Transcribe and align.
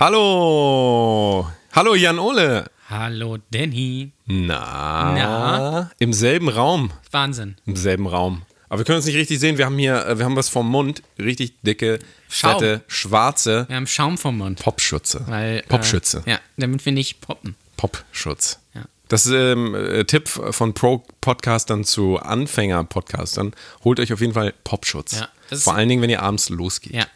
Hallo! 0.00 1.46
Hallo 1.72 1.94
Jan 1.94 2.18
Ole! 2.18 2.70
Hallo 2.88 3.36
Danny. 3.50 4.12
Na, 4.24 5.12
Na? 5.12 5.90
Im 5.98 6.14
selben 6.14 6.48
Raum. 6.48 6.90
Wahnsinn. 7.10 7.56
Im 7.66 7.76
selben 7.76 8.06
Raum. 8.06 8.40
Aber 8.70 8.78
wir 8.78 8.86
können 8.86 8.96
uns 8.96 9.04
nicht 9.04 9.16
richtig 9.18 9.38
sehen. 9.40 9.58
Wir 9.58 9.66
haben 9.66 9.76
hier, 9.76 10.06
äh, 10.06 10.16
wir 10.16 10.24
haben 10.24 10.36
was 10.36 10.48
vom 10.48 10.70
Mund. 10.70 11.02
Richtig 11.18 11.60
dicke, 11.60 11.98
Schaum. 12.30 12.52
fette, 12.52 12.80
schwarze 12.88 13.66
Wir 13.68 13.76
haben 13.76 13.86
Schaum 13.86 14.16
vom 14.16 14.38
Mund. 14.38 14.62
Popschütze. 14.62 15.22
Weil, 15.26 15.64
Popschütze. 15.68 16.22
Äh, 16.24 16.30
ja, 16.30 16.40
damit 16.56 16.86
wir 16.86 16.92
nicht 16.92 17.20
poppen. 17.20 17.54
Popschutz. 17.76 18.58
Ja. 18.72 18.86
Das 19.08 19.26
ist 19.26 19.32
ähm, 19.32 19.74
äh, 19.74 20.04
Tipp 20.06 20.30
von 20.30 20.72
Pro-Podcastern 20.72 21.84
zu 21.84 22.18
Anfänger-Podcastern. 22.18 23.52
Holt 23.84 24.00
euch 24.00 24.14
auf 24.14 24.22
jeden 24.22 24.32
Fall 24.32 24.54
Popschutz. 24.64 25.20
Ja, 25.20 25.58
Vor 25.58 25.74
allen 25.74 25.90
Dingen, 25.90 26.00
wenn 26.00 26.08
ihr 26.08 26.22
abends 26.22 26.48
losgeht. 26.48 26.94
Ja. 26.94 27.06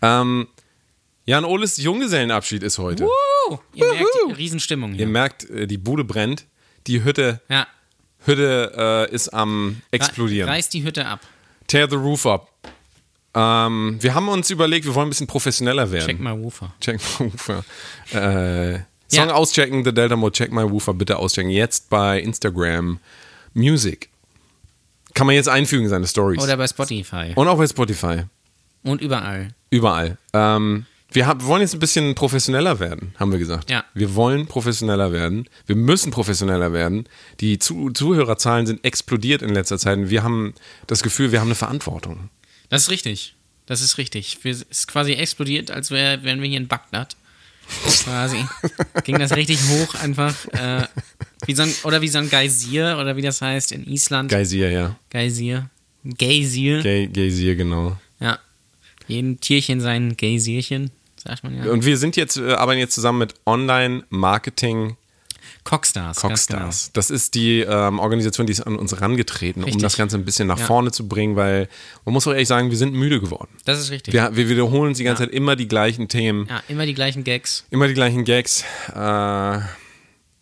Ähm, 0.00 0.48
Jan 1.26 1.44
Oles 1.44 1.76
Junggesellenabschied 1.78 2.62
ist 2.62 2.78
heute. 2.78 3.04
Uh, 3.04 3.56
ihr 3.74 3.86
merkt 3.92 4.08
die 4.28 4.32
Riesenstimmung 4.32 4.90
Ihr 4.92 4.96
hier. 4.98 5.06
merkt, 5.06 5.48
äh, 5.48 5.66
die 5.66 5.78
Bude 5.78 6.04
brennt. 6.04 6.44
Die 6.86 7.02
Hütte, 7.02 7.40
Ja. 7.48 7.66
Hütte 8.26 9.08
äh, 9.10 9.14
ist 9.14 9.28
am 9.30 9.80
explodieren. 9.90 10.48
Reißt 10.48 10.72
die 10.74 10.82
Hütte 10.84 11.06
ab. 11.06 11.20
Tear 11.66 11.88
the 11.88 11.96
roof 11.96 12.26
up. 12.26 12.50
Ähm, 13.34 13.96
wir 14.00 14.14
haben 14.14 14.28
uns 14.28 14.50
überlegt, 14.50 14.84
wir 14.84 14.94
wollen 14.94 15.06
ein 15.06 15.10
bisschen 15.10 15.26
professioneller 15.26 15.90
werden. 15.90 16.06
Check 16.06 16.20
mal 16.20 16.38
Woofer. 16.38 16.72
Check 16.80 17.00
my 17.18 17.32
Woofer. 17.32 17.64
Äh, 18.12 18.80
Song 19.08 19.28
Ja. 19.28 19.34
auschecken, 19.34 19.84
The 19.84 19.92
Delta 19.92 20.16
Mode, 20.16 20.32
Check 20.32 20.52
My 20.52 20.70
Woofer, 20.70 20.94
bitte 20.94 21.16
auschecken. 21.18 21.50
Jetzt 21.50 21.88
bei 21.90 22.20
Instagram 22.20 22.98
Music. 23.54 24.08
Kann 25.14 25.26
man 25.26 25.36
jetzt 25.36 25.48
einfügen, 25.48 25.88
seine 25.88 26.06
Stories. 26.06 26.42
Oder 26.42 26.56
bei 26.56 26.66
Spotify. 26.66 27.32
Und 27.34 27.48
auch 27.48 27.56
bei 27.58 27.66
Spotify. 27.66 28.22
Und 28.82 29.00
überall. 29.00 29.48
Überall. 29.70 30.18
Ähm, 30.32 30.86
wir 31.14 31.26
hab, 31.26 31.44
wollen 31.44 31.62
jetzt 31.62 31.74
ein 31.74 31.80
bisschen 31.80 32.14
professioneller 32.14 32.80
werden, 32.80 33.14
haben 33.18 33.30
wir 33.30 33.38
gesagt. 33.38 33.70
Ja. 33.70 33.84
Wir 33.94 34.14
wollen 34.14 34.46
professioneller 34.46 35.12
werden. 35.12 35.48
Wir 35.66 35.76
müssen 35.76 36.10
professioneller 36.10 36.72
werden. 36.72 37.08
Die 37.40 37.58
Zu 37.58 37.90
Zuhörerzahlen 37.90 38.66
sind 38.66 38.84
explodiert 38.84 39.40
in 39.40 39.50
letzter 39.50 39.78
Zeit. 39.78 39.96
Und 39.98 40.10
wir 40.10 40.24
haben 40.24 40.54
das 40.88 41.02
Gefühl, 41.02 41.30
wir 41.30 41.40
haben 41.40 41.48
eine 41.48 41.54
Verantwortung. 41.54 42.30
Das 42.68 42.82
ist 42.82 42.90
richtig. 42.90 43.36
Das 43.66 43.80
ist 43.80 43.96
richtig. 43.96 44.38
Es 44.44 44.62
ist 44.62 44.88
quasi 44.88 45.12
explodiert, 45.12 45.70
als 45.70 45.90
wär, 45.90 46.22
wären 46.24 46.42
wir 46.42 46.48
hier 46.48 46.58
in 46.58 46.68
Bagdad. 46.68 47.16
Quasi. 48.02 48.44
Ging 49.04 49.18
das 49.18 49.36
richtig 49.36 49.58
hoch, 49.68 49.94
einfach. 49.94 50.34
Äh, 50.48 50.86
wie 51.46 51.54
so 51.54 51.62
ein, 51.62 51.74
oder 51.84 52.02
wie 52.02 52.08
so 52.08 52.18
ein 52.18 52.28
Geysir, 52.28 52.98
oder 53.00 53.16
wie 53.16 53.22
das 53.22 53.40
heißt 53.40 53.72
in 53.72 53.86
Island. 53.86 54.30
Geysir, 54.30 54.70
ja. 54.70 54.96
Geysir. 55.10 55.70
Geysir. 56.18 56.82
Geysir, 56.82 57.56
genau. 57.56 57.96
Ja. 58.20 58.38
Jedem 59.06 59.40
Tierchen 59.40 59.80
sein 59.80 60.16
Geysirchen, 60.16 60.90
sagt 61.26 61.44
man 61.44 61.56
ja. 61.56 61.70
Und 61.70 61.84
wir 61.84 61.96
sind 61.98 62.16
jetzt, 62.16 62.36
äh, 62.36 62.52
arbeiten 62.52 62.78
jetzt 62.80 62.94
zusammen 62.94 63.18
mit 63.18 63.34
Online-Marketing 63.46 64.96
Cockstars. 65.64 66.18
Cockstars. 66.18 66.90
Das 66.92 67.08
ist 67.10 67.34
die 67.34 67.60
ähm, 67.60 67.98
Organisation, 67.98 68.46
die 68.46 68.52
ist 68.52 68.60
an 68.60 68.76
uns 68.76 68.92
herangetreten, 68.92 69.64
um 69.64 69.78
das 69.78 69.96
Ganze 69.96 70.16
ein 70.18 70.24
bisschen 70.24 70.46
nach 70.46 70.58
Ja. 70.58 70.66
vorne 70.66 70.90
zu 70.92 71.08
bringen, 71.08 71.36
weil 71.36 71.68
man 72.04 72.12
muss 72.12 72.26
auch 72.26 72.32
ehrlich 72.32 72.48
sagen, 72.48 72.70
wir 72.70 72.76
sind 72.76 72.92
müde 72.92 73.18
geworden. 73.20 73.48
Genau. 73.50 73.62
Das 73.64 73.78
ist 73.80 73.90
richtig. 73.90 74.12
Wir, 74.12 74.36
wir 74.36 74.48
wiederholen 74.50 74.88
uns 74.88 74.98
die 74.98 75.04
ganze 75.04 75.22
Zeit 75.24 75.32
immer 75.32 75.56
die 75.56 75.66
gleichen 75.66 76.08
Themen, 76.08 76.46
Ja, 76.50 76.62
immer 76.68 76.84
die 76.84 76.92
gleichen 76.94 77.24
Gags. 77.24 77.64
immer 77.70 77.88
die 77.88 77.94
gleichen 77.94 78.24
Gags. 78.24 78.62
Äh, 78.94 79.58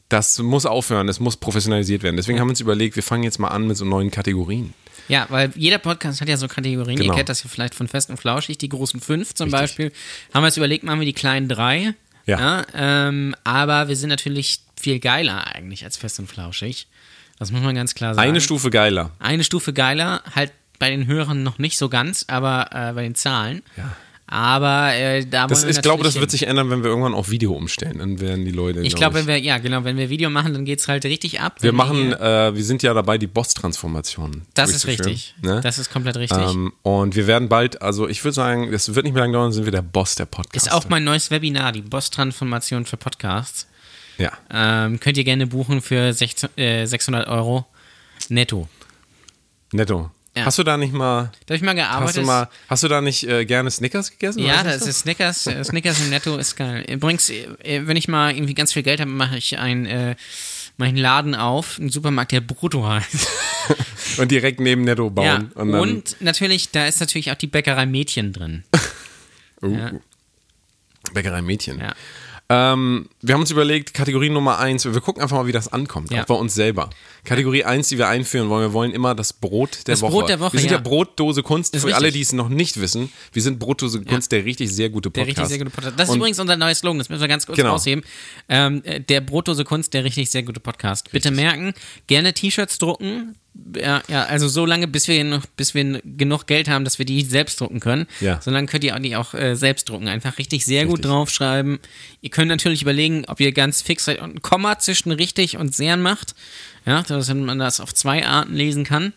das 0.08 0.38
muss 0.40 0.66
aufhören, 0.66 1.06
das 1.06 1.20
muss 1.20 1.36
professionalisiert 1.36 2.02
werden. 2.02 2.16
Deswegen 2.16 2.40
haben 2.40 2.48
wir 2.48 2.52
uns 2.52 2.60
überlegt, 2.60 2.96
wir 2.96 3.02
fangen 3.04 3.22
jetzt 3.22 3.38
mal 3.38 3.48
an 3.48 3.66
mit 3.68 3.76
so 3.76 3.84
neuen 3.84 4.10
Kategorien. 4.10 4.74
Ja, 5.08 5.26
weil 5.28 5.50
jeder 5.56 5.78
Podcast 5.78 6.20
hat 6.20 6.28
ja 6.28 6.36
so 6.36 6.48
Kategorien. 6.48 6.96
Genau. 6.96 7.12
Ihr 7.12 7.16
kennt 7.16 7.28
das 7.28 7.42
ja 7.42 7.50
vielleicht 7.50 7.74
von 7.74 7.88
Fest 7.88 8.10
und 8.10 8.18
Flauschig, 8.18 8.58
die 8.58 8.68
großen 8.68 9.00
fünf 9.00 9.34
zum 9.34 9.50
Beispiel. 9.50 9.92
Haben 10.32 10.42
wir 10.42 10.46
uns 10.46 10.56
überlegt, 10.56 10.84
machen 10.84 11.00
wir 11.00 11.06
die 11.06 11.12
kleinen 11.12 11.48
drei. 11.48 11.94
Ja. 12.26 12.64
ähm, 12.74 13.34
aber 13.44 13.88
wir 13.88 13.96
sind 13.96 14.08
natürlich 14.08 14.60
viel 14.80 15.00
geiler 15.00 15.46
eigentlich 15.48 15.84
als 15.84 15.96
Fest 15.96 16.18
und 16.20 16.28
Flauschig. 16.28 16.86
Das 17.38 17.50
muss 17.50 17.62
man 17.62 17.74
ganz 17.74 17.94
klar 17.94 18.14
sagen. 18.14 18.28
Eine 18.28 18.40
Stufe 18.40 18.70
geiler. 18.70 19.10
Eine 19.18 19.42
Stufe 19.42 19.72
geiler, 19.72 20.22
halt 20.34 20.52
bei 20.78 20.90
den 20.90 21.06
Hörern 21.06 21.42
noch 21.42 21.58
nicht 21.58 21.78
so 21.78 21.88
ganz, 21.88 22.24
aber 22.28 22.70
äh, 22.72 22.92
bei 22.92 23.02
den 23.02 23.14
Zahlen. 23.14 23.62
Ja. 23.76 23.96
Aber 24.32 24.94
äh, 24.94 25.26
da 25.26 25.46
Das, 25.46 25.62
ich 25.62 25.82
glaube, 25.82 26.02
das 26.02 26.14
natürlich 26.14 26.20
wird 26.22 26.30
hin. 26.30 26.38
sich 26.38 26.48
ändern, 26.48 26.70
wenn 26.70 26.82
wir 26.82 26.88
irgendwann 26.88 27.12
auf 27.12 27.28
Video 27.28 27.52
umstellen. 27.52 27.98
Dann 27.98 28.18
werden 28.18 28.46
die 28.46 28.50
Leute. 28.50 28.80
Ich 28.80 28.94
glaub 28.94 29.12
glaube, 29.12 29.26
wenn 29.26 29.26
wir, 29.26 29.38
ja, 29.38 29.58
genau, 29.58 29.84
wenn 29.84 29.98
wir 29.98 30.08
Video 30.08 30.30
machen, 30.30 30.54
dann 30.54 30.64
geht 30.64 30.78
es 30.78 30.88
halt 30.88 31.04
richtig 31.04 31.40
ab. 31.40 31.56
wir 31.60 31.74
machen, 31.74 32.14
äh, 32.14 32.56
wir 32.56 32.64
sind 32.64 32.82
ja 32.82 32.94
dabei, 32.94 33.18
die 33.18 33.26
Boss-Transformation. 33.26 34.42
das 34.54 34.70
ist 34.70 34.86
richtig. 34.86 35.34
Ne? 35.42 35.60
Das 35.62 35.78
ist 35.78 35.92
komplett 35.92 36.16
richtig. 36.16 36.38
Ähm, 36.38 36.72
und 36.80 37.14
wir 37.14 37.26
werden 37.26 37.50
bald, 37.50 37.82
also 37.82 38.08
ich 38.08 38.24
würde 38.24 38.32
sagen, 38.32 38.72
es 38.72 38.94
wird 38.94 39.04
nicht 39.04 39.12
mehr 39.12 39.22
lange 39.22 39.34
dauern, 39.34 39.52
sind 39.52 39.66
wir 39.66 39.72
der 39.72 39.82
Boss 39.82 40.14
der 40.14 40.24
Podcasts. 40.24 40.66
Ist 40.66 40.72
auch 40.72 40.88
mein 40.88 41.04
neues 41.04 41.30
Webinar, 41.30 41.72
die 41.72 41.82
Boss-Transformation 41.82 42.86
für 42.86 42.96
Podcasts. 42.96 43.66
Ja. 44.16 44.32
Ähm, 44.50 44.98
könnt 44.98 45.18
ihr 45.18 45.24
gerne 45.24 45.46
buchen 45.46 45.82
für 45.82 46.10
16, 46.10 46.56
äh, 46.56 46.86
600 46.86 47.28
Euro 47.28 47.66
netto. 48.30 48.66
Netto. 49.72 50.10
Ja. 50.34 50.46
Hast 50.46 50.58
du 50.58 50.62
da 50.62 50.78
nicht 50.78 50.94
mal, 50.94 51.30
Da 51.44 51.52
habe 51.52 51.56
ich 51.56 51.62
mal 51.62 51.74
gearbeitet. 51.74 52.08
hast 52.08 52.16
du 52.16 52.22
mal, 52.22 52.48
hast 52.68 52.82
du 52.82 52.88
da 52.88 53.00
nicht 53.02 53.24
äh, 53.24 53.44
gerne 53.44 53.70
Snickers 53.70 54.10
gegessen? 54.10 54.38
ja, 54.38 54.62
das 54.64 54.86
ist 54.86 55.00
Snickers. 55.00 55.46
äh, 55.46 55.62
Snickers 55.62 56.00
im 56.00 56.08
Netto 56.08 56.38
ist 56.38 56.56
geil. 56.56 56.86
Übrigens, 56.88 57.28
äh, 57.28 57.46
wenn 57.86 57.96
ich 57.96 58.08
mal 58.08 58.34
irgendwie 58.34 58.54
ganz 58.54 58.72
viel 58.72 58.82
Geld 58.82 59.00
habe, 59.00 59.10
mache 59.10 59.36
ich 59.36 59.58
einen, 59.58 59.84
äh, 59.84 60.16
mach 60.78 60.86
ich 60.86 60.92
einen 60.92 60.98
Laden 60.98 61.34
auf, 61.34 61.78
einen 61.78 61.90
Supermarkt, 61.90 62.32
der 62.32 62.40
Brutto 62.40 62.86
heißt. 62.86 63.28
Und 64.18 64.30
direkt 64.30 64.58
neben 64.58 64.84
Netto 64.84 65.10
bauen. 65.10 65.52
Ja. 65.54 65.60
Und, 65.60 65.74
Und, 65.74 66.16
natürlich, 66.20 66.70
da 66.70 66.86
ist 66.86 67.00
natürlich 67.00 67.30
auch 67.30 67.36
die 67.36 67.46
Bäckerei 67.46 67.84
Mädchen 67.84 68.32
drin. 68.32 68.64
uh, 69.62 69.76
ja. 69.76 69.92
Bäckerei 71.12 71.42
Mädchen. 71.42 71.78
Ja. 71.78 71.94
Ähm, 72.54 73.08
wir 73.22 73.32
haben 73.34 73.40
uns 73.40 73.50
überlegt, 73.50 73.94
Kategorie 73.94 74.28
Nummer 74.28 74.58
eins, 74.58 74.84
wir 74.84 75.00
gucken 75.00 75.22
einfach 75.22 75.38
mal, 75.38 75.46
wie 75.46 75.52
das 75.52 75.72
ankommt, 75.72 76.10
Ja. 76.10 76.22
auch 76.22 76.26
bei 76.26 76.34
uns 76.34 76.52
selber. 76.54 76.90
Kategorie 77.24 77.64
eins, 77.64 77.88
die 77.88 77.96
wir 77.96 78.08
einführen 78.08 78.50
wollen, 78.50 78.68
wir 78.68 78.72
wollen 78.74 78.92
immer 78.92 79.14
das 79.14 79.32
Brot 79.32 79.86
der 79.86 79.94
Das 79.94 80.02
Woche. 80.02 80.10
Brot 80.12 80.28
der 80.28 80.38
Woche, 80.40 80.52
Wir 80.52 80.60
sind 80.60 80.70
ja, 80.70 80.76
ja. 80.76 80.82
Brotdose 80.82 81.42
Kunst, 81.42 81.74
Ist 81.74 81.82
für 81.86 81.94
alle, 81.94 82.08
richtig. 82.08 82.14
die 82.20 82.22
es 82.22 82.32
noch 82.34 82.50
nicht 82.50 82.78
wissen. 82.78 83.10
Wir 83.32 83.40
sind 83.40 83.58
Brotdose 83.58 84.02
Kunst, 84.02 84.32
der 84.32 84.44
richtig 84.44 84.70
sehr 84.70 84.90
gute 84.90 85.10
Der 85.10 85.22
Podcast. 85.22 85.38
richtig 85.38 85.48
sehr 85.48 85.58
gute 85.64 85.70
Podcast. 85.70 85.98
Das 85.98 86.08
ist 86.08 86.12
Und 86.12 86.18
übrigens 86.18 86.40
unser 86.40 86.56
neues 86.56 86.78
Slogan, 86.80 86.98
das 86.98 87.08
müssen 87.08 87.22
wir 87.22 87.28
ganz 87.28 87.46
kurz 87.46 87.56
Genau. 87.56 87.70
rausheben. 87.70 88.04
Ähm, 88.50 88.82
äh, 88.84 89.00
der 89.00 89.22
Brotdose 89.22 89.64
Kunst, 89.64 89.94
der 89.94 90.04
richtig 90.04 90.30
sehr 90.30 90.42
gute 90.42 90.60
Podcast. 90.60 91.10
Bitte 91.10 91.30
merken, 91.30 91.72
gerne 92.06 92.34
T-Shirts 92.34 92.76
drucken. 92.76 93.36
Ja, 93.76 94.02
ja, 94.08 94.24
also 94.24 94.48
so 94.48 94.64
lange, 94.64 94.88
bis 94.88 95.08
wir, 95.08 95.22
noch, 95.24 95.44
bis 95.56 95.74
wir 95.74 96.00
genug 96.04 96.46
Geld 96.46 96.68
haben, 96.68 96.84
dass 96.84 96.98
wir 96.98 97.04
die 97.04 97.22
selbst 97.22 97.60
drucken 97.60 97.80
können. 97.80 98.06
Ja. 98.20 98.40
So 98.40 98.50
lange 98.50 98.66
könnt 98.66 98.82
ihr 98.82 98.98
die 98.98 99.14
auch 99.14 99.34
äh, 99.34 99.54
selbst 99.56 99.88
drucken. 99.88 100.08
Einfach 100.08 100.38
richtig 100.38 100.64
sehr 100.64 100.84
gut 100.86 100.98
Richtig. 100.98 101.10
draufschreiben. 101.10 101.78
Ihr 102.22 102.30
könnt 102.30 102.48
natürlich 102.48 102.82
überlegen, 102.82 103.24
ob 103.28 103.40
ihr 103.40 103.52
ganz 103.52 103.82
fix 103.82 104.06
seid 104.06 104.20
und 104.20 104.36
ein 104.36 104.42
Komma 104.42 104.78
zwischen 104.78 105.12
richtig 105.12 105.58
und 105.58 105.74
sehr 105.74 105.96
macht. 105.96 106.34
Ja, 106.86 107.02
dass 107.02 107.32
man 107.32 107.58
das 107.58 107.80
auf 107.80 107.92
zwei 107.94 108.26
Arten 108.26 108.54
lesen 108.54 108.84
kann. 108.84 109.12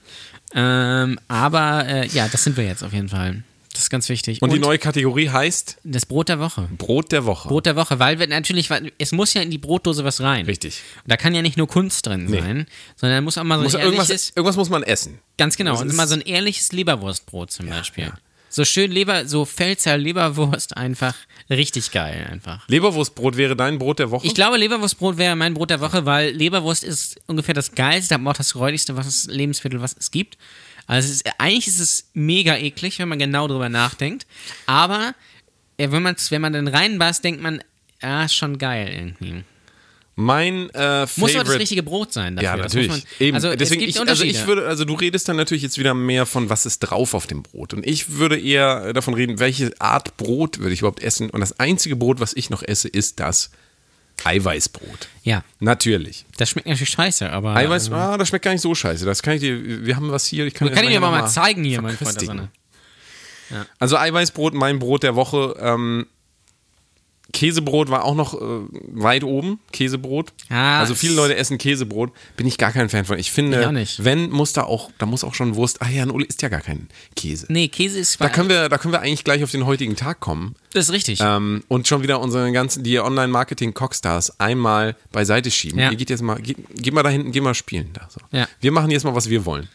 Ähm, 0.54 1.20
aber 1.28 1.88
äh, 1.88 2.08
ja, 2.08 2.28
das 2.28 2.44
sind 2.44 2.58
wir 2.58 2.66
jetzt 2.66 2.84
auf 2.84 2.94
jeden 2.94 3.10
Fall. 3.10 3.44
Das 3.76 3.84
ist 3.84 3.90
ganz 3.90 4.08
wichtig. 4.08 4.42
Und 4.42 4.54
die 4.54 4.60
neue 4.60 4.78
Kategorie 4.80 5.28
heißt 5.30 5.80
das 5.84 6.06
Brot 6.06 6.30
der 6.30 6.40
Woche. 6.40 6.70
Brot 6.78 7.12
der 7.12 7.26
Woche. 7.26 7.50
Brot 7.50 7.66
der 7.66 7.76
Woche, 7.76 8.00
weil 8.00 8.20
wir 8.20 8.28
natürlich, 8.28 8.70
es 8.98 9.12
muss 9.12 9.34
ja 9.34 9.42
in 9.42 9.52
die 9.52 9.58
Brotdose 9.58 10.06
was 10.06 10.22
rein. 10.22 10.46
Richtig. 10.46 10.82
Da 11.06 11.18
kann 11.18 11.36
ja 11.36 11.42
nicht 11.42 11.58
nur 11.58 11.68
Kunst 11.68 12.06
drin 12.06 12.30
sein, 12.30 12.68
sondern 12.96 13.18
da 13.18 13.22
muss 13.22 13.38
auch 13.38 13.44
mal 13.44 13.58
so 13.58 13.64
Muss 13.64 13.76
ein 13.76 13.82
irgendwas, 13.82 14.10
ehrliches, 14.10 14.32
irgendwas 14.34 14.56
muss 14.56 14.70
man 14.70 14.82
essen. 14.84 15.20
ganz 15.38 15.58
genau, 15.58 15.78
und 15.82 15.94
mal 15.94 16.08
so 16.08 16.16
ein 16.16 16.22
ehrliches 16.22 16.72
Leberwurstbrot 16.72 17.52
zum 17.52 17.68
Beispiel. 17.68 18.06
ja. 18.06 18.14
So 18.48 18.64
schön 18.64 18.90
Leber, 18.90 19.28
so 19.28 19.44
Pfälzer 19.44 19.98
Leberwurst 19.98 20.78
einfach 20.78 21.14
richtig 21.50 21.92
geil 21.92 22.26
einfach. 22.32 22.66
Leberwurstbrot 22.70 23.36
wäre 23.36 23.58
dein 23.58 23.78
Brot 23.78 24.00
der 24.00 24.12
Woche? 24.12 24.26
Ich 24.26 24.34
glaube, 24.34 24.56
Leberwurstbrot 24.56 25.18
wäre 25.18 25.36
mein 25.36 25.54
Brot 25.54 25.72
der 25.72 25.82
Woche, 25.82 26.06
weil 26.06 26.32
Leberwurst 26.32 26.86
ist 26.86 27.20
ungefähr 27.28 27.54
das 27.54 27.74
geilste, 27.74 28.16
aber 28.16 28.32
auch 28.32 28.38
das 28.38 28.56
räudigste 28.56 28.96
was 28.96 29.08
es, 29.08 29.26
Lebensmittel, 29.28 29.82
was 29.82 29.94
es 30.00 30.10
gibt. 30.10 30.38
Also 30.88 31.12
ist, 31.12 31.24
eigentlich 31.40 31.68
ist 31.68 31.80
es 31.80 32.10
mega 32.14 32.56
eklig, 32.58 33.00
wenn 33.00 33.10
man 33.10 33.20
genau 33.20 33.48
drüber 33.48 33.70
nachdenkt. 33.70 34.26
Aber 34.66 35.16
wenn, 35.78 36.04
man's, 36.04 36.32
wenn 36.32 36.42
man 36.42 36.54
dann 36.54 36.68
reinbeißt, 36.68 37.24
denkt 37.24 37.42
man, 37.42 37.62
ja, 38.02 38.24
ist 38.26 38.36
schon 38.36 38.58
geil 38.58 38.88
irgendwie. 38.94 39.44
mein 40.16 40.70
äh, 40.72 41.08
Muss 41.18 41.36
aber 41.36 41.44
das 41.44 41.60
richtige 41.60 41.84
Brot 41.84 42.14
sein 42.14 42.36
dafür. 42.36 42.50
Ja, 42.50 42.58
Das 42.58 42.74
natürlich. 42.74 42.90
man- 42.90 43.02
Eben. 43.20 43.36
Also, 43.36 43.56
Deswegen 43.56 43.82
ich, 43.82 44.00
also 44.00 44.24
ich 44.24 44.46
würde, 44.48 44.68
also 44.68 44.86
du 44.86 44.94
redest 44.94 45.28
dann 45.28 45.36
natürlich 45.38 45.64
jetzt 45.64 45.78
wieder 45.78 45.94
mehr 45.94 46.26
von, 46.26 46.50
was 46.50 46.66
ist 46.66 46.80
drauf 46.80 47.14
auf 47.14 47.28
dem 47.28 47.44
Brot. 47.44 47.74
Und 47.74 47.86
ich 47.86 48.12
würde 48.18 48.40
eher 48.40 48.94
davon 48.94 49.14
reden, 49.16 49.40
welche 49.40 49.74
Art 49.80 50.18
Brot 50.18 50.60
würde 50.60 50.74
ich 50.74 50.80
überhaupt 50.80 51.02
essen. 51.04 51.30
Und 51.30 51.42
das 51.42 51.60
einzige 51.60 51.96
Brot, 51.96 52.20
was 52.20 52.34
ich 52.34 52.50
noch 52.50 52.64
esse, 52.64 52.88
ist 52.88 53.20
das 53.20 53.50
Eiweißbrot. 54.24 55.10
Ja, 55.24 55.44
Natürlich. 55.60 56.26
das 56.38 56.50
schmeckt 56.50 56.68
natürlich 56.68 56.90
scheiße, 56.90 57.30
aber. 57.30 57.56
Eiweiß, 57.56 57.88
ähm, 57.88 57.94
ah, 57.94 58.18
das 58.18 58.30
schmeckt 58.30 58.46
gar 58.46 58.52
nicht 58.52 58.62
so 58.62 58.74
scheiße. 58.74 59.06
Das 59.06 59.22
kann 59.22 59.36
ich 59.36 59.42
dir, 59.42 59.86
wir 59.86 59.96
haben 59.96 60.12
was 60.12 60.26
hier. 60.26 60.46
Ich 60.46 60.54
kann, 60.54 60.68
kann 60.70 60.84
ich 60.84 60.90
dir 60.90 61.00
nachher 61.00 61.08
aber 61.08 61.22
mal 61.22 61.28
zeigen 61.28 61.64
hier, 61.64 61.82
mein 61.82 61.96
Freund 61.98 62.16
der 62.22 62.26
verköstigen. 62.26 62.50
Sonne. 63.50 63.66
Also 63.80 63.98
Eiweißbrot, 63.98 64.54
mein 64.54 64.80
Brot 64.80 65.04
der 65.04 65.16
Woche. 65.16 65.56
Ähm, 65.60 66.08
Käsebrot 67.36 67.90
war 67.90 68.06
auch 68.06 68.16
noch 68.16 68.34
äh, 68.34 68.66
weit 68.94 69.26
oben. 69.26 69.60
Käsebrot. 69.74 70.32
Ah, 70.50 70.80
also 70.80 70.96
viele 70.96 71.16
Leute 71.16 71.36
essen 71.36 71.58
Käsebrot. 71.58 72.12
Bin 72.38 72.48
ich 72.48 72.58
gar 72.58 72.72
kein 72.72 72.88
Fan 72.88 73.04
von. 73.04 73.20
Ich 73.20 73.30
finde, 73.32 73.78
Ich 73.82 74.04
wenn, 74.06 74.30
muss 74.32 74.54
da 74.54 74.64
auch, 74.64 74.90
da 74.98 75.06
muss 75.06 75.26
auch 75.26 75.36
schon 75.36 75.56
Wurst. 75.56 75.82
Ah 75.82 75.90
ja, 75.90 76.02
ein 76.04 76.12
Uli 76.12 76.26
isst 76.26 76.42
ja 76.42 76.48
gar 76.48 76.62
kein 76.62 76.88
Käse. 77.18 77.46
Nee, 77.50 77.68
Käse 77.68 78.00
ist 78.00 78.22
Da 78.22 78.30
können 78.30 78.48
wir, 78.48 78.70
da 78.70 78.78
können 78.78 78.94
wir 78.94 79.02
eigentlich 79.02 79.26
gleich 79.26 79.44
auf 79.44 79.52
den 79.52 79.66
heutigen 79.66 79.98
Tag 79.98 80.22
kommen. 80.22 80.56
Das 80.72 80.86
ist 80.86 80.94
richtig. 80.94 81.20
Ähm, 81.22 81.64
und 81.68 81.90
schon 81.90 82.04
wieder 82.04 82.22
unsere 82.22 82.50
ganzen, 82.54 82.84
die 82.84 83.00
Online-Marketing-Cockstars 83.00 84.40
einmal 84.40 84.96
beiseite 85.12 85.52
schieben. 85.52 85.78
Ja. 85.80 85.92
Ihr 85.92 85.98
geht 85.98 86.10
jetzt 86.10 86.22
mal, 86.24 86.38
geht, 86.42 86.58
geht 86.74 86.94
mal 86.94 87.04
dahin, 87.04 87.34
geht 87.34 87.44
mal 87.44 87.54
spielen 87.54 87.90
da. 87.94 88.08
So. 88.10 88.22
Ja. 88.32 88.48
Wir 88.62 88.72
machen 88.72 88.92
jetzt 88.92 89.04
mal, 89.04 89.14
was 89.14 89.30
wir 89.30 89.46
wollen. 89.46 89.68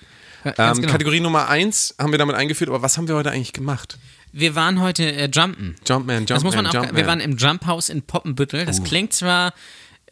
Ja, 0.44 0.54
Ähm, 0.56 0.76
genau. 0.80 0.92
Kategorie 0.92 1.20
Nummer 1.20 1.48
eins 1.48 1.94
haben 1.98 2.12
wir 2.12 2.18
damit 2.18 2.36
eingeführt, 2.36 2.70
aber 2.70 2.80
was 2.80 2.96
haben 2.96 3.06
wir 3.06 3.14
heute 3.16 3.30
eigentlich 3.30 3.52
gemacht? 3.52 3.98
Wir 4.32 4.54
waren 4.54 4.80
heute 4.80 5.04
äh, 5.04 5.28
Jumpen. 5.32 5.76
Jumpman, 5.86 6.18
Jumpman, 6.20 6.26
Das 6.26 6.42
muss 6.44 6.54
man 6.54 6.66
auch. 6.66 6.74
Jumpman. 6.74 6.96
Wir 6.96 7.06
waren 7.06 7.20
im 7.20 7.36
Jumphaus 7.36 7.88
in 7.88 8.02
Poppenbüttel. 8.02 8.64
Das 8.66 8.82
klingt 8.82 9.12
zwar. 9.12 9.52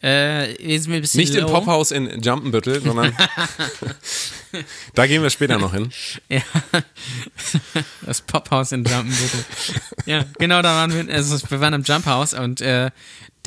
Äh, 0.01 0.51
jetzt 0.65 0.87
ein 0.87 1.01
bisschen 1.01 1.19
Nicht 1.19 1.35
im 1.35 1.41
low. 1.41 1.51
Pophaus 1.51 1.91
in 1.91 2.21
Jumpenbüttel, 2.21 2.81
sondern 2.81 3.13
da 4.95 5.07
gehen 5.07 5.21
wir 5.21 5.29
später 5.29 5.57
noch 5.57 5.73
hin. 5.73 5.89
Ja. 6.29 6.41
Das 8.05 8.21
Pophaus 8.21 8.71
in 8.71 8.85
Jumpenbüttel. 8.85 9.43
ja, 10.05 10.23
genau, 10.37 10.61
da 10.61 10.73
waren 10.75 10.93
wir. 10.93 11.13
Also 11.13 11.37
wir 11.49 11.59
waren 11.59 11.73
im 11.73 11.83
Jumphaus 11.83 12.33
und 12.33 12.61
äh, 12.61 12.91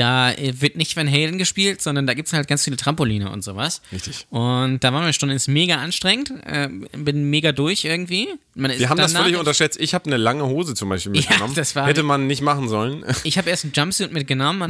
da 0.02 0.32
äh, 0.32 0.60
wird 0.60 0.76
nicht 0.76 0.96
Van 0.96 1.08
Halen 1.08 1.38
gespielt, 1.38 1.80
sondern 1.80 2.08
da 2.08 2.14
gibt 2.14 2.26
es 2.26 2.34
halt 2.34 2.48
ganz 2.48 2.64
viele 2.64 2.76
Trampoline 2.76 3.30
und 3.30 3.44
sowas. 3.44 3.82
Richtig. 3.92 4.26
Und 4.30 4.82
da 4.82 4.92
waren 4.92 5.04
wir 5.06 5.12
Stunde, 5.12 5.34
ist 5.36 5.46
mega 5.46 5.76
anstrengend. 5.76 6.32
Äh, 6.44 6.68
bin 6.96 7.30
mega 7.30 7.52
durch 7.52 7.84
irgendwie. 7.84 8.28
Wir 8.54 8.88
haben 8.88 8.96
das 8.96 9.12
völlig 9.12 9.36
unterschätzt. 9.36 9.78
Ich 9.80 9.94
habe 9.94 10.06
eine 10.06 10.16
lange 10.16 10.44
Hose 10.44 10.74
zum 10.74 10.88
Beispiel 10.88 11.12
mitgenommen. 11.16 11.54
das 11.54 11.76
war- 11.76 11.86
Hätte 11.86 12.02
man 12.02 12.26
nicht 12.26 12.42
machen 12.42 12.68
sollen. 12.68 13.04
Ich 13.24 13.38
habe 13.38 13.50
erst 13.50 13.64
einen 13.64 13.72
Jumpsuit 13.72 14.12
mitgenommen, 14.12 14.68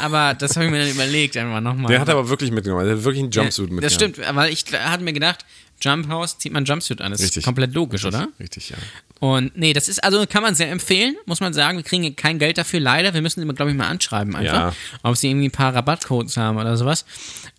aber 0.00 0.34
das 0.34 0.54
habe 0.56 0.66
ich 0.66 0.70
mir 0.70 0.78
dann 0.78 0.88
überlegt, 0.90 1.36
einfach 1.36 1.60
nochmal. 1.60 1.88
Der 1.90 2.00
hat 2.00 2.08
aber 2.08 2.28
wirklich 2.28 2.52
mitgenommen. 2.52 2.84
Der 2.86 2.96
hat 2.96 3.04
wirklich 3.04 3.22
einen 3.24 3.32
Jumpsuit 3.32 3.68
ja, 3.68 3.74
mitgenommen. 3.74 4.14
Das 4.14 4.22
stimmt, 4.22 4.36
weil 4.36 4.52
ich 4.52 4.64
hatte 4.72 5.02
mir 5.02 5.12
gedacht, 5.12 5.44
Jump 5.80 6.08
House 6.08 6.38
zieht 6.38 6.52
man 6.52 6.64
Jumpsuit 6.64 7.00
an. 7.00 7.12
Das 7.12 7.20
Richtig. 7.20 7.38
ist 7.38 7.44
komplett 7.44 7.74
logisch, 7.74 8.04
oder? 8.04 8.28
Richtig, 8.40 8.70
ja. 8.70 8.76
Und 9.20 9.56
nee, 9.56 9.72
das 9.72 9.88
ist, 9.88 10.02
also 10.04 10.24
kann 10.26 10.42
man 10.42 10.54
sehr 10.54 10.70
empfehlen, 10.70 11.16
muss 11.26 11.40
man 11.40 11.52
sagen. 11.52 11.78
Wir 11.78 11.84
kriegen 11.84 12.14
kein 12.16 12.38
Geld 12.38 12.58
dafür, 12.58 12.80
leider. 12.80 13.14
Wir 13.14 13.22
müssen 13.22 13.42
immer, 13.42 13.54
glaube 13.54 13.70
ich, 13.70 13.76
mal 13.76 13.88
anschreiben 13.88 14.36
einfach, 14.36 14.52
Ja. 14.72 14.74
ob 15.02 15.16
sie 15.16 15.28
irgendwie 15.28 15.48
ein 15.48 15.52
paar 15.52 15.74
Rabattcodes 15.74 16.36
haben 16.36 16.56
oder 16.58 16.76
sowas. 16.76 17.04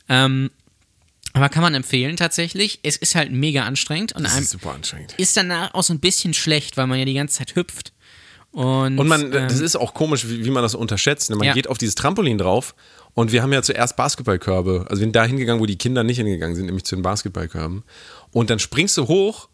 Ähm, 0.07 0.51
aber 1.33 1.50
kann 1.50 1.62
man 1.62 1.75
empfehlen 1.75 2.18
tatsächlich. 2.18 2.80
Es 2.83 2.98
ist 2.98 3.13
halt 3.16 3.31
mega 3.31 3.63
anstrengend 3.66 4.13
und 4.13 4.24
Das 4.24 4.33
einem 4.33 4.44
ist 4.44 4.50
super 4.51 4.71
anstrengend. 4.71 5.13
ist 5.18 5.38
danach 5.38 5.74
auch 5.74 5.83
so 5.83 5.94
ein 5.94 6.00
bisschen 6.00 6.33
schlecht, 6.33 6.75
weil 6.77 6.88
man 6.88 6.98
ja 6.98 7.06
die 7.06 7.13
ganze 7.13 7.38
Zeit 7.38 7.56
hüpft. 7.56 7.92
Und, 8.51 8.98
Und 8.98 9.07
man, 9.07 9.25
ähm, 9.25 9.31
das 9.31 9.60
ist 9.60 9.75
auch 9.75 9.94
komisch, 9.94 10.28
wie, 10.28 10.44
wie 10.44 10.50
man 10.50 10.63
das 10.63 10.74
unterschätzt. 10.75 11.30
ne? 11.30 11.36
Man 11.36 11.46
Ja. 11.48 11.54
geht 11.54 11.68
auf 11.68 11.78
dieses 11.78 11.96
Trampolin 11.96 12.38
drauf 12.40 12.74
und 13.13 13.31
wir 13.31 13.44
haben 13.44 13.54
ja 13.54 13.62
zuerst 13.62 13.96
Basketballkörbe. 13.96 14.86
Also 14.90 15.00
wir 15.01 15.06
sind 15.06 15.16
da 15.16 15.24
hingegangen, 15.25 15.62
wo 15.62 15.66
die 15.68 15.78
Kinder 15.78 16.04
nicht 16.04 16.18
hingegangen 16.18 16.56
sind, 16.56 16.66
nämlich 16.66 16.84
zu 16.84 16.96
den 16.96 17.04
Basketballkörben. 17.04 17.84
Und 18.31 18.50
dann 18.50 18.57
springst 18.60 18.98
du 18.98 19.07
hoch 19.07 19.50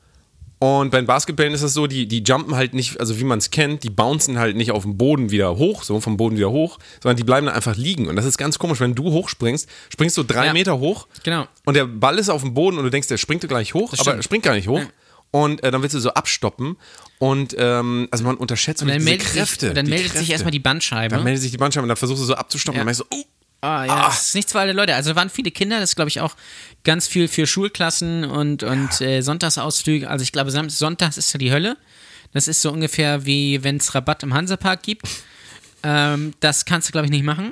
und 0.60 0.90
bei 0.92 0.98
den 1.02 1.06
Basketballen 1.06 1.54
ist 1.54 1.62
es 1.62 1.74
so, 1.74 1.86
die, 1.86 2.08
die 2.08 2.24
jumpen 2.24 2.56
halt 2.56 2.74
nicht, 2.74 2.98
also 3.02 3.20
wie 3.20 3.26
man 3.26 3.40
es 3.40 3.52
kennt, 3.52 3.84
die 3.84 3.90
bouncen 3.90 4.40
halt 4.40 4.56
nicht 4.56 4.72
auf 4.72 4.84
dem 4.84 4.96
Boden 4.98 5.30
wieder 5.30 5.58
hoch, 5.58 5.84
so 5.84 6.00
vom 6.00 6.16
Boden 6.16 6.38
wieder 6.38 6.50
hoch, 6.50 6.80
sondern 7.04 7.18
die 7.18 7.26
bleiben 7.26 7.46
dann 7.48 7.56
einfach 7.56 7.76
liegen. 7.76 8.08
Und 8.08 8.16
das 8.16 8.24
ist 8.24 8.38
ganz 8.38 8.58
komisch, 8.58 8.80
wenn 8.80 8.96
du 8.96 9.12
hochspringst, 9.12 9.68
springst 9.90 10.16
du 10.18 10.24
drei 10.24 10.46
Ja. 10.48 10.54
Meter 10.54 10.80
hoch 10.80 11.08
Genau. 11.24 11.46
und 11.66 11.74
der 11.76 11.86
Ball 11.86 12.18
ist 12.18 12.30
auf 12.30 12.42
dem 12.42 12.54
Boden 12.54 12.78
und 12.78 12.86
du 12.86 12.90
denkst, 12.90 13.10
der 13.10 13.18
springt 13.18 13.46
gleich 13.46 13.74
hoch, 13.74 13.94
aber 13.98 14.16
er 14.16 14.24
springt 14.24 14.44
gar 14.46 14.56
nicht 14.56 14.70
hoch. 14.70 14.80
Ja. 14.80 14.86
Und 15.36 15.64
äh, 15.64 15.72
dann 15.72 15.82
willst 15.82 15.94
du 15.96 16.00
so 16.00 16.12
abstoppen 16.12 16.78
und 17.20 17.56
ähm, 17.58 18.08
also 18.12 18.24
man 18.24 18.38
unterschätzt 18.38 18.82
und 18.82 18.88
dann 18.88 19.00
diese 19.00 19.10
meldet, 19.10 19.28
Kräfte. 19.28 19.66
sich, 19.68 19.76
dann 19.76 19.86
meldet 19.88 20.06
Kräfte. 20.08 20.20
sich 20.20 20.32
erstmal 20.32 20.52
die 20.52 20.60
Bandscheibe. 20.60 21.16
Dann 21.16 21.24
meldet 21.26 21.42
sich 21.42 21.52
die 21.52 21.58
Bandscheibe 21.58 21.84
und 21.84 21.90
dann 21.90 21.98
versuchst 21.98 22.22
du 22.22 22.26
so 22.26 22.36
abzustoppen 22.36 22.78
Ja. 22.78 22.84
und 22.84 22.88
dann 22.88 22.96
merkst 22.96 23.02
du, 23.02 23.18
oh, 23.18 23.24
Ah, 23.62 23.84
ja, 23.86 24.06
das 24.06 24.28
ist 24.28 24.36
nichts 24.36 24.52
für 24.52 24.60
alle 24.60 24.74
Leute. 24.74 24.94
Also 24.94 25.10
da 25.12 25.16
waren 25.16 25.30
viele 25.32 25.50
Kinder, 25.50 25.80
das 25.80 25.90
ist, 25.92 25.96
glaube 25.96 26.10
ich, 26.10 26.22
auch 26.22 26.36
ganz 26.84 27.08
viel 27.08 27.28
für 27.28 27.48
Schulklassen 27.48 28.24
und, 28.24 28.62
und 28.64 29.02
äh, 29.02 29.22
Sonntagsausflüge. 29.22 30.08
Also 30.08 30.22
ich 30.24 30.32
glaube, 30.32 30.52
Sonntags 30.70 31.18
ist 31.18 31.34
ja 31.34 31.40
die 31.40 31.52
Hölle. 31.52 31.76
Das 32.32 32.48
ist 32.48 32.62
so 32.62 32.72
ungefähr 32.72 33.26
wie 33.26 33.64
wenn 33.64 33.78
es 33.78 33.96
Rabatt 33.96 34.22
im 34.24 34.34
Hansapark 34.34 34.84
gibt. 34.84 35.08
Ähm, 35.88 36.34
das 36.40 36.66
kannst 36.66 36.88
du, 36.88 36.92
glaube 36.94 37.06
ich, 37.06 37.12
nicht 37.12 37.24
machen. 37.24 37.52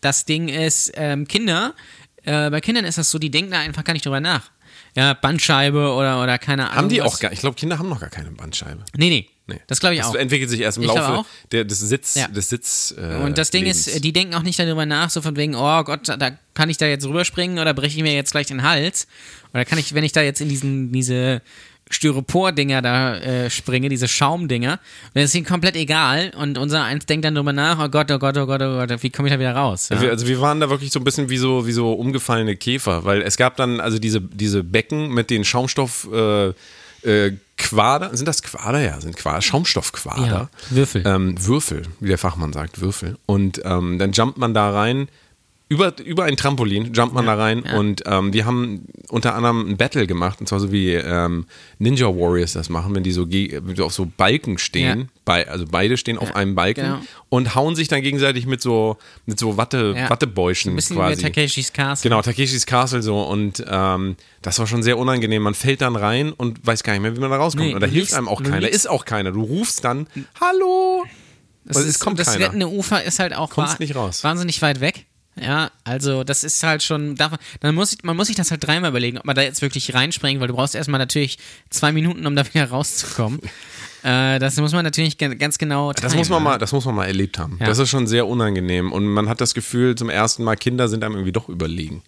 Das 0.00 0.26
Ding 0.26 0.48
ist, 0.48 0.92
ähm, 0.94 1.26
Kinder, 1.26 1.74
äh, 2.22 2.48
bei 2.48 2.60
Kindern 2.60 2.84
ist 2.84 2.98
das 2.98 3.10
so, 3.10 3.18
die 3.18 3.32
denken 3.32 3.50
da 3.50 3.58
einfach 3.58 3.82
gar 3.82 3.94
nicht 3.94 4.06
drüber 4.06 4.20
nach. 4.20 4.52
Ja, 4.96 5.12
Bandscheibe 5.14 5.92
oder, 5.92 6.22
oder 6.22 6.38
keine 6.38 6.64
Ahnung. 6.66 6.76
haben 6.76 6.88
die 6.88 7.00
was. 7.00 7.14
auch 7.14 7.18
gar, 7.20 7.32
ich 7.32 7.40
glaube, 7.40 7.56
Kinder 7.56 7.78
haben 7.78 7.88
noch 7.88 8.00
gar 8.00 8.10
keine 8.10 8.30
Bandscheibe. 8.30 8.84
Nee, 8.96 9.08
nee. 9.10 9.28
Nee. 9.46 9.60
Das 9.66 9.78
glaube 9.80 9.94
ich 9.94 10.00
Das 10.00 10.10
auch. 10.10 10.14
entwickelt 10.14 10.48
sich 10.48 10.60
erst 10.60 10.78
im 10.78 10.84
Ich 10.84 10.88
Laufe 10.94 11.26
der, 11.52 11.64
des 11.64 11.78
Sitz, 11.80 12.14
Ja. 12.14 12.28
des 12.28 12.48
Sitz. 12.48 12.94
Äh, 12.96 13.16
Und 13.24 13.36
das 13.36 13.50
Ding 13.50 13.64
Lebens. 13.64 13.86
ist, 13.88 14.02
die 14.02 14.12
denken 14.12 14.34
auch 14.34 14.42
nicht 14.42 14.58
darüber 14.58 14.86
nach, 14.86 15.10
so 15.10 15.20
von 15.20 15.36
wegen, 15.36 15.54
oh 15.54 15.82
Gott, 15.82 16.08
da 16.08 16.30
kann 16.54 16.70
ich 16.70 16.78
da 16.78 16.86
jetzt 16.86 17.04
rüberspringen 17.04 17.58
oder 17.58 17.74
breche 17.74 17.96
ich 17.98 18.02
mir 18.02 18.14
jetzt 18.14 18.30
gleich 18.30 18.46
den 18.46 18.62
Hals? 18.62 19.06
Oder 19.52 19.66
kann 19.66 19.78
ich, 19.78 19.92
wenn 19.94 20.02
ich 20.04 20.12
da 20.12 20.22
jetzt 20.22 20.40
in 20.40 20.48
diesen, 20.48 20.92
diese 20.92 21.42
Styropor-Dinger 21.90 22.82
da 22.82 23.16
äh, 23.16 23.50
springe, 23.50 23.88
diese 23.88 24.08
Schaumdinger, 24.08 24.72
und 24.72 25.14
das 25.14 25.24
ist 25.24 25.34
ihnen 25.34 25.46
komplett 25.46 25.76
egal. 25.76 26.32
Und 26.36 26.58
unser 26.58 26.82
eins 26.82 27.06
denkt 27.06 27.24
dann 27.24 27.34
drüber 27.34 27.52
nach, 27.52 27.78
oh 27.78 27.88
Gott, 27.88 28.10
oh 28.10 28.18
Gott, 28.18 28.36
oh 28.36 28.46
Gott, 28.46 28.62
oh 28.62 28.76
Gott, 28.76 29.02
wie 29.02 29.10
komme 29.10 29.28
ich 29.28 29.34
da 29.34 29.38
wieder 29.38 29.54
raus? 29.54 29.88
Ja? 29.90 29.98
Also 29.98 30.26
wir 30.26 30.40
waren 30.40 30.60
da 30.60 30.70
wirklich 30.70 30.90
so 30.90 31.00
ein 31.00 31.04
bisschen 31.04 31.28
wie 31.28 31.36
so, 31.36 31.66
wie 31.66 31.72
so 31.72 31.92
umgefallene 31.92 32.56
Käfer, 32.56 33.04
weil 33.04 33.22
es 33.22 33.36
gab 33.36 33.56
dann 33.56 33.80
also 33.80 33.98
diese, 33.98 34.20
diese 34.20 34.64
Becken 34.64 35.10
mit 35.10 35.30
den 35.30 35.44
Schaumstoff 35.44 36.08
äh, 36.12 36.52
äh, 37.04 37.36
Quader, 37.56 38.16
sind 38.16 38.26
das 38.26 38.42
Quader? 38.42 38.80
Ja, 38.80 39.00
sind 39.00 39.16
Quader, 39.16 39.40
Schaumstoffquader. 39.40 40.26
Ja, 40.26 40.48
Würfel. 40.70 41.02
Ähm, 41.06 41.34
Würfel, 41.38 41.82
wie 42.00 42.08
der 42.08 42.18
Fachmann 42.18 42.52
sagt, 42.52 42.80
Würfel. 42.80 43.16
Und 43.26 43.60
ähm, 43.64 43.98
dann 43.98 44.12
jumpt 44.12 44.38
man 44.38 44.54
da 44.54 44.70
rein, 44.70 45.08
über, 45.68 45.98
über 46.04 46.24
ein 46.24 46.36
Trampolin 46.36 46.92
jumpt 46.92 47.14
man 47.14 47.24
da 47.24 47.34
rein 47.36 47.62
und 47.62 48.02
ähm, 48.06 48.32
wir 48.34 48.44
haben 48.44 48.86
unter 49.08 49.34
anderem 49.34 49.66
ein 49.70 49.76
Battle 49.78 50.06
gemacht, 50.06 50.38
und 50.40 50.46
zwar 50.46 50.60
so 50.60 50.70
wie 50.70 50.92
ähm, 50.92 51.46
Ninja 51.78 52.06
Warriors 52.06 52.52
das 52.52 52.68
machen, 52.68 52.94
wenn 52.94 53.02
die 53.02 53.12
so, 53.12 53.26
ge- 53.26 53.60
wenn 53.64 53.74
die 53.74 53.80
auf 53.82 53.94
so 53.94 54.06
Balken 54.16 54.58
stehen, 54.58 55.00
Ja. 55.00 55.06
bei, 55.24 55.48
also 55.48 55.64
beide 55.68 55.96
stehen 55.96 56.18
auf 56.18 56.36
einem 56.36 56.54
Balken 56.54 56.82
genau. 56.84 56.98
und 57.30 57.54
hauen 57.54 57.76
sich 57.76 57.88
dann 57.88 58.02
gegenseitig 58.02 58.46
mit 58.46 58.60
so, 58.60 58.98
mit 59.24 59.38
so 59.38 59.56
Watte, 59.56 59.94
Ja. 59.96 60.10
Wattebäuschen 60.10 60.72
Ein 60.72 60.76
bisschen 60.76 60.96
quasi. 60.96 61.18
wie 61.18 61.22
Takeshis 61.22 61.72
Castle. 61.72 62.10
Genau, 62.10 62.20
Takeshis 62.20 62.66
Castle 62.66 63.02
so 63.02 63.22
und 63.22 63.64
ähm, 63.66 64.16
das 64.42 64.58
war 64.58 64.66
schon 64.66 64.82
sehr 64.82 64.98
unangenehm. 64.98 65.42
Man 65.42 65.54
fällt 65.54 65.80
dann 65.80 65.96
rein 65.96 66.32
und 66.32 66.64
weiß 66.66 66.82
gar 66.82 66.92
nicht 66.92 67.02
mehr, 67.02 67.16
wie 67.16 67.20
man 67.20 67.30
da 67.30 67.36
rauskommt. 67.38 67.68
Nee, 67.68 67.74
und 67.74 67.80
da 67.80 67.86
hilft 67.86 68.10
liegst- 68.10 68.14
einem 68.14 68.28
auch 68.28 68.42
keiner. 68.42 68.60
liegst- 68.60 68.74
Ist 68.76 68.90
auch 68.90 69.06
keiner. 69.06 69.32
Du 69.32 69.42
rufst 69.42 69.82
dann, 69.82 70.06
hallo. 70.40 71.04
Das, 71.64 71.78
es 71.78 71.86
ist, 71.86 72.00
kommt 72.00 72.18
das 72.18 72.32
keiner. 72.32 72.44
rettende 72.44 72.68
Ufer 72.68 73.02
ist 73.02 73.18
halt 73.18 73.34
auch 73.34 73.48
Kommst 73.48 73.80
nicht 73.80 73.96
raus. 73.96 74.22
wahnsinnig 74.22 74.60
weit 74.60 74.80
weg. 74.80 75.06
Ja, 75.40 75.70
also 75.82 76.22
das 76.22 76.44
ist 76.44 76.62
halt 76.62 76.82
schon, 76.82 77.16
darf, 77.16 77.32
man- 77.32 77.40
dann 77.60 77.74
muss 77.74 77.92
ich, 77.92 78.04
man 78.04 78.16
muss 78.16 78.28
sich 78.28 78.36
das 78.36 78.50
halt 78.52 78.64
dreimal 78.64 78.90
überlegen, 78.90 79.18
ob 79.18 79.24
man 79.24 79.34
da 79.34 79.42
jetzt 79.42 79.62
wirklich 79.62 79.92
reinspringt, 79.92 80.40
weil 80.40 80.46
du 80.48 80.54
brauchst 80.54 80.74
erstmal 80.76 80.98
natürlich 80.98 81.38
zwei 81.70 81.90
Minuten, 81.90 82.24
um 82.26 82.36
da 82.36 82.44
wieder 82.54 82.68
rauszukommen. 82.70 83.40
äh, 84.04 84.38
das 84.38 84.56
muss 84.58 84.72
man 84.72 84.84
natürlich 84.84 85.18
ga- 85.18 85.34
ganz 85.34 85.58
genau 85.58 85.92
Das 85.92 86.02
timen, 86.12 86.18
muss 86.18 86.28
man 86.28 86.42
ne? 86.42 86.48
mal, 86.50 86.58
das 86.58 86.70
muss 86.72 86.84
man 86.84 86.94
mal 86.94 87.06
erlebt 87.06 87.38
haben. 87.38 87.56
Ja. 87.60 87.66
Das 87.66 87.78
ist 87.78 87.88
schon 87.90 88.06
sehr 88.06 88.26
unangenehm 88.28 88.92
und 88.92 89.06
man 89.06 89.28
hat 89.28 89.40
das 89.40 89.54
Gefühl, 89.54 89.96
zum 89.96 90.08
ersten 90.08 90.44
Mal 90.44 90.54
Kinder 90.56 90.88
sind 90.88 91.02
einem 91.02 91.14
irgendwie 91.14 91.32
doch 91.32 91.48
überlegen. 91.48 92.02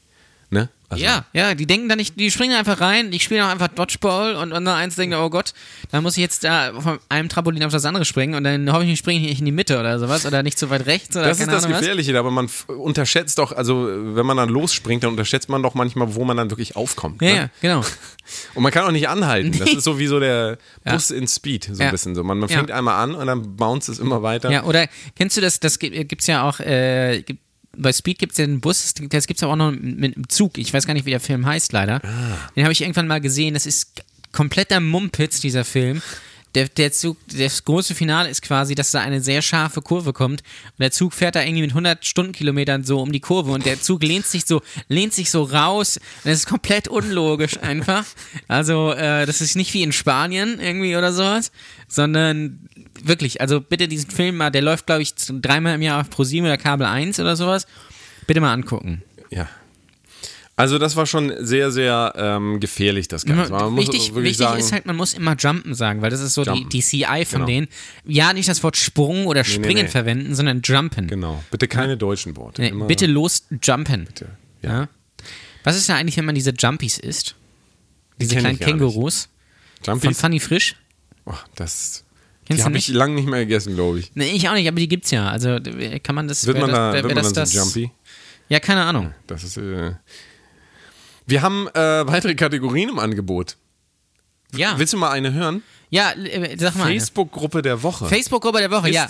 Ne? 0.51 0.69
Also, 0.89 1.03
Ja, 1.05 1.25
ja, 1.33 1.55
die 1.55 1.67
denken 1.67 1.89
da 1.89 1.97
nicht, 1.97 2.19
die 2.19 2.31
springen 2.31 2.55
einfach 2.57 2.81
rein, 2.81 3.11
die 3.11 3.19
spielen 3.19 3.43
auch 3.43 3.49
einfach 3.49 3.69
Dodgeball 3.69 4.37
und 4.37 4.53
unser 4.53 4.75
eins 4.77 4.95
denkt, 4.95 5.17
oh 5.17 5.29
Gott, 5.31 5.53
dann 5.91 6.03
muss 6.05 6.17
ich 6.17 6.21
jetzt 6.23 6.45
da 6.45 6.73
von 6.81 6.99
einem 7.09 7.29
Trampolin 7.29 7.65
auf 7.65 7.73
das 7.73 7.85
andere 7.85 8.05
springen 8.05 8.35
und 8.35 8.45
dann 8.45 8.73
hoffe 8.73 8.85
ich, 8.85 8.91
ich 8.91 8.99
springe 9.01 9.21
nicht 9.27 9.41
in 9.41 9.45
die 9.47 9.53
Mitte 9.53 9.81
oder 9.81 9.99
sowas 9.99 10.25
oder 10.27 10.43
nicht 10.45 10.59
zu 10.59 10.71
weit 10.71 10.87
rechts 10.87 11.17
oder 11.17 11.27
Das 11.27 11.41
ist 11.41 11.49
das 11.49 11.65
Ahnung 11.65 11.73
was. 11.75 11.81
Gefährliche, 11.81 12.17
aber 12.19 12.31
man 12.31 12.49
unterschätzt 12.69 13.39
doch, 13.39 13.51
also 13.53 13.89
wenn 13.89 14.25
man 14.27 14.37
dann 14.37 14.49
losspringt, 14.49 15.03
dann 15.03 15.11
unterschätzt 15.11 15.49
man 15.49 15.63
doch 15.63 15.75
manchmal, 15.75 16.15
wo 16.15 16.25
man 16.25 16.37
dann 16.37 16.51
wirklich 16.51 16.77
aufkommt. 16.77 17.21
Ja, 17.21 17.29
ne? 17.29 17.35
ja, 17.37 17.51
genau. 17.61 17.81
Und 18.55 18.63
man 18.63 18.73
kann 18.73 18.85
auch 18.85 18.91
nicht 18.93 19.09
anhalten. 19.09 19.57
Das 19.59 19.73
ist 19.73 19.85
so 19.85 19.99
wie 20.01 20.07
so 20.09 20.19
der 20.21 20.59
Ja. 20.85 20.93
Bus 20.95 21.11
in 21.11 21.29
Speed, 21.29 21.69
so 21.73 21.81
Ja. 21.81 21.87
ein 21.89 21.93
bisschen 21.93 22.15
so. 22.15 22.23
Man, 22.25 22.39
man 22.39 22.49
Ja. 22.49 22.57
fängt 22.59 22.71
einmal 22.73 22.95
an 23.03 23.15
und 23.15 23.27
dann 23.27 23.57
bounce 23.57 23.91
es 23.91 23.99
immer 24.01 24.23
weiter. 24.23 24.51
Ja, 24.51 24.65
oder 24.65 24.87
kennst 25.17 25.37
du 25.37 25.41
das, 25.41 25.61
das 25.61 25.79
gibt 25.79 26.21
es 26.21 26.27
ja 26.27 26.43
auch, 26.49 26.59
äh, 26.61 27.23
gibt, 27.23 27.41
bei 27.77 27.93
Speed 27.93 28.19
gibt 28.19 28.33
es 28.33 28.39
ja 28.39 28.45
einen 28.45 28.61
Bus, 28.61 28.95
das 28.95 29.27
gibt 29.27 29.39
es 29.39 29.45
auch 29.45 29.57
noch 29.57 29.73
mit 29.73 30.17
einem 30.17 30.29
Zug. 30.29 30.59
Ich 30.59 30.73
weiß 30.73 30.87
gar 30.87 30.95
nicht, 30.95 31.07
wie 31.07 31.11
der 31.11 31.21
Film 31.21 31.47
heißt, 31.47 31.73
leider. 31.73 31.97
Ah. 32.05 32.51
Den 32.55 32.65
habe 32.65 32.73
ich 32.73 32.83
irgendwann 32.83 33.07
mal 33.07 33.21
gesehen. 33.21 33.55
Das 33.55 33.67
ist 33.67 34.03
kompletter 34.33 34.81
Mumpitz, 34.81 35.41
dieser 35.41 35.65
Film. 35.65 36.03
Der, 36.57 36.69
der 36.69 36.91
Zug, 36.91 37.19
das 37.37 37.63
große 37.67 37.95
Finale 37.95 38.31
ist 38.31 38.41
quasi, 38.41 38.75
dass 38.75 38.91
da 38.91 39.01
eine 39.01 39.21
sehr 39.21 39.43
scharfe 39.43 39.83
Kurve 39.83 40.15
kommt 40.15 40.41
und 40.41 40.81
der 40.81 40.91
Zug 40.91 41.13
fährt 41.13 41.35
da 41.35 41.43
irgendwie 41.43 41.61
mit 41.61 41.73
100 41.73 42.03
Stundenkilometern 42.03 42.83
so 42.83 43.03
um 43.03 43.13
die 43.13 43.21
Kurve 43.21 43.53
und 43.53 43.67
der 43.67 43.83
Zug 43.83 44.03
lehnt 44.03 44.25
sich 44.25 44.47
so, 44.47 44.63
lehnt 44.89 45.13
sich 45.13 45.31
so 45.31 45.43
raus 45.43 45.99
und 45.99 46.31
das 46.31 46.39
ist 46.39 46.47
komplett 46.47 46.89
unlogisch 46.89 47.59
einfach. 47.59 48.07
Also, 48.49 48.93
äh, 48.93 49.27
das 49.27 49.43
ist 49.43 49.55
nicht 49.55 49.75
wie 49.75 49.83
in 49.83 49.93
Spanien 49.93 50.59
irgendwie 50.59 50.97
oder 50.97 51.13
sowas, 51.13 51.53
sondern 51.89 52.67
wirklich, 53.03 53.43
also 53.43 53.61
bitte 53.61 53.87
diesen 53.87 54.11
Film 54.11 54.39
mal, 54.39 54.49
der 54.49 54.63
läuft 54.63 54.87
glaube 54.87 55.03
ich 55.03 55.15
dreimal 55.15 55.75
im 55.75 55.83
Jahr 55.83 56.01
auf 56.01 56.09
ProSieben 56.09 56.47
oder 56.47 56.57
Kabel 56.57 56.87
1 56.87 57.21
oder 57.21 57.37
sowas, 57.37 57.67
bitte 58.27 58.41
mal 58.41 58.55
angucken. 58.55 59.03
Ja. 59.29 59.47
Also 60.59 60.79
das 60.79 60.97
war 60.97 61.05
schon 61.05 61.35
sehr, 61.39 61.71
sehr 61.71 62.15
ähm, 62.17 62.61
gefährlich, 62.61 63.09
das 63.09 63.27
Ganze. 63.27 63.53
Man 63.53 63.77
wichtig 63.77 64.15
wichtig 64.15 64.39
sagen, 64.39 64.59
ist 64.59 64.73
halt, 64.73 64.87
man 64.87 64.97
muss 64.97 65.13
immer 65.13 65.37
jumpen 65.37 65.75
sagen, 65.75 66.01
weil 66.01 66.09
das 66.11 66.21
ist 66.23 66.33
so 66.33 66.45
die, 66.45 66.49
Jumpen. 66.51 66.69
die 66.71 66.81
CI 66.81 67.25
von 67.27 67.41
Genau. 67.41 67.47
denen. 67.47 67.69
Ja, 68.07 68.33
nicht 68.33 68.49
das 68.49 68.63
Wort 68.63 68.79
Sprung 68.79 69.27
oder 69.27 69.45
Springen 69.45 69.85
nee. 69.85 69.89
verwenden, 69.89 70.35
sondern 70.35 70.63
jumpen. 70.63 71.09
genau. 71.09 71.45
Bitte 71.51 71.69
keine 71.69 71.99
deutschen 71.99 72.37
Worte. 72.37 72.63
Nee, 72.63 72.69
Immer- 72.69 72.87
bitte 72.87 73.05
los 73.05 73.45
jumpen. 73.63 74.09
ja. 74.63 74.69
Ja. 74.71 74.89
Was 75.63 75.77
ist 75.77 75.89
da 75.91 75.97
eigentlich, 75.97 76.17
wenn 76.17 76.25
man 76.25 76.35
diese 76.35 76.53
Jumpies 76.53 76.99
isst? 76.99 77.35
Diese 78.19 78.37
kenn 78.37 78.41
kleinen. 78.45 78.59
Kängurus 78.59 79.29
von 79.83 79.95
Jumpies. 80.01 80.19
Funny 80.21 80.41
Frisch? 80.41 80.75
Oh, 81.27 81.35
das, 81.55 82.05
die 82.43 82.47
Kennst 82.47 82.63
du 82.63 82.65
habe 82.67 82.79
ich 82.79 82.89
lange 82.89 83.15
nicht 83.17 83.29
mehr 83.29 83.41
gegessen, 83.41 83.75
glaube 83.75 83.99
ich. 83.99 84.11
Nee, 84.15 84.31
ich 84.31 84.49
auch 84.49 84.55
nicht, 84.55 84.69
aber 84.69 84.79
die 84.81 84.89
gibt's 84.89 85.11
ja. 85.11 85.29
Also 85.29 85.51
äh, 85.51 85.99
kann 86.01 86.15
man 86.15 86.29
das. 86.29 86.47
Wird 86.47 86.59
man 86.59 86.71
das, 86.71 86.79
da, 86.79 86.93
wird 86.95 87.05
man 87.05 87.17
das, 87.17 87.33
dann 87.33 87.43
das 87.43 87.53
so 87.53 87.59
jumpy? 87.81 87.91
Ja, 88.49 88.59
keine 88.61 88.85
Ahnung. 88.85 89.13
Das 89.27 89.45
ist. 89.45 89.59
Äh 89.59 89.93
wir 91.27 91.43
haben 91.43 91.69
äh, 91.69 92.07
weitere 92.07 92.35
Kategorien 92.35 92.89
im 92.89 92.99
Angebot. 92.99 93.57
Ja. 94.55 94.79
Willst 94.79 94.93
du 94.93 94.97
mal 94.97 95.11
eine 95.11 95.33
hören? 95.33 95.63
Ja, 95.91 96.13
äh, 96.13 96.57
sag 96.59 96.77
mal. 96.77 96.87
Facebook-Gruppe 96.87 97.63
der 97.63 97.83
Woche. 97.83 98.07
Facebook-Gruppe 98.07 98.59
der 98.59 98.71
Woche, 98.71 98.89
Ist- 98.89 98.95
ja. 98.95 99.09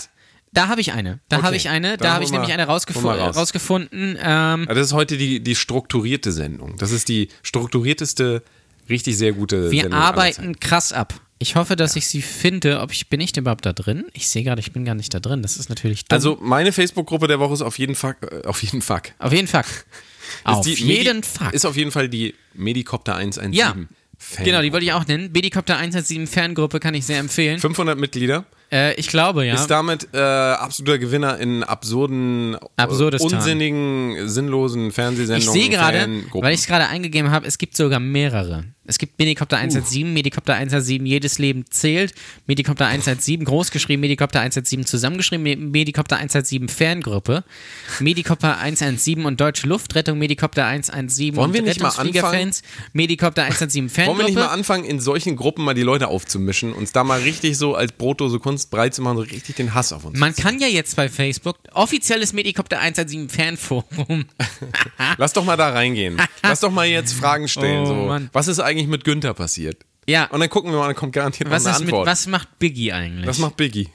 Da 0.53 0.69
habe 0.69 0.79
ich 0.79 0.93
eine. 0.93 1.19
Da 1.27 1.37
Okay, 1.37 1.45
habe 1.45 1.55
ich 1.57 1.69
eine. 1.69 1.97
Da 1.97 2.13
habe 2.13 2.23
ich 2.23 2.31
nämlich 2.31 2.51
eine 2.53 2.63
rausgef 2.65 3.03
raus. 3.03 3.35
rausgefunden. 3.35 4.17
Ähm, 4.19 4.65
Ja, 4.67 4.73
das 4.73 4.87
ist 4.87 4.93
heute 4.93 5.17
die, 5.17 5.41
die 5.43 5.55
strukturierte 5.55 6.31
Sendung. 6.31 6.77
Das 6.77 6.91
ist 6.91 7.09
die 7.09 7.27
strukturierteste, 7.43 8.41
richtig 8.89 9.17
sehr 9.17 9.33
gute 9.33 9.71
wir 9.71 9.81
Sendung. 9.83 9.99
arbeiten 9.99 10.59
krass 10.59 10.93
ab. 10.93 11.13
Ich 11.37 11.55
hoffe, 11.55 11.75
dass 11.75 11.95
ich 11.97 12.07
sie 12.07 12.21
finde. 12.21 12.79
Ob 12.79 12.91
ich 12.93 13.09
bin 13.09 13.19
ich 13.19 13.35
überhaupt 13.37 13.65
da 13.65 13.73
drin? 13.73 14.05
Ich 14.13 14.29
sehe 14.29 14.43
gerade, 14.43 14.59
ich 14.61 14.71
bin 14.71 14.85
gar 14.85 14.95
nicht 14.95 15.13
da 15.13 15.19
drin. 15.19 15.41
Das 15.43 15.57
ist 15.57 15.69
natürlich 15.69 16.05
dumm. 16.05 16.15
Also 16.15 16.37
meine 16.41 16.71
Facebook-Gruppe 16.71 17.27
der 17.27 17.39
Woche 17.39 17.53
ist 17.53 17.61
auf 17.61 17.77
jeden 17.77 17.93
Fall, 17.95 18.15
äh, 18.31 18.47
auf 18.47 18.63
jeden 18.63 18.81
Fall. 18.81 19.01
auf 19.19 19.33
jeden 19.33 19.47
Fall. 19.47 19.65
Auf 20.43 20.65
ist 20.67 20.79
die 20.79 20.83
jeden 20.85 21.19
Medi- 21.21 21.25
Fall. 21.27 21.53
Ist 21.53 21.65
auf 21.65 21.75
jeden 21.77 21.91
Fall 21.91 22.09
die 22.09 22.35
Medicopter 22.53 23.15
117. 23.15 23.53
Ja. 23.53 23.75
Fan. 24.19 24.45
Genau, 24.45 24.61
die 24.63 24.73
wollte 24.73 24.85
ich 24.85 24.93
auch 24.93 25.05
nennen. 25.05 25.31
Bedicopter 25.31 25.77
117 25.77 26.25
Fangruppe 26.25 26.79
kann 26.79 26.95
ich 26.95 27.05
sehr 27.05 27.19
empfehlen. 27.19 27.59
500 27.59 27.99
Mitglieder. 27.99 28.45
Äh, 28.71 28.93
ich 28.95 29.07
glaube, 29.07 29.45
ja. 29.45 29.55
Ist 29.55 29.67
damit 29.67 30.09
äh, 30.13 30.17
absoluter 30.17 30.97
Gewinner 30.97 31.37
in 31.39 31.63
absurden, 31.63 32.57
Absurdistan. 32.75 33.33
unsinnigen, 33.39 34.27
sinnlosen 34.27 34.87
Ich 34.87 34.93
Fernsehsendungen. 34.95 35.53
sehe 35.53 35.69
gerade, 35.69 36.07
weil 36.33 36.53
ich 36.53 36.61
es 36.61 36.67
gerade 36.67 36.87
eingegeben 36.87 37.31
habe, 37.31 37.47
es 37.47 37.57
gibt 37.57 37.77
sogar 37.77 37.99
mehrere. 37.99 38.65
Es 38.89 38.97
gibt 38.97 39.19
Medikopter 39.19 39.57
117, 39.57 40.13
Medikopter 40.13 40.53
117, 40.53 41.05
jedes 41.05 41.39
Leben 41.39 41.65
zählt, 41.69 42.13
Medikopter 42.45 42.85
117, 42.87 43.43
großgeschrieben, 43.43 43.99
Medikopter 43.99 44.39
117 44.39 44.85
zusammengeschrieben, 44.85 45.43
Me- 45.43 45.57
Medikopter 45.57 46.15
117 46.15 46.69
Ferngruppe, 46.69 47.43
Medikopter 47.99 48.57
117 48.59 49.25
und 49.25 49.41
Deutsche 49.41 49.67
Luftrettung, 49.67 50.17
Medikopter 50.19 50.65
117 50.65 51.35
Wollen 51.35 51.53
wir 51.53 51.61
und 51.61 51.67
nicht 51.67 51.81
mal 51.81 51.89
Rettungsfliegerfans, 51.89 52.61
Medikopter 52.93 53.43
117 53.43 53.81
Wollen 53.83 53.89
Ferngruppe. 53.89 54.19
wir 54.19 54.25
nicht 54.27 54.35
mal 54.35 54.47
anfangen, 54.47 54.85
in 54.85 55.01
solchen 55.01 55.35
Gruppen 55.35 55.65
mal 55.65 55.73
die 55.73 55.81
Leute 55.83 56.07
aufzumischen, 56.07 56.71
uns 56.71 56.93
da 56.93 57.03
mal 57.03 57.19
richtig 57.19 57.57
so 57.57 57.75
als 57.75 57.91
brotlose 57.91 58.39
Kunst 58.39 58.56
breit 58.65 58.95
zu 58.95 59.01
machen, 59.01 59.17
so 59.17 59.23
richtig 59.23 59.55
den 59.55 59.73
Hass 59.73 59.93
auf 59.93 60.03
uns. 60.05 60.17
Man 60.17 60.35
kann 60.35 60.59
ja 60.59 60.67
jetzt 60.67 60.95
bei 60.95 61.07
Facebook 61.07 61.57
offizielles 61.73 62.33
Medikopter 62.33 62.79
117 62.79 63.29
Fanforum. 63.29 64.25
Lass 65.17 65.33
doch 65.33 65.45
mal 65.45 65.55
da 65.55 65.69
reingehen. 65.69 66.17
Lass 66.43 66.61
doch 66.61 66.71
mal 66.71 66.87
jetzt 66.87 67.13
Fragen 67.13 67.47
stellen. 67.47 67.83
Oh, 67.83 67.85
so. 67.85 67.93
Mann. 67.93 68.29
Was 68.33 68.47
ist 68.47 68.59
eigentlich 68.59 68.87
mit 68.87 69.03
Günther 69.03 69.33
passiert? 69.33 69.85
Ja, 70.09 70.25
Und 70.25 70.39
dann 70.39 70.49
gucken 70.49 70.71
wir 70.71 70.79
mal, 70.79 70.87
dann 70.87 70.95
kommt 70.95 71.13
garantiert 71.13 71.49
was, 71.49 71.63
noch 71.63 71.71
eine 71.71 71.75
ist 71.75 71.85
mit, 71.85 71.93
Antwort. 71.93 72.07
was 72.07 72.27
macht 72.27 72.59
Biggie 72.59 72.93
eigentlich? 72.93 73.27
Was 73.27 73.39
macht 73.39 73.57
Biggie? 73.57 73.89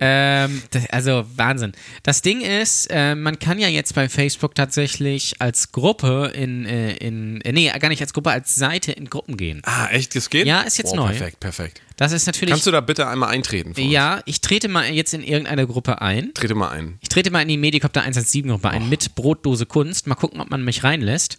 Ähm, 0.00 0.62
das, 0.70 0.86
also 0.90 1.24
Wahnsinn. 1.36 1.72
Das 2.02 2.20
Ding 2.22 2.40
ist, 2.40 2.88
äh, 2.90 3.14
man 3.14 3.38
kann 3.38 3.58
ja 3.60 3.68
jetzt 3.68 3.94
bei 3.94 4.08
Facebook 4.08 4.54
tatsächlich 4.54 5.40
als 5.40 5.70
Gruppe 5.70 6.32
in, 6.34 6.66
äh, 6.66 6.96
in 6.96 7.40
äh, 7.42 7.52
nee, 7.52 7.70
gar 7.78 7.88
nicht 7.88 8.00
als 8.02 8.12
Gruppe, 8.12 8.30
als 8.30 8.56
Seite 8.56 8.90
in 8.92 9.08
Gruppen 9.08 9.36
gehen. 9.36 9.62
Ah, 9.64 9.88
echt, 9.90 10.16
das 10.16 10.30
geht? 10.30 10.46
Ja, 10.46 10.62
ist 10.62 10.78
jetzt 10.78 10.92
oh, 10.92 10.96
neu. 10.96 11.08
Perfekt, 11.08 11.38
perfekt. 11.38 11.80
Das 11.96 12.10
ist 12.12 12.26
natürlich. 12.26 12.50
Kannst 12.50 12.66
du 12.66 12.70
da 12.72 12.80
bitte 12.80 13.06
einmal 13.06 13.28
eintreten? 13.30 13.72
Ja, 13.80 14.20
ich 14.24 14.40
trete 14.40 14.68
mal 14.68 14.90
jetzt 14.90 15.14
in 15.14 15.22
irgendeine 15.22 15.66
Gruppe 15.66 16.02
ein. 16.02 16.32
Trete 16.34 16.54
mal 16.56 16.70
ein. 16.70 16.98
Ich 17.00 17.08
trete 17.08 17.30
mal 17.30 17.42
in 17.42 17.48
die 17.48 17.56
Medikopter 17.56 18.00
117 18.00 18.48
Gruppe 18.48 18.68
ein 18.70 18.88
mit 18.88 19.14
Brotdose 19.14 19.64
Kunst. 19.66 20.06
Mal 20.08 20.16
gucken, 20.16 20.40
ob 20.40 20.50
man 20.50 20.64
mich 20.64 20.82
reinlässt. 20.82 21.38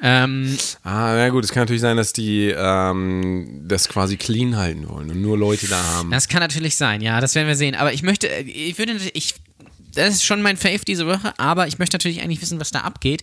Ähm, 0.00 0.56
Ah, 0.82 1.14
na 1.14 1.28
gut, 1.30 1.44
es 1.44 1.52
kann 1.52 1.62
natürlich 1.62 1.80
sein, 1.80 1.96
dass 1.96 2.12
die 2.12 2.52
ähm, 2.54 3.62
das 3.66 3.88
quasi 3.88 4.16
clean 4.16 4.56
halten 4.56 4.88
wollen 4.88 5.10
und 5.10 5.22
nur 5.22 5.38
Leute 5.38 5.68
da 5.68 5.82
haben. 5.82 6.10
das 6.10 6.28
kann 6.28 6.40
natürlich 6.40 6.76
sein, 6.76 7.00
ja, 7.00 7.20
das 7.20 7.34
werden 7.34 7.46
wir 7.48 7.56
sehen. 7.56 7.74
Aber 7.74 7.92
ich 7.92 8.02
möchte, 8.02 8.28
äh, 8.28 8.42
ich 8.42 8.76
würde, 8.76 8.96
ich, 9.14 9.34
das 9.94 10.14
ist 10.16 10.24
schon 10.24 10.42
mein 10.42 10.56
Fave 10.56 10.80
diese 10.86 11.06
Woche, 11.06 11.32
aber 11.38 11.66
ich 11.68 11.78
möchte 11.78 11.94
natürlich 11.94 12.20
eigentlich 12.22 12.42
wissen, 12.42 12.60
was 12.60 12.70
da 12.72 12.80
abgeht. 12.80 13.22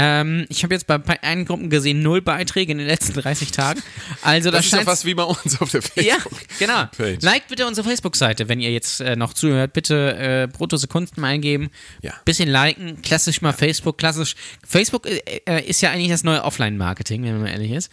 Ähm, 0.00 0.46
ich 0.48 0.62
habe 0.62 0.74
jetzt 0.74 0.86
bei, 0.86 0.96
bei 0.98 1.22
einigen 1.22 1.46
Gruppen 1.46 1.70
gesehen, 1.70 2.02
null 2.02 2.22
Beiträge 2.22 2.70
in 2.72 2.78
den 2.78 2.86
letzten 2.86 3.14
30 3.14 3.50
Tagen. 3.50 3.82
Also 4.22 4.50
das 4.50 4.58
das 4.58 4.66
ist 4.66 4.72
ja 4.72 4.82
fast 4.82 5.04
wie 5.04 5.14
bei 5.14 5.24
uns 5.24 5.60
auf 5.60 5.70
der 5.72 5.80
Ja, 5.96 6.14
Facebook. 6.14 6.38
genau. 6.58 6.84
Page. 6.96 7.22
Liked 7.22 7.48
bitte 7.48 7.66
unsere 7.66 7.88
Facebook-Seite, 7.88 8.48
wenn 8.48 8.60
ihr 8.60 8.70
jetzt 8.70 9.00
äh, 9.00 9.16
noch 9.16 9.32
zuhört. 9.34 9.72
Bitte 9.72 10.48
äh, 10.54 11.10
mal 11.16 11.26
eingeben. 11.28 11.70
Ja. 12.02 12.12
Bisschen 12.24 12.48
liken. 12.48 13.02
Klassisch 13.02 13.40
mal 13.42 13.52
Facebook. 13.52 13.98
Klassisch. 13.98 14.36
Facebook 14.66 15.06
äh, 15.06 15.20
äh, 15.46 15.64
ist 15.64 15.80
ja 15.80 15.90
eigentlich 15.90 16.10
das 16.10 16.22
neue 16.24 16.44
Offline-Marketing, 16.44 17.24
wenn 17.24 17.32
man 17.32 17.42
mal 17.42 17.50
ehrlich 17.50 17.72
ist. 17.72 17.90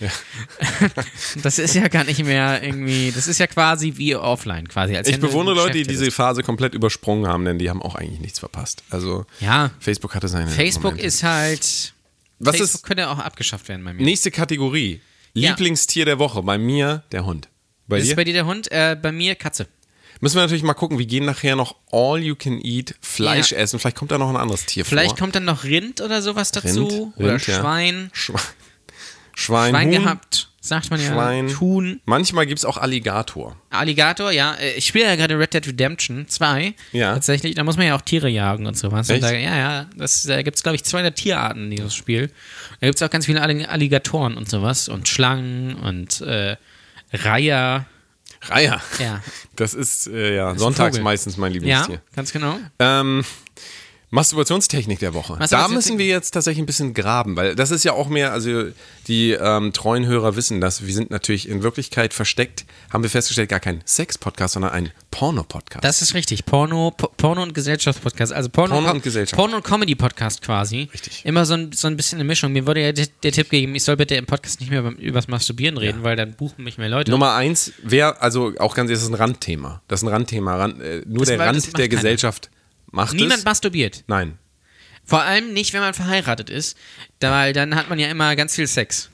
das 1.44 1.60
ist 1.60 1.74
ja 1.76 1.88
gar 1.88 2.04
nicht 2.04 2.24
mehr 2.24 2.62
irgendwie. 2.64 3.12
Das 3.16 3.28
ist 3.28 3.40
ja 3.40 3.48
quasi 3.48 3.94
wie 3.96 4.16
offline, 4.16 4.68
quasi. 4.68 4.96
Als 4.96 5.08
Ich 5.08 5.20
bewundere 5.20 5.56
Leute, 5.56 5.74
die 5.74 5.84
diese. 5.84 6.12
Phase 6.12 6.44
komplett 6.44 6.74
übersprungen 6.74 7.28
haben, 7.28 7.46
denn 7.46 7.58
die 7.58 7.70
haben 7.70 7.82
auch 7.82 7.96
eigentlich 7.96 8.20
nichts 8.20 8.40
verpasst. 8.40 8.84
Also 8.90 9.26
Ja. 9.40 9.72
Facebook 9.80 10.14
hatte 10.16 10.28
seine 10.28 10.50
Facebook 10.52 10.84
Momente. 10.94 11.06
ist 11.08 11.24
halt. 11.24 11.95
Was 12.40 12.58
Facebook 12.58 12.76
ist 12.82 12.84
könnte 12.86 13.10
auch 13.10 13.20
abgeschafft 13.20 13.68
werden 13.70 13.84
bei 13.86 13.94
mir. 13.94 14.04
nächste 14.04 14.32
Kategorie? 14.32 15.02
Ja. 15.34 15.50
Lieblingstier 15.52 16.06
der 16.06 16.20
Woche. 16.20 16.42
Bei 16.44 16.58
mir 16.58 17.04
der 17.12 17.26
Hund. 17.26 17.50
Bei 17.88 18.00
ist 18.00 18.10
dir? 18.10 18.16
bei 18.16 18.24
dir 18.24 18.34
der 18.34 18.46
Hund? 18.46 18.72
Äh, 18.72 18.98
bei 19.02 19.12
mir 19.12 19.36
Katze. 19.36 19.68
Müssen 20.22 20.36
wir 20.38 20.42
natürlich 20.44 20.64
mal 20.64 20.74
gucken, 20.74 20.98
wir 20.98 21.06
gehen 21.06 21.26
nachher 21.26 21.56
noch 21.58 21.76
All 21.92 22.20
You 22.22 22.36
Can 22.36 22.60
Eat 22.64 22.96
Fleisch 23.02 23.52
Ja. 23.52 23.58
essen. 23.58 23.80
Vielleicht 23.80 23.98
kommt 23.98 24.12
da 24.12 24.18
noch 24.18 24.30
ein 24.30 24.38
anderes 24.38 24.66
Tier 24.66 24.86
Vielleicht 24.86 25.10
vor. 25.12 25.18
kommt 25.18 25.36
dann 25.36 25.44
noch 25.46 25.66
Rind 25.66 26.00
oder 26.02 26.22
sowas 26.22 26.52
dazu. 26.52 26.88
Rind, 26.88 27.18
oder 27.18 27.34
Rind, 27.34 27.48
ja. 27.48 27.60
Schwein. 27.60 28.12
Schwein. 29.36 29.72
Schwein, 29.72 29.88
Huhn, 29.88 30.04
gehabt, 30.04 30.50
sagt 30.62 30.90
man 30.92 31.00
ja. 31.02 31.08
Schwein. 31.12 31.60
Huhn. 31.60 32.02
Manchmal 32.06 32.46
gibt 32.48 32.60
es 32.60 32.66
auch 32.66 32.78
Alligator. 32.78 33.56
Alligator, 33.70 34.32
ja. 34.32 34.54
Äh, 34.56 34.74
Ich 34.76 34.88
spiele 34.88 35.06
ja 35.06 35.16
gerade 35.16 35.38
Red 35.38 35.54
Dead 35.54 35.68
Redemption 35.68 36.28
2. 36.28 36.74
Ja. 36.94 37.14
Tatsächlich. 37.14 37.54
Da 37.56 37.64
muss 37.64 37.78
man 37.78 37.86
ja 37.86 37.96
auch 37.96 38.02
Tiere 38.02 38.30
jagen 38.30 38.66
und 38.66 38.78
sowas. 38.78 39.10
Und 39.10 39.16
Echt? 39.16 39.24
da, 39.24 39.32
ja, 39.32 39.56
ja. 39.58 39.86
Das, 39.96 40.24
da 40.24 40.42
gibt 40.42 40.58
es, 40.58 40.64
glaube 40.64 40.76
ich, 40.78 40.84
200 40.84 41.16
Tierarten 41.16 41.66
in 41.66 41.72
diesem 41.72 41.90
Spiel. 41.92 42.32
Da 42.80 42.88
gibt 42.88 42.96
es 42.96 43.04
auch 43.04 43.10
ganz 43.12 43.26
viele 43.26 43.42
Allig- 43.42 43.68
Alligatoren 43.70 44.38
und 44.38 44.50
sowas. 44.50 44.88
Und 44.90 45.08
Schlangen 45.08 45.76
und 45.76 46.22
äh, 46.22 46.56
Reiher. 47.14 47.86
Reiher. 48.44 48.82
Ja. 49.00 49.22
Das 49.56 49.74
ist 49.74 50.08
äh, 50.08 50.36
ja 50.36 50.50
ein 50.52 50.58
sonntags 50.60 50.96
Vogel. 50.98 51.04
meistens 51.04 51.36
mein 51.38 51.52
Ja, 51.52 51.56
Lieblingstier. 51.56 52.02
ganz 52.16 52.32
genau. 52.32 52.58
Ähm, 52.80 53.24
Masturbationstechnik 54.16 55.00
der 55.00 55.14
Woche. 55.14 55.38
Da 55.50 55.68
müssen 55.68 55.98
wir 55.98 56.06
jetzt 56.08 56.32
tatsächlich 56.32 56.64
ein 56.64 56.66
bisschen 56.66 56.94
graben, 56.94 57.36
weil 57.36 57.56
das 57.56 57.72
ist 57.72 57.84
ja 57.84 57.94
auch 57.94 58.08
mehr, 58.08 58.32
also 58.32 58.66
die 59.08 59.32
ähm, 59.32 59.72
treuen 59.74 60.06
Hörer 60.06 60.36
wissen 60.36 60.62
das, 60.62 60.86
wir 60.88 60.94
sind 60.94 61.12
natürlich 61.12 61.48
in 61.48 61.62
Wirklichkeit 61.62 62.14
versteckt, 62.14 62.66
haben 62.92 63.04
wir 63.04 63.10
festgestellt, 63.10 63.50
gar 63.50 63.60
kein 63.60 63.82
Sex-Podcast, 63.86 64.54
sondern 64.56 64.72
ein 64.72 64.92
Porno-Podcast. 65.12 65.84
Das 65.84 66.02
ist 66.02 66.14
richtig. 66.14 66.46
Porno, 66.46 66.92
Po- 66.92 67.10
Porno 67.18 67.44
und 67.44 67.54
Gesellschaftspodcast. 67.54 68.34
Also 68.34 68.50
Porno, 68.50 68.76
Porno 68.76 68.92
und 68.92 69.04
Gesellschaft. 69.04 69.38
Porno 69.40 69.58
und 69.58 69.64
Comedy-Podcast 69.64 70.42
quasi. 70.42 70.90
Richtig. 70.94 71.24
Immer 71.26 71.46
so 71.46 71.54
ein, 71.54 71.72
so 71.72 71.88
ein 71.88 71.96
bisschen 71.96 72.18
eine 72.20 72.24
Mischung. 72.26 72.52
Mir 72.52 72.66
wurde 72.68 72.82
ja 72.82 72.92
der, 72.92 73.08
der 73.24 73.32
Tipp 73.32 73.50
gegeben, 73.50 73.76
ich 73.76 73.84
soll 73.84 73.96
bitte 73.98 74.16
im 74.16 74.26
Podcast 74.26 74.60
nicht 74.60 74.70
mehr 74.72 74.80
über, 74.80 74.92
übers 75.00 75.28
Masturbieren 75.28 75.78
reden, 75.78 76.04
weil 76.04 76.16
dann 76.16 76.34
buchen 76.34 76.64
mich 76.64 76.78
mehr 76.78 76.90
Leute. 76.90 77.12
Nummer 77.12 77.34
eins, 77.36 77.72
wer, 77.84 78.22
also 78.22 78.54
auch 78.60 78.76
ganz 78.76 78.90
ehrlich, 78.90 79.00
das 79.00 79.04
ist 79.04 79.10
ein 79.14 79.16
Randthema. 79.16 79.82
Das 79.88 80.02
ist 80.02 80.04
ein 80.08 80.10
Randthema. 80.10 80.56
Rand, 80.58 80.82
äh, 80.82 81.02
nur 81.06 81.20
Das 81.20 81.30
der 81.30 81.40
Rand 81.40 81.66
der 81.66 81.74
keiner. 81.74 81.88
Gesellschaft 81.88 82.50
macht 82.92 83.14
Niemand 83.14 83.40
es. 83.40 83.46
masturbiert. 83.46 84.04
Nein. 84.08 84.38
Vor 85.04 85.22
allem 85.22 85.54
nicht, 85.54 85.74
wenn 85.74 85.82
man 85.82 85.94
verheiratet 85.94 86.50
ist, 86.50 86.78
weil 87.22 87.54
dann 87.54 87.76
hat 87.76 87.90
man 87.90 88.00
ja 88.00 88.08
immer 88.08 88.36
ganz 88.36 88.56
viel 88.56 88.68
Sex. 88.68 89.10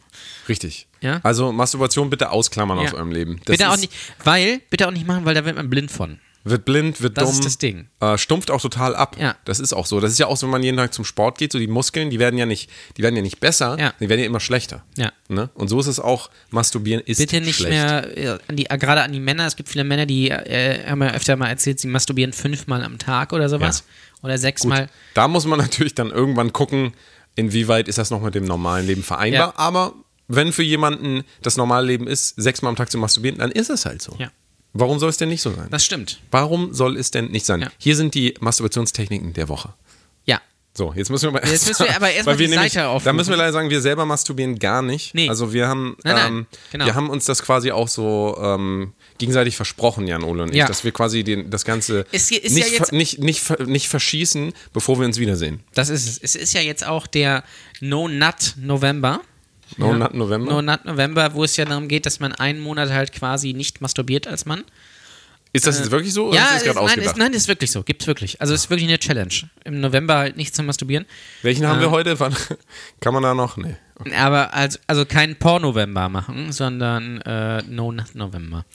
Richtig. 0.48 0.88
Ja? 1.02 1.20
Also 1.24 1.52
Masturbation 1.52 2.10
bitte 2.10 2.30
ausklammern 2.30 2.78
Ja. 2.80 2.86
aus 2.86 2.94
eurem 2.94 3.12
Leben. 3.12 3.38
Das 3.46 3.58
bitte 3.58 3.70
auch 3.70 3.78
nicht, 3.78 3.92
weil, 4.24 4.60
bitte 4.70 4.88
auch 4.88 4.92
nicht 4.92 5.06
machen, 5.08 5.26
weil 5.26 5.36
da 5.36 5.44
wird 5.46 5.56
man 5.56 5.70
blind 5.70 5.92
von. 5.92 6.20
Wird 6.44 6.66
blind, 6.66 7.02
wird 7.02 7.18
Das 7.18 7.26
dumm. 7.26 7.34
ist 7.34 7.46
das 7.46 7.58
Ding. 7.60 7.88
Äh, 8.00 8.18
stumpft 8.18 8.50
auch 8.50 8.62
total 8.62 8.96
ab. 8.96 9.16
Ja. 9.20 9.36
Das 9.46 9.60
ist 9.60 9.74
auch 9.74 9.86
so. 9.86 10.00
Das 10.00 10.12
ist 10.12 10.18
ja 10.18 10.26
auch 10.26 10.38
so, 10.38 10.48
wenn 10.48 10.52
man 10.52 10.64
jeden 10.64 10.78
Tag 10.78 10.92
zum 10.94 11.06
Sport 11.06 11.38
geht, 11.38 11.52
so 11.52 11.60
die 11.60 11.68
Muskeln, 11.68 12.10
die 12.10 12.18
werden 12.18 12.38
ja 12.40 12.48
nicht, 12.48 12.70
die 12.98 13.04
werden 13.04 13.16
ja 13.16 13.22
nicht 13.22 13.40
besser, 13.40 13.78
Ja. 13.80 13.94
die 14.00 14.10
werden 14.10 14.22
ja 14.22 14.26
immer 14.26 14.40
schlechter. 14.40 14.84
Ja. 14.98 15.12
Ne? 15.28 15.50
Und 15.54 15.68
so 15.68 15.80
ist 15.80 15.86
es 15.88 16.00
auch, 16.00 16.32
Masturbieren 16.50 17.02
ist 17.06 17.20
Bitte 17.20 17.42
nicht 17.42 17.58
schlecht. 17.58 17.72
mehr, 17.72 18.18
äh, 18.18 18.40
an 18.48 18.56
die, 18.56 18.64
gerade 18.64 19.04
an 19.04 19.12
die 19.12 19.20
Männer, 19.20 19.46
es 19.46 19.56
gibt 19.56 19.70
viele 19.70 19.84
Männer, 19.84 20.06
die 20.08 20.32
äh, 20.32 20.84
haben 20.90 21.02
ja 21.04 21.12
öfter 21.12 21.36
mal 21.36 21.48
erzählt, 21.48 21.80
sie 21.80 21.88
masturbieren 21.88 22.34
fünfmal 22.34 22.84
am 22.84 22.98
Tag 22.98 23.34
oder 23.34 23.48
sowas. 23.48 23.84
Oder 24.24 24.38
sechsmal. 24.38 24.90
Da 25.14 25.28
muss 25.28 25.46
man 25.46 25.60
natürlich 25.60 25.94
dann 25.96 26.10
irgendwann 26.12 26.54
gucken, 26.54 26.94
inwieweit 27.36 27.88
ist 27.88 27.98
das 27.98 28.10
noch 28.12 28.22
mit 28.22 28.36
dem 28.36 28.46
normalen 28.46 28.86
Leben 28.88 29.04
vereinbar. 29.04 29.40
Ja. 29.50 29.54
Aber 29.58 29.94
wenn 30.28 30.52
für 30.54 30.64
jemanden 30.64 31.24
das 31.42 31.58
normale 31.58 31.86
Leben 31.88 32.08
ist, 32.08 32.36
sechsmal 32.42 32.70
am 32.70 32.76
Tag 32.76 32.90
zu 32.92 32.98
masturbieren, 32.98 33.38
dann 33.40 33.52
ist 33.52 33.70
es 33.70 33.86
halt 33.86 34.02
so. 34.02 34.16
Ja. 34.18 34.32
Warum 34.74 35.00
soll 35.00 35.10
es 35.10 35.18
denn 35.18 35.30
nicht 35.30 35.42
so 35.42 35.52
sein? 35.52 35.68
Das 35.70 35.84
stimmt. 35.84 36.22
Warum 36.32 36.74
soll 36.74 36.96
es 36.98 37.12
denn 37.12 37.26
nicht 37.32 37.46
sein? 37.46 37.62
Ja. 37.62 37.72
Hier 37.78 37.96
sind 37.96 38.14
die 38.16 38.36
Masturbationstechniken 38.40 39.34
der 39.34 39.50
Woche. 39.50 39.74
Ja. 40.26 40.40
So, 40.74 40.94
jetzt 40.96 41.10
müssen 41.10 41.26
wir 41.34 41.42
mal 41.42 41.46
Jetzt 41.50 41.68
müssen 41.68 41.86
wir 41.86 41.94
aber 41.96 42.10
erst 42.14 42.26
weil 42.26 42.36
mal 42.36 42.40
wir 42.40 42.48
die 42.48 42.54
nämlich, 42.54 42.72
Seite 42.72 42.86
Da 42.86 42.90
aufrufen. 42.92 43.16
müssen 43.18 43.30
wir 43.32 43.38
leider 43.38 43.52
sagen, 43.52 43.70
wir 43.70 43.82
selber 43.82 44.06
masturbieren 44.06 44.58
gar 44.58 44.82
nicht. 44.82 45.14
Nee. 45.14 45.28
Also 45.28 45.52
wir 45.52 45.68
haben, 45.68 45.98
Nein, 46.06 46.16
nein, 46.16 46.28
ähm, 46.34 46.46
genau. 46.72 46.86
wir 46.86 46.96
haben 46.96 47.10
uns 47.10 47.26
das 47.26 47.44
quasi 47.44 47.72
auch 47.72 47.90
so 47.90 48.38
ähm, 48.42 48.94
gegenseitig 49.18 49.58
versprochen, 49.58 50.08
Jan 50.08 50.24
Ole 50.24 50.44
und 50.44 50.52
ich, 50.52 50.56
Ja. 50.56 50.68
dass 50.68 50.86
wir 50.86 50.94
quasi 50.94 51.26
den, 51.26 51.50
das 51.50 51.66
Ganze 51.66 52.06
hier 52.12 52.42
ist 52.42 52.54
nicht, 52.54 52.68
ja 52.68 52.74
jetzt- 52.80 52.94
nicht, 52.94 53.20
nicht, 53.20 53.42
ver- 53.42 53.66
nicht 53.66 53.90
verschießen, 53.90 54.54
bevor 54.72 54.98
wir 54.98 55.06
uns 55.06 55.18
wiedersehen. 55.20 55.60
Das 55.74 55.90
ist 55.90 56.08
es. 56.08 56.18
Es 56.20 56.36
ist 56.38 56.54
ja 56.54 56.62
jetzt 56.62 56.88
auch 56.88 57.06
der 57.08 57.44
No 57.82 58.08
Nut 58.08 58.54
November. 58.58 59.20
No 59.78 59.92
ja. 59.92 59.98
Nut 59.98 60.14
November? 60.14 60.52
No 60.52 60.62
Nut 60.62 60.86
November, 60.86 61.34
wo 61.34 61.44
es 61.44 61.56
ja 61.58 61.66
darum 61.66 61.88
geht, 61.88 62.06
dass 62.06 62.20
man 62.20 62.34
einen 62.34 62.60
Monat 62.60 62.90
halt 62.90 63.12
quasi 63.14 63.54
nicht 63.54 63.82
masturbiert 63.82 64.28
als 64.28 64.46
Mann. 64.46 64.64
Ist 65.54 65.68
das 65.68 65.80
jetzt 65.80 65.92
wirklich 65.92 66.14
so? 66.14 66.34
Ja, 66.34 66.56
ist, 66.56 66.66
nein, 66.66 66.78
ausgedacht? 66.78 67.06
ist, 67.08 67.18
nein, 67.18 67.34
ist 67.34 67.48
wirklich 67.50 67.72
so. 67.72 67.84
Gibt's 67.84 68.08
wirklich. 68.08 68.40
Also 68.40 68.54
ist 68.54 68.70
wirklich 68.70 68.88
eine 68.88 69.00
Challenge. 69.00 69.34
Im 69.66 69.82
November 69.82 70.16
halt 70.18 70.38
nicht 70.38 70.56
zu 70.56 70.64
masturbieren. 70.64 71.06
Welchen 71.42 71.68
haben 71.68 71.80
Äh. 71.80 71.82
wir 71.82 71.92
heute? 71.92 72.18
Wann, 72.22 72.34
kann 73.02 73.14
man 73.14 73.22
da 73.24 73.34
noch? 73.34 73.58
Nee. 73.58 73.76
Aber 74.18 74.54
also, 74.54 74.80
also 74.88 75.06
kein 75.06 75.36
Pornovember 75.38 76.08
machen, 76.08 76.54
sondern 76.54 77.20
äh, 77.22 77.62
No 77.64 77.92
Nut 77.92 78.16
November. 78.16 78.66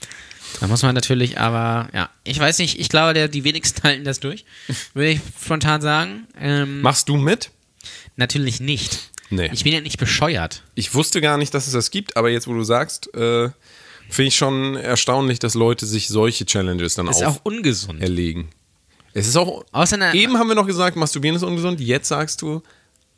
Da 0.59 0.67
muss 0.67 0.83
man 0.83 0.93
natürlich, 0.95 1.39
aber 1.39 1.89
ja, 1.93 2.09
ich 2.23 2.39
weiß 2.39 2.59
nicht, 2.59 2.79
ich 2.79 2.89
glaube, 2.89 3.13
der, 3.13 3.27
die 3.27 3.43
wenigsten 3.43 3.81
halten 3.83 4.03
das 4.03 4.19
durch. 4.19 4.45
Würde 4.93 5.09
ich 5.09 5.19
spontan 5.43 5.81
sagen. 5.81 6.27
Ähm, 6.39 6.81
Machst 6.81 7.09
du 7.09 7.17
mit? 7.17 7.51
natürlich 8.17 8.59
nicht. 8.59 9.11
Nee. 9.29 9.49
Ich 9.53 9.63
bin 9.63 9.73
ja 9.73 9.81
nicht 9.81 9.97
bescheuert. 9.97 10.63
Ich 10.75 10.93
wusste 10.93 11.19
gar 11.21 11.37
nicht, 11.37 11.53
dass 11.53 11.67
es 11.67 11.73
das 11.73 11.91
gibt, 11.91 12.15
aber 12.17 12.29
jetzt, 12.29 12.47
wo 12.47 12.53
du 12.53 12.63
sagst, 12.63 13.13
äh, 13.13 13.49
finde 14.09 14.27
ich 14.29 14.35
schon 14.37 14.75
erstaunlich, 14.75 15.39
dass 15.39 15.53
Leute 15.53 15.85
sich 15.85 16.07
solche 16.07 16.45
Challenges 16.45 16.95
dann 16.95 17.07
Das 17.07 17.17
ist 17.21 17.27
auch 17.27 17.39
ungesund. 17.43 17.99
auferlegen. 17.99 18.47
Es 19.13 19.27
ist 19.27 19.35
auch. 19.35 19.65
Außer 19.71 19.95
einer- 19.95 20.13
eben 20.13 20.37
haben 20.37 20.47
wir 20.47 20.55
noch 20.55 20.67
gesagt, 20.67 20.95
masturbieren 20.95 21.35
ist 21.35 21.43
ungesund. 21.43 21.79
Jetzt 21.81 22.07
sagst 22.07 22.41
du, 22.41 22.61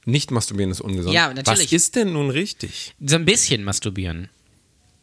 nicht 0.05 0.31
masturbieren 0.31 0.71
ist 0.71 0.81
ungesund. 0.81 1.13
Ja, 1.13 1.33
natürlich. 1.33 1.65
Was 1.67 1.71
ist 1.73 1.95
denn 1.95 2.13
nun 2.13 2.29
richtig? 2.29 2.95
So 3.05 3.15
ein 3.17 3.25
bisschen 3.25 3.63
masturbieren. 3.63 4.29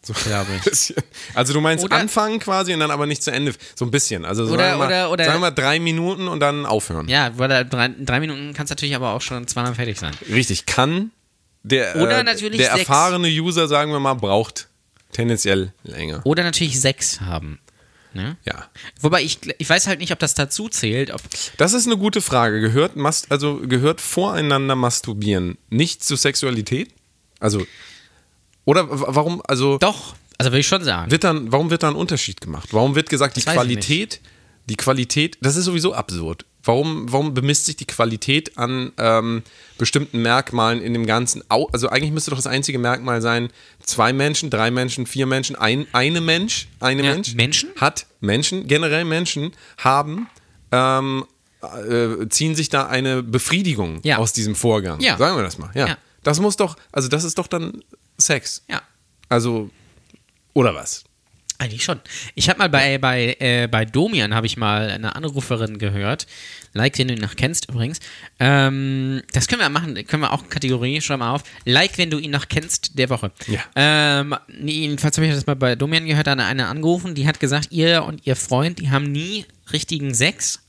So, 0.07 0.13
Glaube 0.13 0.47
ich. 0.57 0.63
bisschen. 0.63 0.97
Also 1.35 1.53
du 1.53 1.61
meinst 1.61 1.85
Oder- 1.85 1.97
anfangen 1.97 2.39
quasi 2.39 2.73
und 2.73 2.79
dann 2.81 2.93
aber 2.93 3.07
nicht 3.07 3.23
zu 3.25 3.33
Ende. 3.33 3.53
So 3.75 3.85
ein 3.85 3.91
bisschen. 3.91 4.25
Also 4.25 4.45
Oder- 4.45 4.51
sagen, 4.71 4.73
wir 4.75 4.77
mal, 4.79 4.87
oder- 4.87 5.11
oder- 5.11 5.25
sagen 5.25 5.37
wir 5.37 5.41
mal 5.41 5.51
drei 5.51 5.81
Minuten 5.81 6.29
und 6.29 6.39
dann 6.41 6.65
aufhören. 6.65 7.09
Ja, 7.09 7.33
weil 7.37 7.65
drei, 7.65 7.89
drei 7.99 8.21
Minuten 8.21 8.55
kannst 8.55 8.71
du 8.71 8.75
natürlich 8.75 8.95
aber 8.95 9.15
auch 9.15 9.21
schon 9.21 9.47
zweimal 9.49 9.75
fertig 9.75 9.99
sein. 9.99 10.13
Richtig. 10.31 10.65
Kann 10.67 11.11
der, 11.65 11.97
Oder 11.97 12.21
äh, 12.21 12.23
natürlich 12.23 12.59
der 12.59 12.69
sechs. 12.69 12.81
erfahrene 12.81 13.27
User, 13.29 13.67
sagen 13.67 13.91
wir 13.91 13.99
mal, 13.99 14.15
braucht 14.15 14.69
tendenziell 15.13 15.73
länger. 15.83 16.21
Oder 16.25 16.45
natürlich 16.45 16.81
sechs 16.81 17.21
haben. 17.21 17.59
Ne? 18.15 18.37
Ja. 18.47 18.67
Wobei 19.01 19.23
ich, 19.23 19.41
ich 19.59 19.69
weiß 19.69 19.89
halt 19.89 19.99
nicht, 19.99 20.13
ob 20.13 20.19
das 20.21 20.35
dazu 20.35 20.69
zählt. 20.69 21.11
Ob, 21.11 21.21
Das 21.59 21.73
ist 21.75 21.87
eine 21.87 21.97
gute 21.99 22.21
Frage. 22.23 22.61
Gehört, 22.61 22.93
also 23.29 23.57
gehört 23.59 24.01
voreinander 24.01 24.75
masturbieren 24.77 25.59
nicht 25.69 26.03
zur 26.05 26.17
Sexualität? 26.17 26.91
Also, 27.41 27.67
oder 28.67 28.87
warum, 28.91 29.41
also, 29.49 29.79
doch, 29.79 30.15
also 30.37 30.51
würde 30.53 30.61
ich 30.61 30.67
schon 30.69 30.85
sagen. 30.85 31.11
wird 31.11 31.25
dann, 31.25 31.51
warum 31.51 31.71
wird 31.71 31.83
da 31.83 31.89
ein 31.89 31.95
Unterschied 31.95 32.43
gemacht? 32.43 32.69
Warum 32.73 32.95
wird 32.95 33.09
gesagt, 33.09 33.37
die 33.39 33.41
Das 33.45 33.55
ich 33.55 33.59
Qualität, 33.59 34.21
die 34.67 34.77
Qualität, 34.77 35.39
das 35.41 35.57
ist 35.57 35.65
sowieso 35.65 35.95
absurd. 35.95 36.45
Warum, 36.65 37.11
warum 37.13 37.33
bemisst 37.33 37.67
sich 37.67 37.77
die 37.77 37.87
Qualität 37.87 38.59
an 38.59 38.91
ähm, 38.99 39.45
bestimmten 39.79 40.21
Merkmalen 40.21 40.83
in 40.83 40.93
dem 40.95 41.07
ganzen, 41.07 41.45
also 41.49 41.89
eigentlich 41.89 42.11
müsste 42.11 42.33
doch 42.33 42.39
das 42.39 42.49
einzige 42.49 42.81
Merkmal 42.81 43.23
sein, 43.23 43.51
zwei 43.85 44.13
Menschen, 44.13 44.51
drei 44.51 44.73
Menschen, 44.73 45.07
vier 45.07 45.27
Menschen, 45.27 45.55
ein, 45.55 45.87
eine 45.93 46.21
Mensch, 46.21 46.67
eine 46.81 47.05
Ja, 47.05 47.15
Mensch 47.15 47.35
Menschen? 47.37 47.71
hat 47.77 48.07
Menschen, 48.21 48.67
generell 48.67 49.05
Menschen 49.05 49.53
haben 49.79 50.29
ähm, 50.73 51.25
äh, 51.89 52.29
ziehen 52.31 52.57
sich 52.57 52.69
da 52.69 52.87
eine 52.89 53.23
Befriedigung 53.23 54.01
Ja. 54.03 54.19
aus 54.19 54.33
diesem 54.33 54.57
Vorgang. 54.57 54.99
Ja. 55.01 55.17
Sagen 55.19 55.37
wir 55.37 55.45
das 55.45 55.59
mal. 55.59 55.71
Ja. 55.75 55.97
Das 56.25 56.41
muss 56.41 56.57
doch, 56.57 56.77
also 56.91 57.07
das 57.09 57.23
ist 57.23 57.39
doch 57.39 57.47
dann 57.47 57.83
Sex. 58.19 58.63
Ja, 58.69 58.83
Also, 59.29 59.71
oder 60.55 60.75
was? 60.75 61.05
eigentlich 61.59 61.85
schon. 61.85 62.01
Ich 62.35 62.49
habe 62.51 62.59
mal 62.59 62.69
bei, 62.69 62.99
bei, 62.99 63.37
äh, 63.41 63.67
bei 63.67 63.87
Domian 63.87 64.35
habe 64.35 64.47
ich 64.47 64.59
mal 64.59 64.91
eine 64.91 65.17
Anruferin 65.17 65.79
gehört. 65.79 66.27
Like, 66.75 66.95
den 66.95 67.09
du 67.09 67.15
ihn 67.15 67.21
noch 67.21 67.35
kennst 67.37 67.71
übrigens. 67.71 68.01
Ähm, 68.39 69.23
das 69.33 69.49
können 69.49 69.63
wir 69.63 69.71
machen, 69.71 69.95
können 70.07 70.23
wir 70.23 70.33
auch 70.33 70.51
Kategorie, 70.51 71.01
schreib 71.01 71.21
mal 71.21 71.33
auf. 71.33 71.45
Like, 71.65 71.97
wenn 71.97 72.11
du 72.11 72.19
ihn 72.19 72.31
noch 72.31 72.49
kennst, 72.49 72.99
der 72.99 73.09
Woche. 73.09 73.33
Ja. 73.47 73.61
Ähm, 73.75 74.37
jedenfalls 74.59 75.17
habe 75.17 75.27
ich 75.27 75.35
das 75.35 75.47
mal 75.47 75.57
bei 75.57 75.77
Domian 75.77 76.05
gehört, 76.05 76.27
da 76.27 76.33
hat 76.33 76.41
eine 76.41 76.67
angerufen, 76.67 77.15
die 77.15 77.27
hat 77.27 77.41
gesagt, 77.41 77.69
ihr 77.71 78.05
und 78.05 78.27
ihr 78.27 78.37
Freund, 78.37 78.79
die 78.79 78.91
haben 78.91 79.11
nie 79.11 79.47
richtigen 79.73 80.15
Sex. 80.15 80.61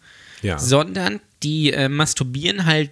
Ja. 0.44 0.60
sondern 0.60 1.20
die 1.42 1.74
äh, 1.74 1.90
masturbieren 1.90 2.68
halt 2.68 2.92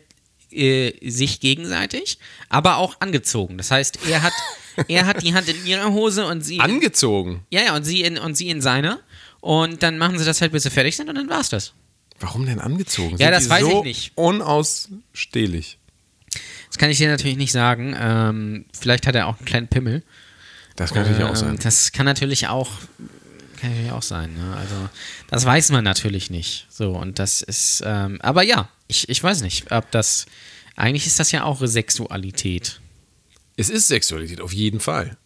äh, 0.55 1.09
sich 1.09 1.39
gegenseitig, 1.39 2.17
aber 2.49 2.77
auch 2.77 2.99
angezogen. 3.01 3.57
Das 3.57 3.71
heißt, 3.71 3.99
er 4.09 4.23
hat, 4.23 4.33
er 4.87 5.05
hat 5.05 5.21
die 5.23 5.33
Hand 5.33 5.47
in 5.49 5.65
ihrer 5.65 5.91
Hose 5.91 6.25
und 6.25 6.41
sie, 6.41 6.59
Angezogen. 6.59 7.45
ja, 7.49 7.61
ja, 7.61 7.75
und 7.75 7.83
sie 7.83 8.01
in 8.03 8.17
und 8.17 8.35
sie 8.35 8.49
in 8.49 8.61
seiner. 8.61 8.99
Und 9.41 9.83
dann 9.83 9.97
machen 9.97 10.17
sie 10.17 10.25
das 10.25 10.41
halt, 10.41 10.51
bis 10.51 10.63
sie 10.63 10.69
fertig 10.71 10.95
sind 10.95 11.07
und 11.09 11.15
dann 11.15 11.29
war's 11.29 11.49
das. 11.49 11.73
Warum 12.19 12.45
denn 12.45 12.59
angezogen? 12.59 13.11
Ja, 13.17 13.27
Sind 13.27 13.31
das 13.31 13.49
weiß 13.49 13.61
so 13.61 13.77
ich 13.79 13.83
nicht. 13.83 14.11
Unausstehlich. 14.15 15.77
Das 16.69 16.77
kann 16.77 16.89
ich 16.89 16.97
dir 16.97 17.09
natürlich 17.09 17.37
nicht 17.37 17.51
sagen. 17.51 17.95
Ähm, 17.99 18.65
vielleicht 18.77 19.07
hat 19.07 19.15
er 19.15 19.27
auch 19.27 19.37
einen 19.37 19.45
kleinen 19.45 19.67
Pimmel. 19.67 20.03
Das 20.75 20.93
kann 20.93 21.03
natürlich 21.03 21.23
auch 21.23 21.29
Ähm, 21.29 21.35
sein. 21.35 21.59
Das 21.61 21.91
kann 21.91 22.05
natürlich 22.05 22.47
auch, 22.47 22.69
kann 23.61 23.69
natürlich 23.69 23.91
auch 23.91 24.01
sein. 24.01 24.33
Ne? 24.33 24.55
Also 24.57 24.75
das 25.29 25.45
weiß 25.45 25.69
man 25.71 25.83
natürlich 25.83 26.29
nicht. 26.29 26.67
So 26.69 26.91
und 26.91 27.19
das 27.19 27.41
ist, 27.41 27.83
ähm, 27.85 28.19
aber 28.21 28.43
ja, 28.43 28.69
ich, 28.87 29.07
ich 29.09 29.21
weiß 29.23 29.41
nicht, 29.41 29.71
ob 29.71 29.89
das. 29.91 30.25
Eigentlich 30.75 31.07
ist 31.07 31.19
das 31.19 31.31
ja 31.31 31.43
auch 31.43 31.59
Sexualität. 31.63 32.81
Es 33.57 33.69
ist 33.69 33.87
Sexualität, 33.87 34.41
auf 34.41 34.53
jeden 34.53 34.79
Fall. 34.79 35.17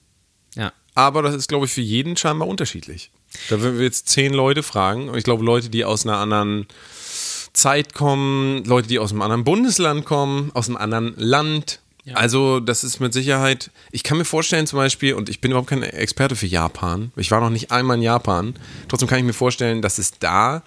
Ja. 0.56 0.72
Aber 0.96 1.22
das 1.22 1.36
ist, 1.36 1.48
glaube 1.48 1.66
ich, 1.66 1.72
für 1.72 1.82
jeden 1.82 2.18
scheinbar 2.18 2.48
unterschiedlich. 2.48 3.12
Da 3.50 3.62
würden 3.62 3.78
wir 3.78 3.86
jetzt 3.86 4.10
zehn 4.10 4.34
Leute 4.34 4.64
fragen. 4.64 5.10
Und 5.10 5.18
ich 5.18 5.24
glaube, 5.24 5.44
Leute, 5.44 5.70
die 5.70 5.86
aus 5.86 6.06
einer 6.06 6.18
anderen 6.18 6.68
Zeit 7.54 7.94
kommen, 7.94 8.64
Leute, 8.66 8.88
die 8.88 9.00
aus 9.00 9.12
einem 9.12 9.22
anderen 9.22 9.44
Bundesland 9.44 10.06
kommen, 10.06 10.52
aus 10.54 10.68
einem 10.68 10.78
anderen 10.78 11.14
Land. 11.18 11.80
Ja. 12.06 12.16
Also, 12.16 12.60
das 12.60 12.84
ist 12.84 13.00
mit 13.00 13.14
Sicherheit. 13.14 13.72
Ich 13.92 14.04
kann 14.04 14.18
mir 14.18 14.26
vorstellen, 14.26 14.68
zum 14.68 14.78
Beispiel, 14.78 15.14
und 15.14 15.30
ich 15.30 15.42
bin 15.42 15.52
überhaupt 15.52 15.70
kein 15.70 15.84
Experte 15.84 16.36
für 16.36 16.48
Japan. 16.48 17.12
Ich 17.16 17.32
war 17.32 17.40
noch 17.40 17.50
nicht 17.50 17.72
einmal 17.72 17.98
in 17.98 18.04
Japan. 18.04 18.56
Trotzdem 18.88 19.08
kann 19.08 19.20
ich 19.20 19.26
mir 19.26 19.34
vorstellen, 19.34 19.82
dass 19.82 19.98
es 19.98 20.14
da 20.20 20.64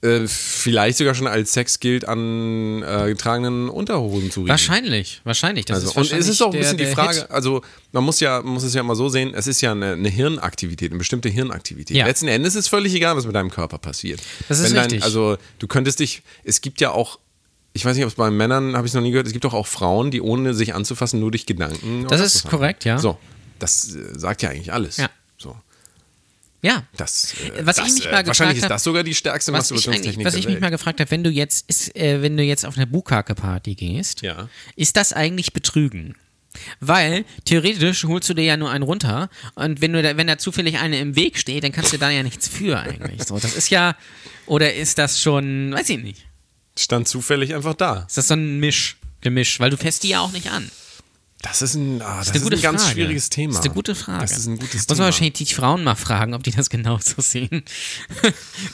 äh, 0.00 0.26
vielleicht 0.28 0.98
sogar 0.98 1.14
schon 1.14 1.26
als 1.26 1.52
Sex 1.52 1.80
gilt, 1.80 2.06
an 2.06 2.82
äh, 2.84 3.06
getragenen 3.08 3.68
Unterhosen 3.68 4.30
zu 4.30 4.40
riechen. 4.40 4.50
Wahrscheinlich, 4.50 5.20
wahrscheinlich. 5.24 5.64
Das 5.64 5.76
Also, 5.76 5.88
ist 5.88 5.96
und 5.96 6.02
es 6.02 6.10
wahrscheinlich 6.10 6.28
ist 6.30 6.42
auch 6.42 6.46
ein 6.46 6.52
der- 6.52 6.58
bisschen 6.60 6.76
die 6.78 6.84
der 6.84 6.92
Frage, 6.92 7.18
Hit. 7.18 7.30
also 7.30 7.62
man 7.92 8.04
muss 8.04 8.20
ja, 8.20 8.40
man 8.42 8.54
muss 8.54 8.62
es 8.62 8.74
ja 8.74 8.80
immer 8.80 8.94
so 8.94 9.08
sehen, 9.08 9.32
es 9.34 9.46
ist 9.48 9.60
ja 9.60 9.72
eine, 9.72 9.92
eine 9.94 10.08
Hirnaktivität, 10.08 10.92
eine 10.92 10.98
bestimmte 10.98 11.28
Hirnaktivität. 11.28 11.96
Ja. 11.96 12.06
Letzten 12.06 12.28
Endes 12.28 12.54
ist 12.54 12.68
völlig 12.68 12.94
egal, 12.94 13.16
was 13.16 13.26
mit 13.26 13.34
deinem 13.34 13.50
Körper 13.50 13.78
passiert. 13.78 14.20
Das 14.48 14.60
ist 14.60 14.72
Wenn 14.72 14.78
richtig. 14.82 15.02
also 15.02 15.36
du 15.58 15.66
könntest 15.66 15.98
dich, 15.98 16.22
es 16.44 16.60
gibt 16.60 16.80
ja 16.80 16.92
auch, 16.92 17.18
ich 17.72 17.84
weiß 17.84 17.96
nicht, 17.96 18.04
ob 18.04 18.10
es 18.10 18.16
bei 18.16 18.30
Männern, 18.30 18.76
habe 18.76 18.86
ich 18.86 18.94
noch 18.94 19.02
nie 19.02 19.10
gehört, 19.10 19.26
es 19.26 19.32
gibt 19.32 19.44
doch 19.44 19.54
auch 19.54 19.66
Frauen, 19.66 20.10
die 20.12 20.20
ohne 20.20 20.54
sich 20.54 20.74
anzufassen 20.74 21.18
nur 21.18 21.30
durch 21.32 21.44
Gedanken. 21.46 22.06
Das 22.08 22.20
ist 22.20 22.48
korrekt, 22.48 22.84
ja. 22.84 22.98
So, 22.98 23.18
das 23.58 23.94
äh, 23.96 24.16
sagt 24.18 24.42
ja 24.42 24.50
eigentlich 24.50 24.72
alles. 24.72 24.96
Ja. 24.98 25.10
So, 25.38 25.56
Ja. 26.60 26.82
das, 26.96 27.34
äh, 27.34 27.64
Was 27.64 27.76
das, 27.76 27.86
ich 27.88 27.94
mich 27.94 28.06
äh, 28.06 28.10
mal 28.10 28.26
wahrscheinlich 28.26 28.56
gefragt 28.56 28.56
ist 28.56 28.68
das 28.70 28.84
sogar 28.84 29.04
die 29.04 29.14
stärkste 29.14 29.52
Was 29.52 29.70
ich, 29.70 29.86
was 29.86 30.34
ich 30.34 30.46
mich 30.48 30.58
mal 30.60 30.70
gefragt 30.70 31.00
habe, 31.00 31.10
wenn 31.10 31.22
du 31.22 31.30
jetzt, 31.30 31.68
ist, 31.68 31.94
äh, 31.96 32.20
wenn 32.20 32.36
du 32.36 32.42
jetzt 32.42 32.66
auf 32.66 32.76
eine 32.76 32.86
Bukake-Party 32.86 33.74
gehst, 33.76 34.22
Ja. 34.22 34.48
ist 34.74 34.96
das 34.96 35.12
eigentlich 35.12 35.52
Betrügen? 35.52 36.16
Weil 36.80 37.24
theoretisch 37.44 38.04
holst 38.04 38.28
du 38.28 38.34
dir 38.34 38.42
ja 38.44 38.56
nur 38.56 38.70
einen 38.70 38.82
runter 38.82 39.28
und 39.54 39.80
wenn 39.80 39.92
du 39.92 40.02
da, 40.02 40.16
wenn 40.16 40.26
da 40.26 40.38
zufällig 40.38 40.78
eine 40.78 40.98
im 40.98 41.14
Weg 41.14 41.38
steht, 41.38 41.62
dann 41.62 41.70
kannst 41.72 41.92
du 41.92 41.98
da 41.98 42.10
ja 42.10 42.22
nichts 42.22 42.48
für 42.48 42.78
eigentlich. 42.80 43.22
So, 43.24 43.38
das 43.38 43.54
ist 43.54 43.70
ja 43.70 43.94
oder 44.46 44.74
ist 44.74 44.98
das 44.98 45.20
schon, 45.20 45.72
weiß 45.72 45.88
ich 45.90 45.98
nicht. 46.02 46.26
Stand 46.76 47.06
zufällig 47.06 47.54
einfach 47.54 47.74
da. 47.74 48.04
Ist 48.08 48.16
das 48.18 48.28
so 48.28 48.34
ein 48.34 48.58
Misch, 48.58 48.96
Gemisch, 49.20 49.60
weil 49.60 49.70
du 49.70 49.76
fässt 49.76 50.02
die 50.04 50.08
ja 50.08 50.20
auch 50.20 50.32
nicht 50.32 50.50
an. 50.50 50.70
Das 51.40 51.62
ist 51.62 51.74
ein, 51.74 52.02
ah, 52.02 52.16
das 52.18 52.28
Das 52.28 52.36
ist 52.38 52.42
gute 52.42 52.56
ein 52.56 52.62
ganz 52.62 52.82
Frage. 52.82 52.94
schwieriges 52.94 53.30
Thema. 53.30 53.52
Das 53.52 53.60
ist 53.60 53.66
eine 53.66 53.74
gute 53.74 53.94
Frage. 53.94 54.20
Das 54.22 54.36
ist 54.36 54.46
ein 54.46 54.58
gutes 54.58 54.74
Muss 54.74 54.86
Thema. 54.86 54.98
man 54.98 55.04
wahrscheinlich 55.06 55.34
die 55.34 55.46
Frauen 55.46 55.84
mal 55.84 55.94
fragen, 55.94 56.34
ob 56.34 56.42
die 56.42 56.50
das 56.50 56.68
genauso 56.68 57.14
sehen. 57.22 57.62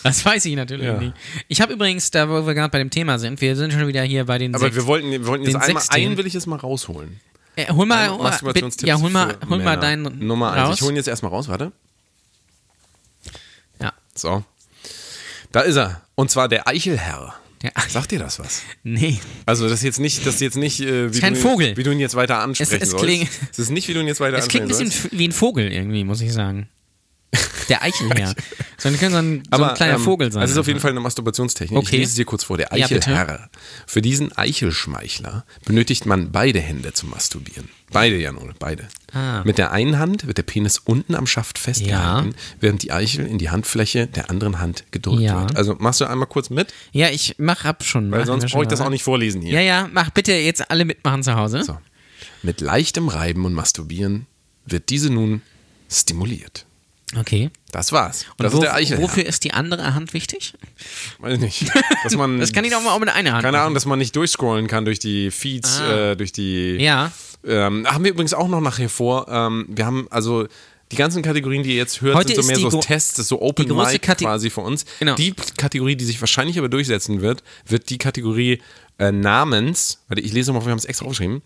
das 0.02 0.24
weiß 0.24 0.46
ich 0.46 0.56
natürlich 0.56 0.86
Ja. 0.86 0.96
nicht. 0.98 1.12
Ich 1.48 1.60
habe 1.60 1.74
übrigens, 1.74 2.10
da 2.10 2.26
wo 2.28 2.46
wir 2.46 2.54
gerade 2.54 2.70
bei 2.70 2.78
dem 2.78 2.88
Thema 2.88 3.18
sind, 3.18 3.40
wir 3.42 3.54
sind 3.56 3.72
schon 3.74 3.86
wieder 3.86 4.02
hier 4.02 4.24
bei 4.24 4.38
den 4.38 4.54
Aber 4.54 4.64
sechs- 4.64 4.76
wir 4.76 4.86
wollten, 4.86 5.10
wir 5.10 5.26
wollten 5.26 5.44
jetzt 5.44 5.52
den 5.54 5.60
einmal, 5.62 5.82
einen 5.90 6.16
will 6.16 6.26
ich 6.26 6.32
jetzt 6.32 6.46
mal 6.46 6.56
rausholen. 6.56 7.20
Äh, 7.56 7.70
hol 7.72 7.84
mal, 7.86 8.08
hol 8.10 8.32
ja, 8.82 8.98
hol 8.98 9.10
mal, 9.10 9.36
hol 9.48 9.62
mal 9.62 9.76
deinen 9.78 10.26
Nummer 10.26 10.52
eins. 10.52 10.68
raus. 10.70 10.74
Ich 10.76 10.82
hole 10.82 10.92
ihn 10.94 10.96
jetzt 10.96 11.06
erstmal 11.08 11.30
raus, 11.32 11.48
warte. 11.48 11.70
Ja. 13.80 13.92
So. 14.14 14.42
Da 15.52 15.60
ist 15.60 15.76
er. 15.76 16.00
Und 16.14 16.30
zwar 16.30 16.48
der 16.48 16.66
Eichelherr. 16.66 17.34
Der 17.64 17.72
Sagt 17.88 18.10
dir 18.12 18.18
das 18.18 18.38
was? 18.38 18.62
Nee. 18.82 19.18
Also 19.46 19.64
das 19.68 19.78
ist 19.80 19.84
jetzt 19.84 19.98
nicht, 20.00 20.24
das 20.26 20.36
ist 20.36 20.40
jetzt 20.42 20.56
nicht, 20.56 20.80
äh, 20.80 21.12
wie, 21.14 21.18
kein 21.20 21.32
du, 21.34 21.38
ihn- 21.40 21.42
Vogel. 21.42 21.76
wie 21.76 21.82
du 21.82 21.90
ihn 21.90 21.98
jetzt 21.98 22.14
weiter 22.14 22.38
ansprechen 22.38 22.78
es 22.82 22.90
sollst. 22.90 23.04
klingt- 23.04 23.28
es 23.50 23.58
ist 23.58 23.70
nicht, 23.70 23.88
wie 23.88 23.94
du 23.94 24.00
ihn 24.00 24.06
jetzt 24.06 24.20
weiter 24.20 24.36
Es 24.38 24.48
klingt 24.48 24.66
ein 24.66 24.70
ansprechen 24.70 24.90
bisschen 24.90 25.02
sollst. 25.02 25.14
f- 25.14 25.18
wie 25.18 25.28
ein 25.28 25.32
Vogel 25.32 25.72
irgendwie, 25.72 26.04
muss 26.04 26.20
ich 26.20 26.32
sagen. 26.32 26.68
Der 27.68 27.82
Eichelherr. 27.82 28.34
So 28.78 28.88
ein, 28.88 28.96
so 28.96 29.06
ein 29.16 29.42
kleiner 29.74 29.94
ähm, 29.94 30.00
Vogel 30.00 30.30
sein. 30.32 30.42
Also 30.42 30.52
es 30.52 30.56
ist 30.56 30.60
auf 30.60 30.66
jeden. 30.66 30.80
Fall 30.80 30.90
eine 30.90 31.00
Masturbationstechnik. 31.00 31.80
Ich 31.82 31.88
Okay. 31.88 31.96
lese 31.98 32.10
es 32.10 32.14
dir 32.16 32.24
kurz 32.24 32.44
vor. 32.44 32.56
Der 32.58 32.68
Ja. 32.74 32.84
Eichelherr. 32.86 33.48
Für 33.86 34.02
diesen 34.02 34.32
Eichelschmeichler 34.36 35.44
benötigt 35.64 36.06
man 36.06 36.32
beide 36.32 36.60
Hände 36.60 36.92
zum 36.92 37.10
Masturbieren. 37.10 37.68
Beide, 37.92 38.16
Janone, 38.16 38.54
beide. 38.58 38.88
Ah. 39.12 39.42
Mit 39.44 39.56
der 39.58 39.70
einen 39.70 39.98
Hand 39.98 40.26
wird 40.26 40.36
der 40.38 40.42
Penis 40.42 40.78
unten 40.78 41.14
am 41.14 41.26
Schaft 41.26 41.58
festgehalten, 41.58 42.34
während 42.60 42.82
die 42.82 42.90
Eichel 42.92 43.24
in 43.26 43.38
die 43.38 43.50
Handfläche 43.50 44.06
der 44.08 44.30
anderen 44.30 44.58
Hand 44.58 44.84
gedrückt 44.90 45.22
Ja. 45.22 45.40
wird. 45.42 45.56
Also 45.56 45.76
machst 45.78 46.00
du 46.00 46.06
einmal 46.06 46.26
kurz 46.26 46.50
mit, 46.50 46.74
Ja, 46.92 47.08
ich 47.10 47.36
mach 47.38 47.64
ab 47.64 47.84
schon. 47.84 48.10
weil 48.10 48.26
sonst 48.26 48.50
brauche 48.50 48.64
ich 48.64 48.68
das 48.68 48.80
auch 48.80 48.90
nicht 48.90 49.04
vorlesen 49.04 49.42
hier. 49.42 49.52
Ja, 49.54 49.60
ja, 49.60 49.88
mach 49.92 50.10
bitte 50.10 50.32
jetzt 50.32 50.70
alle 50.70 50.84
mitmachen 50.84 51.22
zu 51.22 51.34
Hause. 51.36 51.62
So. 51.62 51.78
Mit 52.42 52.60
leichtem 52.60 53.08
Reiben 53.08 53.44
und 53.44 53.54
Masturbieren 53.54 54.26
wird 54.66 54.88
diese 54.90 55.10
nun 55.10 55.40
stimuliert. 55.90 56.66
Okay. 57.18 57.50
Das 57.70 57.92
war's. 57.92 58.26
Und 58.38 58.44
das 58.44 58.52
wo, 58.52 58.58
ist 58.58 58.62
der 58.62 58.74
Eichelherr. 58.74 59.02
wofür 59.02 59.24
ist 59.26 59.44
die 59.44 59.52
andere 59.52 59.94
Hand 59.94 60.12
wichtig? 60.14 60.54
Weiß 61.18 61.34
ich 61.34 61.40
nicht. 61.40 61.66
Dass 62.04 62.16
man, 62.16 62.40
Das 62.40 62.52
kann 62.52 62.64
ich 62.64 62.72
doch 62.72 62.82
mal 62.82 62.90
auch 62.90 62.98
mit 63.00 63.08
einer 63.08 63.32
Hand 63.32 63.42
Keine. 63.44 63.60
Ahnung, 63.60 63.74
dass 63.74 63.86
man 63.86 63.98
nicht 63.98 64.14
durchscrollen 64.16 64.66
kann 64.66 64.84
durch 64.84 64.98
die 64.98 65.30
Feeds, 65.30 65.80
äh, 65.80 66.16
durch 66.16 66.32
die. 66.32 66.76
Ja. 66.76 67.12
Ähm, 67.46 67.86
haben 67.86 68.04
wir 68.04 68.10
übrigens 68.10 68.34
auch 68.34 68.48
noch 68.48 68.60
nachher 68.60 68.88
vor. 68.88 69.28
Ähm, 69.28 69.66
wir 69.68 69.86
haben 69.86 70.06
also 70.10 70.46
die 70.92 70.96
ganzen 70.96 71.22
Kategorien, 71.22 71.62
die 71.62 71.70
ihr 71.70 71.76
jetzt 71.76 72.00
hört, 72.00 72.14
Heute 72.14 72.34
sind 72.34 72.56
so 72.56 72.62
mehr 72.62 72.70
so 72.70 72.80
Tests, 72.80 73.12
das 73.14 73.20
ist 73.24 73.28
so 73.28 73.40
Open 73.42 73.66
Mic 73.68 73.98
Kate- 74.00 74.24
quasi 74.24 74.50
für 74.50 74.60
uns. 74.60 74.84
Genau. 74.98 75.14
Die 75.14 75.34
Kategorie, 75.56 75.96
die 75.96 76.04
sich 76.04 76.20
wahrscheinlich 76.20 76.58
aber 76.58 76.68
durchsetzen 76.68 77.20
wird, 77.20 77.42
wird 77.66 77.90
die 77.90 77.98
Kategorie 77.98 78.60
äh, 78.98 79.10
namens, 79.10 80.04
warte, 80.08 80.22
ich 80.22 80.32
lese 80.32 80.52
mal, 80.52 80.64
wir 80.64 80.70
haben 80.70 80.78
es 80.78 80.84
extra 80.84 81.06
aufgeschrieben, 81.06 81.42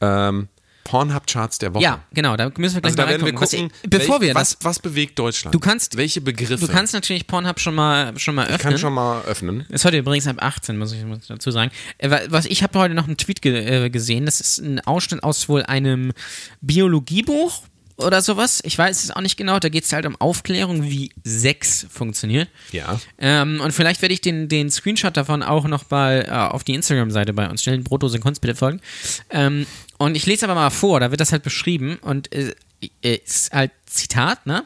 ähm, 0.00 0.48
Pornhub-Charts 0.84 1.58
der 1.58 1.74
Woche. 1.74 1.82
Ja, 1.84 2.02
genau, 2.12 2.36
da 2.36 2.50
müssen 2.56 2.76
wir 2.76 2.80
gleich 2.82 2.90
Also 2.92 2.96
da 2.96 3.02
mal 3.04 3.10
werden 3.10 3.26
wir. 3.26 3.40
Was 3.40 3.50
gucken, 3.50 3.70
ich, 3.82 3.90
bevor 3.90 4.20
wir 4.20 4.34
was, 4.34 4.56
das, 4.56 4.64
was 4.64 4.78
bewegt 4.78 5.18
Deutschland? 5.18 5.54
Du 5.54 5.58
kannst- 5.60 5.96
welche 5.96 6.20
Begriffe? 6.20 6.66
du 6.66 6.72
kannst 6.72 6.94
natürlich 6.94 7.26
Pornhub 7.26 7.60
schon 7.60 7.74
mal 7.74 8.18
schon 8.18 8.34
mal 8.34 8.42
öffnen. 8.44 8.56
ich 8.56 8.62
kann 8.62 8.78
schon 8.78 8.92
mal 8.94 9.22
öffnen. 9.24 9.66
Ist 9.68 9.84
heute 9.84 9.98
übrigens 9.98 10.26
ab 10.26 10.36
18, 10.40 10.76
muss 10.78 10.92
ich 10.92 11.00
dazu 11.28 11.50
sagen. 11.50 11.70
Äh, 11.98 12.10
wa- 12.10 12.20
Was 12.28 12.46
ich 12.46 12.62
habe 12.62 12.78
heute 12.78 12.94
noch 12.94 13.06
einen 13.06 13.16
Tweet 13.16 13.42
ge 13.42 13.84
äh, 13.86 13.90
gesehen. 13.90 14.24
Das 14.26 14.40
ist 14.40 14.58
ein 14.58 14.80
Ausschnitt 14.80 15.22
aus 15.22 15.48
wohl 15.48 15.62
einem 15.64 16.12
Biologiebuch 16.60 17.62
oder 17.96 18.22
sowas. 18.22 18.60
Ich 18.64 18.78
weiß 18.78 19.04
es 19.04 19.10
auch 19.10 19.20
nicht 19.20 19.36
genau. 19.36 19.58
Da 19.58 19.68
geht 19.68 19.84
es 19.84 19.92
halt 19.92 20.06
um 20.06 20.16
Aufklärung, 20.18 20.84
wie 20.84 21.10
Sex 21.24 21.86
funktioniert. 21.90 22.48
Ja. 22.72 22.98
Ähm, 23.18 23.60
und 23.60 23.72
vielleicht 23.72 24.00
werde 24.00 24.14
ich 24.14 24.22
den, 24.22 24.48
den 24.48 24.70
Screenshot 24.70 25.16
davon 25.16 25.42
auch 25.42 25.66
noch 25.66 25.90
mal 25.90 26.24
äh, 26.26 26.30
auf 26.30 26.64
die 26.64 26.74
Instagram-Seite 26.74 27.34
bei 27.34 27.50
uns 27.50 27.60
stellen. 27.60 27.84
Brotdose 27.84 28.18
Kunst 28.18 28.40
bitte 28.40 28.54
folgen. 28.54 28.80
Ähm, 29.28 29.66
und 30.00 30.14
ich 30.14 30.24
lese 30.24 30.46
aber 30.46 30.54
mal 30.54 30.70
vor, 30.70 30.98
da 30.98 31.10
wird 31.10 31.20
das 31.20 31.30
halt 31.30 31.42
beschrieben 31.42 31.98
und 32.00 32.32
äh, 32.32 32.54
äh, 33.02 33.16
ist 33.16 33.52
halt 33.52 33.70
Zitat, 33.84 34.46
ne? 34.46 34.64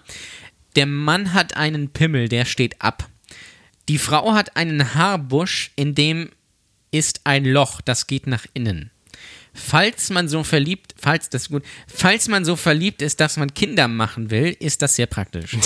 Der 0.76 0.86
Mann 0.86 1.32
hat 1.32 1.56
einen 1.56 1.88
Pimmel, 1.88 2.28
der 2.28 2.44
steht 2.44 2.80
ab. 2.80 3.08
Die 3.88 3.98
Frau 3.98 4.32
hat 4.32 4.56
einen 4.56 4.94
Haarbusch, 4.94 5.72
in 5.74 5.96
dem 5.96 6.30
ist 6.92 7.22
ein 7.24 7.44
Loch, 7.44 7.80
das 7.80 8.06
geht 8.06 8.28
nach 8.28 8.46
innen. 8.54 8.92
Falls 9.52 10.08
man 10.10 10.28
so 10.28 10.44
verliebt, 10.44 10.94
falls 10.96 11.30
das 11.30 11.42
ist 11.42 11.48
gut, 11.48 11.64
falls 11.88 12.28
man 12.28 12.44
so 12.44 12.54
verliebt 12.54 13.02
ist, 13.02 13.18
dass 13.18 13.36
man 13.36 13.52
Kinder 13.52 13.88
machen 13.88 14.30
will, 14.30 14.56
ist 14.60 14.82
das 14.82 14.94
sehr 14.94 15.06
praktisch. 15.06 15.56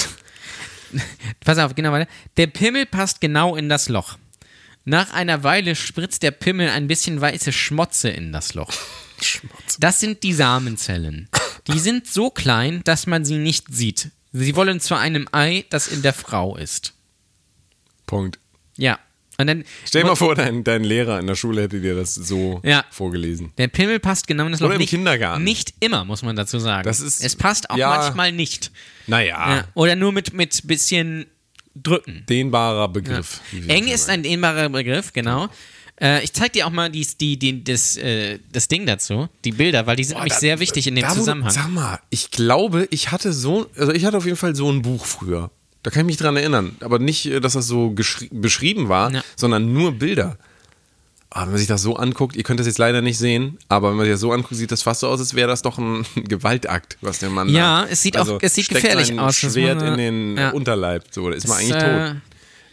Pass 1.41 1.59
auf, 1.59 1.75
genau 1.75 1.93
weiter. 1.93 2.11
Der 2.39 2.47
Pimmel 2.47 2.87
passt 2.87 3.21
genau 3.21 3.55
in 3.55 3.69
das 3.69 3.91
Loch. 3.91 4.17
Nach 4.87 5.13
einer 5.13 5.43
Weile 5.43 5.77
spritzt 5.77 6.23
der 6.23 6.31
Pimmel 6.31 6.71
ein 6.71 6.87
bisschen 6.87 7.21
weiße 7.21 7.53
Schmotze 7.53 8.09
in 8.09 8.33
das 8.33 8.55
Loch. 8.55 8.73
Schmutz. 9.25 9.77
Das 9.79 10.01
sind 10.01 10.23
die 10.23 10.33
Samenzellen. 10.33 11.29
Die 11.69 11.79
sind 11.79 12.07
so 12.07 12.31
klein, 12.31 12.83
dass 12.85 13.07
man 13.07 13.25
sie 13.25 13.39
nicht 13.39 13.67
sieht. 13.71 14.11
Sie 14.33 14.57
wollen 14.57 14.81
zu 14.81 14.95
einem 14.95 15.29
Ei, 15.33 15.65
das 15.71 15.89
in 15.89 16.03
der 16.03 16.13
Frau 16.13 16.57
ist. 16.57 16.95
Punkt. 18.07 18.39
Ja. 18.77 18.99
Und 19.41 19.47
dann. 19.47 19.65
Stell 19.85 20.03
dir 20.03 20.09
mal 20.09 20.17
vor, 20.17 20.35
dein, 20.35 20.65
dein 20.65 20.83
Lehrer 20.83 21.21
in 21.21 21.27
der 21.27 21.37
Schule 21.37 21.63
hätte 21.63 21.81
dir 21.81 21.95
das 21.95 22.15
so 22.15 22.61
Ja. 22.65 22.85
vorgelesen. 22.91 23.53
Der 23.57 23.69
Pimmel 23.69 24.01
passt 24.01 24.27
genau 24.27 24.47
in 24.47 24.53
das 24.53 24.61
Loch. 24.61 24.67
Oder 24.67 24.75
im 24.77 24.81
nicht, 24.81 24.91
Kindergarten. 24.91 25.45
Nicht 25.45 25.75
immer, 25.81 26.05
muss 26.05 26.23
man 26.23 26.35
dazu 26.35 26.59
sagen. 26.59 26.85
Das 26.85 27.01
ist- 27.01 27.23
es 27.25 27.37
passt 27.37 27.71
auch 27.71 27.77
ja. 27.77 27.89
manchmal 27.89 28.33
nicht. 28.33 28.73
Naja, 29.07 29.57
Ja. 29.59 29.65
Oder 29.75 29.95
nur 29.95 30.13
mit, 30.13 30.33
mit 30.33 30.67
bisschen 30.67 31.27
drücken. 31.77 32.25
dehnbarer 32.29 32.89
Begriff. 32.89 33.41
wir 33.53 33.69
Eng 33.73 33.87
ist 33.87 34.09
ein 34.11 34.23
dehnbarer 34.25 34.69
Begriff, 34.71 35.13
genau. 35.13 35.49
Äh, 36.01 36.23
ich 36.23 36.33
zeig 36.33 36.53
dir 36.53 36.67
auch 36.67 36.71
mal 36.71 36.91
die, 36.91 37.07
die, 37.21 37.39
die, 37.39 37.65
das, 37.65 37.97
äh, 37.97 38.39
das 38.53 38.69
Ding 38.69 38.87
dazu, 38.87 39.29
die 39.45 39.53
Bilder, 39.53 39.87
weil 39.87 39.97
die 39.97 40.05
sind 40.05 40.17
nämlich 40.17 40.35
da- 40.35 40.39
sehr 40.41 40.61
wichtig 40.61 40.87
in 40.87 40.95
dem 40.95 41.03
da, 41.03 41.13
Zusammenhang. 41.13 41.51
Sag 41.51 41.69
mal, 41.71 41.99
ich 42.11 42.31
glaube, 42.31 42.87
ich 42.91 43.11
hatte 43.11 43.33
so, 43.33 43.67
also 43.77 43.93
ich 43.93 44.05
hatte 44.05 44.17
auf 44.17 44.25
jeden 44.25 44.37
Fall 44.37 44.55
so 44.55 44.71
ein 44.71 44.83
Buch 44.83 45.05
früher. 45.05 45.51
Da 45.83 45.91
kann 45.91 46.01
ich 46.03 46.07
mich 46.07 46.17
dran 46.17 46.37
erinnern. 46.37 46.77
Aber 46.81 46.99
nicht, 46.99 47.27
äh, 47.27 47.41
dass 47.41 47.55
das 47.55 47.67
so 47.67 47.95
beschrieben 48.31 48.89
war, 48.89 49.13
Ja. 49.13 49.23
sondern 49.37 49.73
nur 49.73 49.93
Bilder. 49.93 50.37
Aber 51.31 51.43
wenn 51.47 51.51
man 51.53 51.59
sich 51.59 51.69
das 51.69 51.83
so 51.83 51.95
anguckt, 51.97 52.37
ihr 52.37 52.43
könnt 52.43 52.59
das 52.59 52.67
jetzt 52.67 52.79
leider 52.79 53.03
nicht 53.03 53.19
sehen, 53.19 53.59
aber 53.69 53.91
wenn 53.91 53.97
man 53.99 54.07
sich 54.07 54.15
das 54.15 54.21
so 54.21 54.33
anguckt, 54.33 54.55
sieht 54.57 54.73
das 54.73 54.83
fast 54.83 55.01
so 55.01 55.09
aus, 55.09 55.21
als 55.21 55.35
wäre 55.35 55.47
das 55.49 55.61
doch 55.63 55.77
ein 55.79 56.07
Gewaltakt, 56.15 56.97
was 57.03 57.19
der 57.19 57.29
Mann 57.31 57.49
Ja, 57.51 57.55
da- 57.55 57.81
Also 57.83 57.93
es 57.93 58.03
sieht 58.03 58.17
auch- 58.17 58.39
es 58.41 58.55
sieht 58.55 58.69
gefährlich 58.71 59.19
aus, 59.19 59.37
Schwert 59.37 59.83
in 59.83 59.89
man- 59.89 59.99
den 59.99 60.37
ja. 60.39 60.51
Unterleib, 60.51 61.05
so, 61.11 61.29
ist 61.31 61.47
man 61.47 61.59
Das, 61.59 61.71
eigentlich 61.73 61.83
äh, 61.83 62.09
tot. 62.13 62.17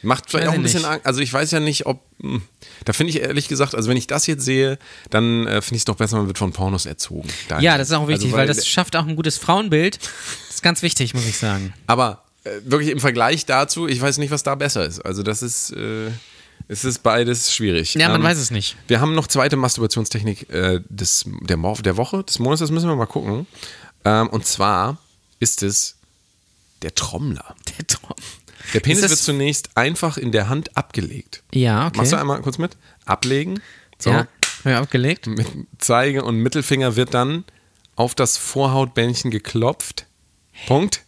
Macht 0.05 0.29
vielleicht 0.29 0.45
weiß 0.47 0.53
auch 0.53 0.55
ein 0.57 0.63
bisschen. 0.63 0.85
Angst. 0.85 1.05
Also 1.05 1.19
ich 1.21 1.31
weiß 1.33 1.51
ja 1.51 1.59
nicht, 1.59 1.85
ob. 1.85 2.01
hm, 2.21 2.41
Da 2.85 2.93
finde 2.93 3.11
ich 3.11 3.21
ehrlich 3.21 3.47
gesagt, 3.47 3.75
also 3.75 3.89
wenn 3.89 3.97
ich 3.97 4.07
das 4.07 4.27
jetzt 4.27 4.45
sehe, 4.45 4.77
dann 5.09 5.47
äh, 5.47 5.61
finde 5.61 5.75
ich 5.75 5.81
es 5.81 5.85
doch 5.85 5.95
besser, 5.97 6.17
man 6.17 6.27
wird 6.27 6.37
von 6.37 6.51
Pornos 6.53 6.85
erzogen. 6.85 7.27
Ja, 7.59 7.77
das 7.77 7.89
ist 7.89 7.93
auch 7.93 8.07
wichtig, 8.07 8.27
Also, 8.27 8.37
weil 8.37 8.47
das 8.47 8.67
schafft 8.67 8.95
auch 8.95 9.05
ein 9.07 9.15
gutes 9.15 9.37
Frauenbild. 9.37 9.99
Das 10.47 10.55
ist 10.55 10.63
ganz 10.63 10.81
wichtig, 10.81 11.13
muss 11.13 11.25
ich 11.25 11.37
sagen. 11.37 11.73
Aber 11.87 12.23
äh, 12.43 12.49
wirklich 12.63 12.91
im 12.91 12.99
Vergleich 12.99 13.45
dazu, 13.45 13.87
ich 13.87 13.99
weiß 13.99 14.17
nicht, 14.19 14.31
was 14.31 14.43
da 14.43 14.55
besser 14.55 14.85
ist. 14.85 14.99
Also 15.05 15.23
das 15.23 15.41
ist. 15.41 15.71
Äh, 15.71 16.09
es 16.67 16.83
ist 16.85 17.03
beides 17.03 17.53
schwierig. 17.53 17.93
Ja, 17.95 18.07
man 18.07 18.21
Ähm, 18.21 18.23
weiß 18.27 18.37
es 18.39 18.49
nicht. 18.49 18.75
Wir 18.87 18.99
haben 19.01 19.13
noch 19.13 19.27
zweite 19.27 19.55
Masturbationstechnik 19.55 20.49
äh, 20.49 20.79
des, 20.89 21.25
der, 21.41 21.57
Mo- 21.57 21.75
der 21.83 21.95
Woche, 21.97 22.23
des 22.23 22.39
Monats, 22.39 22.61
das 22.61 22.71
müssen 22.71 22.87
wir 22.87 22.95
mal 22.95 23.05
gucken. 23.05 23.45
Ähm, 24.03 24.29
und 24.29 24.47
zwar 24.47 24.97
ist 25.39 25.61
es 25.63 25.97
der 26.81 26.95
Trommler. 26.95 27.55
Der 27.77 27.85
Traum. 27.85 28.15
Der 28.73 28.79
Penis 28.79 29.01
wird 29.01 29.19
zunächst 29.19 29.75
einfach 29.75 30.17
in 30.17 30.31
der 30.31 30.49
Hand 30.49 30.75
abgelegt. 30.75 31.43
Ja, 31.53 31.87
okay. 31.87 31.97
Machst 31.97 32.11
du 32.11 32.17
einmal 32.17 32.41
kurz 32.41 32.57
mit? 32.57 32.77
Ablegen. 33.05 33.61
So. 33.99 34.09
Ja, 34.09 34.27
ja, 34.63 34.81
abgelegt. 34.81 35.27
Mit 35.27 35.47
Zeige 35.77 36.23
und 36.23 36.37
Mittelfinger 36.37 36.95
wird 36.95 37.13
dann 37.13 37.43
auf 37.95 38.15
das 38.15 38.37
Vorhautbändchen 38.37 39.31
geklopft. 39.31 40.05
Punkt. 40.67 41.01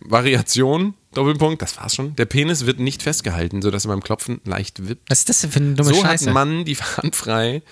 Variation, 0.00 0.94
Doppelpunkt, 1.14 1.62
das 1.62 1.78
war's 1.78 1.94
schon. 1.94 2.14
Der 2.16 2.26
Penis 2.26 2.66
wird 2.66 2.78
nicht 2.78 3.02
festgehalten, 3.02 3.62
sodass 3.62 3.86
er 3.86 3.88
beim 3.88 4.02
Klopfen 4.02 4.40
leicht 4.44 4.86
wippt. 4.86 5.10
Was 5.10 5.20
ist 5.20 5.28
das 5.28 5.40
denn 5.40 5.50
für 5.50 5.60
eine 5.60 5.74
dumme 5.74 5.94
so 5.94 6.02
Scheiße? 6.02 6.26
hat 6.26 6.34
man 6.34 6.64
die 6.64 6.76
Hand 6.76 7.16
frei, 7.16 7.62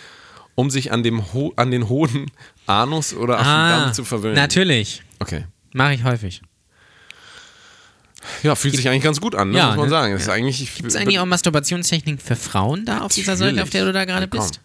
um 0.55 0.71
sich 0.71 0.93
an, 0.93 1.03
dem 1.03 1.33
Ho 1.33 1.53
an 1.57 1.71
den 1.71 1.89
hohen 1.89 2.31
Anus 2.67 3.13
oder 3.13 3.37
den 3.37 3.47
ah, 3.47 3.93
zu 3.93 4.05
verwöhnen. 4.05 4.37
natürlich. 4.37 5.03
Okay. 5.19 5.45
Mache 5.75 5.95
ich 5.95 6.05
häufig. 6.05 6.43
Ja, 8.43 8.55
fühlt 8.55 8.77
sich 8.77 8.89
eigentlich 8.89 9.03
ganz 9.03 9.21
gut 9.21 9.35
an, 9.35 9.51
ne? 9.51 9.59
Ja, 9.59 9.67
muss 9.69 9.77
man 9.77 9.85
ne? 9.87 9.91
sagen. 9.91 10.13
Das 10.15 10.29
eigentlich, 10.29 10.75
Gibt 10.77 10.89
es 10.89 10.97
eigentlich 10.97 11.19
auch 11.19 11.27
Masturbationstechniken 11.27 12.25
für 12.25 12.37
Frauen 12.37 12.85
da 12.85 13.01
auf 13.01 13.13
dieser 13.13 13.37
Seite, 13.37 13.63
auf 13.63 13.71
der 13.71 13.85
du 13.85 13.93
da 13.93 14.05
gerade 14.05 14.29
Ja, 14.33 14.41
bist? 14.41 14.61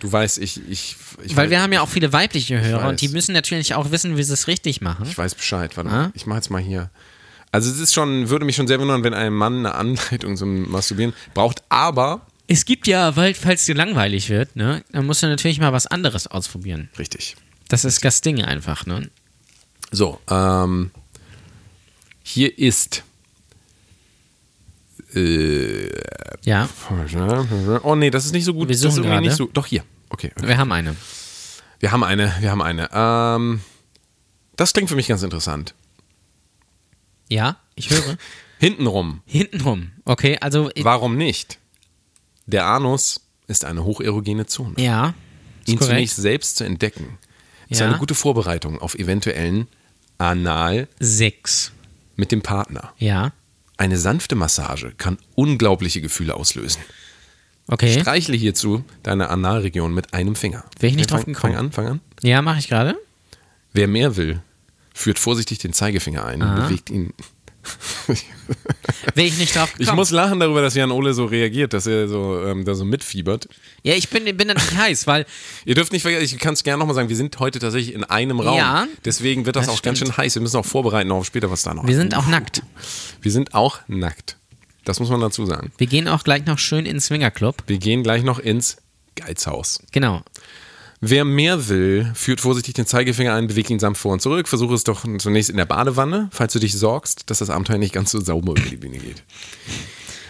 Du 0.00 0.12
weißt, 0.12 0.38
ich, 0.38 0.60
ich, 0.68 0.96
ich 1.24 1.36
Weil 1.36 1.44
weiß, 1.44 1.50
wir 1.50 1.62
haben 1.62 1.72
ja 1.72 1.80
auch 1.80 1.88
viele 1.88 2.12
weibliche 2.12 2.60
Hörer 2.60 2.88
und 2.88 3.00
die 3.00 3.08
müssen 3.08 3.32
natürlich 3.32 3.74
auch 3.74 3.90
wissen, 3.92 4.16
wie 4.18 4.22
sie 4.22 4.32
es 4.32 4.46
richtig 4.46 4.80
machen. 4.82 5.06
Ich 5.08 5.16
weiß 5.16 5.34
Bescheid. 5.34 5.76
Warte 5.76 5.90
Ah? 5.90 5.92
mal. 5.92 6.10
Ich 6.14 6.26
mache 6.26 6.38
jetzt 6.38 6.50
mal 6.50 6.60
hier. 6.60 6.90
Also 7.52 7.70
es 7.70 7.78
ist 7.78 7.94
schon, 7.94 8.28
würde 8.28 8.44
mich 8.44 8.56
schon 8.56 8.66
sehr 8.68 8.78
wundern, 8.78 9.04
wenn 9.04 9.14
ein 9.14 9.32
Mann 9.32 9.58
eine 9.64 9.74
Anleitung 9.74 10.36
zum 10.36 10.70
Masturbieren 10.70 11.14
braucht, 11.32 11.62
aber 11.70 12.26
Es 12.48 12.64
gibt 12.66 12.86
ja, 12.86 13.16
weil, 13.16 13.32
falls 13.34 13.64
dir 13.64 13.74
langweilig 13.74 14.28
wird, 14.28 14.54
ne, 14.56 14.84
dann 14.92 15.06
musst 15.06 15.22
du 15.22 15.28
natürlich 15.28 15.58
mal 15.60 15.72
was 15.72 15.86
anderes 15.86 16.26
ausprobieren. 16.26 16.90
richtig. 16.98 17.36
Das 17.68 17.84
ist 17.84 18.04
das 18.04 18.20
Ding 18.20 18.44
einfach, 18.44 18.84
ne? 18.86 19.08
So, 19.90 20.20
ähm, 20.28 20.90
hier 22.28 22.58
ist 22.58 23.04
äh, 25.14 25.88
Ja, 26.44 26.68
Oh 27.84 27.94
nee, 27.94 28.10
das 28.10 28.26
ist 28.26 28.32
nicht 28.32 28.44
so 28.44 28.52
gut. 28.52 28.68
Wir 28.68 28.74
das 28.74 28.80
suchen 28.94 29.04
gerade. 29.04 29.20
nicht 29.24 29.36
so. 29.36 29.46
Doch 29.52 29.66
hier. 29.66 29.84
Okay. 30.10 30.32
okay. 30.36 30.48
wir 30.48 30.58
haben 30.58 30.72
eine. 30.72 30.96
Wir 31.78 31.92
haben 31.92 32.02
eine, 32.02 32.34
wir 32.40 32.50
haben 32.50 32.62
eine. 32.62 32.88
Ähm, 32.92 33.60
das 34.56 34.72
klingt 34.72 34.88
für 34.88 34.96
mich 34.96 35.06
ganz 35.06 35.22
interessant. 35.22 35.74
Ja, 37.28 37.58
ich 37.76 37.90
höre. 37.90 38.16
Hintenrum. 38.58 39.20
Hintenrum. 39.26 39.92
Okay, 40.04 40.36
also. 40.40 40.70
Warum 40.80 41.16
nicht? 41.16 41.58
Der 42.46 42.66
Anus 42.66 43.20
ist 43.46 43.64
eine 43.64 43.84
hocherogene 43.84 44.46
Zone. 44.46 44.74
Ja. 44.78 45.14
Ist 45.60 45.68
Ihn 45.68 45.78
korrekt. 45.78 45.92
zunächst 45.94 46.16
selbst 46.16 46.56
zu 46.56 46.64
entdecken, 46.64 47.18
ist 47.68 47.80
Ja. 47.80 47.86
eine 47.86 47.98
gute 47.98 48.14
Vorbereitung 48.14 48.80
auf 48.80 48.96
eventuellen 48.96 49.68
Anal 50.18 50.88
Sechs. 50.98 51.72
Mit 52.16 52.32
dem 52.32 52.42
Partner. 52.42 52.92
Ja. 52.98 53.32
Eine 53.76 53.98
sanfte 53.98 54.34
Massage 54.34 54.92
kann 54.96 55.18
unglaubliche 55.34 56.00
Gefühle 56.00 56.34
auslösen. 56.34 56.80
Okay. 57.68 58.00
Streichle 58.00 58.36
hierzu 58.36 58.84
deine 59.02 59.28
Analregion 59.28 59.92
mit 59.92 60.14
einem 60.14 60.36
Finger. 60.36 60.64
Wäre 60.78 60.90
ich 60.90 60.96
nicht 60.96 61.10
fang, 61.10 61.18
drauf 61.18 61.26
gekommen. 61.26 61.52
Fang 61.52 61.64
an, 61.66 61.72
fang 61.72 61.86
an. 61.86 62.00
Ja, 62.22 62.40
mache 62.42 62.58
ich 62.58 62.68
gerade. 62.68 62.96
Wer 63.72 63.88
mehr 63.88 64.16
will, 64.16 64.40
führt 64.94 65.18
vorsichtig 65.18 65.58
den 65.58 65.72
Zeigefinger 65.72 66.24
ein 66.24 66.42
und 66.42 66.54
bewegt 66.54 66.90
ihn. 66.90 67.12
Wäre 69.14 69.26
ich 69.26 69.38
nicht 69.38 69.54
drauf 69.56 69.70
Ich 69.72 69.78
gekommen. 69.80 69.96
muss 69.96 70.10
lachen 70.10 70.38
darüber, 70.40 70.62
dass 70.62 70.74
Jan 70.74 70.90
Ole 70.90 71.14
so 71.14 71.24
reagiert, 71.24 71.72
dass 71.72 71.86
er 71.86 72.08
so, 72.08 72.40
ähm, 72.44 72.64
da 72.64 72.74
so 72.74 72.84
mitfiebert. 72.84 73.48
ja, 73.82 73.94
ich 73.94 74.08
bin, 74.08 74.24
bin 74.36 74.48
natürlich 74.48 74.76
heiß, 74.76 75.06
weil 75.06 75.26
Ihr 75.64 75.74
dürft 75.74 75.92
nicht 75.92 76.02
vergessen, 76.02 76.24
ich 76.24 76.38
kann 76.38 76.54
es 76.54 76.62
gerne 76.62 76.78
nochmal 76.78 76.94
sagen, 76.94 77.08
wir 77.08 77.16
sind 77.16 77.38
heute 77.38 77.58
tatsächlich 77.58 77.94
in 77.94 78.04
einem 78.04 78.40
Raum. 78.40 78.56
Ja, 78.58 78.86
Deswegen 79.04 79.46
wird 79.46 79.56
das, 79.56 79.66
das 79.66 79.74
auch 79.76 79.82
ganz 79.82 79.98
stimmt. 79.98 80.14
schön 80.14 80.16
heiß. 80.24 80.34
Wir 80.36 80.42
müssen 80.42 80.56
auch 80.56 80.64
vorbereiten 80.66 81.10
auf 81.12 81.26
später, 81.26 81.50
was 81.50 81.62
da 81.62 81.74
noch 81.74 81.86
wir 81.86 81.96
sind 81.96 82.14
auch 82.16 82.26
nackt. 82.26 82.62
Wir 83.22 83.32
sind 83.32 83.54
auch 83.54 83.80
nackt. 83.88 84.36
Das 84.84 85.00
muss 85.00 85.08
man 85.10 85.20
dazu 85.20 85.44
sagen. 85.46 85.72
Wir 85.78 85.88
gehen 85.88 86.06
auch 86.06 86.22
gleich 86.22 86.44
noch 86.46 86.58
schön 86.58 86.86
in 86.86 86.94
den 86.94 87.00
Swingerclub. 87.00 87.56
Wir 87.66 87.78
gehen 87.78 88.02
gleich 88.04 88.22
noch 88.22 88.38
ins 88.38 88.76
Geizhaus. 89.16 89.80
Genau. 89.92 90.22
Wer 91.00 91.24
mehr 91.24 91.68
will, 91.68 92.10
führt 92.14 92.40
vorsichtig 92.40 92.74
den 92.74 92.86
Zeigefinger 92.86 93.34
ein, 93.34 93.46
bewegt 93.48 93.70
ihn 93.70 93.78
sanft 93.78 94.00
vor 94.00 94.12
und 94.12 94.22
zurück. 94.22 94.48
Versuche 94.48 94.74
es 94.74 94.84
doch 94.84 95.04
zunächst 95.18 95.50
in 95.50 95.56
der 95.56 95.66
Badewanne, 95.66 96.28
falls 96.32 96.52
du 96.54 96.58
dich 96.58 96.74
sorgst, 96.76 97.28
dass 97.30 97.38
das 97.38 97.50
Abenteuer 97.50 97.78
nicht 97.78 97.92
ganz 97.92 98.10
so 98.10 98.20
sauber 98.20 98.52
über 98.52 98.68
die 98.68 98.76
Bühne 98.76 98.98
geht. 98.98 99.22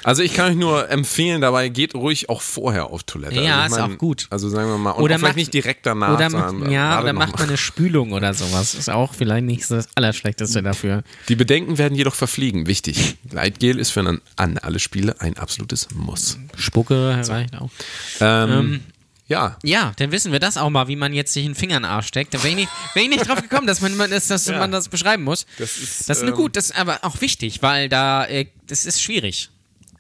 Also 0.03 0.23
ich 0.23 0.35
kann 0.35 0.51
euch 0.53 0.57
nur 0.57 0.89
empfehlen, 0.89 1.41
dabei 1.41 1.69
geht 1.69 1.97
ruhig 1.97 2.29
auch 2.29 2.41
vorher 2.41 2.91
auf 2.91 3.03
Toilette. 3.03 3.41
Ja, 3.41 3.63
also 3.63 3.77
ich 3.77 3.83
ist 3.87 3.93
auch 3.95 3.99
gut. 3.99 4.27
Also 4.31 4.49
sagen 4.49 4.69
wir 4.69 4.79
mal, 4.79 4.93
und 4.93 5.03
Oder 5.03 5.15
auch 5.17 5.19
vielleicht 5.19 5.31
macht- 5.33 5.37
nicht 5.37 5.55
direkt 5.55 5.85
danach, 5.85 6.15
Oder, 6.15 6.31
sondern 6.31 6.59
macht, 6.61 6.71
ja, 6.71 7.01
oder 7.03 7.13
macht 7.13 7.39
man 7.41 7.49
eine 7.49 7.57
Spülung 7.57 8.13
oder 8.13 8.33
sowas. 8.33 8.75
Ist 8.75 8.89
auch 8.89 9.15
vielleicht 9.15 9.47
nicht 9.47 9.69
das 9.69 9.89
Allerschlechteste 9.97 10.63
dafür. 10.63 11.03
Die 11.29 11.35
Bedenken 11.35 11.77
werden 11.79 11.97
jedoch 11.97 12.15
verfliegen. 12.15 12.69
Wichtig. 12.69 13.17
Gleitgel 13.29 13.81
ist 13.81 13.91
für 13.91 14.01
an, 14.01 14.21
an 14.37 14.59
alle 14.59 14.79
Spiele 14.79 15.21
ein 15.21 15.37
absolutes 15.39 15.89
Muss. 15.93 16.39
Spucke 16.57 17.21
reicht 17.29 17.57
auch. 17.57 17.71
Ähm, 18.21 18.83
ja, 19.29 19.59
Ja, 19.65 19.93
dann 19.97 20.13
wissen 20.13 20.31
wir 20.33 20.39
das 20.41 20.57
auch 20.57 20.71
mal, 20.71 20.89
wie 20.89 20.97
man 20.97 21.13
jetzt 21.13 21.33
sich 21.33 21.45
einen 21.45 21.55
Finger 21.55 21.77
in 21.79 21.83
den 21.83 21.91
Arsch 21.91 22.07
steckt. 22.07 22.33
Da 22.35 22.39
wäre 22.43 22.49
ich, 22.51 22.55
nicht- 22.57 22.69
wär 22.95 23.03
ich 23.03 23.09
nicht 23.09 23.29
drauf 23.29 23.41
gekommen, 23.43 23.67
dass 23.67 23.81
man, 23.81 23.97
dass, 24.11 24.29
dass 24.29 24.47
Ja. 24.47 24.59
man 24.59 24.71
das 24.71 24.89
beschreiben 24.89 25.25
muss. 25.25 25.47
Das 25.59 25.77
ist, 25.79 26.09
das 26.09 26.19
ist 26.19 26.23
eine 26.23 26.31
ähm, 26.33 26.37
gut, 26.37 26.57
das 26.57 26.67
ist 26.67 26.77
aber 26.79 27.01
auch 27.03 27.21
wichtig, 27.21 27.63
weil 27.63 27.89
da, 27.89 28.25
äh, 28.27 28.47
das 28.67 28.85
ist 28.87 29.03
schwierig. 29.03 29.51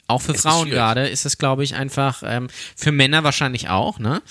Auch 0.08 0.22
für 0.22 0.34
Frauen 0.34 0.70
gerade 0.70 1.08
ist 1.08 1.26
es, 1.26 1.36
glaube 1.38 1.64
ich, 1.64 1.74
einfach, 1.74 2.22
ähm, 2.24 2.46
für 2.76 2.92
Männer 2.92 3.24
wahrscheinlich 3.24 3.68
auch, 3.68 3.98
ne? 3.98 4.22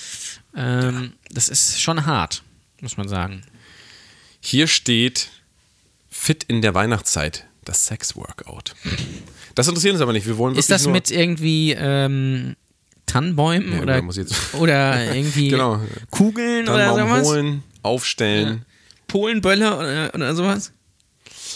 Ähm, 0.56 1.12
Das 1.32 1.50
ist 1.50 1.82
schon 1.82 2.06
hart, 2.06 2.44
muss 2.80 2.96
man 2.96 3.10
sagen. 3.10 3.44
hier 4.40 4.68
steht 4.68 5.30
fit 6.10 6.46
in 6.48 6.62
der 6.62 6.74
Weihnachtszeit, 6.74 7.46
das 7.66 7.88
Sex-Workout. 7.88 8.74
Das 9.56 9.68
interessiert 9.68 9.94
uns 9.96 10.02
aber 10.02 10.14
nicht. 10.14 10.26
Wir 10.28 10.38
wollen 10.38 10.56
Ist 10.56 10.72
das 10.72 10.88
mit 10.88 11.12
irgendwie 11.12 11.74
ähm, 11.78 12.56
Tannenbäumen 13.16 13.70
Nee, 13.70 13.80
oder, 13.82 14.04
oder 14.60 15.14
irgendwie 15.16 15.48
Genau. 15.50 15.80
Kugeln 16.12 16.68
oder 16.68 16.94
sowas? 16.94 17.28
holen, 17.28 17.64
aufstellen. 17.82 18.66
Polenböller 19.08 19.78
oder, 19.80 20.12
oder 20.16 20.36
sowas? 20.36 20.72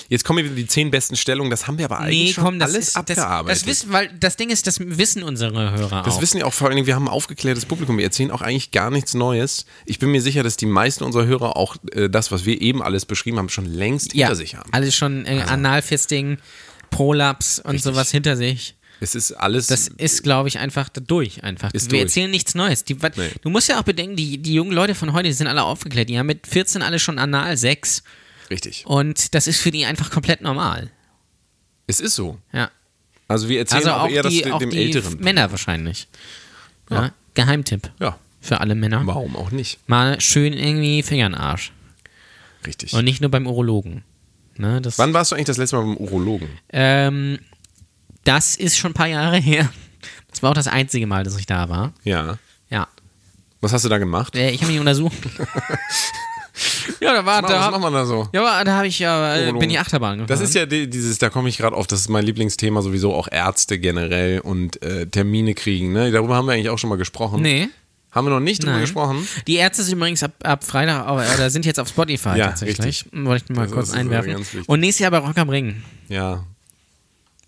Jetzt 0.07 0.23
kommen 0.23 0.43
wieder 0.43 0.55
die 0.55 0.65
zehn 0.65 0.89
besten 0.91 1.15
Stellungen. 1.17 1.51
Das 1.51 1.67
haben 1.67 1.77
wir 1.77 1.85
aber 1.85 1.99
eigentlich 1.99 2.27
Nee, 2.29 2.33
schon 2.33 2.43
komm, 2.45 2.59
das 2.59 2.69
alles 2.73 2.87
ist 2.87 2.95
das, 2.95 3.17
abgearbeitet. 3.17 3.61
das 3.61 3.67
wissen, 3.67 3.91
weil 3.91 4.09
das 4.19 4.37
Ding 4.37 4.49
ist, 4.49 4.65
das 4.65 4.79
wissen 4.79 5.21
unsere 5.23 5.71
Hörer 5.71 6.03
Das 6.03 6.15
auch. 6.15 6.21
wissen 6.21 6.37
ja 6.37 6.45
auch 6.45 6.53
vor 6.53 6.67
allen 6.67 6.75
Dingen, 6.77 6.87
wir 6.87 6.95
haben 6.95 7.05
ein 7.07 7.13
aufgeklärtes 7.13 7.65
Publikum. 7.65 7.97
Wir 7.97 8.05
erzählen 8.05 8.31
auch 8.31 8.41
eigentlich 8.41 8.71
gar 8.71 8.89
nichts 8.91 9.13
Neues. 9.13 9.65
Ich 9.85 9.99
bin 9.99 10.09
mir 10.11 10.21
sicher, 10.21 10.41
dass 10.41 10.57
die 10.57 10.65
meisten 10.65 11.03
unserer 11.03 11.25
Hörer 11.25 11.57
auch 11.57 11.75
äh, 11.91 12.09
das, 12.09 12.31
was 12.31 12.45
wir 12.45 12.59
eben 12.61 12.81
alles 12.81 13.05
beschrieben 13.05 13.37
haben, 13.37 13.49
schon 13.49 13.65
längst 13.65 14.13
ja, 14.15 14.27
hinter 14.27 14.35
sich 14.37 14.55
haben. 14.55 14.71
alles 14.71 14.95
schon 14.95 15.25
äh, 15.25 15.41
Analfisting, 15.47 16.37
Prolaps 16.89 17.59
und 17.59 17.81
sowas 17.81 18.09
hinter 18.09 18.35
sich. 18.37 18.75
Es 19.01 19.15
ist 19.15 19.31
alles. 19.33 19.67
Das 19.67 19.87
ist, 19.87 20.23
glaube 20.23 20.49
ich, 20.49 20.59
einfach 20.59 20.89
da 20.89 20.99
durch. 21.01 21.43
Einfach. 21.43 21.73
Ist 21.73 21.85
Wir 21.85 21.99
durch. 21.99 22.01
erzählen 22.03 22.29
nichts 22.31 22.53
Neues. 22.55 22.83
Die, 22.83 22.95
Nee. 22.95 23.29
Du 23.41 23.49
musst 23.49 23.69
ja 23.69 23.79
auch 23.79 23.83
bedenken, 23.83 24.15
die, 24.15 24.37
die 24.39 24.53
jungen 24.53 24.71
Leute 24.71 24.93
von 24.95 25.13
heute 25.13 25.29
die 25.29 25.33
sind 25.33 25.47
alle 25.47 25.63
aufgeklärt. 25.63 26.09
Die 26.09 26.19
haben 26.19 26.25
mit 26.27 26.45
14 26.47 26.81
alle 26.81 26.99
schon 26.99 27.17
Analsex 27.19 28.03
richtig. 28.49 28.85
und 28.85 29.33
das 29.35 29.47
ist 29.47 29.61
für 29.61 29.71
die 29.71 29.85
einfach 29.85 30.09
komplett 30.11 30.41
normal. 30.41 30.91
Es 31.87 31.99
ist 31.99 32.15
so. 32.15 32.37
Ja. 32.51 32.69
Also 33.27 33.47
wir 33.47 33.59
erzählen 33.59 33.79
Also 33.87 33.91
auch, 33.91 34.01
auch 34.03 34.09
eher 34.09 34.23
das 34.23 34.33
die, 34.33 34.41
dem 34.41 34.53
auch 34.53 34.59
die 34.59 34.77
Älteren. 34.77 35.19
Männer 35.19 35.49
wahrscheinlich. 35.51 36.07
Ja. 36.89 37.03
Ja. 37.03 37.11
Geheimtipp 37.35 37.91
Ja, 37.99 38.17
für 38.41 38.59
alle 38.59 38.75
Männer. 38.75 39.01
warum 39.05 39.35
auch 39.35 39.51
nicht? 39.51 39.79
Mal 39.87 40.19
schön 40.19 40.51
irgendwie 40.53 41.03
Finger 41.03 41.27
in 41.27 41.31
den 41.33 41.39
Arsch. 41.41 41.71
Richtig. 42.65 42.93
Und 42.93 43.05
nicht 43.05 43.21
nur 43.21 43.31
beim 43.31 43.47
Urologen. 43.47 44.03
Ne, 44.57 44.81
das, 44.81 44.97
Wann 44.97 45.13
warst 45.13 45.31
du 45.31 45.35
eigentlich 45.35 45.45
das 45.47 45.55
letzte 45.57 45.77
Mal 45.77 45.83
beim 45.83 45.97
Urologen? 45.97 46.49
Ähm, 46.73 47.39
das 48.23 48.55
ist 48.55 48.77
schon 48.77 48.91
ein 48.91 48.95
paar 48.95 49.07
Jahre 49.07 49.37
her. 49.41 49.69
Das 50.29 50.43
war 50.43 50.51
auch 50.51 50.55
das 50.55 50.67
einzige 50.67 51.07
Mal, 51.07 51.23
dass 51.23 51.37
ich 51.37 51.45
da 51.45 51.69
war. 51.69 51.93
Ja. 52.03 52.37
Ja. 52.69 52.87
Was 53.61 53.73
hast 53.73 53.83
du 53.85 53.89
da 53.89 53.97
gemacht? 53.97 54.35
Äh, 54.35 54.51
Ich 54.51 54.61
habe 54.61 54.71
mich 54.71 54.79
untersucht. 54.79 55.17
ja, 57.01 57.13
da 57.13 57.25
war, 57.25 57.43
Was 57.43 57.51
da, 57.51 57.71
macht 57.71 57.81
man 57.81 57.93
da 57.93 58.05
so? 58.05 58.27
ja, 58.33 58.41
aber 58.45 58.63
da 58.65 58.77
habe 58.77 58.87
ich 58.87 58.99
ja, 58.99 59.35
äh, 59.35 59.39
Urologen. 59.39 59.59
bin 59.59 59.69
ich 59.69 59.79
Achterbahn 59.79 60.19
gefahren. 60.19 60.27
Das 60.27 60.41
ist 60.41 60.53
ja 60.55 60.65
die- 60.65 60.89
dieses, 60.89 61.17
da 61.17 61.29
komme 61.29 61.49
ich 61.49 61.57
gerade 61.57 61.75
auf, 61.75 61.87
das 61.87 62.01
ist 62.01 62.09
mein 62.09 62.25
Lieblingsthema 62.25 62.81
sowieso, 62.81 63.13
auch 63.13 63.27
Ärzte 63.31 63.79
generell 63.79 64.39
und 64.41 64.81
äh, 64.83 65.07
Termine 65.07 65.53
kriegen. 65.55 65.93
Ne? 65.93 66.11
Darüber 66.11 66.35
haben 66.35 66.45
wir 66.47 66.53
eigentlich 66.53 66.69
auch 66.69 66.77
schon 66.77 66.89
mal 66.89 66.97
gesprochen. 66.97 67.41
Nee. 67.41 67.69
Haben 68.11 68.25
wir 68.27 68.31
noch 68.31 68.39
nicht 68.39 68.61
drüber 68.63 68.71
Nein. 68.73 68.81
gesprochen? 68.81 69.27
Die 69.45 69.55
Ärzte 69.55 69.83
sind 69.83 69.97
übrigens 69.97 70.23
ab, 70.23 70.31
ab 70.43 70.63
Freitag, 70.63 71.07
oder 71.11 71.49
sind 71.51 71.65
jetzt 71.65 71.79
auf 71.79 71.87
Spotify 71.89 72.37
Ja, 72.37 72.47
tatsächlich. 72.47 72.79
richtig. 73.05 73.11
Wollte 73.13 73.45
ich 73.49 73.55
mal 73.55 73.63
Das 73.65 73.71
kurz 73.71 73.91
einwerfen. 73.91 74.35
Und 74.65 74.79
nächstes 74.79 74.99
Jahr 75.03 75.11
bei 75.11 75.19
Rock 75.19 75.37
am 75.37 75.49
Ring. 75.49 75.83
Ja. 76.07 76.43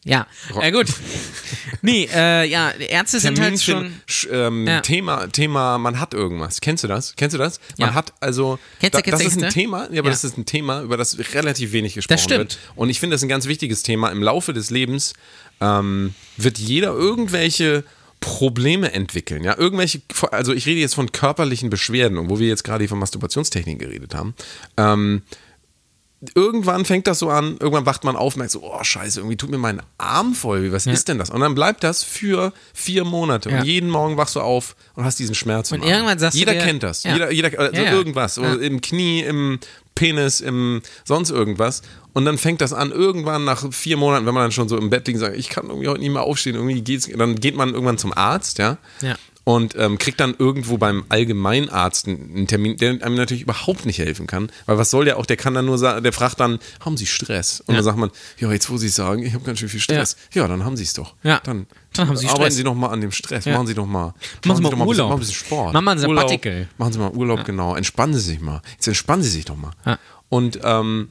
Ja, 0.04 0.26
Rock- 0.54 0.64
äh, 0.64 0.72
gut. 0.72 0.88
nee, 1.84 2.10
äh, 2.12 2.46
ja, 2.50 2.72
Ärzte 2.72 3.20
sind 3.20 3.40
halt 3.40 3.62
schon. 3.62 3.94
Sch- 4.10 4.30
ähm, 4.32 4.66
Ja. 4.68 4.82
Thema, 4.82 5.28
Thema, 5.28 5.78
man 5.78 6.00
hat 6.00 6.14
irgendwas. 6.16 6.60
Kennst 6.60 6.84
du 6.84 6.88
das? 6.88 7.16
Kennst 7.16 7.36
du 7.36 7.38
das? 7.38 7.60
Man 7.78 7.90
Ja. 7.90 7.94
hat 7.96 8.14
also, 8.20 8.58
Kennst 8.80 8.98
du, 8.98 9.02
da, 9.04 9.12
das 9.12 9.24
ist 9.24 9.44
ein? 9.44 9.50
Thema, 9.52 9.88
ja, 9.92 10.00
aber 10.02 10.10
das 10.10 10.24
ist 10.24 10.38
ein 10.38 10.46
Thema, 10.46 10.82
über 10.82 10.98
das 10.98 11.18
relativ 11.36 11.72
wenig 11.72 11.94
gesprochen 11.94 12.18
stimmt. 12.20 12.40
wird. 12.40 12.58
Und 12.76 12.90
ich 12.90 13.00
finde 13.00 13.14
das 13.14 13.22
ein 13.22 13.30
ganz 13.30 13.46
wichtiges 13.46 13.84
Thema. 13.84 14.10
Im 14.10 14.24
Laufe 14.24 14.54
des 14.54 14.72
Lebens 14.72 15.14
ähm, 15.60 16.16
wird 16.38 16.58
jeder 16.58 16.94
irgendwelche 16.94 17.84
Probleme 18.20 18.92
entwickeln, 18.94 19.44
ja, 19.44 19.58
irgendwelche, 19.58 20.00
also 20.32 20.54
ich 20.54 20.68
rede 20.68 20.80
jetzt 20.80 20.94
von 20.94 21.12
körperlichen 21.12 21.72
Beschwerden, 21.72 22.20
und 22.20 22.30
wo 22.30 22.38
wir 22.40 22.48
jetzt 22.48 22.64
gerade 22.64 22.88
von 22.88 23.00
Masturbationstechnik 23.00 23.80
geredet 23.80 24.14
haben, 24.14 24.36
ähm, 24.78 25.24
irgendwann 26.36 26.86
fängt 26.86 27.08
das 27.08 27.20
so 27.20 27.30
an, 27.30 27.58
irgendwann 27.60 27.86
wacht 27.86 28.04
man 28.04 28.16
auf 28.16 28.36
und 28.36 28.40
merkt 28.40 28.52
so, 28.52 28.62
oh 28.64 28.84
scheiße, 28.84 29.20
irgendwie 29.22 29.38
tut 29.38 29.50
mir 29.50 29.58
mein 29.58 29.82
Arm 29.98 30.34
voll, 30.36 30.72
was 30.72 30.86
ist 30.86 31.08
denn 31.08 31.18
das? 31.18 31.30
Und 31.32 31.42
dann 31.42 31.56
bleibt 31.56 31.84
das 31.84 32.04
für 32.04 32.54
vier 32.74 33.06
Monate 33.06 33.50
Ja. 33.50 33.60
und 33.60 33.66
jeden 33.66 33.90
Morgen 33.90 34.18
wachst 34.18 34.36
du 34.36 34.42
auf 34.42 34.76
und 34.96 35.04
hast 35.04 35.18
diesen 35.20 35.34
Schmerz. 35.36 35.72
Und 35.72 35.84
irgendwann 35.84 36.20
sagst 36.20 36.36
du 36.36 36.40
Jeder 36.40 36.54
dir- 36.54 36.60
kennt 36.62 36.84
das, 36.84 37.04
Ja. 37.04 37.14
jeder, 37.14 37.32
jeder 37.32 37.60
also 37.60 37.76
Ja, 37.76 37.84
ja. 37.84 37.92
irgendwas, 37.94 38.36
Ja. 38.36 38.44
oder 38.54 38.62
im 38.62 38.82
Knie, 38.82 39.22
im 39.22 39.60
Penis, 39.96 40.42
im 40.42 40.82
sonst 41.06 41.32
irgendwas. 41.32 41.82
Und 42.14 42.26
dann 42.26 42.38
fängt 42.38 42.62
das 42.62 42.72
an, 42.74 42.92
irgendwann 42.92 43.44
nach 43.46 43.72
vier 43.74 43.98
Monaten, 43.98 44.26
wenn 44.26 44.34
man 44.34 44.44
dann 44.44 44.52
schon 44.52 44.70
so 44.70 44.78
im 44.78 44.90
Bett 44.90 45.08
liegt 45.08 45.18
und 45.18 45.26
sagt, 45.26 45.38
ich 45.38 45.50
kann 45.50 45.68
irgendwie 45.68 45.88
heute 45.88 46.02
nicht 46.02 46.12
mehr 46.12 46.22
aufstehen, 46.24 46.56
irgendwie 46.56 46.82
geht's, 46.82 47.10
dann 47.18 47.36
geht 47.36 47.56
man 47.56 47.70
irgendwann 47.74 47.98
zum 47.98 48.14
Arzt, 48.16 48.58
ja. 48.60 48.78
Ja. 49.02 49.16
Und 49.44 49.76
ähm, 49.76 49.98
kriegt 49.98 50.20
dann 50.20 50.36
irgendwo 50.38 50.78
beim 50.78 51.04
Allgemeinarzt 51.10 52.08
einen 52.08 52.46
Termin, 52.48 52.78
der 52.78 52.92
einem 53.04 53.16
natürlich 53.16 53.42
überhaupt 53.42 53.88
nicht 53.88 53.98
helfen 53.98 54.28
kann. 54.28 54.52
Weil 54.68 54.78
was 54.78 54.92
soll 54.92 55.06
der 55.06 55.18
auch? 55.18 55.26
Der 55.26 55.36
kann 55.36 55.56
dann 55.56 55.66
nur 55.66 55.80
sagen, 55.80 56.04
der 56.04 56.14
fragt 56.14 56.40
dann, 56.40 56.60
haben 56.86 56.96
Sie 56.96 57.08
Stress? 57.08 57.60
Und 57.62 57.74
Ja. 57.74 57.78
dann 57.80 57.84
sagt 57.86 57.98
man, 57.98 58.12
ja, 58.38 58.52
jetzt 58.52 58.70
wo 58.70 58.78
Sie 58.78 58.88
sagen, 58.90 59.24
ich 59.24 59.34
habe 59.34 59.44
ganz 59.44 59.58
schön 59.58 59.70
viel 59.70 59.80
Stress. 59.80 60.16
Ja, 60.34 60.48
dann 60.48 60.64
haben 60.64 60.78
Sie 60.78 60.84
es 60.84 60.94
doch. 60.94 61.16
Ja. 61.24 61.40
Dann, 61.44 61.66
Dann 61.94 62.08
haben 62.08 62.18
Sie 62.18 62.28
arbeiten 62.28 62.42
Stress. 62.44 62.56
Sie 62.56 62.64
noch 62.64 62.76
mal 62.76 62.90
an 62.90 63.02
dem 63.02 63.12
Stress. 63.12 63.46
Ja. 63.46 63.54
Machen 63.56 63.66
Sie 63.68 63.74
doch 63.74 63.88
mal, 63.88 64.14
Machen 64.46 64.58
Sie 64.58 64.62
mal 64.62 64.70
bisschen, 64.70 64.88
Urlaub. 64.88 65.10
machen 65.10 65.14
ein 65.14 65.20
bisschen 65.20 65.34
Sport. 65.36 65.74
Machen 65.74 65.88
ein 65.88 66.06
Urlaub. 66.06 66.46
Machen 66.78 66.94
Sie 66.94 67.00
mal 67.00 67.12
Urlaub, 67.12 67.44
genau. 67.44 67.76
Entspannen 67.76 68.14
Sie 68.14 68.22
sich 68.22 68.40
mal. 68.42 68.62
Jetzt 68.74 68.88
entspannen 68.88 69.24
Sie 69.24 69.30
sich 69.30 69.46
doch 69.46 69.58
mal. 69.58 69.72
Ja. 69.88 69.98
Und 70.30 70.60
ähm, 70.64 71.10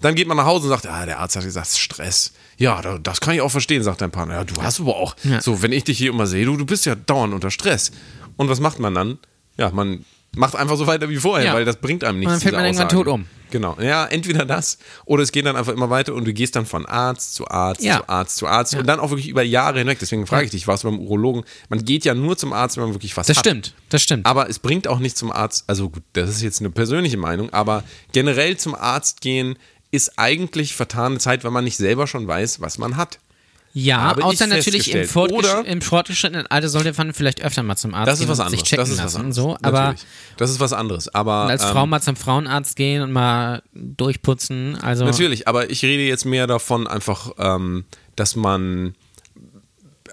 dann 0.00 0.14
geht 0.14 0.26
man 0.28 0.36
nach 0.36 0.46
Hause 0.46 0.64
und 0.64 0.70
sagt, 0.70 0.86
ah, 0.86 1.04
der 1.06 1.18
Arzt 1.18 1.36
hat 1.36 1.44
gesagt, 1.44 1.68
Stress. 1.68 2.32
Ja, 2.56 2.80
da- 2.82 2.98
das 2.98 3.20
kann 3.20 3.34
ich 3.34 3.40
auch 3.40 3.50
verstehen, 3.50 3.82
sagt 3.82 4.00
dein 4.00 4.10
Partner. 4.10 4.34
Ja, 4.34 4.44
du 4.44 4.62
hast 4.62 4.80
aber 4.80 4.96
auch. 4.96 5.16
Ja. 5.24 5.40
So, 5.40 5.62
wenn 5.62 5.72
ich 5.72 5.84
dich 5.84 5.98
hier 5.98 6.10
immer 6.10 6.26
sehe, 6.26 6.44
du, 6.44 6.56
du 6.56 6.66
bist 6.66 6.86
ja 6.86 6.94
dauernd 6.94 7.34
unter 7.34 7.50
Stress. 7.50 7.90
Und 8.36 8.48
was 8.48 8.60
macht 8.60 8.78
man 8.78 8.94
dann? 8.94 9.18
Ja, 9.56 9.70
man 9.70 10.04
macht 10.36 10.54
einfach 10.56 10.76
so 10.76 10.86
weiter 10.86 11.08
wie 11.08 11.16
vorher, 11.16 11.46
Ja. 11.48 11.54
weil 11.54 11.64
das 11.64 11.76
bringt 11.76 12.04
einem 12.04 12.18
nichts. 12.20 12.32
Und 12.32 12.34
dann 12.36 12.40
fällt 12.42 12.54
man 12.54 12.64
irgendwann 12.64 12.88
tot 12.88 13.06
um. 13.08 13.26
Genau. 13.50 13.76
Ja, 13.80 14.06
entweder 14.06 14.44
das 14.44 14.78
oder 15.04 15.24
es 15.24 15.32
geht 15.32 15.44
dann 15.44 15.56
einfach 15.56 15.72
immer 15.72 15.90
weiter 15.90 16.14
und 16.14 16.24
du 16.24 16.32
gehst 16.32 16.54
dann 16.54 16.66
von 16.66 16.86
Arzt 16.86 17.34
zu 17.34 17.48
Arzt 17.48 17.82
Ja. 17.82 17.96
zu 17.96 18.08
Arzt 18.08 18.36
zu 18.36 18.46
Arzt 18.46 18.74
und 18.76 18.86
dann 18.86 19.00
auch 19.00 19.10
wirklich 19.10 19.26
über 19.28 19.42
Jahre 19.42 19.80
hinweg. 19.80 19.98
Deswegen 19.98 20.24
frage 20.28 20.44
ich 20.44 20.50
dich, 20.52 20.68
warst 20.68 20.84
du 20.84 20.88
beim 20.90 21.00
Urologen? 21.00 21.42
Man 21.68 21.84
geht 21.84 22.04
ja 22.04 22.14
nur 22.14 22.36
zum 22.36 22.52
Arzt, 22.52 22.76
wenn 22.76 22.84
man 22.84 22.94
wirklich 22.94 23.16
was 23.16 23.26
Das 23.26 23.38
hat. 23.38 23.44
stimmt, 23.44 23.74
das 23.88 24.02
stimmt. 24.02 24.24
Aber 24.24 24.48
es 24.48 24.60
bringt 24.60 24.86
auch 24.86 25.00
nicht 25.00 25.16
zum 25.16 25.32
Arzt, 25.32 25.64
also 25.66 25.90
gut, 25.90 26.04
das 26.12 26.30
ist 26.30 26.42
jetzt 26.42 26.60
eine 26.60 26.70
persönliche 26.70 27.16
Meinung, 27.16 27.50
aber 27.52 27.82
generell 28.12 28.56
zum 28.56 28.76
Arzt 28.76 29.20
gehen 29.20 29.56
ist 29.90 30.18
eigentlich 30.18 30.74
vertane 30.74 31.18
Zeit, 31.18 31.44
wenn 31.44 31.52
man 31.52 31.64
nicht 31.64 31.76
selber 31.76 32.06
schon 32.06 32.26
weiß, 32.26 32.60
was 32.60 32.78
man 32.78 32.96
hat. 32.96 33.18
Ja, 33.72 33.98
Habe 33.98 34.24
außer 34.24 34.46
ich 34.46 34.50
natürlich 34.50 34.92
im, 34.92 35.06
fortgesch 35.06 35.46
im 35.64 35.80
fortgeschrittenen 35.80 36.44
Alter 36.48 36.68
sollte 36.68 36.92
man 36.96 37.12
vielleicht 37.14 37.40
öfter 37.40 37.62
mal 37.62 37.76
zum 37.76 37.94
Arzt 37.94 38.08
Das 38.08 38.14
ist 38.14 38.20
gehen 38.22 38.28
was 38.30 38.40
anderes. 38.40 38.58
sich 38.60 38.68
checken 38.68 38.82
Das 38.82 38.88
ist 38.90 38.96
was 38.98 39.04
lassen. 39.04 39.16
anderes. 39.18 39.36
So, 39.36 39.56
aber 39.62 39.80
Natürlich. 39.80 40.06
das 40.38 40.50
ist 40.50 40.58
was 40.60 40.72
anderes. 40.72 41.14
Aber 41.14 41.32
als 41.46 41.62
ähm, 41.62 41.68
Frau 41.70 41.86
mal 41.86 42.00
zum 42.00 42.16
Frauenarzt 42.16 42.74
gehen 42.74 43.00
und 43.02 43.12
mal 43.12 43.62
durchputzen, 43.72 44.76
also 44.82 45.04
Natürlich, 45.04 45.46
aber 45.46 45.70
ich 45.70 45.84
rede 45.84 46.02
jetzt 46.02 46.24
mehr 46.24 46.48
davon 46.48 46.88
einfach, 46.88 47.30
ähm, 47.38 47.84
dass 48.16 48.34
man 48.34 48.96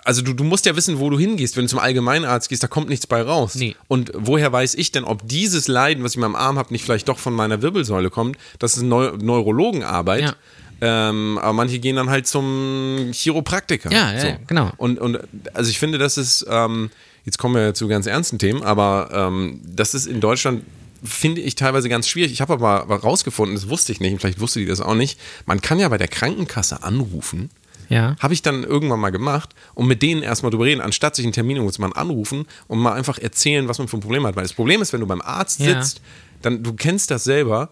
also 0.08 0.22
du, 0.22 0.32
du 0.32 0.46
musst 0.46 0.66
ja 0.66 0.74
wissen, 0.78 1.00
wo 1.00 1.10
du 1.10 1.20
hingehst. 1.20 1.58
Wenn 1.58 1.66
du 1.66 1.70
zum 1.70 1.80
Allgemeinarzt 1.80 2.48
gehst, 2.48 2.64
da 2.64 2.68
kommt 2.68 2.88
nichts 2.88 3.06
bei 3.06 3.22
raus. 3.22 3.56
Nee. 3.56 3.76
Und 3.90 4.12
woher 4.14 4.54
weiß 4.54 4.76
ich 4.76 4.94
denn, 4.94 5.04
ob 5.04 5.28
dieses 5.28 5.68
Leiden, 5.68 6.02
was 6.02 6.14
ich 6.14 6.18
mir 6.18 6.26
am 6.26 6.36
Arm 6.38 6.58
habe, 6.58 6.72
nicht 6.72 6.86
vielleicht 6.86 7.10
doch 7.10 7.20
von 7.20 7.34
meiner 7.34 7.62
Wirbelsäule 7.62 8.10
kommt? 8.10 8.38
Das 8.58 8.78
ist 8.78 8.84
Neu 8.84 9.12
Neurologenarbeit. 9.18 10.22
Ja. 10.22 10.36
Ähm, 10.80 11.38
aber 11.42 11.52
manche 11.52 11.80
gehen 11.80 11.98
dann 11.98 12.10
halt 12.10 12.26
zum 12.26 13.10
Chiropraktiker. 13.12 13.92
Ja, 13.92 14.14
ja, 14.14 14.26
ja, 14.26 14.38
genau. 14.48 14.72
Und, 14.78 14.98
und 14.98 15.20
also 15.54 15.70
ich 15.70 15.78
finde, 15.78 15.98
das 15.98 16.18
ist, 16.18 16.46
ähm, 16.50 16.90
jetzt 17.26 17.38
kommen 17.38 17.56
wir 17.56 17.74
zu 17.74 17.90
ganz 17.90 18.06
ernsten 18.06 18.40
Themen, 18.40 18.64
aber 18.64 19.10
ähm, 19.12 19.60
das 19.66 19.94
ist 19.94 20.08
in 20.08 20.22
Deutschland, 20.22 20.64
finde 21.04 21.42
ich 21.42 21.56
teilweise 21.56 21.90
ganz 21.90 22.08
schwierig. 22.08 22.32
Ich 22.32 22.40
habe 22.40 22.54
aber 22.54 22.96
rausgefunden, 22.96 23.56
das 23.56 23.68
wusste 23.68 23.92
ich 23.92 24.00
nicht, 24.00 24.14
und 24.14 24.20
vielleicht 24.20 24.40
wusste 24.40 24.60
die 24.60 24.68
das 24.68 24.80
auch 24.80 24.96
nicht, 24.96 25.20
man 25.46 25.60
kann 25.60 25.80
ja 25.80 25.90
bei 25.90 25.98
der 25.98 26.08
Krankenkasse 26.08 26.84
anrufen. 26.84 27.50
Ja. 27.90 28.16
Habe 28.20 28.34
ich 28.34 28.42
dann 28.42 28.64
irgendwann 28.64 29.00
mal 29.00 29.12
gemacht 29.12 29.56
und 29.74 29.88
mit 29.88 30.02
denen 30.02 30.22
erstmal 30.24 30.52
drüber 30.52 30.66
reden, 30.66 30.82
anstatt 30.82 31.16
sich 31.16 31.26
einen 31.26 31.34
Termin 31.34 31.62
muss 31.62 31.80
man 31.80 31.94
anrufen 31.94 32.46
und 32.68 32.80
mal 32.80 32.94
einfach 32.94 33.18
erzählen, 33.20 33.68
was 33.68 33.80
man 33.80 33.88
für 33.88 33.98
ein 33.98 34.02
Problem 34.02 34.26
hat. 34.28 34.36
Weil 34.36 34.44
das 34.44 34.54
Problem 34.54 34.82
ist, 34.82 34.94
wenn 34.94 35.02
du 35.02 35.08
beim 35.08 35.22
Arzt 35.22 35.60
Ja. 35.60 35.82
sitzt, 35.82 36.02
dann 36.42 36.64
du 36.64 36.74
kennst 36.74 37.12
das 37.12 37.24
selber. 37.24 37.70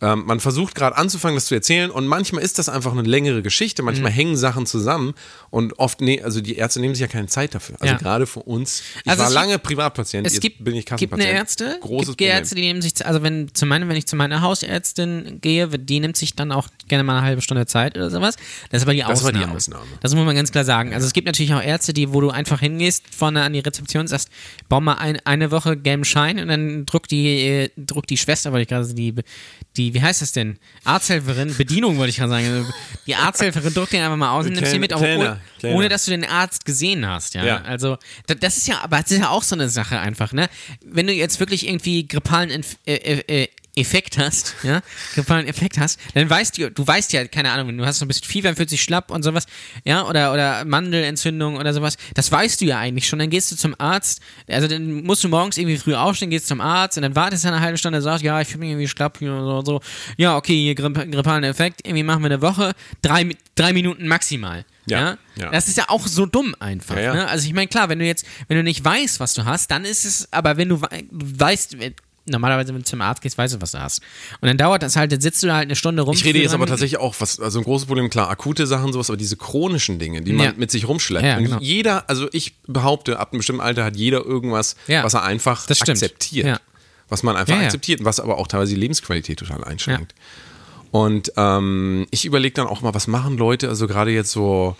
Ähm, 0.00 0.24
man 0.26 0.38
versucht 0.38 0.76
gerade 0.76 0.96
anzufangen, 0.96 1.34
das 1.36 1.46
zu 1.46 1.54
erzählen 1.56 1.90
und 1.90 2.06
manchmal 2.06 2.42
ist 2.44 2.58
das 2.60 2.68
einfach 2.68 2.92
eine 2.92 3.02
längere 3.02 3.42
Geschichte. 3.42 3.82
Mhm. 3.82 3.86
Manchmal 3.86 4.12
hängen 4.12 4.36
Sachen 4.36 4.64
zusammen 4.64 5.14
und 5.50 5.78
oft, 5.80 6.00
ne, 6.00 6.22
also 6.22 6.40
die 6.40 6.54
Ärzte 6.54 6.78
nehmen 6.80 6.94
sich 6.94 7.00
ja 7.02 7.08
keine 7.08 7.26
Zeit 7.26 7.54
dafür. 7.54 7.74
Also 7.80 7.94
Ja. 7.94 7.98
gerade 7.98 8.26
für 8.26 8.40
uns. 8.40 8.82
Ich 9.04 9.10
Also 9.10 9.24
war 9.24 9.30
lange 9.30 9.58
Privatpatient, 9.58 10.24
Es 10.26 10.34
jetzt 10.34 10.42
gibt, 10.42 10.62
bin 10.62 10.74
ich 10.74 10.80
gibt 10.86 10.90
Kassenpatient. 10.90 11.28
eine 11.28 11.36
Ärzte, 11.38 11.78
Großes 11.80 12.16
gibt. 12.16 12.30
Ärzte, 12.30 12.54
die 12.54 12.60
nehmen 12.60 12.80
sich, 12.80 13.04
also 13.04 13.22
wenn 13.24 13.52
zu 13.54 13.66
meiner, 13.66 13.88
wenn 13.88 13.96
ich 13.96 14.06
zu 14.06 14.14
meiner 14.14 14.40
Hausärztin 14.40 15.38
gehe, 15.40 15.66
die 15.68 16.00
nimmt 16.00 16.16
sich 16.16 16.36
dann 16.36 16.52
auch 16.52 16.68
gerne 16.86 17.02
mal 17.04 17.18
eine 17.18 17.26
halbe 17.26 17.42
Stunde 17.42 17.66
Zeit 17.66 17.96
oder 17.96 18.10
sowas. 18.10 18.36
Das 18.70 18.82
ist 18.82 18.82
aber 18.84 18.92
die 18.94 19.00
Das 19.00 19.08
war 19.08 19.30
Ausnahme. 19.30 19.46
die 19.46 19.52
Ausnahme. 19.56 19.84
Das 20.00 20.14
muss 20.14 20.24
man 20.24 20.36
ganz 20.36 20.52
klar 20.52 20.64
sagen. 20.64 20.94
Also 20.94 21.06
es 21.06 21.12
gibt 21.12 21.26
natürlich 21.26 21.52
auch 21.54 21.62
Ärzte, 21.62 21.92
die, 21.92 22.12
wo 22.12 22.20
du 22.20 22.30
einfach 22.30 22.60
hingehst, 22.60 23.02
vorne 23.14 23.42
an 23.42 23.52
die 23.52 23.58
Rezeption 23.60 24.06
sagst, 24.06 24.28
bau 24.68 24.80
mal 24.80 24.94
ein, 24.94 25.18
eine 25.24 25.50
Woche 25.50 25.76
gelben 25.76 26.04
Schein 26.04 26.38
und 26.38 26.48
dann 26.48 26.86
druckt 26.86 27.10
die, 27.10 27.40
äh, 27.46 27.70
druckt 27.76 28.10
die 28.10 28.16
Schwester, 28.16 28.52
wollte 28.52 28.62
ich 28.62 28.68
gerade 28.68 28.84
sagen, 28.84 28.96
die, 28.96 29.14
die, 29.88 29.94
wie 29.94 30.02
heißt 30.02 30.22
das 30.22 30.32
denn? 30.32 30.58
Arzthelferin, 30.84 31.54
Bedienung 31.56 31.96
wollte 31.98 32.10
ich 32.10 32.16
gerade 32.16 32.30
sagen. 32.30 32.66
Die 33.06 33.14
Arzthelferin 33.14 33.72
druckt 33.74 33.92
den 33.92 34.02
einfach 34.02 34.16
mal 34.16 34.30
aus 34.32 34.46
und 34.46 34.52
nimmst 34.52 34.72
die 34.72 34.78
mit, 34.78 34.90
Kellner, 34.94 35.18
ohne, 35.32 35.40
Kellner. 35.60 35.76
ohne 35.76 35.88
dass 35.88 36.04
du 36.04 36.10
den 36.10 36.24
Arzt 36.24 36.64
gesehen 36.64 37.06
hast, 37.06 37.34
ja. 37.34 37.44
Ja. 37.44 37.62
Also 37.62 37.96
da- 38.26 38.34
das 38.34 38.56
ist 38.56 38.68
ja, 38.68 38.80
aber 38.82 38.98
das 39.00 39.10
ist 39.10 39.20
ja 39.20 39.30
auch 39.30 39.42
so 39.42 39.54
eine 39.56 39.68
Sache 39.68 39.98
einfach, 39.98 40.32
ne? 40.32 40.48
Wenn 40.84 41.06
du 41.06 41.12
jetzt 41.12 41.40
wirklich 41.40 41.66
irgendwie 41.66 42.06
grippalen 42.06 42.50
Inf 42.50 42.76
äh, 42.86 42.94
äh, 42.94 43.42
äh, 43.44 43.48
Effekt 43.78 44.18
hast, 44.18 44.54
ja, 44.62 44.80
grippalen 45.14 45.46
Effekt 45.46 45.78
hast, 45.78 45.98
dann 46.14 46.28
weißt 46.28 46.58
du, 46.58 46.70
du 46.70 46.86
weißt 46.86 47.12
ja, 47.12 47.26
keine 47.26 47.50
Ahnung, 47.50 47.76
du 47.76 47.86
hast 47.86 47.98
so 47.98 48.04
ein 48.04 48.08
bisschen 48.08 48.26
Fieber, 48.26 48.54
fühlt 48.54 48.70
sich 48.70 48.82
schlapp 48.82 49.10
und 49.10 49.22
sowas, 49.22 49.46
ja, 49.84 50.06
oder, 50.06 50.32
oder 50.32 50.64
Mandelentzündung 50.64 51.56
oder 51.56 51.72
sowas, 51.72 51.96
das 52.14 52.30
weißt 52.30 52.60
du 52.60 52.64
ja 52.66 52.78
eigentlich 52.78 53.06
schon, 53.08 53.18
dann 53.18 53.30
gehst 53.30 53.50
du 53.52 53.56
zum 53.56 53.74
Arzt, 53.78 54.20
also 54.48 54.68
dann 54.68 55.02
musst 55.04 55.24
du 55.24 55.28
morgens 55.28 55.56
irgendwie 55.56 55.78
früh 55.78 55.94
aufstehen, 55.94 56.30
gehst 56.30 56.48
zum 56.48 56.60
Arzt 56.60 56.96
und 56.98 57.02
dann 57.02 57.14
wartest 57.16 57.44
du 57.44 57.48
eine 57.48 57.60
halbe 57.60 57.78
Stunde, 57.78 58.02
sagst, 58.02 58.24
ja, 58.24 58.40
ich 58.40 58.48
fühle 58.48 58.60
mich 58.60 58.70
irgendwie 58.70 58.88
schlapp 58.88 59.18
hier 59.18 59.32
und 59.32 59.64
so, 59.66 59.80
ja, 60.16 60.36
okay, 60.36 60.54
hier 60.54 60.74
gripp 60.74 60.94
grippalen 61.10 61.44
Effekt, 61.44 61.80
irgendwie 61.84 62.02
machen 62.02 62.22
wir 62.22 62.26
eine 62.26 62.42
Woche, 62.42 62.72
drei, 63.02 63.28
drei 63.54 63.72
Minuten 63.72 64.08
maximal. 64.08 64.64
Ja, 64.86 65.18
Ja, 65.36 65.50
das 65.50 65.68
ist 65.68 65.76
ja 65.76 65.84
auch 65.88 66.06
so 66.06 66.24
dumm 66.24 66.54
einfach. 66.60 66.96
Ja, 66.96 67.02
ja. 67.02 67.14
Ne? 67.14 67.28
Also 67.28 67.46
ich 67.46 67.52
meine, 67.52 67.68
klar, 67.68 67.90
wenn 67.90 67.98
du 67.98 68.06
jetzt, 68.06 68.24
wenn 68.48 68.56
du 68.56 68.62
nicht 68.62 68.82
weißt, 68.82 69.20
was 69.20 69.34
du 69.34 69.44
hast, 69.44 69.70
dann 69.70 69.84
ist 69.84 70.06
es, 70.06 70.32
aber 70.32 70.56
wenn 70.56 70.70
du 70.70 70.80
weißt, 71.10 71.76
normalerweise, 72.28 72.72
wenn 72.72 72.80
du 72.82 72.84
zum 72.84 73.00
Arzt 73.00 73.22
gehst, 73.22 73.36
weißt 73.38 73.54
du, 73.54 73.60
was 73.60 73.72
du 73.72 73.80
hast. 73.80 74.00
Und 74.40 74.48
dann 74.48 74.56
dauert 74.58 74.82
das 74.82 74.96
halt, 74.96 75.12
dann 75.12 75.20
sitzt 75.20 75.42
du 75.42 75.46
da 75.48 75.56
halt 75.56 75.64
eine 75.66 75.76
Stunde 75.76 76.02
rum. 76.02 76.14
Ich 76.14 76.24
rede 76.24 76.38
jetzt 76.38 76.54
aber 76.54 76.66
tatsächlich 76.66 76.98
auch, 77.00 77.14
was, 77.18 77.40
also 77.40 77.58
ein 77.60 77.64
großes 77.64 77.86
Problem, 77.86 78.10
klar, 78.10 78.30
akute 78.30 78.66
Sachen, 78.66 78.92
sowas, 78.92 79.10
aber 79.10 79.16
diese 79.16 79.36
chronischen 79.36 79.98
Dinge, 79.98 80.22
die 80.22 80.32
man 80.32 80.46
Ja. 80.46 80.52
mit 80.56 80.70
sich 80.70 80.86
rumschleppt. 80.88 81.24
Ja, 81.24 81.36
und 81.38 81.44
genau. 81.44 81.58
jeder, 81.60 82.08
also 82.08 82.28
ich 82.32 82.54
behaupte, 82.66 83.18
ab 83.18 83.32
einem 83.32 83.38
bestimmten 83.38 83.62
Alter 83.62 83.84
hat 83.84 83.96
jeder 83.96 84.24
irgendwas, 84.24 84.76
Ja. 84.86 85.04
was 85.04 85.14
er 85.14 85.22
einfach 85.24 85.68
akzeptiert. 85.68 86.60
Was 87.08 87.22
man 87.22 87.36
einfach 87.36 87.56
akzeptiert, 87.58 88.04
was 88.04 88.20
aber 88.20 88.36
auch 88.38 88.46
teilweise 88.48 88.74
die 88.74 88.80
Lebensqualität 88.80 89.38
total 89.38 89.64
einschränkt. 89.64 90.14
Und 90.90 91.32
ähm, 91.36 92.06
ich 92.10 92.24
überlege 92.24 92.54
dann 92.54 92.66
auch 92.66 92.80
mal, 92.82 92.94
was 92.94 93.06
machen 93.06 93.36
Leute, 93.36 93.68
also 93.68 93.86
gerade 93.86 94.10
jetzt 94.10 94.30
so 94.30 94.76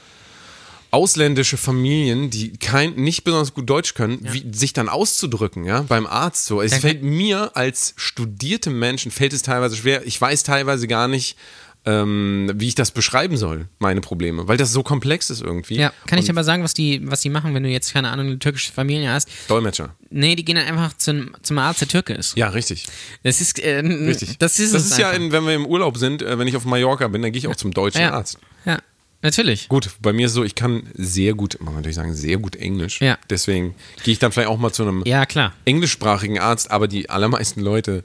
ausländische 0.91 1.57
Familien, 1.57 2.31
die 2.31 2.57
kein, 2.57 2.95
nicht 2.95 3.25
besonders 3.25 3.55
gut 3.55 3.69
Deutsch 3.69 3.95
können, 3.95 4.19
wie, 4.23 4.45
sich 4.53 4.73
dann 4.73 4.89
auszudrücken, 4.89 5.65
ja, 5.65 5.83
beim 5.83 6.07
Arzt 6.07 6.47
so. 6.47 6.63
Es 6.63 6.73
Ja, 6.73 6.79
fällt 6.79 7.03
mir 7.03 7.57
als 7.57 7.95
studiertem 7.97 8.79
Menschen, 8.79 9.11
fällt 9.11 9.33
es 9.33 9.43
teilweise 9.43 9.77
schwer, 9.77 10.07
ich 10.07 10.21
weiß 10.21 10.43
teilweise 10.45 10.87
gar 10.89 11.09
nicht, 11.09 11.37
ähm, 11.85 12.51
wie 12.55 12.69
ich 12.69 12.75
das 12.75 12.91
beschreiben 12.91 13.37
soll, 13.37 13.67
meine 13.79 14.01
Probleme, 14.01 14.49
weil 14.49 14.57
das 14.57 14.73
so 14.73 14.83
komplex 14.83 15.31
ist 15.31 15.41
irgendwie. 15.41 15.77
Ja, 15.77 15.93
kann 16.07 16.19
ich 16.19 16.27
dir 16.27 16.33
aber 16.33 16.45
sagen, 16.45 16.63
was 16.63 16.75
die, 16.75 17.01
was 17.09 17.21
die 17.21 17.31
machen, 17.31 17.55
wenn 17.55 17.63
du 17.63 17.69
jetzt, 17.69 17.93
keine 17.93 18.11
Ahnung, 18.11 18.27
eine 18.27 18.39
türkische 18.39 18.73
Familie 18.73 19.11
hast? 19.11 19.29
Dolmetscher. 19.49 19.95
Nee, 20.11 20.35
die 20.37 20.45
gehen 20.45 20.57
dann 20.57 20.67
einfach 20.67 20.97
zum, 20.97 21.31
zum 21.43 21.59
Arzt, 21.59 21.81
der 21.81 21.89
Türke 21.89 22.15
ist. 22.15 22.37
Ja, 22.37 22.49
richtig. 22.49 22.87
Das 23.23 23.41
ist, 23.41 23.59
äh, 23.59 23.79
Richtig. 23.79 24.39
das 24.39 24.59
ist 24.59 24.75
das 24.75 24.87
ist 24.87 24.99
ja, 24.99 25.13
in, 25.13 25.33
wenn 25.33 25.47
wir 25.47 25.55
im 25.55 25.67
Urlaub 25.67 25.97
sind, 25.97 26.23
äh, 26.23 26.39
wenn 26.39 26.49
ich 26.49 26.57
auf 26.57 26.65
Mallorca 26.65 27.09
bin, 27.09 27.23
dann 27.23 27.33
gehe 27.33 27.39
ich 27.39 27.49
auch 27.49 27.57
zum 27.57 27.73
deutschen 27.73 28.03
ja. 28.03 28.13
Arzt. 28.13 28.39
Ja, 28.65 28.79
natürlich. 29.23 29.69
Gut, 29.69 29.91
bei 30.01 30.13
mir 30.13 30.27
ist 30.27 30.33
so, 30.35 30.45
ich 30.45 30.55
kann 30.55 30.85
sehr 30.95 31.35
gut, 31.35 31.57
man 31.61 31.67
kann 31.67 31.75
natürlich 31.77 31.97
sagen, 31.97 32.15
sehr 32.15 32.39
gut 32.39 32.57
Englisch. 32.57 33.01
Ja. 33.01 33.19
Deswegen 33.31 33.75
gehe 34.05 34.13
ich 34.13 34.19
dann 34.19 34.33
vielleicht 34.33 34.49
auch 34.49 34.59
mal 34.59 34.73
zu 34.73 34.83
einem 34.83 35.03
Ja, 35.07 35.27
klar. 35.27 35.53
englischsprachigen 35.65 36.39
Arzt, 36.39 36.71
aber 36.71 36.89
die 36.89 37.11
allermeisten 37.11 37.61
Leute 37.61 38.05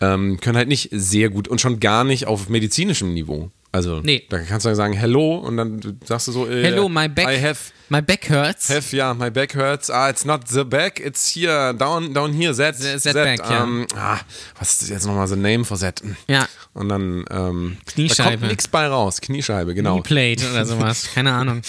ähm, 0.00 0.38
können 0.40 0.56
halt 0.56 0.68
nicht 0.68 0.88
sehr 0.92 1.28
gut 1.28 1.48
und 1.48 1.60
schon 1.60 1.80
gar 1.80 2.04
nicht 2.04 2.26
auf 2.26 2.48
medizinischem 2.48 3.12
Niveau. 3.14 3.50
Also, 3.70 4.00
Nee. 4.00 4.24
da 4.30 4.38
kannst 4.38 4.64
du 4.64 4.74
sagen, 4.74 4.94
hello, 4.94 5.36
und 5.36 5.58
dann 5.58 5.98
sagst 6.02 6.26
du 6.28 6.32
so, 6.32 6.48
äh, 6.48 6.62
Hello, 6.64 6.88
my 6.88 7.06
back, 7.06 7.28
I 7.28 7.38
have, 7.42 7.58
my 7.90 8.00
back 8.00 8.30
hurts. 8.30 8.70
have, 8.70 8.96
ja, 8.96 9.12
my 9.12 9.30
back 9.30 9.54
hurts. 9.54 9.90
Ah, 9.90 10.08
it's 10.08 10.24
not 10.24 10.48
the 10.48 10.64
back, 10.64 10.98
it's 10.98 11.34
here, 11.34 11.74
down, 11.74 12.14
down 12.14 12.32
here, 12.32 12.54
that, 12.56 12.76
The- 12.78 12.98
that 12.98 13.12
back, 13.14 13.38
ja. 13.40 13.64
ähm, 13.64 13.86
ah, 13.94 14.20
was 14.58 14.80
ist 14.80 14.88
jetzt 14.88 15.06
nochmal 15.06 15.28
the 15.28 15.36
name 15.36 15.66
for 15.66 15.78
that? 15.78 16.02
Ja. 16.28 16.48
Und 16.72 16.88
dann, 16.88 17.26
ähm, 17.30 17.76
Kniescheibe. 17.86 18.30
Da 18.30 18.36
kommt 18.36 18.48
nichts 18.48 18.68
bei 18.68 18.86
raus, 18.86 19.20
Kniescheibe, 19.20 19.74
genau. 19.74 20.00
Kneeplate 20.00 20.50
oder 20.50 20.64
sowas. 20.66 21.10
Keine 21.14 21.32
Ahnung. 21.34 21.60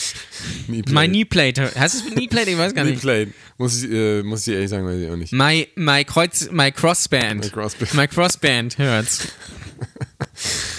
Knieplate. 0.67 0.93
My 0.97 1.07
Kneeplate. 1.09 1.71
Heißt 1.77 1.95
es 1.95 2.05
Kneeplate? 2.13 2.49
Ich 2.51 2.57
weiß 2.57 2.73
gar 2.73 2.85
nicht. 2.85 3.01
Knieplate. 3.01 3.33
Muss 3.57 3.83
ich, 3.83 3.91
äh, 3.91 4.23
muss 4.23 4.47
ich 4.47 4.53
ehrlich 4.53 4.69
sagen, 4.69 4.85
weiß 4.87 5.01
ich 5.01 5.09
auch 5.11 5.17
nicht. 5.17 5.33
My, 5.33 5.67
my 5.75 6.05
Kreuz, 6.05 6.47
my 6.49 6.71
Crossband. 6.71 7.43
My 7.43 7.49
Crossband. 7.49 7.93
My 7.93 8.07
Crossband 8.07 8.77
hurts. 8.77 9.27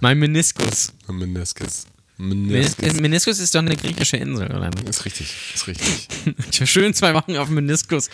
my 0.00 0.14
Meniskus. 0.14 0.92
Meniscus. 1.08 1.86
Meniskus. 2.18 2.78
Meniscus. 2.78 3.00
Meniskus 3.00 3.38
ist 3.40 3.54
doch 3.54 3.60
eine 3.60 3.76
griechische 3.76 4.16
Insel, 4.16 4.46
oder 4.46 4.70
nicht? 4.70 4.88
Ist 4.88 5.04
richtig, 5.04 5.34
ist 5.54 5.66
richtig. 5.66 6.08
Ich 6.50 6.60
war 6.60 6.66
schön 6.66 6.94
zwei 6.94 7.12
Wochen 7.14 7.36
auf 7.36 7.48
Meniskus. 7.50 8.08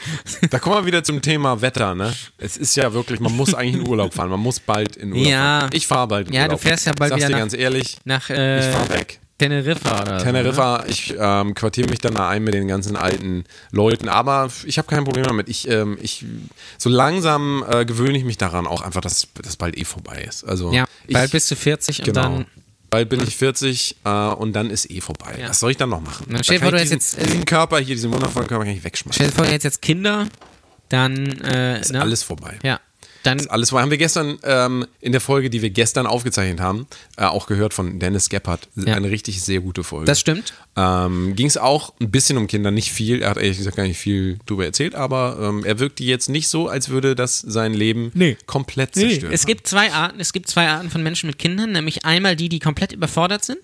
Da 0.51 0.59
kommen 0.59 0.77
wir 0.77 0.87
wieder 0.87 1.05
zum 1.05 1.23
Thema 1.23 1.61
Wetter, 1.63 1.95
ne? 1.95 2.13
Es 2.39 2.57
ist 2.57 2.75
ja 2.77 2.93
wirklich, 2.93 3.21
man 3.21 3.35
muss 3.37 3.55
eigentlich 3.55 3.81
in 3.83 3.89
Urlaub 3.89 4.13
fahren. 4.13 4.29
Man 4.31 4.41
muss 4.41 4.59
bald 4.61 4.97
in 4.97 5.13
Urlaub 5.13 5.27
Ja. 5.29 5.61
fahren. 5.61 5.71
Ich 5.73 5.87
fahre 5.87 6.09
bald 6.09 6.29
in 6.29 6.35
Ja, 6.35 6.43
du 6.43 6.47
Urlaub. 6.49 6.61
fährst 6.63 6.87
ja 6.87 6.93
bald 6.99 7.11
Sag's 7.11 7.21
wieder 7.21 7.29
dir 7.29 7.33
nach- 7.35 7.39
ganz 7.41 7.55
ehrlich, 7.55 7.97
Nach 8.05 8.29
äh, 8.31 8.59
ich 8.69 8.75
fahr 8.75 8.89
weg. 8.91 9.21
Teneriffa 9.39 10.03
oder. 10.03 10.19
Ne? 10.19 10.23
Teneriffa, 10.23 10.85
ich 10.87 11.15
ähm, 11.19 11.55
quartiere 11.55 11.89
mich 11.91 11.99
dann 11.99 12.15
da 12.15 12.29
ein 12.29 12.45
mit 12.45 12.55
den 12.55 12.69
ganzen 12.69 12.97
alten 12.97 13.45
Leuten, 13.73 14.09
aber 14.09 14.51
ich 14.65 14.79
habe 14.79 14.87
kein 14.89 15.05
Problem 15.05 15.25
damit. 15.25 15.49
Ich, 15.49 15.69
ähm, 15.69 15.99
ich, 16.01 16.25
so 16.79 16.89
langsam 16.91 17.65
äh, 17.69 17.85
gewöhne 17.85 18.17
ich 18.19 18.25
mich 18.25 18.39
daran 18.39 18.67
auch 18.67 18.83
einfach, 18.83 19.01
dass 19.01 19.27
das 19.43 19.57
bald 19.57 19.77
eh 19.77 19.85
vorbei 19.85 20.25
ist. 20.29 20.45
Also 20.45 20.73
Ja, 20.73 20.85
ich, 21.07 21.15
bald 21.15 21.31
bist 21.33 21.51
du 21.51 21.57
40 21.57 21.99
und 22.01 22.05
genau. 22.05 22.21
dann. 22.23 22.47
Bald 22.91 23.09
bin 23.09 23.21
ich 23.23 23.37
40 23.37 23.97
äh, 24.05 24.09
und 24.11 24.53
dann 24.53 24.69
ist 24.71 24.91
eh 24.91 25.01
vorbei. 25.01 25.39
Ja. 25.41 25.49
Was 25.49 25.61
soll 25.61 25.71
ich 25.71 25.79
dann 25.79 25.89
noch 25.89 26.03
machen? 26.03 26.27
Na, 26.29 26.43
stell 26.45 26.59
dir 26.59 26.63
vor, 26.65 26.73
du 26.73 26.79
diesen, 26.79 26.93
jetzt- 26.93 27.19
diesen 27.25 27.45
Körper 27.47 27.79
hier, 27.79 27.95
diesen 27.97 28.13
wundervollen 28.13 28.47
Körper 28.47 28.65
kann 28.67 28.75
ich 28.77 28.85
wegschmeißen. 28.85 29.15
Stell 29.15 29.29
dir 29.31 29.35
vor, 29.35 29.47
jetzt 29.47 29.63
jetzt 29.65 29.81
Kinder, 29.81 30.29
dann. 30.91 31.17
Äh, 31.41 31.81
Ist 31.81 31.93
ne? 31.93 32.03
alles 32.03 32.23
vorbei. 32.23 32.59
Ja. 32.63 32.81
Dann. 33.23 33.47
Alles 33.49 33.73
war, 33.73 33.83
haben 33.83 33.91
wir 33.91 33.99
gestern 33.99 34.39
ähm, 34.43 34.87
in 35.01 35.13
der 35.13 35.21
Folge, 35.21 35.49
die 35.51 35.63
wir 35.63 35.71
gestern 35.71 36.07
aufgezeichnet 36.07 36.61
haben, 36.61 36.87
äh, 37.17 37.25
auch 37.25 37.47
gehört 37.47 37.73
von 37.75 37.99
Dennis 37.99 38.29
Gebhardt. 38.29 38.69
Ja. 38.75 38.95
Eine 38.97 39.11
richtig 39.11 39.43
sehr 39.43 39.61
gute 39.61 39.85
Folge. 39.85 40.07
Das 40.07 40.19
stimmt. 40.19 40.55
Ähm, 40.77 41.37
Ging 41.37 41.47
es 41.47 41.57
auch 41.57 41.93
ein 42.01 42.11
bisschen 42.11 42.37
um 42.39 42.47
Kinder, 42.47 42.71
nicht 42.71 42.91
viel. 42.93 43.23
Er 43.23 43.31
hat 43.31 43.37
ehrlich 43.37 43.59
gesagt 43.59 43.77
gar 43.77 43.87
nicht 43.87 43.99
viel 43.99 44.39
drüber 44.47 44.65
erzählt, 44.65 44.95
aber 44.95 45.39
ähm, 45.41 45.65
er 45.65 45.79
wirkte 45.79 46.03
jetzt 46.05 46.29
nicht 46.29 46.49
so, 46.49 46.69
als 46.69 46.89
würde 46.89 47.15
das 47.15 47.39
sein 47.41 47.75
Leben 47.75 48.11
Nee. 48.15 48.37
komplett 48.47 48.97
Nee, 48.97 49.03
zerstören. 49.09 49.33
es 49.33 49.47
gibt 49.47 49.67
zwei 49.67 49.93
Arten, 49.93 50.19
es 50.19 50.33
gibt 50.33 50.49
zwei 50.49 50.69
Arten 50.69 50.91
von 50.91 51.03
Menschen 51.03 51.29
mit 51.29 51.39
Kindern, 51.39 51.73
nämlich 51.73 52.05
einmal 52.05 52.35
die, 52.37 52.49
die 52.49 52.59
komplett 52.59 52.93
überfordert 52.93 53.45
sind 53.45 53.59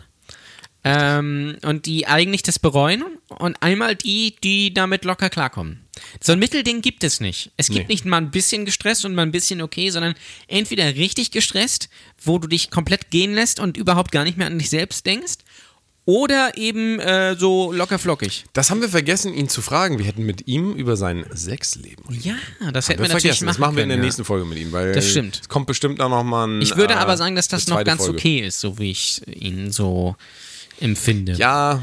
ähm, 0.85 1.57
und 1.65 1.87
die 1.87 2.07
eigentlich 2.07 2.43
das 2.43 2.59
bereuen 2.59 3.05
und 3.29 3.61
einmal 3.63 3.97
die, 3.97 4.37
die 4.45 4.73
damit 4.73 5.05
locker 5.05 5.29
klarkommen. 5.31 5.81
So 6.23 6.33
ein 6.33 6.39
Mittelding 6.39 6.83
gibt 6.83 7.05
es 7.05 7.21
nicht. 7.21 7.51
Es 7.57 7.69
gibt 7.69 7.89
Nee. 7.89 7.95
nicht 7.95 8.05
mal 8.05 8.19
ein 8.19 8.31
bisschen 8.31 8.65
gestresst 8.65 9.05
und 9.05 9.15
mal 9.15 9.23
ein 9.23 9.33
bisschen 9.33 9.61
okay, 9.63 9.91
sondern 9.91 10.15
entweder 10.47 10.85
richtig 10.97 11.31
gestresst, 11.31 11.89
wo 12.23 12.39
du 12.39 12.49
dich 12.49 12.71
komplett 12.71 13.11
gehen 13.11 13.35
lässt 13.35 13.61
und 13.61 13.77
überhaupt 13.77 14.13
gar 14.13 14.25
nicht 14.25 14.37
mehr 14.39 14.47
an 14.47 14.59
dich 14.59 14.71
selbst 14.71 15.07
denkst, 15.07 15.37
oder 16.05 16.57
eben 16.57 16.99
äh, 17.01 17.37
so 17.37 17.71
locker 17.71 17.99
flockig. 17.99 18.47
Das 18.55 18.71
haben 18.71 18.81
wir 18.81 18.89
vergessen, 18.89 19.35
ihn 19.35 19.51
zu 19.51 19.61
fragen. 19.61 19.99
Wir 19.99 20.07
hätten 20.07 20.25
mit 20.25 20.49
ihm 20.49 20.73
über 20.73 20.97
sein 20.97 21.27
Sexleben 21.35 22.03
Ja, 22.23 22.35
das 22.73 22.89
hätten 22.89 23.01
wir 23.01 23.09
wir, 23.09 23.15
natürlich 23.15 23.37
vergessen. 23.39 23.45
machen 23.45 23.53
Das 23.55 23.59
machen 23.59 23.77
wir 23.77 23.83
in 23.83 23.91
der 23.91 23.99
ja. 23.99 24.05
nächsten 24.05 24.25
Folge 24.25 24.47
mit 24.47 24.57
ihm, 24.57 24.73
weil 24.73 24.93
Das 24.95 25.11
stimmt. 25.11 25.41
es 25.43 25.49
kommt 25.51 25.67
bestimmt 25.67 26.01
auch 26.01 26.09
noch 26.09 26.25
mal 26.25 26.47
ein. 26.49 26.63
Ich 26.63 26.77
würde 26.77 26.95
äh, 26.95 26.97
aber 26.97 27.19
sagen, 27.19 27.37
dass 27.37 27.49
das 27.49 27.67
noch 27.69 27.85
ganz 27.85 28.01
Folge. 28.05 28.17
okay 28.17 28.39
ist, 28.41 28.59
so 28.59 28.79
wie 28.79 28.91
ich 28.91 29.21
ihn 29.29 29.71
so 29.71 30.17
empfinde. 30.81 31.33
Ja, 31.35 31.83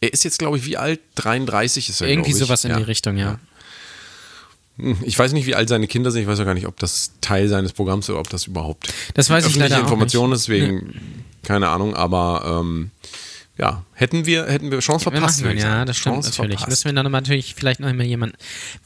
Er 0.00 0.12
ist 0.12 0.24
jetzt, 0.24 0.38
glaube 0.38 0.56
ich, 0.56 0.64
wie 0.64 0.76
alt? 0.76 1.00
33 1.16 1.88
ist 1.88 2.00
er, 2.00 2.08
Irgendwie 2.08 2.32
sowas 2.32 2.64
in 2.64 2.70
ja. 2.70 2.78
die 2.78 2.84
Richtung, 2.84 3.16
ja. 3.16 3.38
Ich 5.02 5.18
weiß 5.18 5.32
nicht, 5.34 5.46
wie 5.46 5.54
alt 5.54 5.68
seine 5.68 5.86
Kinder 5.86 6.10
sind. 6.10 6.22
Ich 6.22 6.26
weiß 6.28 6.38
ja 6.38 6.44
gar 6.44 6.54
nicht, 6.54 6.66
ob 6.66 6.78
das 6.78 7.12
Teil 7.20 7.48
seines 7.48 7.74
Programms 7.74 8.06
ist 8.06 8.10
oder 8.10 8.20
ob 8.20 8.30
das 8.30 8.46
überhaupt 8.46 8.92
Das 9.12 9.28
weiß 9.28 9.46
ich 9.46 9.56
leider 9.56 9.76
auch 9.76 9.82
Information 9.82 10.30
nicht. 10.30 10.38
ist, 10.38 10.48
deswegen 10.48 11.24
keine 11.42 11.68
Ahnung. 11.68 11.94
Aber 11.94 12.60
ähm, 12.62 12.90
ja, 13.58 13.84
hätten 13.92 14.24
wir, 14.24 14.46
hätten 14.46 14.70
wir 14.70 14.78
Chance 14.78 15.02
verpasst. 15.02 15.42
machen 15.42 15.50
wir, 15.50 15.56
ich 15.58 15.62
ja, 15.62 15.84
das 15.84 15.98
stimmt 15.98 16.14
Chance 16.16 16.30
natürlich. 16.30 16.60
verpasst. 16.60 16.84
Müssen 16.84 16.96
wir 16.96 17.02
dann 17.02 17.12
natürlich 17.12 17.54
vielleicht 17.54 17.80
noch 17.80 17.92
mal 17.92 18.06
jemanden. 18.06 18.36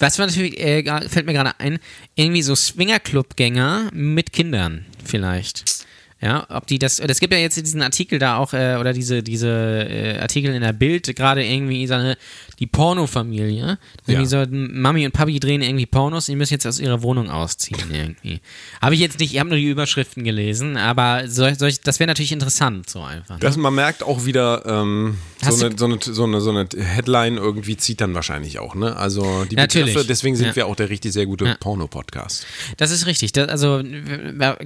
Was 0.00 0.18
war 0.18 0.26
natürlich, 0.26 0.58
äh, 0.58 0.82
fällt 1.08 1.26
mir 1.26 1.32
gerade 1.32 1.52
ein, 1.60 1.78
irgendwie 2.16 2.42
so 2.42 2.56
Swingerclub-Gänger 2.56 3.90
mit 3.92 4.32
Kindern 4.32 4.84
vielleicht. 5.04 5.83
Ja, 6.20 6.46
ob 6.48 6.66
die 6.66 6.78
das, 6.78 7.00
es 7.00 7.20
gibt 7.20 7.32
ja 7.34 7.38
jetzt 7.38 7.56
diesen 7.56 7.82
Artikel 7.82 8.18
da 8.18 8.38
auch, 8.38 8.54
äh, 8.54 8.76
oder 8.76 8.92
diese, 8.92 9.22
diese 9.22 9.48
äh, 9.48 10.18
Artikel 10.18 10.54
in 10.54 10.62
der 10.62 10.72
Bild, 10.72 11.14
gerade 11.16 11.44
irgendwie 11.44 11.86
so 11.86 11.94
eine, 11.94 12.16
die 12.64 12.70
Pornofamilie. 12.70 13.78
Irgendwie 14.06 14.26
so, 14.26 14.44
Mami 14.50 15.04
und 15.04 15.12
Papi 15.12 15.38
drehen 15.38 15.60
irgendwie 15.62 15.86
Pornos, 15.86 16.26
die 16.26 16.36
müssen 16.36 16.54
jetzt 16.54 16.66
aus 16.66 16.80
ihrer 16.80 17.02
Wohnung 17.02 17.30
ausziehen 17.30 17.90
irgendwie. 17.92 18.40
Habe 18.80 18.94
ich 18.94 19.00
jetzt 19.00 19.18
nicht, 19.18 19.34
ich 19.34 19.38
habe 19.40 19.50
nur 19.50 19.58
die 19.58 19.68
Überschriften 19.68 20.24
gelesen, 20.24 20.76
aber 20.76 21.24
solch, 21.28 21.58
solch, 21.58 21.80
das 21.80 22.00
wäre 22.00 22.08
natürlich 22.08 22.32
interessant, 22.32 22.88
so 22.88 23.02
einfach. 23.02 23.34
ne? 23.34 23.40
Das, 23.40 23.56
man 23.56 23.74
merkt 23.74 24.02
auch 24.02 24.24
wieder, 24.24 24.64
ähm, 24.66 25.18
so, 25.42 25.66
eine, 25.66 25.76
so, 25.76 25.84
eine, 25.84 25.98
so, 26.00 26.24
eine, 26.24 26.40
so 26.40 26.50
eine 26.50 26.66
Headline 26.82 27.36
irgendwie 27.36 27.76
zieht 27.76 28.00
dann 28.00 28.14
wahrscheinlich 28.14 28.58
auch, 28.58 28.74
ne? 28.74 28.96
Also 28.96 29.44
die 29.44 29.56
Natürlich. 29.56 29.88
Begriffe, 29.92 30.06
deswegen 30.08 30.36
sind 30.36 30.48
Ja. 30.48 30.56
wir 30.56 30.66
auch 30.66 30.76
der 30.76 30.88
richtig 30.88 31.12
sehr 31.12 31.26
gute 31.26 31.44
Ja. 31.44 31.54
Porno-Podcast. 31.60 32.46
Das 32.78 32.90
ist 32.90 33.06
richtig. 33.06 33.32
Das, 33.32 33.48
also, 33.48 33.82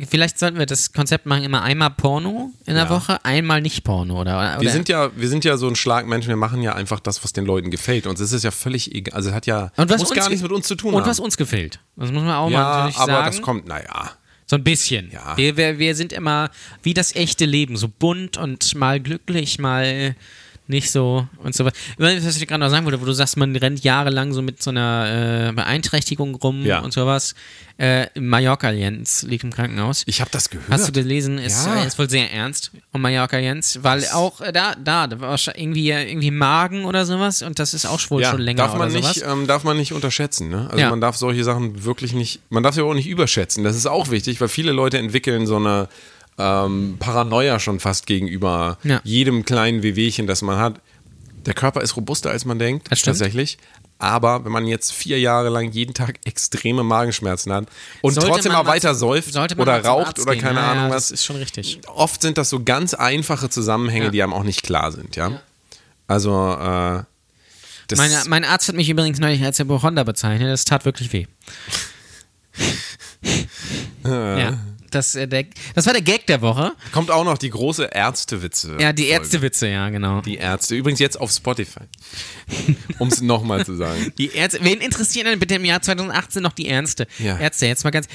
vielleicht 0.08 0.38
sollten 0.38 0.58
wir 0.58 0.66
das 0.66 0.92
Konzept 0.92 1.26
machen, 1.26 1.42
immer 1.42 1.62
einmal 1.62 1.90
Porno 1.90 2.52
in 2.66 2.74
der 2.74 2.84
Ja. 2.84 2.90
Woche, 2.90 3.24
einmal 3.24 3.60
nicht 3.60 3.82
Porno. 3.84 4.20
Oder, 4.20 4.36
oder 4.38 4.60
Wir 4.60 4.70
sind 4.70 4.88
ja, 4.88 5.10
wir 5.16 5.28
sind 5.28 5.44
ja 5.44 5.56
so 5.56 5.66
ein 5.68 5.74
Schlagmensch, 5.76 6.28
wir 6.28 6.36
machen 6.36 6.62
ja 6.62 6.74
einfach 6.74 7.00
das, 7.00 7.24
was 7.24 7.32
den 7.32 7.44
Leuten 7.44 7.70
gefällt. 7.70 7.87
Uns 8.06 8.20
ist 8.20 8.32
es 8.32 8.42
ja 8.42 8.50
völlig 8.50 8.94
egal. 8.94 9.14
Also 9.14 9.30
es 9.30 9.34
hat 9.34 9.46
ja 9.46 9.72
und 9.76 9.90
was 9.90 10.00
muss 10.00 10.10
uns, 10.10 10.18
gar 10.18 10.28
nichts 10.28 10.42
mit 10.42 10.52
uns 10.52 10.66
zu 10.66 10.74
tun 10.74 10.94
Und 10.94 11.02
haben. 11.02 11.10
was 11.10 11.20
uns 11.20 11.36
gefällt. 11.36 11.80
Das 11.96 12.12
muss 12.12 12.22
man 12.22 12.34
auch 12.34 12.50
mal 12.50 12.52
ja, 12.52 12.76
natürlich 12.76 12.96
aber 12.98 13.12
sagen. 13.12 13.26
das 13.26 13.42
kommt, 13.42 13.66
naja. 13.66 14.10
So 14.46 14.56
ein 14.56 14.64
bisschen. 14.64 15.10
Ja. 15.10 15.36
Wir, 15.36 15.56
wir, 15.56 15.78
wir 15.78 15.94
sind 15.94 16.12
immer 16.12 16.50
wie 16.82 16.94
das 16.94 17.14
echte 17.14 17.44
Leben, 17.44 17.76
so 17.76 17.88
bunt 17.88 18.36
und 18.36 18.74
mal 18.74 19.00
glücklich, 19.00 19.58
mal 19.58 20.16
nicht 20.68 20.90
so 20.90 21.26
und 21.42 21.54
so 21.54 21.64
was. 21.64 21.72
Was 21.96 22.36
ich 22.36 22.46
gerade 22.46 22.60
noch 22.60 22.68
sagen 22.70 22.84
wollte, 22.84 23.00
wo 23.00 23.04
du 23.06 23.12
sagst, 23.12 23.36
man 23.36 23.56
rennt 23.56 23.82
jahrelang 23.82 24.32
so 24.32 24.42
mit 24.42 24.62
so 24.62 24.70
einer 24.70 25.48
äh, 25.48 25.52
Beeinträchtigung 25.52 26.34
rum 26.36 26.64
Ja. 26.64 26.80
und 26.80 26.92
sowas. 26.92 27.34
Äh, 27.78 28.06
Mallorca 28.18 28.70
Jens 28.72 29.22
liegt 29.22 29.44
im 29.44 29.52
Krankenhaus. 29.52 30.02
Ich 30.06 30.20
habe 30.20 30.30
das 30.32 30.50
gehört. 30.50 30.68
Hast 30.68 30.88
du 30.88 30.92
gelesen? 30.92 31.38
Ist, 31.38 31.64
Ja. 31.66 31.82
äh, 31.82 31.86
ist 31.86 31.98
wohl 31.98 32.10
sehr 32.10 32.32
ernst 32.32 32.72
um 32.92 33.00
Mallorca 33.00 33.38
Jens, 33.38 33.78
weil 33.82 34.04
auch 34.12 34.40
äh, 34.40 34.52
da, 34.52 34.74
da, 34.74 35.06
da 35.06 35.20
war 35.20 35.38
irgendwie, 35.56 35.90
äh, 35.90 36.10
irgendwie 36.10 36.30
Magen 36.32 36.84
oder 36.84 37.06
sowas 37.06 37.42
und 37.42 37.58
das 37.58 37.72
ist 37.74 37.86
auch 37.86 38.00
wohl 38.10 38.22
ja, 38.22 38.30
schon 38.32 38.40
länger 38.40 38.64
darf 38.64 38.72
man 38.76 38.88
oder 38.90 38.98
nicht, 39.00 39.14
sowas. 39.20 39.32
ähm, 39.32 39.46
darf 39.46 39.64
man 39.64 39.76
nicht 39.76 39.92
unterschätzen. 39.92 40.48
Ne? 40.50 40.66
Also 40.68 40.78
Ja. 40.80 40.90
man 40.90 41.00
darf 41.00 41.16
solche 41.16 41.44
Sachen 41.44 41.84
wirklich 41.84 42.12
nicht, 42.12 42.40
man 42.50 42.62
darf 42.62 42.74
sie 42.74 42.82
auch 42.82 42.94
nicht 42.94 43.08
überschätzen. 43.08 43.64
Das 43.64 43.76
ist 43.76 43.86
auch 43.86 44.10
wichtig, 44.10 44.40
weil 44.40 44.48
viele 44.48 44.72
Leute 44.72 44.98
entwickeln 44.98 45.46
so 45.46 45.56
eine 45.56 45.88
ähm, 46.38 46.96
Paranoia 46.98 47.58
schon 47.58 47.80
fast 47.80 48.06
gegenüber 48.06 48.78
Ja. 48.84 49.00
jedem 49.04 49.44
kleinen 49.44 49.82
Wehwehchen, 49.82 50.26
das 50.26 50.42
man 50.42 50.58
hat. 50.58 50.80
Der 51.46 51.54
Körper 51.54 51.80
ist 51.82 51.96
robuster, 51.96 52.30
als 52.30 52.44
man 52.44 52.58
denkt, 52.58 52.90
Das 52.90 53.02
tatsächlich. 53.02 53.58
Aber 54.00 54.44
wenn 54.44 54.52
man 54.52 54.68
jetzt 54.68 54.92
vier 54.92 55.18
Jahre 55.18 55.48
lang 55.48 55.72
jeden 55.72 55.92
Tag 55.92 56.20
extreme 56.24 56.84
Magenschmerzen 56.84 57.52
hat 57.52 57.66
und 58.00 58.14
Sollte 58.14 58.30
trotzdem 58.30 58.52
mal 58.52 58.64
weiter 58.66 58.94
säuft 58.94 59.34
oder 59.58 59.84
raucht 59.84 60.20
oder 60.20 60.36
keine 60.36 60.60
Ja, 60.60 60.70
Ahnung 60.70 60.84
ja, 60.90 60.94
was, 60.94 61.10
ist 61.10 61.24
schon 61.24 61.34
richtig. 61.36 61.80
oft 61.94 62.22
sind 62.22 62.38
das 62.38 62.48
so 62.50 62.62
ganz 62.62 62.94
einfache 62.94 63.50
Zusammenhänge, 63.50 64.04
Ja. 64.06 64.10
die 64.12 64.22
einem 64.22 64.34
auch 64.34 64.44
nicht 64.44 64.62
klar 64.62 64.92
sind, 64.92 65.16
ja. 65.16 65.40
Also, 66.06 66.30
äh, 66.60 67.02
das 67.88 67.96
Meine, 67.98 68.22
mein 68.28 68.44
Arzt 68.44 68.68
hat 68.68 68.76
mich 68.76 68.88
übrigens 68.88 69.18
neulich 69.18 69.42
als 69.42 69.58
Hypochonder 69.58 70.04
bezeichnet. 70.04 70.48
Das 70.52 70.64
tat 70.64 70.84
wirklich 70.84 71.12
weh. 71.12 71.26
ja, 74.04 74.58
das, 74.90 75.14
äh, 75.14 75.28
der, 75.28 75.46
das 75.74 75.86
war 75.86 75.92
der 75.92 76.02
Gag 76.02 76.26
der 76.26 76.40
Woche. 76.40 76.72
kommt 76.92 77.10
auch 77.10 77.24
noch 77.24 77.38
die 77.38 77.50
große 77.50 77.90
Ärztewitze. 77.92 78.76
Ja, 78.80 78.92
die. 78.92 79.06
Ärztewitze, 79.08 79.68
ja, 79.68 79.88
genau. 79.90 80.20
Die 80.20 80.36
Ärzte. 80.36 80.74
Übrigens 80.74 81.00
jetzt 81.00 81.20
auf 81.20 81.30
Spotify. 81.30 81.80
um 82.98 83.08
es 83.08 83.20
nochmal 83.20 83.64
zu 83.64 83.76
sagen. 83.76 84.12
Die 84.18 84.30
Ärzte, 84.32 84.60
wen 84.62 84.80
interessieren 84.80 85.26
denn 85.26 85.38
bitte 85.38 85.56
im 85.56 85.64
Jahr 85.64 85.82
2018 85.82 86.42
noch 86.42 86.52
die 86.52 86.66
Ärzte? 86.66 87.06
Ja. 87.18 87.38
Ärzte, 87.38 87.66
jetzt 87.66 87.84
mal 87.84 87.90
ganz. 87.90 88.06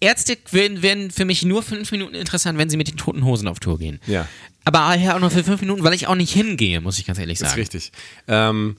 Ärzte 0.00 0.36
werden, 0.50 0.82
werden 0.82 1.10
für 1.10 1.24
mich 1.24 1.42
nur 1.42 1.62
fünf 1.62 1.92
Minuten 1.92 2.14
interessant, 2.14 2.58
wenn 2.58 2.70
sie 2.70 2.76
mit 2.76 2.88
den 2.88 2.96
toten 2.96 3.24
Hosen 3.24 3.48
auf 3.48 3.60
Tour 3.60 3.78
gehen. 3.78 4.00
Ja. 4.06 4.28
Aber 4.64 4.88
auch 4.88 5.20
nur 5.20 5.30
für 5.30 5.44
fünf 5.44 5.60
Minuten, 5.60 5.84
weil 5.84 5.94
ich 5.94 6.08
auch 6.08 6.16
nicht 6.16 6.32
hingehe, 6.32 6.80
muss 6.80 6.98
ich 6.98 7.06
ganz 7.06 7.18
ehrlich 7.18 7.38
Das 7.38 7.48
ist 7.48 7.52
sagen. 7.52 7.60
richtig. 7.60 7.92
Ähm, 8.26 8.76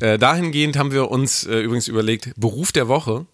äh, 0.00 0.18
dahingehend 0.18 0.76
haben 0.76 0.92
wir 0.92 1.10
uns 1.10 1.44
äh, 1.44 1.58
übrigens 1.60 1.88
überlegt, 1.88 2.32
Beruf 2.36 2.70
der 2.70 2.86
Woche, 2.86 3.26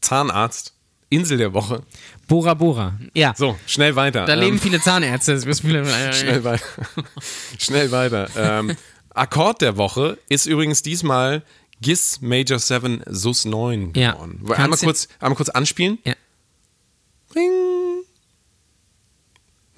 Zahnarzt, 0.00 0.73
Insel 1.10 1.38
der 1.38 1.52
Woche. 1.54 1.82
Bora 2.26 2.54
Bora. 2.54 2.98
Ja. 3.14 3.34
So, 3.36 3.56
schnell 3.66 3.94
weiter. 3.96 4.24
Da 4.26 4.34
Ähm, 4.34 4.40
leben 4.40 4.58
viele 4.58 4.80
Zahnärzte. 4.80 5.40
Schnell 5.54 6.42
weiter. 6.44 6.64
Schnell 7.58 7.90
weiter. 7.92 8.28
Ähm, 8.36 8.76
Akkord 9.10 9.60
der 9.60 9.76
Woche 9.76 10.18
ist 10.28 10.46
übrigens 10.46 10.82
diesmal 10.82 11.42
GIS 11.80 12.20
Major 12.20 12.58
7 12.58 13.02
SUS 13.06 13.44
9 13.44 13.92
Ja. 13.94 14.12
geworden. 14.12 14.40
Kannst 14.46 14.60
Einmal 14.60 14.78
kurz, 14.78 15.08
einmal 15.20 15.36
kurz 15.36 15.48
anspielen. 15.50 15.98
Ja. 16.04 16.14
Ring. 17.34 17.50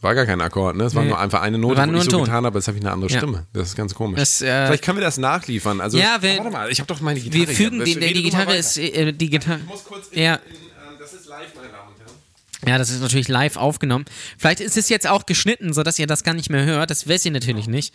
War 0.03 0.15
gar 0.15 0.27
kein 0.27 0.41
Akkord, 0.41 0.77
ne? 0.77 0.85
Es 0.85 0.95
war 0.95 1.03
Nee. 1.03 1.09
nur 1.09 1.19
einfach 1.19 1.41
eine 1.43 1.59
Note, 1.59 1.79
War 1.79 1.87
nur 1.87 1.99
ich 1.99 2.05
so 2.05 2.11
Ton. 2.11 2.25
getan 2.25 2.45
habe, 2.45 2.59
jetzt 2.59 2.69
habe 2.69 2.77
ich 2.79 2.85
eine 2.85 2.93
andere 2.93 3.11
Ja. 3.11 3.19
Stimme. 3.19 3.47
Das 3.53 3.69
ist 3.69 3.77
ganz 3.77 3.95
komisch. 3.95 4.19
Das, 4.21 4.41
äh, 4.43 4.67
Vielleicht 4.67 4.85
können 4.85 4.99
wir 4.99 5.05
das 5.05 5.17
nachliefern. 5.19 5.81
Also, 5.81 5.99
Ja, 5.99 6.19
wir- 6.21 6.35
Ah, 6.35 6.37
warte 6.39 6.51
mal, 6.51 6.71
ich 6.71 6.79
habe 6.81 6.87
doch 6.87 7.01
meine 7.01 7.19
Gitarre. 7.19 7.49
Wir 7.49 7.55
fügen 7.57 7.77
hier. 7.85 7.85
die, 7.99 8.05
Rede 8.05 8.15
die 8.15 8.23
Gitarre 8.23 8.57
ist 8.57 8.77
äh, 8.79 9.13
die 9.13 9.31
Gitarre. 9.31 9.59
Ich 9.61 9.67
muss 9.67 9.85
kurz 9.85 10.09
in, 10.09 10.23
Ja. 10.23 10.35
in, 10.35 10.41
das 11.13 11.21
ist 11.21 11.27
live, 11.29 11.55
meine 11.55 11.69
Damen 11.69 11.89
und 11.93 11.99
Herren. 12.01 12.13
Ja, 12.67 12.79
das 12.79 12.91
ist 12.91 13.01
natürlich 13.01 13.29
live 13.29 13.57
aufgenommen. 13.57 14.07
Vielleicht 14.39 14.61
ist 14.61 14.77
es 14.77 14.89
jetzt 14.89 15.07
auch 15.07 15.27
geschnitten, 15.27 15.73
sodass 15.75 15.99
ihr 15.99 16.07
das 16.07 16.25
gar 16.25 16.33
nicht 16.35 16.49
mehr 16.51 16.65
hört. 16.65 16.91
Das 16.91 17.07
wisst 17.07 17.25
ihr 17.27 17.31
natürlich 17.31 17.69
nicht. 17.69 17.95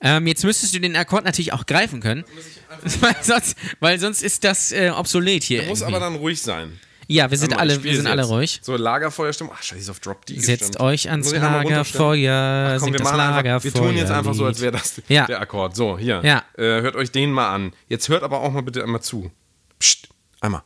Ähm, 0.00 0.26
jetzt 0.26 0.44
müsstest 0.44 0.74
du 0.74 0.80
den 0.80 0.96
Akkord 0.96 1.24
natürlich 1.24 1.52
auch 1.52 1.64
greifen 1.64 2.00
können. 2.00 2.24
Weil 3.00 3.14
sonst, 3.22 3.56
weil 3.78 3.98
sonst 3.98 4.22
ist 4.22 4.42
das 4.44 4.72
äh, 4.72 4.90
obsolet 4.90 5.42
hier. 5.44 5.62
Muss 5.64 5.82
aber 5.82 6.00
dann 6.00 6.16
ruhig 6.16 6.40
sein. 6.42 6.78
ja, 7.08 7.30
wir 7.30 7.38
sind 7.38 7.56
alle, 7.56 7.82
wir 7.82 7.94
sind 7.96 8.06
alle 8.08 8.24
ruhig. 8.24 8.58
So, 8.62 8.76
Lagerfeuerstimmung. 8.76 9.52
Ach, 9.56 9.62
scheiße, 9.62 9.80
ist 9.82 9.90
auf 9.90 10.00
Drop 10.00 10.24
D 10.26 10.34
Setzt 10.38 10.60
gestimmt. 10.72 10.80
euch 10.80 11.08
ans? 11.10 11.30
Lagerfeuer, 11.32 12.74
Ach, 12.76 12.80
komm, 12.80 12.92
wir, 12.92 12.98
das 12.98 13.04
machen 13.04 13.20
einfach, 13.20 13.36
Lagerfeuer. 13.36 13.74
wir 13.74 13.80
tun 13.80 13.96
jetzt 13.96 14.10
einfach 14.10 14.34
so, 14.34 14.44
als 14.44 14.60
wäre 14.60 14.72
das 14.72 15.00
Ja. 15.08 15.26
der 15.26 15.40
Akkord. 15.40 15.76
So, 15.76 15.96
hier. 15.98 16.20
Ja. 16.24 16.42
Äh, 16.58 16.82
hört 16.82 16.96
euch 16.96 17.10
den 17.12 17.30
mal 17.32 17.54
an. 17.54 17.72
Jetzt 17.88 18.08
hört 18.08 18.22
aber 18.24 18.40
auch 18.40 18.50
mal 18.52 18.62
bitte 18.62 18.82
einmal 18.82 19.02
zu. 19.02 19.30
Psst, 19.78 20.08
einmal. 20.40 20.62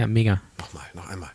Ja, 0.00 0.06
mega. 0.06 0.40
Nochmal, 0.58 0.86
noch 0.94 1.10
einmal. 1.10 1.30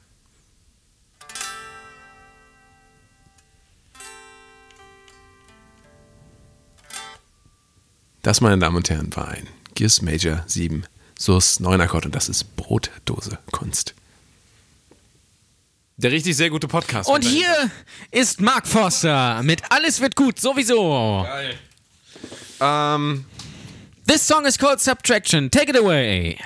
Das, 8.24 8.42
meine 8.42 8.58
Damen 8.58 8.78
und 8.78 8.90
Herren, 8.90 9.16
war 9.16 9.28
ein 9.28 9.48
Gears 9.76 10.02
Major 10.02 10.44
7 10.48 10.88
Sus 11.16 11.60
9 11.60 11.80
Akkord 11.80 12.08
und 12.08 12.16
das 12.16 12.28
ist 12.28 12.56
Brotdose 12.56 13.38
Kunst. 13.52 13.94
Der 15.98 16.12
richtig 16.12 16.36
sehr 16.36 16.50
gute 16.50 16.68
Podcast. 16.68 17.08
Und 17.08 17.24
hier 17.24 17.70
ist 18.10 18.42
Mark 18.42 18.66
Forster 18.66 19.44
mit 19.44 19.62
Alles 19.70 20.02
wird 20.02 20.16
gut, 20.16 20.40
sowieso. 20.40 21.22
Geil. 21.24 21.60
Ähm, 22.62 23.26
This 24.08 24.24
song 24.24 24.48
is 24.48 24.58
called 24.58 24.82
Subtraction. 24.82 25.52
Take 25.52 25.70
it 25.70 25.76
away. 25.76 26.40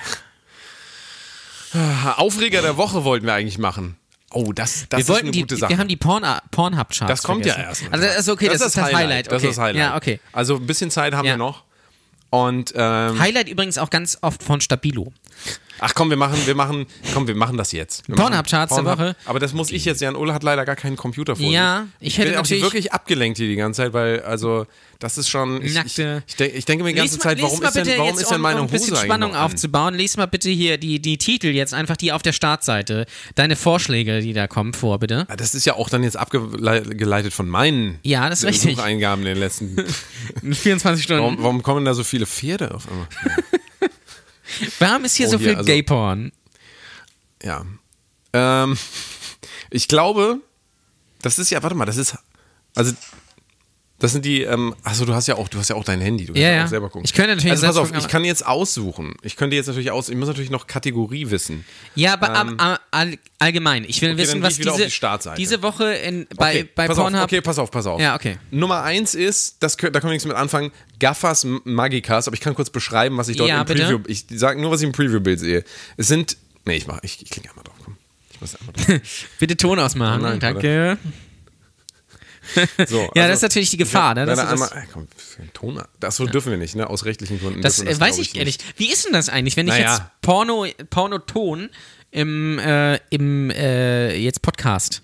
Aufreger 2.17 2.61
der 2.61 2.77
Woche 2.77 3.03
wollten 3.03 3.25
wir 3.25 3.33
eigentlich 3.33 3.57
machen. 3.57 3.95
Oh, 4.31 4.53
das, 4.53 4.85
das 4.89 5.01
ist 5.01 5.11
eine 5.11 5.31
die, 5.31 5.41
gute 5.41 5.57
Sache. 5.57 5.71
wir 5.71 5.77
haben 5.79 5.87
die 5.87 5.95
Porn, 5.97 6.23
Pornhub-Charts 6.51 7.07
das 7.07 7.23
kommt 7.23 7.43
vergessen. 7.43 7.61
ja 7.61 7.67
erst. 7.69 7.83
Also, 7.91 8.05
das 8.05 8.17
ist 8.19 8.29
okay, 8.29 8.45
das, 8.47 8.61
ist 8.61 8.77
das 8.77 8.93
Highlight. 8.93 9.27
Okay. 9.27 9.35
Das 9.35 9.43
ist 9.43 9.49
das 9.49 9.57
Highlight. 9.57 9.81
Ja, 9.81 9.95
okay. 9.95 10.19
Also 10.33 10.57
ein 10.57 10.67
bisschen 10.67 10.91
Zeit 10.91 11.13
haben 11.13 11.25
Ja. 11.25 11.33
wir 11.33 11.37
noch. 11.37 11.63
Und 12.29 12.73
ähm, 12.75 13.17
Highlight 13.19 13.49
übrigens 13.49 13.79
auch 13.79 13.89
ganz 13.89 14.19
oft 14.21 14.43
von 14.43 14.61
Stabilo. 14.61 15.11
Ach 15.79 15.93
komm, 15.95 16.09
wir 16.09 16.17
machen, 16.17 16.37
wir 16.45 16.55
machen, 16.55 16.85
komm, 17.13 17.27
wir 17.27 17.35
machen 17.35 17.57
das 17.57 17.71
jetzt. 17.71 18.07
Wir 18.07 18.15
Pornhub 18.15 18.31
machen 18.33 18.45
Charts 18.49 18.75
der. 18.75 18.85
Woche. 18.85 19.15
Aber 19.25 19.39
das 19.39 19.53
muss 19.53 19.71
ich 19.71 19.85
jetzt. 19.85 20.01
Jan 20.01 20.15
Ulle 20.15 20.33
hat 20.33 20.43
leider 20.43 20.65
gar 20.65 20.75
keinen 20.75 20.95
Computer 20.97 21.35
vor 21.35 21.45
Ja, 21.45 21.87
sich. 21.99 22.07
ich 22.09 22.17
hätte 22.17 22.31
bin 22.31 22.39
auch 22.39 22.49
wirklich 22.49 22.93
abgelenkt 22.93 23.37
hier 23.37 23.47
die 23.47 23.55
ganze 23.55 23.83
Zeit, 23.83 23.93
weil 23.93 24.21
also 24.21 24.65
das 24.99 25.17
ist 25.17 25.29
schon. 25.29 25.61
Ich, 25.61 25.73
Nackte- 25.73 26.23
Ich, 26.27 26.31
ich, 26.31 26.35
denk, 26.35 26.55
ich 26.55 26.65
denke 26.65 26.83
mir 26.83 26.89
die 26.91 26.97
ganze 26.97 27.15
Lies 27.15 27.23
Zeit, 27.23 27.41
warum 27.41 27.61
ist 27.61 27.75
denn, 27.75 27.87
warum 27.97 28.17
ist 28.19 28.29
denn 28.29 28.35
um- 28.35 28.41
meine 28.41 28.61
um 28.61 28.65
Hose 28.67 28.73
ein 28.75 28.79
bisschen 28.79 28.93
eigentlich 28.95 29.05
Spannung 29.05 29.35
aufzubauen, 29.35 29.93
lies 29.95 30.17
mal 30.17 30.25
bitte 30.25 30.49
hier 30.49 30.77
die, 30.77 30.99
die 31.01 31.17
Titel 31.17 31.47
jetzt 31.47 31.73
einfach 31.73 31.95
die 31.97 32.11
auf 32.11 32.21
der 32.21 32.33
Startseite. 32.33 33.05
Deine 33.35 33.55
Vorschläge, 33.55 34.19
die 34.21 34.33
da 34.33 34.47
kommen, 34.47 34.73
vor, 34.73 34.99
bitte. 34.99 35.25
Ja, 35.29 35.35
Das 35.37 35.55
ist 35.55 35.65
ja 35.65 35.75
auch 35.75 35.89
dann 35.89 36.03
jetzt 36.03 36.17
abgeleitet 36.17 37.33
von 37.33 37.47
meinen 37.47 37.99
Ja, 38.03 38.29
das 38.29 38.39
ist 38.43 38.49
richtig. 38.49 38.75
Sucheingaben 38.75 39.25
in 39.25 39.33
den 39.33 39.39
letzten. 39.39 39.77
24 40.51 41.03
Stunden. 41.03 41.23
warum, 41.23 41.37
warum 41.43 41.63
kommen 41.63 41.85
da 41.85 41.93
so 41.93 42.03
viele 42.03 42.25
Pferde 42.25 42.73
auf 42.73 42.87
einmal? 42.89 43.07
Warum 44.79 45.05
ist 45.05 45.15
hier 45.15 45.27
Oh, 45.27 45.31
so 45.31 45.37
hier, 45.37 45.49
viel 45.49 45.55
also- 45.57 45.65
Gay-Porn? 45.67 46.31
Ja. 47.43 47.65
Ähm, 48.33 48.77
ich 49.69 49.87
glaube, 49.87 50.39
das 51.21 51.39
ist 51.39 51.49
ja, 51.49 51.61
warte 51.63 51.75
mal, 51.75 51.85
das 51.85 51.97
ist, 51.97 52.17
also 52.75 52.93
Das 53.99 54.13
sind 54.13 54.23
die, 54.23 54.43
ähm, 54.43 54.73
achso, 54.83 55.03
du 55.03 55.13
hast 55.13 55.27
ja 55.27 55.35
auch, 55.35 55.49
du 55.49 55.57
hast 55.59 55.67
ja 55.69 55.75
auch 55.75 55.83
dein 55.83 55.99
Handy, 55.99 56.23
du 56.25 56.33
kannst 56.33 56.41
Ja, 56.41 56.51
ja, 56.53 56.67
selber 56.67 56.87
gucken. 56.89 57.03
Ich 57.05 57.13
könnte 57.13 57.35
natürlich 57.35 57.51
also 57.51 57.67
pass 57.67 57.75
auf, 57.75 57.87
gucken, 57.89 57.99
ich 57.99 58.07
kann 58.07 58.23
jetzt 58.23 58.45
aussuchen. 58.45 59.13
Ich 59.23 59.35
könnte 59.35 59.57
jetzt 59.57 59.67
natürlich 59.67 59.91
aus, 59.91 60.07
ich 60.07 60.15
muss 60.15 60.27
natürlich 60.29 60.49
noch 60.49 60.67
Kategorie 60.67 61.29
wissen. 61.31 61.65
Ja, 61.95 62.13
aber 62.13 62.33
am- 62.33 62.57
all, 62.91 63.17
allgemein. 63.39 63.83
Ich 63.85 64.01
will 64.01 64.09
Ähm, 64.11 64.15
Okay, 64.15 64.23
wissen, 64.23 64.41
was 64.41 64.55
diese, 64.55 64.87
die 64.87 65.35
diese 65.37 65.61
Woche 65.61 65.93
in, 65.95 66.27
bei, 66.37 66.49
okay, 66.61 66.69
bei 66.73 66.87
pass 66.87 66.95
Pornhub. 66.97 67.19
auf, 67.19 67.23
okay, 67.25 67.41
pass 67.41 67.59
auf, 67.59 67.69
pass 67.71 67.85
auf. 67.87 67.99
Ja, 67.99 68.15
okay. 68.15 68.37
Nummer 68.51 68.83
eins 68.83 69.15
ist, 69.15 69.57
das, 69.59 69.75
da 69.75 69.89
können 69.89 70.03
wir 70.03 70.09
nichts 70.11 70.25
mit 70.25 70.35
anfangen, 70.37 70.71
Gaffas 70.99 71.43
M- 71.43 71.59
Magicas, 71.65 72.27
aber 72.27 72.35
ich 72.35 72.41
kann 72.41 72.55
kurz 72.55 72.69
beschreiben, 72.69 73.17
was 73.17 73.27
ich 73.27 73.35
dort 73.35 73.49
Ja, 73.49 73.59
im 73.61 73.65
bitte. 73.67 73.83
Preview, 73.83 73.99
ich 74.07 74.25
sage 74.29 74.61
nur, 74.61 74.71
was 74.71 74.79
ich 74.79 74.85
im 74.87 74.93
Preview-Bild 74.93 75.39
sehe. 75.41 75.65
Es 75.97 76.07
sind, 76.07 76.37
nee, 76.65 76.77
ich 76.77 76.87
mach, 76.87 76.99
ich, 77.03 77.21
ich 77.21 77.29
klicke 77.29 77.49
einmal 77.49 77.65
drauf, 77.65 77.75
komm. 77.83 77.97
Ich 78.31 78.39
muss 78.39 78.55
einmal 78.55 78.73
drauf. 78.73 79.01
Bitte 79.39 79.57
Ton 79.57 79.77
ausmachen. 79.79 80.21
Oh 80.21 80.23
nein, 80.29 80.39
Danke. 80.39 80.97
So, 82.87 83.01
Ja, 83.01 83.09
das 83.13 83.23
also, 83.23 83.33
ist 83.33 83.41
natürlich 83.43 83.69
die 83.71 83.77
Gefahr, 83.77 84.15
ne? 84.15 84.25
Dass 84.25 84.39
das, 84.39 84.51
einmal, 84.51 84.69
äh, 84.71 84.87
komm, 84.91 85.07
Ton, 85.53 85.81
das 85.99 86.15
so 86.15 86.25
dürfen 86.25 86.51
wir 86.51 86.57
nicht, 86.57 86.75
ne, 86.75 86.89
aus 86.89 87.05
rechtlichen 87.05 87.39
Gründen. 87.39 87.61
das, 87.61 87.83
wir 87.83 87.89
äh, 87.91 87.99
weiß 87.99 88.15
glaub 88.15 88.27
ich 88.27 88.35
ehrlich. 88.37 88.57
Wie 88.77 88.91
ist 88.91 89.05
denn 89.05 89.13
das 89.13 89.29
eigentlich, 89.29 89.57
wenn 89.57 89.67
ich 89.67 89.73
Naja. 89.73 89.93
jetzt 89.93 90.01
Porno, 90.21 90.65
Pornoton 90.89 91.69
im, 92.11 92.59
äh, 92.59 92.97
im 93.09 93.49
äh, 93.51 94.15
jetzt 94.17 94.41
Podcast 94.41 95.01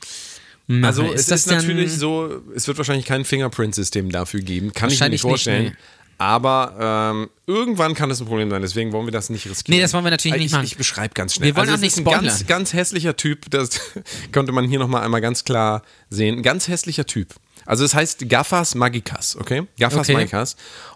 mache? 0.67 0.87
Also 0.87 1.03
ist 1.11 1.21
es 1.21 1.27
das 1.27 1.39
ist 1.41 1.47
natürlich 1.51 1.91
so, 1.93 2.41
es 2.55 2.67
wird 2.67 2.77
wahrscheinlich 2.77 3.05
kein 3.05 3.25
Fingerprint-System 3.25 4.11
dafür 4.11 4.41
geben, 4.41 4.73
kann 4.73 4.89
ich 4.89 4.99
mir 4.99 5.05
nicht 5.05 5.13
nicht, 5.13 5.21
vorstellen. 5.21 5.65
nee. 5.65 5.75
Aber 6.17 7.13
ähm, 7.13 7.29
irgendwann 7.45 7.93
kann 7.93 8.09
das 8.09 8.21
ein 8.21 8.25
Problem 8.27 8.49
sein, 8.49 8.61
deswegen 8.61 8.93
wollen 8.93 9.05
wir 9.05 9.11
das 9.11 9.29
nicht 9.29 9.49
riskieren. 9.49 9.75
Nee, 9.77 9.81
das 9.81 9.93
wollen 9.93 10.05
wir 10.05 10.11
natürlich 10.11 10.37
ich, 10.37 10.43
nicht 10.43 10.51
machen. 10.53 10.65
Ich 10.65 10.77
beschreibe 10.77 11.13
ganz 11.13 11.33
schnell. 11.35 11.47
Wir 11.47 11.55
wollen 11.55 11.67
also 11.69 11.77
auch 11.77 11.81
nicht 11.81 11.93
ist 11.93 11.99
ein 11.99 12.05
ganz, 12.05 12.39
spoilern. 12.39 12.47
ganz 12.47 12.73
hässlicher 12.73 13.17
Typ, 13.17 13.49
das 13.51 13.69
konnte 14.31 14.51
man 14.51 14.65
hier 14.65 14.79
nochmal 14.79 15.03
einmal 15.03 15.21
ganz 15.21 15.43
klar 15.43 15.81
sehen. 16.09 16.37
Ein 16.37 16.43
ganz 16.43 16.67
hässlicher 16.67 17.05
Typ. 17.05 17.35
Also 17.65 17.83
es 17.83 17.93
heißt 17.95 18.29
Gaffas 18.29 18.75
Magicas, 18.75 19.35
okay? 19.35 19.67
Gaffas 19.79 20.07
Okay. 20.09 20.13
Magicas. 20.13 20.55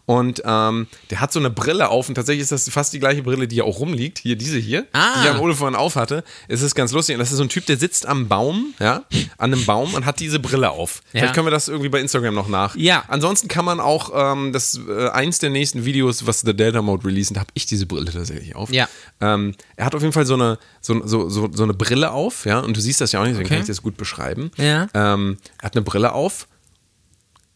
Und 0.09 0.41
ähm, 0.43 0.87
der 1.11 1.21
hat 1.21 1.31
so 1.31 1.37
eine 1.39 1.51
Brille 1.51 1.87
auf 1.89 2.09
und 2.09 2.15
tatsächlich 2.15 2.41
ist 2.41 2.51
das 2.51 2.67
fast 2.69 2.93
die 2.93 2.99
gleiche 2.99 3.21
Brille, 3.21 3.47
die 3.47 3.57
ja 3.57 3.63
auch 3.63 3.79
rumliegt. 3.79 4.17
Hier, 4.17 4.35
diese 4.35 4.57
hier, 4.57 4.87
Ah. 4.91 5.21
die 5.21 5.27
Jan 5.27 5.37
Ole 5.37 5.53
vorhin 5.53 5.75
auf 5.75 5.95
hatte. 5.95 6.23
Es 6.47 6.63
ist 6.63 6.73
ganz 6.73 6.91
lustig. 6.93 7.13
Und 7.15 7.19
das 7.19 7.29
ist 7.29 7.37
so 7.37 7.43
ein 7.43 7.49
Typ, 7.49 7.67
der 7.67 7.77
sitzt 7.77 8.07
am 8.07 8.27
Baum, 8.27 8.73
ja, 8.79 9.03
an 9.37 9.53
einem 9.53 9.63
Baum 9.67 9.93
und 9.93 10.07
hat 10.07 10.19
diese 10.19 10.39
Brille 10.39 10.71
auf. 10.71 11.01
Ja. 11.13 11.19
Vielleicht 11.19 11.35
können 11.35 11.45
wir 11.45 11.51
das 11.51 11.67
irgendwie 11.67 11.89
bei 11.89 11.99
Instagram 11.99 12.33
noch 12.33 12.47
nach. 12.47 12.75
Ja. 12.75 13.03
Ansonsten 13.07 13.49
kann 13.49 13.65
man 13.65 13.79
auch 13.79 14.09
ähm, 14.15 14.51
das 14.51 14.79
äh, 14.89 15.09
eins 15.09 15.37
der 15.37 15.51
nächsten 15.51 15.85
Videos, 15.85 16.25
was 16.25 16.41
der 16.41 16.55
Delta 16.55 16.81
Mode 16.81 17.05
releasen, 17.05 17.35
da 17.35 17.41
habe 17.41 17.51
ich 17.53 17.67
diese 17.67 17.85
Brille 17.85 18.11
tatsächlich 18.11 18.55
auf. 18.55 18.71
Ja. 18.73 18.89
Ähm, 19.21 19.53
er 19.75 19.85
hat 19.85 19.93
auf 19.93 20.01
jeden 20.01 20.13
Fall 20.13 20.25
so 20.25 20.33
eine, 20.33 20.57
so, 20.81 21.05
so, 21.05 21.29
so, 21.29 21.51
so 21.53 21.61
eine 21.61 21.75
Brille 21.75 22.09
auf, 22.13 22.47
ja, 22.47 22.57
und 22.57 22.75
du 22.75 22.81
siehst 22.81 22.99
das 22.99 23.11
ja 23.11 23.19
auch 23.19 23.25
nicht, 23.25 23.33
deswegen 23.33 23.45
Okay. 23.45 23.55
kann 23.57 23.61
ich 23.61 23.67
das 23.67 23.83
gut 23.83 23.95
beschreiben. 23.95 24.49
Ja. 24.57 24.87
Ähm, 24.95 25.37
er 25.59 25.65
hat 25.65 25.75
eine 25.75 25.83
Brille 25.83 26.13
auf. 26.13 26.47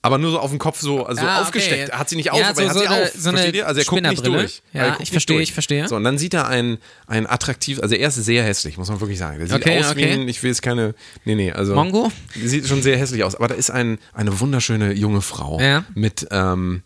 Aber 0.06 0.18
nur 0.18 0.32
so 0.32 0.39
auf 0.39 0.49
dem 0.49 0.60
Kopf 0.60 0.80
so 0.82 1.06
also 1.06 1.22
Ah, 1.22 1.38
okay. 1.38 1.41
aufgesteckt. 1.41 1.89
Er 1.89 1.97
hat 1.97 2.10
sie 2.10 2.18
nicht 2.18 2.30
auf, 2.32 2.38
Ja, 2.38 2.49
aber 2.49 2.56
so- 2.56 2.62
er 2.62 2.68
hat 2.68 2.74
so 2.76 2.80
sie 2.82 2.88
eine- 2.88 3.04
auf. 3.06 3.12
so 3.18 3.30
Versteht 3.32 3.56
ihr? 3.56 3.66
Also 3.68 3.80
er 3.80 3.86
guckt 3.86 4.01
nicht 4.04 4.28
durch. 4.28 4.62
Ja, 4.74 4.97
ich 4.99 5.12
verstehe, 5.12 5.39
ich 5.41 5.54
verstehe. 5.54 5.88
So, 5.88 5.95
und 5.95 6.04
dann 6.04 6.18
sieht 6.18 6.34
er 6.34 6.47
ein, 6.49 6.78
ein 7.08 7.26
attraktiv, 7.26 7.80
also 7.82 7.95
er 7.95 8.10
ist 8.10 8.16
sehr 8.16 8.43
hässlich, 8.43 8.78
muss 8.78 8.89
man 8.89 8.99
wirklich 8.99 9.18
sagen. 9.18 9.38
Der 9.39 9.47
sieht 9.47 9.56
Okay, 9.56 9.80
aus 9.80 9.95
wie 9.95 10.04
okay. 10.04 10.12
ein, 10.14 10.28
ich 10.28 10.43
will 10.43 10.49
jetzt 10.51 10.62
keine, 10.62 10.93
nee, 11.26 11.36
nee, 11.36 11.51
also. 11.54 11.74
Mongo? 11.74 12.12
Sieht 12.36 12.68
schon 12.68 12.82
sehr 12.82 12.97
hässlich 12.97 13.24
aus, 13.24 13.34
aber 13.36 13.47
da 13.47 13.56
ist 13.56 13.72
ein, 13.72 13.97
eine 14.14 14.38
wunderschöne 14.41 14.91
junge 14.91 15.22
Frau 15.22 15.60
Ja. 15.62 15.86
mit, 15.95 16.28
ähm, 16.32 16.84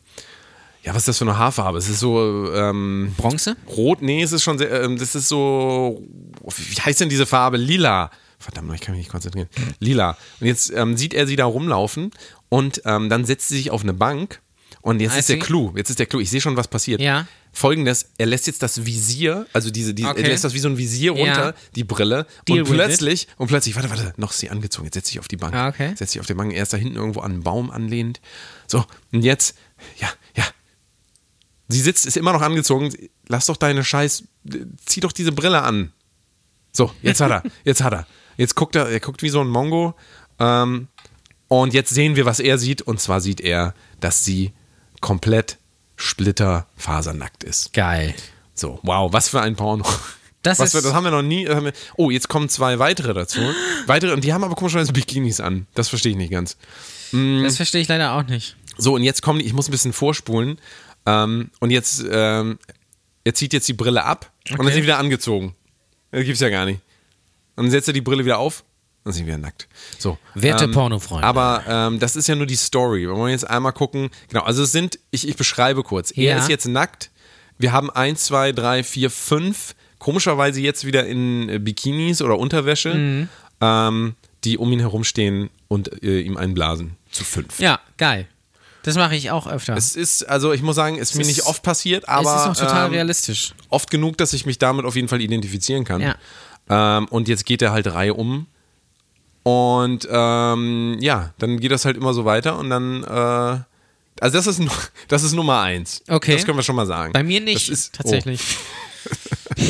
ja, 0.83 0.91
was 0.93 0.99
ist 1.01 1.07
das 1.07 1.17
für 1.17 1.25
eine 1.25 1.37
Haarfarbe? 1.39 1.79
Es 1.79 1.89
ist 1.89 1.99
so, 1.99 2.53
ähm, 2.53 3.13
Bronze? 3.17 3.57
rot, 3.75 4.01
nee, 4.03 4.21
es 4.21 4.31
ist 4.31 4.43
schon 4.43 4.59
sehr, 4.59 4.83
ähm, 4.83 4.97
das 4.99 5.15
ist 5.15 5.27
so, 5.27 6.01
wie 6.55 6.79
heißt 6.81 7.01
denn 7.01 7.09
diese 7.09 7.25
Farbe? 7.25 7.57
Lila. 7.57 8.11
Verdammt, 8.39 8.71
ich 8.75 8.81
kann 8.81 8.93
mich 8.93 8.99
nicht 8.99 9.11
konzentrieren. 9.11 9.49
Lila. 9.79 10.15
Und 10.39 10.45
jetzt 10.45 10.71
ähm, 10.71 10.95
sieht 10.95 11.15
er 11.15 11.25
sie 11.25 11.35
da 11.35 11.45
rumlaufen 11.45 12.11
und 12.49 12.81
ähm, 12.85 13.09
dann 13.09 13.25
setzt 13.25 13.49
sie 13.49 13.57
sich 13.57 13.71
auf 13.71 13.83
eine 13.83 13.93
Bank 13.93 14.41
und 14.81 14.99
jetzt 15.01 15.15
I 15.15 15.19
ist 15.19 15.29
der 15.29 15.35
see. 15.37 15.41
Clou, 15.41 15.73
jetzt 15.75 15.89
ist 15.89 15.99
der 15.99 16.05
Clou, 16.05 16.19
ich 16.19 16.29
sehe 16.29 16.41
schon, 16.41 16.55
was 16.57 16.67
passiert. 16.67 17.01
Ja. 17.01 17.27
Folgendes, 17.51 18.09
er 18.17 18.27
lässt 18.27 18.45
jetzt 18.47 18.61
das 18.61 18.85
Visier, 18.85 19.47
also 19.53 19.71
diese, 19.71 19.93
diese 19.93 20.09
Okay. 20.09 20.21
er 20.21 20.27
lässt 20.29 20.43
das 20.43 20.53
wie 20.53 20.59
so 20.59 20.69
ein 20.69 20.77
Visier 20.77 21.11
runter, 21.11 21.45
Ja. 21.47 21.53
die 21.75 21.83
Brille 21.83 22.27
Deal 22.47 22.59
und 22.61 22.69
plötzlich, 22.69 23.27
und 23.37 23.47
plötzlich, 23.47 23.75
warte, 23.75 23.89
warte, 23.89 24.13
noch 24.17 24.31
ist 24.31 24.39
sie 24.39 24.49
angezogen, 24.49 24.85
jetzt 24.85 24.93
setzt 24.93 25.07
sich 25.07 25.19
auf 25.19 25.27
die 25.27 25.37
Bank. 25.37 25.55
Ah, 25.55 25.69
okay. 25.69 25.93
Setzt 25.95 26.11
sich 26.11 26.19
auf 26.19 26.27
die 26.27 26.35
Bank, 26.35 26.53
er 26.53 26.61
ist 26.63 26.71
da 26.73 26.77
hinten 26.77 26.95
irgendwo 26.95 27.21
an 27.21 27.31
einen 27.31 27.43
Baum 27.43 27.71
anlehnt. 27.71 28.21
So, 28.67 28.85
und 29.11 29.23
jetzt, 29.23 29.57
ja, 29.99 30.09
ja, 30.35 30.43
Sie 31.69 31.81
sitzt, 31.81 32.05
ist 32.05 32.15
immer 32.15 32.31
noch 32.31 32.41
angezogen. 32.41 32.93
Lass 33.27 33.47
doch 33.47 33.57
deine 33.57 33.83
Scheiß. 33.83 34.23
Zieh 34.85 35.01
doch 35.01 35.11
diese 35.11 35.33
Brille 35.33 35.63
an. 35.63 35.91
So, 36.71 36.91
jetzt 37.01 37.19
hat 37.19 37.29
er. 37.31 37.43
Jetzt 37.65 37.83
hat 37.83 37.91
er. 37.91 38.07
Jetzt 38.37 38.55
guckt 38.55 38.75
er, 38.77 38.87
er 38.87 39.01
guckt 39.01 39.21
wie 39.21 39.27
so 39.29 39.41
ein 39.41 39.49
Mongo. 39.49 39.93
Ähm, 40.39 40.87
und 41.47 41.73
jetzt 41.73 41.89
sehen 41.89 42.15
wir, 42.15 42.25
was 42.25 42.39
er 42.39 42.57
sieht. 42.57 42.81
Und 42.81 42.99
zwar 42.99 43.21
sieht 43.21 43.41
er, 43.41 43.73
dass 43.99 44.25
sie 44.25 44.51
komplett 45.01 45.57
splitterfasernackt 45.95 47.43
ist. 47.43 47.73
Geil. 47.73 48.13
So, 48.53 48.79
wow, 48.83 49.11
was 49.13 49.29
für 49.29 49.41
ein 49.41 49.55
Porno. 49.55 49.85
Das 50.43 50.59
was 50.59 50.67
ist- 50.73 50.75
für, 50.75 50.81
das 50.81 50.93
haben 50.93 51.03
wir 51.03 51.11
noch 51.11 51.21
nie. 51.23 51.45
wir, 51.47 51.73
oh, 51.97 52.09
jetzt 52.09 52.29
kommen 52.29 52.47
zwei 52.47 52.79
weitere 52.79 53.13
dazu. 53.13 53.39
Weitere, 53.85 54.13
und 54.13 54.23
die 54.23 54.33
haben 54.33 54.43
aber 54.43 54.55
komischerweise 54.55 54.93
Bikinis 54.93 55.39
an. 55.39 55.67
Das 55.73 55.89
verstehe 55.89 56.11
ich 56.11 56.17
nicht 56.17 56.31
ganz. 56.31 56.57
Das 57.11 57.57
verstehe 57.57 57.81
ich 57.81 57.87
leider 57.87 58.13
auch 58.13 58.23
nicht. 58.23 58.55
So, 58.77 58.93
und 58.95 59.03
jetzt 59.03 59.21
kommen 59.21 59.39
die, 59.39 59.45
ich 59.45 59.53
muss 59.53 59.67
ein 59.67 59.71
bisschen 59.71 59.93
vorspulen. 59.93 60.59
Ähm, 61.05 61.49
und 61.59 61.71
jetzt, 61.71 62.03
ähm, 62.09 62.59
er 63.23 63.33
zieht 63.33 63.53
jetzt 63.53 63.67
die 63.67 63.73
Brille 63.73 64.03
ab 64.03 64.31
und 64.49 64.51
dann 64.51 64.59
Okay. 64.59 64.69
ist 64.69 64.75
sie 64.75 64.83
wieder 64.83 64.99
angezogen. 64.99 65.55
Das 66.11 66.23
gibt's 66.23 66.39
ja 66.41 66.49
gar 66.49 66.65
nicht. 66.65 66.81
Und 67.55 67.65
dann 67.65 67.71
setzt 67.71 67.87
er 67.89 67.93
die 67.93 68.01
Brille 68.01 68.23
wieder 68.23 68.37
auf 68.37 68.63
und 69.07 69.13
sind 69.13 69.25
wieder 69.25 69.37
nackt. 69.37 69.67
So. 69.97 70.17
Werte 70.35 70.65
ähm, 70.65 70.71
Pornofreunde. 70.71 71.25
Aber 71.25 71.63
ähm, 71.67 71.99
das 71.99 72.15
ist 72.15 72.27
ja 72.27 72.35
nur 72.35 72.45
die 72.45 72.55
Story. 72.55 73.01
Wir 73.01 73.15
wollen 73.15 73.31
jetzt 73.31 73.49
einmal 73.49 73.73
gucken. 73.73 74.09
Genau, 74.29 74.43
also 74.43 74.63
es 74.63 74.71
sind, 74.71 74.99
ich, 75.11 75.27
ich 75.27 75.35
beschreibe 75.35 75.83
kurz. 75.83 76.11
Er 76.11 76.23
Ja. 76.23 76.37
ist 76.37 76.49
jetzt 76.49 76.67
nackt. 76.67 77.09
Wir 77.57 77.71
haben 77.71 77.89
eins, 77.89 78.25
zwei, 78.25 78.51
drei, 78.51 78.83
vier, 78.83 79.09
fünf, 79.09 79.73
komischerweise 79.97 80.61
jetzt 80.61 80.85
wieder 80.85 81.07
in 81.07 81.49
äh, 81.49 81.57
Bikinis 81.59 82.21
oder 82.21 82.37
Unterwäsche, 82.37 82.93
Mhm. 82.93 83.29
ähm, 83.61 84.15
die 84.43 84.57
um 84.59 84.71
ihn 84.71 84.79
herumstehen 84.79 85.49
und 85.67 86.03
äh, 86.03 86.19
ihm 86.21 86.37
einblasen. 86.37 86.95
Zu 87.11 87.23
fünf. 87.23 87.59
Ja, 87.59 87.79
geil. 87.97 88.27
Das 88.83 88.95
mache 88.95 89.15
ich 89.15 89.31
auch 89.31 89.47
öfter. 89.47 89.75
Es 89.75 89.95
ist, 89.97 90.23
also 90.29 90.53
ich 90.53 90.61
muss 90.61 90.75
sagen, 90.77 90.97
es 90.97 91.09
ist 91.11 91.15
mir 91.15 91.21
ist- 91.23 91.27
nicht 91.27 91.45
oft 91.47 91.61
passiert, 91.63 92.07
aber 92.07 92.35
es 92.35 92.41
ist 92.41 92.47
auch 92.63 92.67
total 92.67 92.85
ähm, 92.85 92.91
realistisch. 92.93 93.53
oft 93.69 93.89
genug, 93.89 94.17
dass 94.17 94.31
ich 94.33 94.45
mich 94.45 94.59
damit 94.59 94.85
auf 94.85 94.95
jeden 94.95 95.07
Fall 95.09 95.19
identifizieren 95.19 95.83
kann. 95.83 95.99
Ja. 96.01 96.15
Ähm, 96.69 97.07
und 97.09 97.27
jetzt 97.27 97.45
geht 97.45 97.61
er 97.61 97.71
halt 97.71 97.87
Reihe 97.87 98.13
um. 98.13 98.45
Und 99.47 100.05
ähm, 100.11 100.97
ja, 100.99 101.33
dann 101.37 101.57
geht 101.61 101.71
das 101.71 101.85
halt 101.85 101.95
immer 101.95 102.13
so 102.13 102.25
weiter 102.25 102.59
und 102.59 102.69
dann, 102.69 103.01
äh, 103.05 103.07
also 104.19 104.37
das 104.37 104.45
ist, 104.45 104.61
das 105.07 105.23
ist 105.23 105.31
Nummer 105.31 105.61
eins. 105.61 106.03
Okay. 106.09 106.33
Das 106.33 106.45
können 106.45 106.57
wir 106.57 106.63
schon 106.63 106.75
mal 106.75 106.85
sagen. 106.85 107.13
Bei 107.13 107.23
mir 107.23 107.39
nicht, 107.39 107.69
ist, 107.69 107.95
tatsächlich. 107.95 108.41
Oh. 109.55 109.63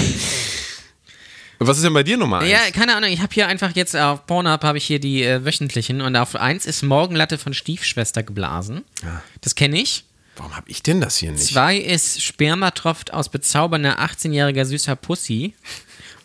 Was 1.59 1.77
ist 1.77 1.83
denn 1.83 1.93
bei 1.93 2.01
dir 2.01 2.17
Nummer 2.17 2.39
eins? 2.39 2.49
Ja, 2.49 2.71
keine 2.73 2.95
Ahnung. 2.95 3.11
Ich 3.11 3.21
habe 3.21 3.31
hier 3.31 3.47
einfach 3.47 3.75
jetzt 3.75 3.95
auf 3.95 4.25
Pornhub 4.25 4.63
habe 4.63 4.79
ich 4.79 4.85
hier 4.85 4.99
die 4.99 5.21
äh, 5.21 5.45
wöchentlichen 5.45 6.01
und 6.01 6.15
auf 6.15 6.35
eins 6.35 6.65
ist 6.65 6.81
Morgenlatte 6.81 7.37
von 7.37 7.53
Stiefschwester 7.53 8.23
geblasen. 8.23 8.83
Ja. 9.03 9.21
Das 9.41 9.53
kenne 9.53 9.79
ich. 9.79 10.05
Warum 10.37 10.55
habe 10.55 10.71
ich 10.71 10.81
denn 10.81 11.01
das 11.01 11.17
hier 11.17 11.31
nicht? 11.31 11.43
Zwei 11.45 11.77
ist 11.77 12.23
Sperma 12.23 12.71
tropft 12.71 13.13
aus 13.13 13.29
bezaubernder 13.29 13.99
18-jähriger 13.99 14.65
süßer 14.65 14.95
Pussy. 14.95 15.53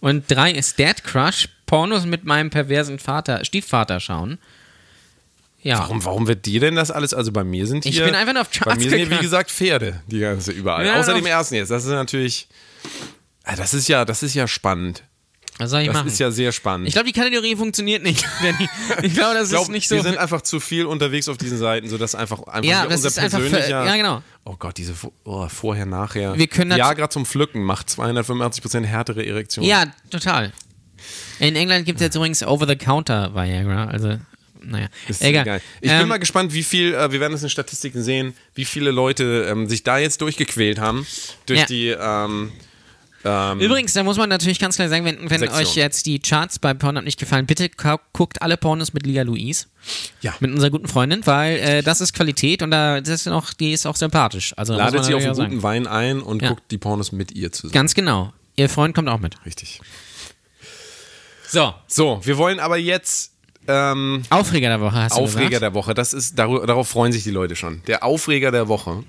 Und 0.00 0.30
drei 0.30 0.52
ist 0.52 0.78
Dad 0.78 1.04
Crush, 1.04 1.48
Pornos 1.72 2.04
mit 2.04 2.26
meinem 2.26 2.50
perversen 2.50 2.98
Vater, 2.98 3.46
Stiefvater 3.46 3.98
schauen. 3.98 4.36
Ja. 5.62 5.78
Warum, 5.78 6.04
warum 6.04 6.26
wird 6.26 6.44
dir 6.44 6.60
denn 6.60 6.74
das 6.74 6.90
alles? 6.90 7.14
Also 7.14 7.32
bei 7.32 7.44
mir 7.44 7.66
sind 7.66 7.84
hier. 7.84 7.92
Ich 7.92 8.04
bin 8.04 8.14
einfach 8.14 8.34
nur 8.34 8.42
auf 8.42 8.50
Bei 8.50 8.58
Charts 8.58 8.84
mir 8.84 8.90
sind 8.90 8.98
hier, 8.98 9.10
wie 9.10 9.16
gesagt, 9.22 9.50
Pferde, 9.50 10.02
die 10.06 10.18
ganze 10.18 10.52
überall. 10.52 10.84
Ja, 10.84 11.00
Außer 11.00 11.12
auf- 11.14 11.18
dem 11.18 11.24
ersten 11.24 11.54
jetzt. 11.54 11.70
Das 11.70 11.84
ist 11.84 11.90
natürlich. 11.90 12.46
Ah, 13.44 13.56
Das 13.56 13.72
ist 13.72 13.88
ja, 13.88 14.04
das 14.04 14.22
ist 14.22 14.34
ja 14.34 14.46
spannend. 14.46 15.02
Was 15.58 15.70
soll 15.70 15.80
ich 15.80 15.86
Das 15.86 15.96
machen? 15.96 16.08
ist 16.08 16.18
ja 16.18 16.30
sehr 16.30 16.52
spannend. 16.52 16.88
ich 16.88 16.92
glaube, 16.94 17.06
die 17.06 17.18
Kategorie 17.18 17.56
funktioniert 17.56 18.02
nicht. 18.02 18.22
Ich 19.02 19.14
glaube, 19.14 19.34
das 19.34 19.44
Ich 19.44 19.50
glaub, 19.50 19.62
ist 19.62 19.68
nicht 19.70 19.88
so. 19.88 19.94
Wir 19.96 20.02
sind 20.02 20.18
einfach 20.18 20.42
zu 20.42 20.60
viel 20.60 20.84
unterwegs 20.84 21.28
auf 21.28 21.38
diesen 21.38 21.56
Seiten, 21.56 21.88
sodass 21.88 22.14
einfach, 22.14 22.42
einfach 22.42 22.68
Ja, 22.68 22.84
das 22.84 22.96
unser 22.96 23.08
ist 23.08 23.18
einfach 23.18 23.38
für- 23.38 23.48
persönlicher. 23.48 23.84
ja, 23.86 23.96
genau. 23.96 24.22
Oh 24.44 24.56
Gott, 24.58 24.76
diese 24.76 24.92
oh, 25.24 25.48
vorher, 25.48 25.86
nachher. 25.86 26.36
Wir 26.36 26.48
können 26.48 26.74
Viagra 26.76 27.08
zum 27.08 27.24
Pflücken 27.24 27.62
macht 27.62 27.88
285% 27.88 28.84
härtere 28.84 29.24
Erektion. 29.24 29.64
ja, 29.64 29.84
total. 30.10 30.52
In 31.46 31.56
England 31.56 31.84
gibt 31.86 32.00
es 32.00 32.04
jetzt 32.04 32.14
übrigens 32.14 32.42
Over-the-Counter 32.42 33.34
Viagra. 33.34 33.86
Also, 33.86 34.16
naja. 34.62 34.86
Ist 35.08 35.22
Egal. 35.22 35.44
geil. 35.44 35.60
Ich 35.80 35.90
Ähm, 35.90 35.98
bin 36.00 36.08
mal 36.08 36.18
gespannt, 36.18 36.52
wie 36.54 36.62
viel, 36.62 36.94
äh, 36.94 37.10
wir 37.10 37.18
werden 37.20 37.32
es 37.34 37.42
in 37.42 37.50
Statistiken 37.50 38.02
sehen, 38.02 38.34
wie 38.54 38.64
viele 38.64 38.90
Leute 38.92 39.46
ähm, 39.50 39.68
sich 39.68 39.82
da 39.82 39.98
jetzt 39.98 40.20
durchgequält 40.20 40.78
haben 40.78 41.06
durch 41.46 41.60
Ja. 41.60 41.66
die. 41.66 41.88
Ähm, 41.88 42.52
Übrigens, 43.60 43.92
da 43.92 44.02
muss 44.02 44.16
man 44.16 44.28
natürlich 44.28 44.58
ganz 44.58 44.74
klar 44.74 44.88
sagen, 44.88 45.04
wenn, 45.04 45.30
wenn 45.30 45.48
euch 45.48 45.76
jetzt 45.76 46.06
die 46.06 46.18
Charts 46.18 46.58
bei 46.58 46.74
Pornhub 46.74 47.04
nicht 47.04 47.20
gefallen, 47.20 47.46
bitte 47.46 47.68
gu- 47.68 47.98
guckt 48.12 48.42
alle 48.42 48.56
Pornos 48.56 48.94
mit 48.94 49.06
Liga 49.06 49.22
Louise. 49.22 49.66
Ja. 50.22 50.34
Mit 50.40 50.50
unserer 50.50 50.70
guten 50.70 50.88
Freundin, 50.88 51.24
weil 51.24 51.56
äh, 51.58 51.82
das 51.84 52.00
ist 52.00 52.14
Qualität 52.14 52.62
und 52.62 52.72
da, 52.72 53.00
das 53.00 53.08
ist 53.20 53.26
noch, 53.26 53.52
die 53.52 53.72
ist 53.72 53.86
auch 53.86 53.94
sympathisch. 53.94 54.54
Also, 54.56 54.74
ladet 54.74 55.04
sie 55.04 55.14
auf 55.14 55.22
einen 55.24 55.34
guten. 55.36 55.62
Wein 55.62 55.86
ein 55.86 56.20
und 56.20 56.42
Ja. 56.42 56.48
guckt 56.48 56.64
die 56.72 56.78
Pornos 56.78 57.12
mit 57.12 57.30
ihr 57.30 57.52
zusammen. 57.52 57.72
Ganz 57.72 57.94
genau. 57.94 58.32
Ihr 58.56 58.68
Freund 58.68 58.92
kommt 58.92 59.08
auch 59.08 59.20
mit. 59.20 59.36
Richtig. 59.46 59.80
So. 61.52 61.74
So, 61.86 62.20
wir 62.24 62.38
wollen 62.38 62.58
aber 62.60 62.78
jetzt 62.78 63.32
ähm, 63.68 64.22
Aufreger 64.30 64.68
der 64.68 64.80
Woche 64.80 64.96
hast 64.96 65.16
du 65.16 65.20
Aufreger 65.20 65.48
gesagt. 65.50 65.62
der 65.62 65.74
Woche. 65.74 65.94
Das 65.94 66.12
ist, 66.14 66.38
darüber, 66.38 66.66
darauf 66.66 66.88
freuen 66.88 67.12
sich 67.12 67.22
die 67.24 67.30
Leute 67.30 67.54
schon. 67.56 67.82
Der 67.86 68.02
Aufreger 68.04 68.50
der 68.50 68.68
Woche. 68.68 69.04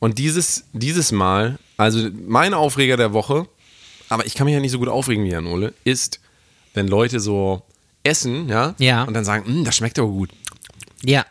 Und 0.00 0.18
dieses, 0.18 0.64
dieses 0.72 1.12
Mal, 1.12 1.58
also 1.76 2.08
mein 2.26 2.54
Aufreger 2.54 2.96
der 2.96 3.12
Woche, 3.12 3.46
aber 4.08 4.26
ich 4.26 4.34
kann 4.34 4.46
mich 4.46 4.54
ja 4.54 4.60
nicht 4.60 4.72
so 4.72 4.78
gut 4.78 4.88
aufregen 4.88 5.24
wie 5.24 5.28
Jan 5.30 5.46
Ole, 5.46 5.74
ist, 5.84 6.20
wenn 6.74 6.88
Leute 6.88 7.20
so 7.20 7.62
essen, 8.02 8.48
ja, 8.48 8.74
Ja. 8.78 9.04
und 9.04 9.14
dann 9.14 9.24
sagen, 9.24 9.60
"Mm, 9.60 9.64
das 9.64 9.76
schmeckt 9.76 9.98
aber 9.98 10.08
gut. 10.08 10.30
Ja. 11.04 11.24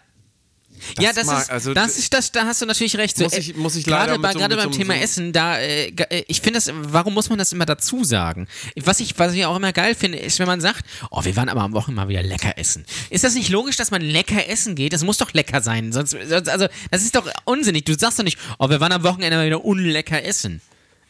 Ja, 1.00 1.14
das 1.14 1.26
mag- 1.26 1.42
ist, 1.44 1.50
also 1.52 1.74
das 1.74 1.98
ist 1.98 2.14
das, 2.14 2.32
da 2.32 2.46
hast 2.46 2.62
du 2.62 2.66
natürlich 2.66 2.96
recht. 2.98 3.18
So, 3.18 3.24
Muss 3.24 3.34
äh, 3.34 3.40
ich- 3.40 3.56
muss 3.56 3.76
ich 3.76 3.86
gerade 3.86 4.18
bei, 4.20 4.32
so- 4.34 4.40
gerade 4.40 4.56
beim 4.56 4.72
so- 4.72 4.78
Thema 4.78 4.96
Essen, 4.98 5.34
da, 5.34 5.60
äh, 5.60 5.92
ich 6.28 6.42
finde 6.42 6.58
das, 6.60 6.72
warum 6.74 7.14
muss 7.14 7.30
man 7.30 7.38
das 7.40 7.52
immer 7.52 7.66
dazu 7.66 8.04
sagen? 8.04 8.48
Was 8.84 9.00
ich, 9.00 9.18
was 9.20 9.34
ich 9.34 9.46
auch 9.46 9.56
immer 9.56 9.74
geil 9.74 9.96
finde, 9.96 10.18
ist, 10.20 10.40
wenn 10.40 10.48
man 10.48 10.62
sagt, 10.62 10.86
oh, 11.10 11.24
wir 11.24 11.36
waren 11.36 11.50
aber 11.50 11.62
am 11.62 11.74
Wochenende 11.74 12.02
mal 12.02 12.08
wieder 12.10 12.24
lecker 12.24 12.58
essen. 12.58 12.86
Ist 13.10 13.24
das 13.24 13.34
nicht 13.36 13.50
logisch, 13.50 13.76
dass 13.78 13.92
man 13.92 14.02
lecker 14.02 14.48
essen 14.50 14.76
geht? 14.76 14.94
Das 14.94 15.04
muss 15.04 15.18
doch 15.18 15.34
lecker 15.34 15.62
sein. 15.62 15.92
Sonst, 15.92 16.12
sonst 16.12 16.50
also, 16.50 16.68
das 16.90 17.02
ist 17.04 17.16
doch 17.16 17.30
unsinnig. 17.46 17.86
Du 17.86 17.98
sagst 17.98 18.20
doch 18.20 18.24
nicht, 18.24 18.38
oh, 18.60 18.70
wir 18.70 18.80
waren 18.80 18.92
am 18.92 19.04
Wochenende 19.04 19.38
mal 19.38 19.46
wieder 19.46 19.64
unlecker 19.64 20.24
essen. 20.24 20.62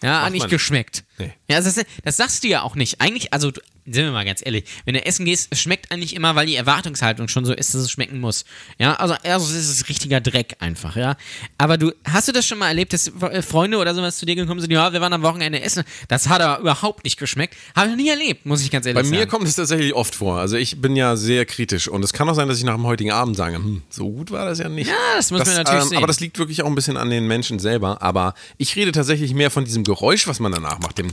Ja, 0.04 0.24
hat 0.24 0.32
nicht 0.32 0.50
geschmeckt. 0.50 1.04
Nee. 1.20 1.32
Ja, 1.48 1.62
das, 1.62 1.80
das 2.04 2.18
sagst 2.18 2.44
du 2.44 2.48
ja 2.48 2.64
auch 2.64 2.74
nicht. 2.76 3.00
Eigentlich, 3.02 3.34
also 3.34 3.52
sind 3.86 4.06
wir 4.06 4.12
mal 4.12 4.26
ganz 4.26 4.42
ehrlich, 4.46 4.66
wenn 4.86 4.94
du 4.94 5.06
essen 5.06 5.26
gehst, 5.26 5.48
es 5.50 5.60
schmeckt 5.60 5.92
eigentlich 5.92 6.16
immer, 6.16 6.36
weil 6.36 6.46
die 6.46 6.56
Erwartungshaltung 6.56 7.28
schon 7.28 7.46
so 7.46 7.54
ist, 7.54 7.74
dass 7.74 7.82
es 7.82 7.92
schmecken 7.92 8.20
muss. 8.20 8.46
Ja, 8.78 8.96
also, 8.96 9.16
also 9.24 9.56
es 9.56 9.70
ist 9.70 9.90
richtiger 9.90 10.22
Dreck 10.22 10.56
einfach, 10.60 10.96
ja. 10.96 11.18
Aber 11.58 11.78
du, 11.78 11.92
hast 12.06 12.28
du 12.28 12.32
das 12.32 12.46
schon 12.46 12.60
mal 12.60 12.68
erlebt, 12.68 12.94
dass 12.94 13.08
äh, 13.08 13.42
Freunde 13.42 13.78
oder 13.78 13.96
sowas 13.96 14.18
zu 14.18 14.26
dir 14.26 14.36
gekommen 14.36 14.60
sind, 14.60 14.72
ja, 14.72 14.94
wir 14.94 15.02
waren 15.02 15.14
am 15.14 15.24
Wochenende 15.24 15.62
essen, 15.62 15.84
das 16.08 16.30
hat 16.30 16.42
aber 16.42 16.62
überhaupt 16.62 17.04
nicht 17.04 17.18
geschmeckt. 17.18 17.56
Habe 17.76 17.88
ich 17.88 17.92
noch 17.92 18.04
nie 18.04 18.10
erlebt, 18.10 18.46
muss 18.46 18.62
ich 18.62 18.72
ganz 18.72 18.86
ehrlich 18.86 19.02
Bei 19.02 19.04
sagen. 19.04 19.18
mir 19.18 19.28
kommt 19.28 19.48
es 19.48 19.56
tatsächlich 19.56 19.94
oft 19.94 20.16
vor. 20.16 20.38
Also 20.38 20.58
ich 20.58 20.80
bin 20.82 20.96
ja 20.96 21.16
sehr 21.16 21.46
kritisch 21.46 21.88
und 21.88 22.04
es 22.04 22.14
kann 22.14 22.30
auch 22.30 22.36
sein, 22.36 22.48
dass 22.48 22.58
ich 22.58 22.64
nach 22.64 22.76
dem 22.76 22.86
heutigen 22.86 23.12
Abend 23.12 23.36
sage, 23.36 23.56
hm, 23.56 23.82
so 23.90 24.10
gut 24.10 24.32
war 24.32 24.46
das 24.46 24.60
ja 24.60 24.70
nicht. 24.70 24.88
Ja, 24.88 24.96
das 25.16 25.32
muss 25.32 25.46
man 25.46 25.56
natürlich 25.56 25.84
sehen. 25.86 25.98
Aber 25.98 26.08
das 26.08 26.20
liegt 26.20 26.38
wirklich 26.38 26.62
auch 26.62 26.68
ein 26.68 26.76
bisschen 26.76 26.98
an 26.98 27.10
den 27.10 27.28
Menschen 27.28 27.60
selber. 27.60 28.02
Aber 28.02 28.36
ich 28.58 28.76
rede 28.76 28.92
tatsächlich 28.92 29.34
mehr 29.34 29.52
von 29.52 29.66
diesem 29.66 29.84
Geräusch, 29.84 30.28
was 30.28 30.40
man 30.40 30.52
danach 30.52 30.80
macht. 30.80 30.98
Dem 30.98 31.12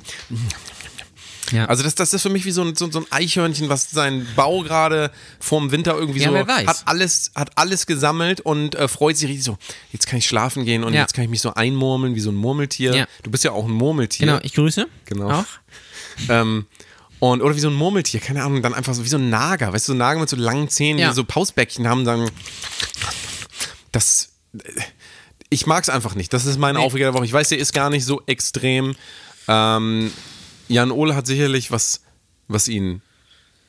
Ja. 1.52 1.64
also 1.66 1.82
das, 1.82 1.94
das 1.94 2.12
ist 2.14 2.22
für 2.22 2.28
mich 2.30 2.44
wie 2.44 2.50
so 2.50 2.62
ein, 2.62 2.74
so, 2.76 2.90
so 2.90 3.00
ein 3.00 3.06
Eichhörnchen, 3.10 3.68
was 3.68 3.90
seinen 3.90 4.26
Bau 4.36 4.62
gerade 4.62 5.10
vorm 5.40 5.70
Winter 5.70 5.94
irgendwie 5.96 6.20
Ja, 6.20 6.30
so 6.30 6.36
hat 6.46 6.82
alles 6.86 7.30
hat 7.34 7.50
alles 7.56 7.86
gesammelt 7.86 8.40
und 8.40 8.74
äh, 8.74 8.88
freut 8.88 9.16
sich 9.16 9.28
richtig 9.28 9.44
so. 9.44 9.56
Jetzt 9.92 10.06
kann 10.06 10.18
ich 10.18 10.26
schlafen 10.26 10.64
gehen 10.64 10.84
und 10.84 10.94
Ja. 10.94 11.00
jetzt 11.02 11.14
kann 11.14 11.24
ich 11.24 11.30
mich 11.30 11.40
so 11.40 11.54
einmurmeln 11.54 12.14
wie 12.14 12.20
so 12.20 12.30
ein 12.30 12.34
Murmeltier. 12.36 12.94
Ja. 12.94 13.06
Du 13.22 13.30
bist 13.30 13.44
ja 13.44 13.52
auch 13.52 13.64
ein 13.64 13.70
Murmeltier. 13.70 14.26
Genau, 14.26 14.40
ich 14.42 14.54
grüße. 14.54 14.86
Genau. 15.06 15.30
Auch. 15.30 15.44
Ähm, 16.28 16.66
und, 17.20 17.42
oder 17.42 17.54
wie 17.54 17.60
so 17.60 17.68
ein 17.68 17.74
Murmeltier, 17.74 18.18
keine 18.18 18.42
Ahnung, 18.42 18.60
dann 18.60 18.74
einfach 18.74 18.92
so 18.92 19.04
wie 19.04 19.08
so 19.08 19.18
ein 19.18 19.30
Nager, 19.30 19.72
weißt 19.72 19.86
du, 19.86 19.92
so 19.92 19.94
ein 19.94 19.98
Nager 19.98 20.18
mit 20.18 20.28
so 20.28 20.34
langen 20.36 20.68
Zähnen, 20.68 20.98
Ja. 20.98 21.10
die 21.10 21.14
so 21.14 21.22
Pausbäckchen 21.22 21.86
haben, 21.86 22.04
dann. 22.04 22.28
Das. 23.92 24.30
Ich 25.50 25.66
mag 25.66 25.82
es 25.82 25.88
einfach 25.88 26.14
nicht. 26.14 26.32
Das 26.32 26.44
ist 26.44 26.58
mein 26.58 26.74
Nee. 26.74 26.82
Aufreger 26.82 27.06
der 27.06 27.14
Woche. 27.14 27.24
Ich 27.24 27.32
weiß, 27.32 27.48
der 27.50 27.58
ist 27.58 27.72
gar 27.72 27.88
nicht 27.90 28.04
so 28.04 28.20
extrem. 28.26 28.96
Ähm, 29.46 30.12
Jan 30.68 30.90
Ole 30.90 31.14
hat 31.14 31.26
sicherlich 31.26 31.70
was, 31.70 32.02
was 32.46 32.68
ihn 32.68 33.02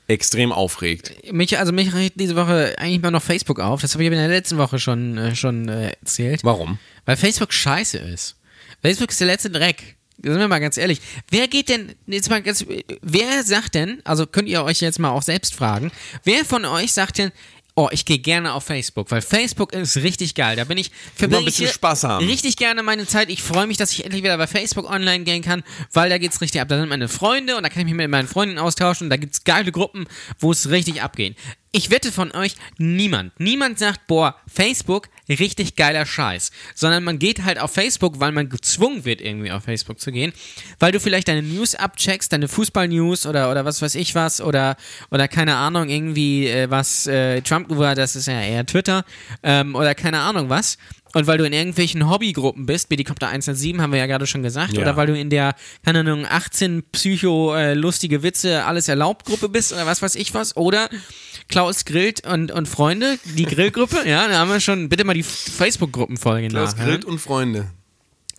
extrem 0.07 0.51
aufregt. 0.51 1.13
Mich, 1.31 1.57
also 1.59 1.71
mich 1.71 1.93
regt 1.93 2.19
diese 2.19 2.35
Woche 2.35 2.75
eigentlich 2.77 3.01
mal 3.01 3.11
noch 3.11 3.21
Facebook 3.21 3.59
auf. 3.59 3.81
Das 3.81 3.93
habe 3.93 4.03
ich 4.03 4.07
in 4.07 4.17
der 4.17 4.27
letzten 4.27 4.57
Woche 4.57 4.79
schon, 4.79 5.17
äh, 5.17 5.35
schon 5.35 5.69
äh, 5.69 5.91
erzählt. 6.01 6.43
Warum? 6.43 6.79
Weil 7.05 7.15
Facebook 7.15 7.53
scheiße 7.53 7.99
ist. 7.99 8.35
Facebook 8.81 9.11
ist 9.11 9.19
der 9.19 9.27
letzte 9.27 9.49
Dreck. 9.49 9.97
Sind 10.21 10.37
wir 10.37 10.47
mal 10.47 10.59
ganz 10.59 10.77
ehrlich. 10.77 10.99
Wer 11.29 11.47
geht 11.47 11.69
denn, 11.69 11.95
jetzt 12.07 12.29
mal 12.29 12.41
ganz, 12.41 12.65
wer 13.01 13.43
sagt 13.43 13.75
denn, 13.75 14.01
also 14.03 14.25
könnt 14.25 14.49
ihr 14.49 14.63
euch 14.63 14.81
jetzt 14.81 14.99
mal 14.99 15.11
auch 15.11 15.21
selbst 15.21 15.55
fragen, 15.55 15.91
wer 16.25 16.43
von 16.43 16.65
euch 16.65 16.91
sagt 16.91 17.19
denn, 17.19 17.31
oh, 17.79 17.87
ich 17.91 18.03
gehe 18.03 18.19
gerne 18.19 18.53
auf 18.53 18.65
Facebook, 18.65 19.09
weil 19.09 19.21
Facebook 19.21 19.71
ist 19.71 19.95
richtig 19.97 20.35
geil. 20.35 20.57
Da 20.57 20.65
bin 20.65 20.77
ich, 20.77 20.91
verbringe 21.15 21.43
ein 21.43 21.45
bisschen 21.45 21.67
ich 21.67 21.71
Spaß 21.71 22.03
haben. 22.03 22.25
richtig 22.25 22.57
gerne 22.57 22.83
meine 22.83 23.07
Zeit. 23.07 23.29
Ich 23.29 23.41
freue 23.41 23.67
mich, 23.67 23.77
dass 23.77 23.93
ich 23.93 24.03
endlich 24.03 24.21
wieder 24.21 24.37
bei 24.37 24.47
Facebook 24.47 24.89
online 24.89 25.23
gehen 25.23 25.41
kann, 25.41 25.63
weil 25.93 26.09
da 26.09 26.17
geht's 26.17 26.41
richtig 26.41 26.59
ab. 26.59 26.67
Da 26.67 26.77
sind 26.77 26.89
meine 26.89 27.07
Freunde 27.07 27.55
und 27.55 27.63
da 27.63 27.69
kann 27.69 27.79
ich 27.79 27.85
mich 27.85 27.93
mit 27.93 28.09
meinen 28.09 28.27
Freunden 28.27 28.57
austauschen 28.57 29.05
und 29.05 29.09
da 29.11 29.15
gibt's 29.15 29.45
geile 29.45 29.71
Gruppen, 29.71 30.07
wo 30.39 30.51
es 30.51 30.69
richtig 30.69 31.01
abgeht. 31.01 31.37
Ich 31.71 31.91
wette 31.91 32.11
von 32.11 32.31
euch, 32.31 32.55
niemand, 32.79 33.39
niemand 33.39 33.77
sagt, 33.77 34.07
boah, 34.07 34.35
Facebook, 34.51 35.07
richtig 35.29 35.75
geiler 35.75 36.05
Scheiß. 36.07 36.49
Sondern 36.73 37.03
man 37.03 37.19
geht 37.19 37.43
halt 37.43 37.59
auf 37.59 37.71
Facebook, 37.71 38.19
weil 38.19 38.31
man 38.31 38.49
gezwungen 38.49 39.05
wird, 39.05 39.21
irgendwie 39.21 39.51
auf 39.51 39.65
Facebook 39.65 39.99
zu 39.99 40.11
gehen, 40.11 40.33
weil 40.79 40.91
du 40.91 40.99
vielleicht 40.99 41.27
deine 41.27 41.43
News 41.43 41.75
abcheckst, 41.75 42.33
deine 42.33 42.47
Fußball-News 42.47 43.27
oder, 43.27 43.51
oder 43.51 43.65
was 43.65 43.83
weiß 43.83 43.93
ich 43.95 44.15
was 44.15 44.41
oder, 44.41 44.77
oder 45.11 45.27
keine 45.27 45.57
Ahnung, 45.57 45.89
irgendwie 45.89 46.47
äh, 46.47 46.71
was 46.71 47.05
äh, 47.05 47.41
Trump 47.41 47.67
war, 47.69 47.93
das 47.93 48.15
ist 48.15 48.25
ja 48.25 48.41
eher 48.41 48.65
Twitter 48.65 49.05
ähm, 49.43 49.75
oder 49.75 49.93
keine 49.93 50.21
Ahnung 50.21 50.49
was. 50.49 50.77
Und 51.13 51.25
weil 51.25 51.39
du 51.39 51.43
in 51.43 51.53
irgendwelchen 51.53 52.07
Hobbygruppen 52.07 52.67
bist, 52.67 52.89
Helikopter 52.91 53.29
107 53.29 53.81
haben 53.81 53.91
wir 53.91 53.97
ja 53.99 54.05
gerade 54.05 54.27
schon 54.27 54.43
gesagt, 54.43 54.73
Ja. 54.73 54.81
oder 54.81 54.95
weil 54.95 55.07
du 55.07 55.17
in 55.17 55.31
der, 55.31 55.55
keine 55.83 55.99
Ahnung, 56.01 56.25
18 56.27 56.83
Psycho 56.91 57.55
äh, 57.55 57.73
lustige 57.73 58.21
Witze, 58.21 58.63
alles 58.65 58.87
erlaubt 58.87 59.25
Gruppe 59.25 59.49
bist 59.49 59.73
oder 59.73 59.87
was 59.87 60.01
weiß 60.03 60.13
ich 60.15 60.33
was, 60.35 60.55
oder 60.55 60.87
Klaus 61.49 61.83
grillt 61.83 62.25
und, 62.25 62.51
und 62.51 62.67
Freunde, 62.67 63.19
die 63.35 63.45
Grillgruppe, 63.45 63.97
ja, 64.07 64.27
da 64.27 64.39
haben 64.39 64.49
wir 64.49 64.59
schon, 64.59 64.87
bitte 64.87 65.03
mal 65.03 65.13
die 65.13 65.23
Facebook-Gruppenfolge 65.23 66.47
Klaus 66.47 66.71
nachhören. 66.71 66.89
Grillt 66.89 67.05
und 67.05 67.19
Freunde. 67.19 67.67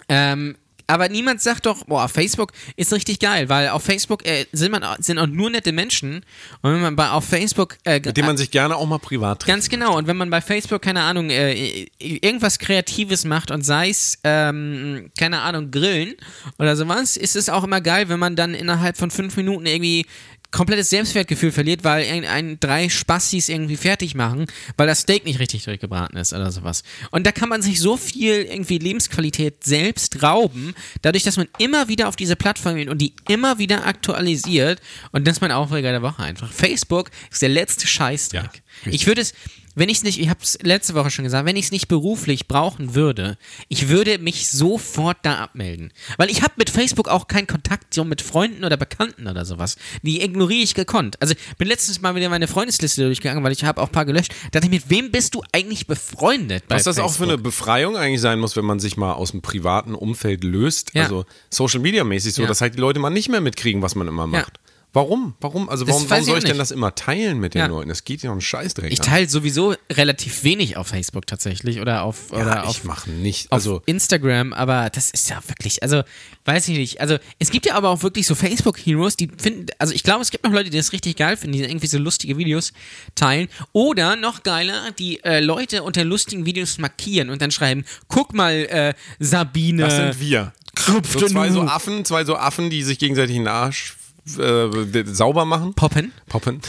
Ähm, 0.08 0.56
aber 0.90 1.08
niemand 1.08 1.40
sagt 1.40 1.66
doch, 1.66 1.84
boah, 1.84 2.08
Facebook 2.08 2.52
ist 2.74 2.92
richtig 2.92 3.20
geil, 3.20 3.48
weil 3.48 3.68
auf 3.68 3.84
Facebook 3.84 4.26
äh, 4.26 4.46
sind, 4.50 4.72
man, 4.72 4.82
sind 4.98 5.18
auch 5.18 5.28
nur 5.28 5.48
nette 5.48 5.70
Menschen 5.70 6.24
und 6.62 6.72
wenn 6.72 6.80
man 6.80 6.96
bei, 6.96 7.11
auf 7.11 7.24
Facebook 7.24 7.78
äh, 7.84 8.00
Mit 8.04 8.16
dem 8.16 8.26
man 8.26 8.36
sich 8.36 8.50
gerne 8.50 8.74
auch 8.74 8.86
mal 8.86 8.98
privat 8.98 9.40
trifft. 9.40 9.54
Ganz 9.54 9.68
genau. 9.68 9.96
Und 9.96 10.08
wenn 10.08 10.16
man 10.16 10.30
bei 10.30 10.40
Facebook, 10.40 10.82
keine 10.82 11.02
Ahnung, 11.02 11.30
äh, 11.30 11.86
irgendwas 12.00 12.58
Kreatives 12.58 13.24
macht 13.24 13.52
und 13.52 13.62
sei 13.62 13.90
es, 13.90 14.18
ähm, 14.24 15.12
keine 15.16 15.42
Ahnung, 15.42 15.70
Grillen 15.70 16.14
oder 16.58 16.74
sowas, 16.74 17.16
ist 17.16 17.36
es 17.36 17.48
auch 17.48 17.62
immer 17.62 17.80
geil, 17.80 18.08
wenn 18.08 18.18
man 18.18 18.34
dann 18.34 18.54
innerhalb 18.54 18.96
von 18.96 19.12
fünf 19.12 19.36
Minuten 19.36 19.66
irgendwie 19.66 20.06
komplettes 20.51 20.90
Selbstwertgefühl 20.90 21.53
verliert, 21.53 21.84
weil 21.84 22.05
irgendein 22.05 22.59
drei 22.59 22.88
Spastis 22.88 23.48
irgendwie 23.48 23.76
fertig 23.76 24.14
machen, 24.14 24.46
weil 24.76 24.86
das 24.86 25.01
Steak 25.01 25.24
nicht 25.24 25.38
richtig 25.38 25.64
durchgebraten 25.64 26.18
ist 26.18 26.32
oder 26.32 26.51
sowas. 26.51 26.82
Und 27.11 27.26
da 27.26 27.32
kann 27.32 27.48
man 27.48 27.62
sich 27.62 27.80
so 27.80 27.96
viel 27.96 28.42
irgendwie 28.42 28.78
Lebensqualität 28.78 29.62
selbst 29.64 30.22
rauben, 30.22 30.74
dadurch, 31.03 31.22
dass 31.22 31.36
man 31.36 31.48
immer 31.59 31.88
wieder 31.88 32.09
auf 32.09 32.16
diese 32.16 32.36
Plattform 32.36 32.76
geht 32.76 32.88
und 32.88 32.98
die 32.98 33.14
immer 33.28 33.59
wieder 33.59 33.86
aktualisiert. 33.86 34.80
Und 35.12 35.26
das 35.26 35.36
ist 35.36 35.40
mein 35.40 35.53
Aufreger 35.53 35.92
der 35.92 36.03
Woche 36.03 36.22
einfach. 36.22 36.53
Facebook 36.53 37.11
ist 37.30 37.42
der 37.42 37.48
letzte 37.48 37.86
Scheißdreck. 37.86 38.62
Ja, 38.84 38.92
ich 38.92 39.07
würde 39.07 39.20
es, 39.20 39.34
wenn 39.80 39.88
ich 39.88 39.96
es 39.98 40.02
nicht, 40.04 40.20
ich 40.20 40.28
habe 40.28 40.40
es 40.42 40.58
letzte 40.62 40.94
Woche 40.94 41.10
schon 41.10 41.24
gesagt, 41.24 41.46
wenn 41.46 41.56
ich 41.56 41.64
es 41.66 41.70
nicht 41.72 41.88
beruflich 41.88 42.46
brauchen 42.48 42.94
würde, 42.94 43.38
ich 43.68 43.88
würde 43.88 44.18
mich 44.18 44.50
sofort 44.50 45.16
da 45.22 45.38
abmelden. 45.38 45.90
Weil 46.18 46.30
ich 46.30 46.42
habe 46.42 46.52
mit 46.56 46.68
Facebook 46.68 47.08
auch 47.08 47.28
keinen 47.28 47.46
Kontakt 47.46 47.94
so 47.94 48.04
mit 48.04 48.20
Freunden 48.20 48.64
oder 48.64 48.76
Bekannten 48.76 49.26
oder 49.26 49.44
sowas. 49.44 49.76
Die 50.02 50.20
ignoriere 50.22 50.62
ich 50.62 50.74
gekonnt. 50.74 51.20
Also 51.22 51.34
bin 51.56 51.66
letztens 51.66 52.02
mal 52.02 52.14
wieder 52.14 52.28
meine 52.28 52.46
Freundesliste 52.46 53.04
durchgegangen, 53.04 53.42
weil 53.42 53.52
ich 53.52 53.64
habe 53.64 53.80
auch 53.80 53.86
ein 53.88 53.92
paar 53.92 54.04
gelöscht. 54.04 54.32
Da 54.52 54.60
dachte 54.60 54.66
ich, 54.66 54.82
mit 54.82 54.90
wem 54.90 55.10
bist 55.10 55.34
du 55.34 55.42
eigentlich 55.52 55.86
befreundet? 55.86 56.68
Bei 56.68 56.76
Was 56.76 56.84
das 56.84 56.98
auch 56.98 57.12
für 57.12 57.22
eine 57.22 57.32
Facebook? 57.32 57.44
Befreiung 57.44 57.96
eigentlich 57.96 58.20
sein 58.20 58.38
muss, 58.38 58.56
wenn 58.56 58.66
man 58.66 58.80
sich 58.80 58.98
mal 58.98 59.14
aus 59.14 59.30
dem 59.30 59.40
privaten 59.40 59.94
Umfeld 59.94 60.44
löst. 60.44 60.92
Ja. 60.94 61.04
Also 61.04 61.24
Social 61.48 61.80
Media 61.80 62.04
mäßig 62.04 62.34
so, 62.34 62.42
Ja. 62.42 62.48
dass 62.48 62.60
halt 62.60 62.74
die 62.74 62.80
Leute 62.80 63.00
mal 63.00 63.10
nicht 63.10 63.30
mehr 63.30 63.40
mitkriegen, 63.40 63.80
was 63.80 63.94
man 63.94 64.06
immer 64.08 64.26
macht. 64.26 64.60
Warum? 64.93 65.34
Warum? 65.41 65.68
Also 65.68 65.86
warum, 65.86 66.11
warum 66.11 66.24
soll 66.24 66.38
ich 66.38 66.45
denn 66.45 66.53
nicht. 66.53 66.61
das 66.61 66.72
immer 66.72 66.95
teilen 66.97 67.38
mit 67.38 67.55
den 67.55 67.61
Ja. 67.61 67.66
Leuten? 67.66 67.88
Das 67.88 68.05
geht 68.05 68.22
ja 68.22 68.32
um 68.32 68.41
Scheißdreck. 68.41 68.93
Ich 68.93 68.99
teile 68.99 69.28
sowieso 69.28 69.74
relativ 69.93 70.43
wenig 70.43 70.76
auf 70.76 70.88
Facebook 70.88 71.28
tatsächlich 71.28 71.80
oder 71.80 72.03
auf, 72.03 72.32
oder 72.32 72.47
ja, 72.47 72.62
auf 72.64 72.78
ich 72.78 72.84
mache 72.84 73.09
nicht. 73.11 73.47
auf 73.53 73.53
Also 73.53 73.82
Instagram, 73.86 74.53
aber 74.53 74.91
das 74.91 75.11
ist 75.11 75.30
ja 75.30 75.41
wirklich, 75.47 75.84
also 75.84 76.03
weiß 76.45 76.66
ich 76.68 76.78
nicht. 76.78 77.01
Also 77.01 77.18
es 77.38 77.51
gibt 77.51 77.66
ja 77.66 77.76
aber 77.76 77.91
auch 77.91 78.03
wirklich 78.03 78.26
so 78.26 78.34
Facebook-Heroes, 78.34 79.16
die 79.16 79.28
finden, 79.38 79.66
also 79.78 79.95
ich 79.95 80.03
glaube, 80.03 80.22
es 80.22 80.32
gibt 80.32 80.43
noch 80.43 80.53
Leute, 80.53 80.70
die 80.70 80.76
das 80.76 80.93
richtig 80.93 81.16
geil 81.16 81.36
finden, 81.36 81.57
die 81.57 81.62
irgendwie 81.62 81.86
so 81.86 81.99
lustige 81.99 82.36
Videos 82.36 82.72
teilen. 83.14 83.49
Oder 83.72 84.16
noch 84.16 84.43
geiler, 84.43 84.91
die 84.99 85.22
äh, 85.22 85.38
Leute 85.38 85.84
unter 85.84 86.05
lustigen 86.05 86.47
Videos 86.47 86.78
markieren 86.78 87.30
und 87.30 87.41
dann 87.43 87.53
schreiben, 87.53 87.84
guck 88.09 88.34
mal, 88.34 88.55
äh, 88.55 88.95
Sabine. 89.20 89.84
das 89.84 89.95
sind 89.95 90.20
wir. 90.20 90.53
So 90.76 91.01
zwei 91.01 91.51
so. 91.51 91.62
Affen, 91.62 92.05
zwei 92.05 92.24
so 92.24 92.36
Affen, 92.36 92.70
die 92.70 92.82
sich 92.82 92.99
gegenseitig 92.99 93.36
den 93.36 93.47
Arsch 93.49 93.97
äh, 94.38 95.04
sauber 95.06 95.44
machen. 95.44 95.74
Poppen. 95.74 96.12
Poppen. 96.28 96.60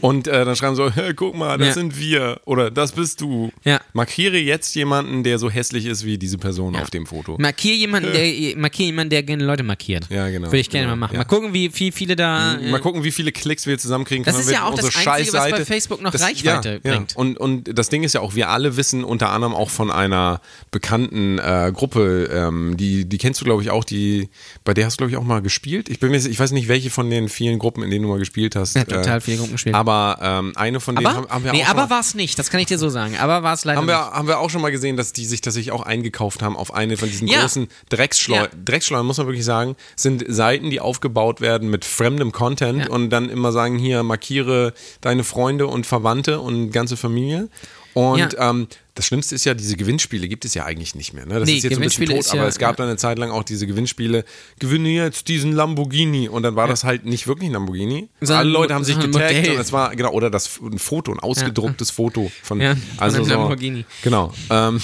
Und 0.00 0.26
äh, 0.28 0.44
dann 0.44 0.56
schreiben 0.56 0.76
so, 0.76 0.90
hey, 0.90 1.14
guck 1.14 1.34
mal, 1.36 1.56
das 1.58 1.68
Ja. 1.68 1.74
sind 1.74 1.98
wir. 1.98 2.40
Oder 2.44 2.70
das 2.70 2.92
bist 2.92 3.20
du. 3.20 3.50
Ja. 3.64 3.80
Markiere 3.92 4.36
jetzt 4.38 4.74
jemanden, 4.74 5.22
der 5.22 5.38
so 5.38 5.50
hässlich 5.50 5.86
ist 5.86 6.04
wie 6.04 6.18
diese 6.18 6.38
Person 6.38 6.76
auf 6.76 6.90
dem 6.90 7.06
Foto. 7.06 7.36
Markier 7.38 7.74
jemanden, 7.74 8.12
der, 8.12 8.56
markier 8.56 8.86
jemanden, 8.86 9.10
der 9.10 9.22
gerne 9.22 9.44
Leute 9.44 9.62
markiert. 9.62 10.06
Ja, 10.10 10.28
genau. 10.28 10.48
Würde 10.48 10.58
ich 10.58 10.70
gerne 10.70 10.86
Genau, 10.86 10.96
mal 10.96 11.06
machen. 11.06 11.14
ja. 11.14 11.18
mal 11.20 11.24
gucken, 11.24 11.52
wie 11.54 11.68
viel 11.70 11.92
viele 11.92 12.16
da. 12.16 12.54
äh, 12.58 12.70
Mal 12.70 12.80
gucken, 12.80 13.04
wie 13.04 13.10
viele 13.10 13.32
Klicks 13.32 13.66
wir 13.66 13.78
zusammenkriegen 13.78 14.24
Das 14.24 14.38
ist 14.38 14.50
ja 14.50 14.64
auch 14.66 14.74
das 14.74 14.94
Einzige, 15.06 15.32
was 15.36 15.50
bei 15.50 15.64
Facebook 15.64 16.02
noch 16.02 16.12
Reichweite 16.14 16.80
ja, 16.84 16.92
bringt. 16.92 17.12
Ja. 17.12 17.16
Und, 17.18 17.38
und 17.38 17.78
das 17.78 17.88
Ding 17.88 18.02
ist 18.02 18.12
ja 18.14 18.20
auch, 18.20 18.34
wir 18.34 18.50
alle 18.50 18.76
wissen 18.76 19.04
unter 19.04 19.30
anderem 19.30 19.54
auch 19.54 19.70
von 19.70 19.90
einer 19.90 20.40
bekannten 20.70 21.38
äh, 21.38 21.72
Gruppe, 21.74 22.28
ähm, 22.32 22.76
die, 22.76 23.04
die 23.04 23.18
kennst 23.18 23.40
du, 23.40 23.44
glaube 23.44 23.62
ich, 23.62 23.70
auch, 23.70 23.84
die, 23.84 24.28
bei 24.64 24.74
der 24.74 24.86
hast 24.86 24.94
du, 24.94 24.98
glaube 24.98 25.10
ich, 25.12 25.16
auch 25.16 25.24
mal 25.24 25.40
gespielt. 25.42 25.88
Ich 25.88 26.00
bin 26.00 26.10
mir, 26.10 26.16
ich 26.18 26.38
weiß 26.38 26.52
nicht, 26.52 26.68
welche 26.68 26.90
von 26.90 27.03
von 27.04 27.10
den 27.10 27.28
vielen 27.28 27.58
Gruppen, 27.58 27.82
in 27.82 27.90
denen 27.90 28.04
du 28.04 28.08
mal 28.08 28.18
gespielt 28.18 28.56
hast. 28.56 28.74
Ja, 28.76 28.84
total 28.84 29.18
äh, 29.18 29.20
viele 29.20 29.36
Gruppen 29.36 29.52
gespielt. 29.52 29.74
Aber 29.74 30.18
ähm, 30.22 30.52
eine 30.56 30.80
von 30.80 30.96
denen 30.96 31.06
aber? 31.06 31.16
haben, 31.16 31.28
haben 31.28 31.44
wir 31.44 31.52
nee, 31.52 31.62
auch 31.62 31.66
schon 31.68 31.78
aber 31.78 31.90
war 31.90 32.00
es 32.00 32.14
nicht, 32.14 32.38
das 32.38 32.50
kann 32.50 32.60
ich 32.60 32.66
dir 32.66 32.78
so 32.78 32.88
sagen. 32.88 33.16
Aber 33.18 33.42
war 33.42 33.52
es 33.52 33.64
leider 33.66 33.78
haben 33.78 33.86
wir, 33.86 33.98
nicht. 33.98 34.10
haben 34.12 34.28
wir 34.28 34.38
auch 34.38 34.48
schon 34.48 34.62
mal 34.62 34.70
gesehen, 34.70 34.96
dass 34.96 35.12
die 35.12 35.26
sich 35.26 35.40
tatsächlich 35.42 35.72
auch 35.72 35.82
eingekauft 35.82 36.42
haben 36.42 36.56
auf 36.56 36.72
eine 36.72 36.96
von 36.96 37.08
diesen 37.10 37.28
Ja. 37.28 37.40
großen 37.42 37.68
Drecksschleudern. 37.90 38.44
Ja. 38.52 38.58
Drecksschleudern, 38.64 39.06
muss 39.06 39.18
man 39.18 39.26
wirklich 39.26 39.44
sagen, 39.44 39.76
sind 39.96 40.24
Seiten, 40.26 40.70
die 40.70 40.80
aufgebaut 40.80 41.40
werden 41.42 41.68
mit 41.68 41.84
fremdem 41.84 42.32
Content 42.32 42.86
Ja. 42.86 42.90
und 42.90 43.10
dann 43.10 43.28
immer 43.28 43.52
sagen, 43.52 43.78
hier 43.78 44.02
markiere 44.02 44.72
deine 45.02 45.24
Freunde 45.24 45.66
und 45.66 45.86
Verwandte 45.86 46.40
und 46.40 46.70
ganze 46.70 46.96
Familie. 46.96 47.48
Und 47.92 48.32
Ja. 48.32 48.50
ähm, 48.50 48.66
das 48.96 49.06
Schlimmste 49.06 49.34
ist 49.34 49.44
ja, 49.44 49.54
diese 49.54 49.76
Gewinnspiele 49.76 50.28
gibt 50.28 50.44
es 50.44 50.54
ja 50.54 50.64
eigentlich 50.64 50.94
nicht 50.94 51.12
mehr. 51.14 51.26
Ne? 51.26 51.40
Das 51.40 51.48
Nee, 51.48 51.56
ist 51.56 51.64
jetzt 51.64 51.74
so 51.74 51.80
ein 51.80 51.84
bisschen 51.84 52.06
tot, 52.06 52.26
ja- 52.26 52.32
aber 52.40 52.46
es 52.48 52.58
gab 52.58 52.70
ja. 52.72 52.76
dann 52.76 52.88
eine 52.88 52.96
Zeit 52.96 53.18
lang 53.18 53.30
auch 53.32 53.42
diese 53.42 53.66
Gewinnspiele, 53.66 54.24
gewinne 54.60 54.88
jetzt 54.90 55.26
diesen 55.26 55.50
Lamborghini 55.52 56.28
und 56.28 56.44
dann 56.44 56.54
war 56.54 56.68
das 56.68 56.84
halt 56.84 57.04
nicht 57.04 57.26
wirklich 57.26 57.48
ein 57.50 57.54
Lamborghini. 57.54 58.08
Sondern 58.20 58.38
Alle 58.38 58.50
Leute 58.50 58.74
haben 58.74 58.84
sich 58.84 58.98
getaggt 58.98 59.48
und 59.48 59.58
es 59.58 59.72
war, 59.72 59.96
genau, 59.96 60.12
oder 60.12 60.30
das 60.30 60.60
ein 60.62 60.78
Foto, 60.78 61.10
ein 61.12 61.18
ausgedrucktes 61.18 61.90
Foto 61.90 62.30
von, 62.42 62.60
Ja, 62.60 62.74
von 62.76 62.82
also 62.98 63.16
einem 63.16 63.24
so, 63.26 63.30
Lamborghini. 63.34 63.84
Genau. 64.02 64.32
Ähm, 64.50 64.80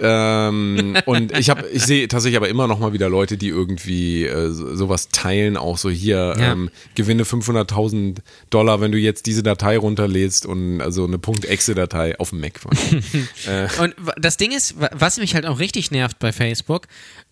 ähm, 0.00 0.96
und 1.06 1.36
ich 1.36 1.50
habe, 1.50 1.66
ich 1.68 1.82
sehe 1.84 2.08
tatsächlich 2.08 2.36
aber 2.36 2.48
immer 2.48 2.66
noch 2.66 2.78
mal 2.78 2.92
wieder 2.92 3.08
Leute, 3.08 3.36
die 3.36 3.48
irgendwie 3.48 4.24
äh, 4.24 4.50
so- 4.50 4.74
sowas 4.74 5.08
teilen, 5.10 5.56
auch 5.56 5.78
so 5.78 5.90
hier 5.90 6.34
Ja. 6.38 6.52
ähm, 6.52 6.70
gewinne 6.94 7.24
500.000 7.24 8.18
Dollar, 8.50 8.80
wenn 8.80 8.92
du 8.92 8.98
jetzt 8.98 9.26
diese 9.26 9.42
Datei 9.42 9.76
runterlädst 9.78 10.46
und 10.46 10.80
also 10.80 11.04
eine 11.04 11.18
.exe-Datei 11.46 12.18
auf 12.18 12.30
dem 12.30 12.40
Mac. 12.40 12.54
äh, 13.46 13.66
Und 13.80 13.94
das 14.18 14.36
Ding 14.36 14.52
ist, 14.52 14.80
wa- 14.80 14.90
was 14.92 15.18
mich 15.18 15.34
halt 15.34 15.46
auch 15.46 15.58
richtig 15.58 15.90
nervt 15.90 16.18
bei 16.18 16.32
Facebook, 16.32 16.86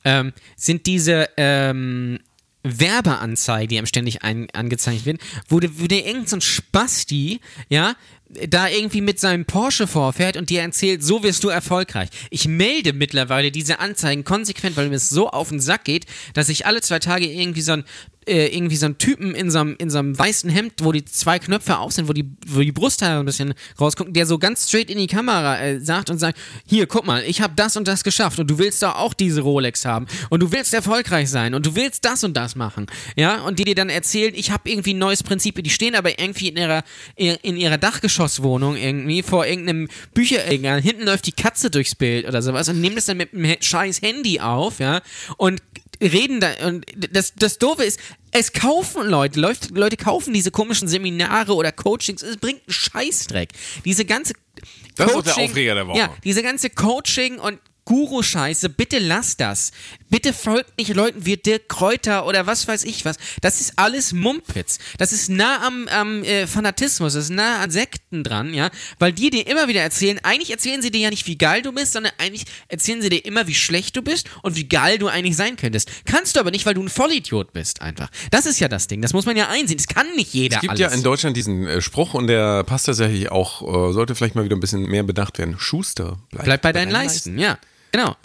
ähm, 0.05 0.33
sind 0.57 0.87
diese 0.87 1.29
ähm, 1.37 2.19
Werbeanzeigen, 2.65 3.69
die 3.69 3.79
einem 3.79 3.87
ständig 3.87 4.23
ein, 4.23 4.49
angezeigt 4.53 5.05
werden, 5.07 5.19
wo, 5.49 5.57
wo 5.63 5.87
dir 5.87 6.05
irgendein 6.07 6.27
so 6.27 6.41
Spasti, 6.41 7.41
ja, 7.69 7.95
da 8.49 8.67
irgendwie 8.69 9.03
mit 9.03 9.21
seinem 9.21 9.45
Porsche 9.45 9.87
vorfährt 9.87 10.37
und 10.39 10.49
dir 10.49 10.63
erzählt, 10.63 11.05
so 11.05 11.23
wirst 11.23 11.45
du 11.45 11.49
erfolgreich. 11.51 12.09
Ich 12.31 12.49
melde 12.49 12.95
mittlerweile 12.95 13.51
diese 13.51 13.79
Anzeigen 13.79 14.25
konsequent, 14.25 14.77
weil 14.77 14.89
mir 14.89 14.97
es 14.97 15.11
so 15.11 15.29
auf 15.29 15.51
den 15.51 15.61
Sack 15.61 15.85
geht, 15.85 16.07
dass 16.33 16.49
ich 16.49 16.65
alle 16.65 16.81
zwei 16.81 16.99
Tage 16.99 17.27
irgendwie 17.27 17.61
so 17.61 17.73
ein 17.73 17.85
äh, 18.27 18.55
irgendwie 18.55 18.77
so 18.77 18.87
einen 18.87 18.99
Typen 18.99 19.35
in 19.35 19.51
so 19.51 19.59
einem, 19.59 19.77
in 19.79 19.91
so 19.91 19.99
einem 19.99 20.19
weißen 20.19 20.49
Hemd, 20.51 20.75
wo 20.83 20.93
die 20.93 21.05
zwei 21.05 21.39
Knöpfe 21.39 21.79
auf 21.79 21.93
sind, 21.93 22.09
wo 22.09 22.13
die, 22.13 22.31
wo 22.47 22.61
die 22.61 22.73
Brusthaare 22.73 23.19
ein 23.19 23.27
bisschen 23.27 23.55
rausgucken, 23.81 24.13
der 24.13 24.27
so 24.27 24.39
ganz 24.39 24.69
straight 24.69 24.91
in 24.91 24.99
die 24.99 25.07
Kamera 25.07 25.59
äh, 25.61 25.81
sagt 25.81 26.11
und 26.11 26.19
sagt, 26.19 26.39
hier, 26.67 26.87
guck 26.87 27.07
mal, 27.07 27.23
ich 27.25 27.41
habe 27.41 27.55
das 27.57 27.77
und 27.77 27.89
das 27.89 28.05
geschafft 28.05 28.39
und 28.39 28.49
du 28.49 28.59
willst 28.59 28.83
doch 28.83 28.97
auch 28.97 29.15
diese 29.15 29.41
Rolex 29.41 29.85
haben 29.85 30.07
und 30.31 30.41
du 30.41 30.53
willst 30.53 30.73
erfolgreich 30.75 31.31
sein 31.31 31.55
und 31.55 31.67
du 31.67 31.75
willst 31.75 32.05
das 32.05 32.23
und 32.25 32.37
das 32.37 32.55
machen, 32.55 32.87
ja, 33.17 33.43
und 33.43 33.59
die 33.59 33.65
dir 33.65 33.75
dann 33.75 33.89
erzählen, 33.89 34.33
ich 34.37 34.51
habe 34.51 34.71
irgendwie 34.71 34.95
ein 34.95 34.99
neues 34.99 35.23
Prinzip, 35.23 35.63
die 35.63 35.71
stehen 35.71 35.95
aber 35.95 36.19
irgendwie 36.19 36.49
in 36.49 36.57
ihrer, 36.57 36.85
in 37.17 37.57
ihrer 37.57 37.79
Dachgeschosswohnung 37.79 38.77
irgendwie 38.77 39.23
vor 39.23 39.47
irgendeinem 39.47 39.89
Bücherregal, 40.15 40.81
hinten 40.81 41.05
läuft 41.05 41.27
die 41.27 41.33
Katze 41.33 41.71
durchs 41.71 41.95
Bild 41.95 42.27
oder 42.27 42.43
sowas 42.43 42.69
und 42.69 42.81
nehmen 42.81 42.97
das 42.97 43.07
dann 43.07 43.17
mit 43.17 43.35
einem 43.35 43.57
scheiß 43.61 44.03
Handy 44.03 44.41
auf, 44.41 44.79
ja, 44.79 45.01
und 45.37 45.61
reden 46.07 46.41
da 46.41 46.53
und 46.67 46.85
das, 46.97 47.35
das 47.35 47.59
Doofe 47.59 47.85
ist, 47.85 48.01
es 48.31 48.53
kaufen 48.53 49.09
Leute, 49.09 49.41
Leute, 49.41 49.69
Leute 49.73 49.97
kaufen 49.97 50.33
diese 50.35 50.51
komischen 50.51 50.89
Seminare 50.89 51.55
oder 51.55 51.73
Coachings, 51.73 52.23
es 52.23 52.37
bringt 52.37 52.63
einen 52.67 52.73
Scheißdreck. 52.73 53.51
Diese 53.85 54.05
ganze 54.05 54.35
Das 54.97 55.13
ist 55.13 55.27
der 55.27 55.39
Aufreger 55.39 55.75
der 55.75 55.87
Woche. 55.87 55.99
Ja, 55.99 56.15
diese 56.25 56.43
ganze 56.43 56.71
Coaching 56.71 57.39
und 57.39 57.59
Guru-Scheiße, 57.85 58.69
bitte 58.69 58.99
lasst 58.99 59.41
das. 59.41 59.73
Bitte 60.09 60.33
folgt 60.33 60.79
nicht 60.79 60.95
Leuten 60.95 61.27
wie 61.27 61.37
Dirk 61.37 61.69
Kräuter 61.69 62.27
oder 62.27 62.47
was 62.47 62.69
weiß 62.69 62.85
ich 62.85 63.05
was. 63.05 63.17
Das 63.41 63.61
ist 63.61 63.73
alles 63.77 64.13
Mumpitz. 64.13 64.79
Das 64.99 65.13
ist 65.13 65.29
nah 65.29 65.67
am, 65.67 65.89
am 65.89 66.23
äh, 66.23 66.47
Fanatismus, 66.47 67.15
das 67.15 67.25
ist 67.25 67.31
nah 67.31 67.61
an 67.61 67.71
Sekten 67.71 68.23
dran, 68.23 68.55
ja. 68.55 68.71
Weil 68.99 69.13
die 69.13 69.31
dir 69.31 69.47
immer 69.47 69.69
wieder 69.69 69.81
erzählen, 69.81 70.21
eigentlich 70.23 70.51
erzählen 70.51 70.81
sie 70.81 70.91
dir 70.91 71.01
ja 71.01 71.11
nicht, 71.11 71.27
wie 71.27 71.37
geil 71.37 71.63
du 71.63 71.73
bist, 71.73 71.95
sondern 71.95 72.13
eigentlich 72.19 72.45
erzählen 72.69 73.03
sie 73.03 73.09
dir 73.09 73.25
immer, 73.25 73.47
wie 73.49 73.55
schlecht 73.55 73.97
du 73.97 74.03
bist 74.03 74.29
und 74.43 74.55
wie 74.55 74.69
geil 74.69 74.99
du 74.99 75.09
eigentlich 75.09 75.37
sein 75.37 75.57
könntest. 75.57 75.91
Kannst 76.05 76.37
du 76.37 76.41
aber 76.41 76.51
nicht, 76.51 76.67
weil 76.67 76.75
du 76.75 76.83
ein 76.83 76.89
Vollidiot 76.89 77.53
bist, 77.53 77.83
einfach. 77.83 78.11
Das 78.31 78.47
ist 78.47 78.61
ja 78.61 78.69
das 78.69 78.87
Ding. 78.87 79.03
Das 79.03 79.13
muss 79.13 79.27
man 79.27 79.37
ja 79.37 79.49
einsehen. 79.49 79.79
Das 79.79 79.89
kann 79.89 80.07
nicht 80.15 80.33
jeder 80.35 80.57
es 80.57 80.61
gibt 80.61 80.71
alles. 80.71 80.81
ja 80.81 80.89
in 80.89 81.03
Deutschland 81.03 81.37
diesen 81.37 81.67
äh, 81.67 81.81
Spruch 81.81 82.15
und 82.15 82.29
der 82.29 82.63
passt 82.65 82.87
tatsächlich 82.87 83.31
auch, 83.31 83.63
äh, 83.63 83.93
sollte 83.93 84.15
vielleicht 84.15 84.37
mal 84.37 84.45
wieder 84.45 84.57
ein 84.57 84.61
bisschen 84.61 84.83
mehr 84.83 85.03
bedacht 85.03 85.39
werden. 85.39 85.57
Schuster, 85.59 86.19
bleib, 86.31 86.45
Bleib 86.45 86.63
bei 86.63 86.73
deinen 86.73 86.93
Leisten, 86.93 87.39
ja. 87.39 87.59
Genau. 87.93 88.17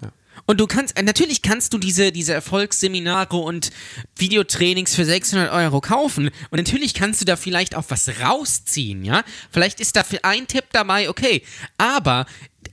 Und 0.46 0.60
du 0.60 0.66
kannst, 0.66 0.96
äh, 0.96 1.02
natürlich 1.02 1.42
kannst 1.42 1.74
du 1.74 1.78
diese, 1.78 2.10
diese 2.10 2.32
Erfolgsseminare 2.32 3.36
und 3.36 3.70
Videotrainings 4.16 4.94
für 4.94 5.04
600 5.04 5.52
Euro 5.52 5.80
kaufen. 5.82 6.30
Und 6.50 6.56
natürlich 6.56 6.94
kannst 6.94 7.20
du 7.20 7.26
da 7.26 7.36
vielleicht 7.36 7.74
auch 7.74 7.84
was 7.88 8.08
rausziehen, 8.22 9.04
ja. 9.04 9.24
Vielleicht 9.50 9.78
ist 9.80 9.94
da 9.96 10.04
für 10.04 10.24
ein 10.24 10.46
Tipp 10.46 10.64
dabei, 10.72 11.10
okay. 11.10 11.42
Aber, 11.76 12.24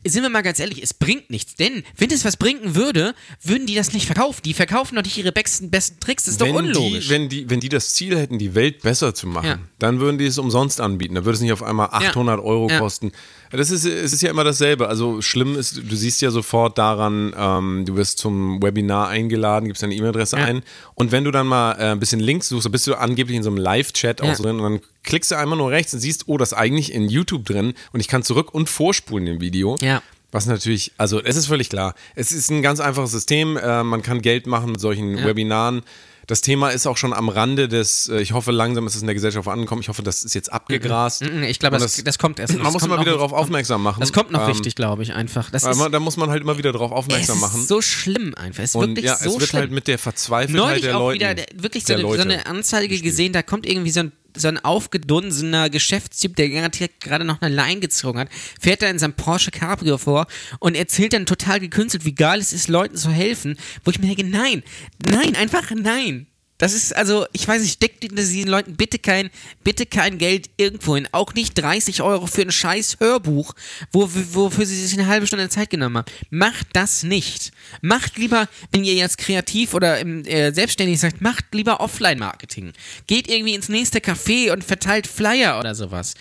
sind 0.06 0.24
wir 0.24 0.30
mal 0.30 0.42
ganz 0.42 0.60
ehrlich, 0.60 0.82
es 0.84 0.94
bringt 0.94 1.30
nichts. 1.30 1.56
Denn, 1.56 1.84
wenn 1.98 2.12
es 2.12 2.24
was 2.26 2.38
bringen 2.38 2.76
würde, 2.76 3.16
würden 3.44 3.66
die 3.68 3.76
das 3.76 3.94
nicht 3.94 4.06
verkaufen. 4.06 4.42
Die 4.46 4.54
verkaufen 4.54 4.96
doch 4.96 5.04
nicht 5.04 5.18
ihre 5.18 5.32
besten, 5.32 5.70
besten 5.72 6.00
Tricks. 6.00 6.26
Das 6.26 6.34
ist 6.34 6.42
doch 6.42 6.48
wenn 6.48 6.56
unlogisch. 6.56 7.06
Die, 7.06 7.10
wenn, 7.10 7.30
die, 7.30 7.50
wenn 7.50 7.60
die 7.60 7.70
das 7.70 7.94
Ziel 7.94 8.18
hätten, 8.18 8.38
die 8.40 8.56
Welt 8.56 8.82
besser 8.82 9.14
zu 9.16 9.28
machen, 9.28 9.48
Ja. 9.48 9.60
dann 9.80 10.00
würden 10.00 10.18
die 10.18 10.26
es 10.26 10.38
umsonst 10.38 10.80
anbieten. 10.82 11.16
Dann 11.16 11.26
würde 11.26 11.36
es 11.36 11.42
nicht 11.42 11.52
auf 11.54 11.64
einmal 11.64 11.90
800 11.92 12.40
Euro 12.40 12.70
Ja. 12.70 12.80
kosten. 12.80 13.12
Das 13.52 13.72
ist, 13.72 13.86
es 13.86 14.12
ist 14.12 14.22
ja 14.22 14.30
immer 14.30 14.44
dasselbe. 14.44 14.90
Also 14.90 15.22
schlimm 15.22 15.56
ist, 15.58 15.78
du 15.78 15.96
siehst 15.96 16.22
ja 16.22 16.30
sofort 16.30 16.78
daran, 16.78 17.34
ähm, 17.38 17.84
du 17.86 17.96
wirst 17.96 18.18
zum 18.18 18.62
Webinar 18.62 19.08
eingeladen, 19.08 19.68
gibst 19.68 19.82
deine 19.82 19.96
E-Mail-Adresse 19.96 20.38
Ja. 20.38 20.46
ein 20.46 20.62
und 20.96 21.12
wenn 21.14 21.24
du 21.24 21.32
dann 21.32 21.48
mal 21.48 21.74
äh, 21.74 21.92
ein 21.92 22.00
bisschen 22.00 22.20
Links 22.20 22.50
suchst, 22.50 22.66
dann 22.66 22.72
bist 22.72 22.86
du 22.88 22.96
angeblich 22.96 23.38
in 23.38 23.44
so 23.44 23.50
einem 23.50 23.58
Live-Chat 23.58 24.22
auch 24.22 24.28
Ja. 24.28 24.36
drin 24.36 24.60
und 24.60 24.64
dann 24.64 24.80
klickst 25.04 25.32
du 25.32 25.38
einmal 25.38 25.58
nur 25.58 25.70
rechts 25.72 25.94
und 25.94 26.00
siehst, 26.02 26.24
oh, 26.28 26.38
das 26.38 26.52
ist 26.52 26.58
eigentlich 26.58 26.92
in 26.92 27.08
YouTube 27.08 27.46
drin 27.46 27.76
und 27.94 28.00
ich 28.00 28.08
kann 28.08 28.24
zurück 28.24 28.54
und 28.54 28.68
vorspulen 28.68 29.28
im 29.28 29.40
Video. 29.40 29.78
Ja. 29.82 29.95
Was 30.32 30.46
natürlich, 30.48 30.92
also 30.98 31.22
es 31.22 31.36
ist 31.38 31.46
völlig 31.48 31.70
klar. 31.70 31.96
Es 32.16 32.32
ist 32.32 32.50
ein 32.52 32.62
ganz 32.62 32.80
einfaches 32.80 33.12
System. 33.12 33.58
Äh, 33.58 33.84
man 33.84 34.02
kann 34.02 34.22
Geld 34.22 34.48
machen 34.48 34.72
mit 34.72 34.82
solchen 34.82 35.24
Webinaren. 35.24 35.82
Das 36.28 36.42
Thema 36.42 36.70
ist 36.70 36.88
auch 36.88 36.98
schon 36.98 37.14
am 37.14 37.30
Rande 37.30 37.68
des, 37.68 38.10
äh, 38.10 38.20
ich 38.20 38.32
hoffe 38.34 38.52
langsam 38.52 38.88
ist 38.88 38.96
es 38.96 39.02
in 39.02 39.08
der 39.08 39.14
Gesellschaft 39.14 39.48
angekommen. 39.48 39.82
Ich 39.82 39.90
hoffe, 39.90 40.02
das 40.02 40.24
ist 40.24 40.34
jetzt 40.34 40.52
abgegrast. 40.52 41.22
Mhm, 41.22 41.44
Ich 41.44 41.60
glaube, 41.60 41.78
das, 41.78 42.04
das 42.04 42.18
kommt 42.18 42.40
erst 42.40 42.54
noch. 42.58 42.64
Man 42.64 42.74
muss 42.74 42.82
immer 42.84 43.00
wieder 43.00 43.12
darauf 43.14 43.32
aufmerksam 43.32 43.84
machen. 43.84 44.00
Das 44.00 44.12
kommt 44.12 44.32
noch 44.32 44.42
Ähm, 44.42 44.48
richtig, 44.48 44.76
glaube 44.76 45.04
ich, 45.04 45.14
einfach. 45.14 45.52
Das 45.52 45.64
ist, 45.64 45.78
man- 45.78 45.92
Da 45.92 46.00
muss 46.00 46.18
man 46.18 46.32
halt 46.32 46.42
immer 46.42 46.58
wieder 46.58 46.72
darauf 46.72 46.92
aufmerksam 46.92 47.36
es 47.36 47.42
machen. 47.42 47.62
ist 47.62 47.68
so 47.68 47.80
schlimm 47.82 48.34
einfach. 48.36 48.64
Es 48.64 48.72
ist 48.72 48.76
Und 48.76 48.90
wirklich 48.90 49.06
ja, 49.06 49.18
so 49.18 49.30
es 49.36 49.40
wird 49.40 49.50
schlimm. 49.52 49.60
halt 49.62 49.72
mit 49.72 49.88
der 49.88 50.00
Verzweifeltheit 50.00 50.66
neulich 50.68 50.82
der 50.82 50.98
auch 50.98 51.02
Leute. 51.02 51.20
wieder 51.20 51.36
der, 51.36 51.46
wirklich 51.56 51.84
so 51.84 51.88
der 51.90 51.98
eine, 51.98 52.04
so 52.04 52.10
Leute 52.10 52.24
eine 52.24 52.46
Anzeige 52.48 53.00
gesehen, 53.00 53.32
da 53.32 53.44
kommt 53.44 53.68
irgendwie 53.68 53.92
so 53.92 54.00
ein, 54.00 54.12
so 54.36 54.48
ein 54.48 54.58
aufgedunsener 54.58 55.70
Geschäftstyp, 55.70 56.36
der 56.36 56.50
gerade 56.50 57.26
noch 57.26 57.42
eine 57.42 57.56
Line 57.56 57.80
gezogen 57.80 58.20
hat, 58.20 58.30
fährt 58.60 58.82
da 58.82 58.90
in 58.90 59.00
seinem 59.00 59.14
Porsche 59.14 59.52
Cabrio 59.52 59.98
vor 59.98 60.28
und 60.60 60.76
erzählt 60.76 61.14
dann 61.14 61.26
total 61.26 61.60
gekünstelt, 61.60 62.06
wie 62.06 62.16
geil 62.16 62.40
es 62.40 62.54
ist, 62.54 62.68
Leuten 62.68 62.98
zu 62.98 63.10
helfen, 63.10 63.58
wo 63.84 63.92
ich 63.92 64.00
mir 64.00 64.08
denke, 64.08 64.24
nein, 64.24 64.64
nein, 65.06 65.36
einfach 65.36 65.72
nein. 65.72 66.28
Das 66.58 66.74
ist 66.74 66.96
also, 66.96 67.26
ich 67.34 67.46
weiß 67.46 67.62
nicht, 67.62 67.74
steckt 67.74 68.04
diesen 68.04 68.48
Leuten 68.48 68.76
bitte 68.76 68.98
kein, 68.98 69.30
bitte 69.64 69.86
kein 69.86 70.18
Geld 70.18 70.50
irgendwo 70.56 70.96
hin. 70.96 71.08
Auch 71.12 71.34
nicht 71.34 71.54
30 71.62 72.02
Euro 72.02 72.28
für 72.28 72.44
ein 72.44 72.52
scheiß 72.52 72.98
Hörbuch, 73.00 73.54
wo, 73.92 74.10
wofür 74.12 74.66
sie 74.66 74.82
sich 74.82 74.98
eine 74.98 75.08
halbe 75.08 75.28
Stunde 75.28 75.50
Zeit 75.50 75.70
genommen 75.70 75.98
haben. 75.98 76.12
Macht 76.30 76.68
das 76.74 77.04
nicht. 77.04 77.52
Macht 77.82 78.18
lieber, 78.18 78.48
wenn 78.72 78.86
ihr 78.86 78.94
jetzt 78.94 79.18
kreativ 79.18 79.74
oder 79.74 80.00
im, 80.00 80.24
äh, 80.26 80.54
selbstständig 80.54 81.00
seid, 81.00 81.20
macht 81.20 81.46
lieber 81.54 81.82
Offline-Marketing. 81.82 82.72
Geht 83.08 83.28
irgendwie 83.28 83.56
ins 83.56 83.68
nächste 83.68 84.00
Café 84.00 84.54
und 84.54 84.64
verteilt 84.64 85.08
Flyer 85.08 85.60
oder 85.60 85.76
sowas. 85.76 86.14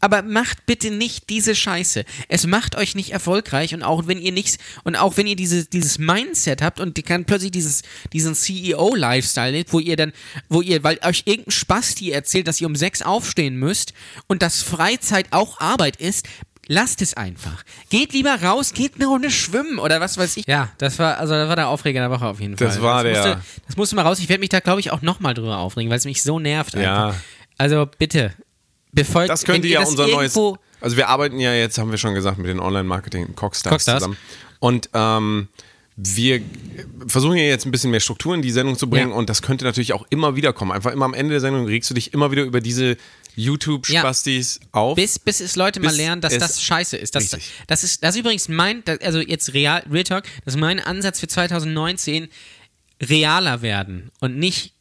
Aber 0.00 0.22
macht 0.22 0.66
bitte 0.66 0.90
nicht 0.90 1.28
diese 1.28 1.54
Scheiße. 1.54 2.04
Es 2.28 2.46
macht 2.46 2.76
euch 2.76 2.94
nicht 2.94 3.10
erfolgreich 3.12 3.74
und 3.74 3.82
auch 3.82 4.06
wenn 4.06 4.20
ihr 4.20 4.32
nichts 4.32 4.58
und 4.84 4.96
auch 4.96 5.16
wenn 5.16 5.26
ihr 5.26 5.36
diese, 5.36 5.64
dieses 5.66 5.98
Mindset 5.98 6.62
habt 6.62 6.78
und 6.80 6.96
ihr 6.96 7.04
kann 7.04 7.24
plötzlich 7.24 7.50
dieses, 7.50 7.82
diesen 8.12 8.34
CEO-Lifestyle 8.34 9.50
lebt, 9.52 9.72
wo 9.72 9.80
ihr 9.80 9.96
dann, 9.96 10.12
wo 10.48 10.60
ihr, 10.60 10.84
weil 10.84 10.98
euch 11.04 11.22
irgendein 11.26 11.50
Spasti 11.52 12.10
erzählt, 12.10 12.46
dass 12.46 12.60
ihr 12.60 12.66
um 12.66 12.76
sechs 12.76 13.02
aufstehen 13.02 13.56
müsst 13.56 13.92
und 14.26 14.42
dass 14.42 14.62
Freizeit 14.62 15.26
auch 15.30 15.60
Arbeit 15.60 15.96
ist, 15.96 16.26
Lasst 16.70 17.00
es 17.00 17.14
einfach. 17.14 17.64
Geht 17.88 18.12
lieber 18.12 18.42
raus, 18.42 18.74
geht 18.74 18.96
eine 18.96 19.06
Runde 19.06 19.30
schwimmen 19.30 19.78
oder 19.78 20.02
was 20.02 20.18
weiß 20.18 20.36
ich. 20.36 20.46
Ja, 20.46 20.68
das 20.76 20.98
war, 20.98 21.16
also 21.16 21.32
das 21.32 21.48
war 21.48 21.56
der 21.56 21.68
Aufreger 21.68 22.00
der 22.00 22.10
Woche 22.10 22.26
auf 22.26 22.40
jeden 22.40 22.58
Fall. 22.58 22.66
Das 22.66 22.82
war 22.82 23.02
der- 23.04 23.14
Musste, 23.14 23.40
das 23.66 23.76
musste 23.78 23.96
mal 23.96 24.02
raus. 24.02 24.18
Ich 24.18 24.28
werde 24.28 24.40
mich 24.40 24.50
da, 24.50 24.60
glaube 24.60 24.78
ich, 24.80 24.90
auch 24.90 25.00
nochmal 25.00 25.32
drüber 25.32 25.56
aufregen, 25.56 25.88
weil 25.88 25.96
es 25.96 26.04
mich 26.04 26.22
so 26.22 26.38
nervt. 26.38 26.74
Ja. 26.74 27.06
Einfach. 27.08 27.20
Also 27.56 27.88
bitte, 27.98 28.34
befolgt 28.92 29.30
Das 29.30 29.44
könnte 29.44 29.68
ja 29.68 29.82
unser 29.84 30.06
neues. 30.06 30.36
Also 30.80 30.96
wir 30.96 31.08
arbeiten 31.08 31.40
ja 31.40 31.52
jetzt, 31.54 31.78
haben 31.78 31.90
wir 31.90 31.98
schon 31.98 32.14
gesagt, 32.14 32.38
mit 32.38 32.46
den 32.48 32.60
Online-Marketing 32.60 33.34
Cockstars, 33.34 33.72
Cockstars. 33.72 33.98
zusammen. 34.02 34.16
Und 34.60 34.88
ähm, 34.94 35.48
wir 35.96 36.40
versuchen 37.08 37.36
ja 37.36 37.44
jetzt 37.44 37.66
ein 37.66 37.72
bisschen 37.72 37.90
mehr 37.90 37.98
Struktur 37.98 38.32
in 38.34 38.42
die 38.42 38.52
Sendung 38.52 38.78
zu 38.78 38.88
bringen 38.88 39.10
Ja. 39.10 39.16
und 39.16 39.28
das 39.28 39.42
könnte 39.42 39.64
natürlich 39.64 39.92
auch 39.92 40.06
immer 40.10 40.36
wieder 40.36 40.52
kommen. 40.52 40.70
Einfach 40.70 40.92
immer 40.92 41.04
am 41.04 41.14
Ende 41.14 41.32
der 41.32 41.40
Sendung 41.40 41.66
regst 41.66 41.90
du 41.90 41.94
dich 41.94 42.14
immer 42.14 42.30
wieder 42.30 42.44
über 42.44 42.60
diese 42.60 42.96
YouTube-Spastis 43.34 44.60
auf. 44.72 44.96
Bis, 44.96 45.18
bis 45.18 45.40
es 45.40 45.56
Leute 45.56 45.80
mal 45.80 45.88
Bis 45.88 45.96
lernen, 45.96 46.20
dass 46.20 46.38
das 46.38 46.62
scheiße 46.62 46.96
ist. 46.96 47.14
Das, 47.14 47.30
das 47.66 47.82
ist. 47.82 48.04
das 48.04 48.14
ist 48.14 48.20
übrigens 48.20 48.48
mein, 48.48 48.82
also 49.02 49.18
jetzt 49.20 49.54
real, 49.54 49.82
Real 49.90 50.04
Talk, 50.04 50.24
das 50.44 50.54
ist 50.54 50.60
mein 50.60 50.78
Ansatz 50.78 51.18
für 51.20 51.26
2019, 51.28 52.28
realer 53.02 53.62
werden 53.62 54.10
und 54.20 54.38
nicht 54.38 54.74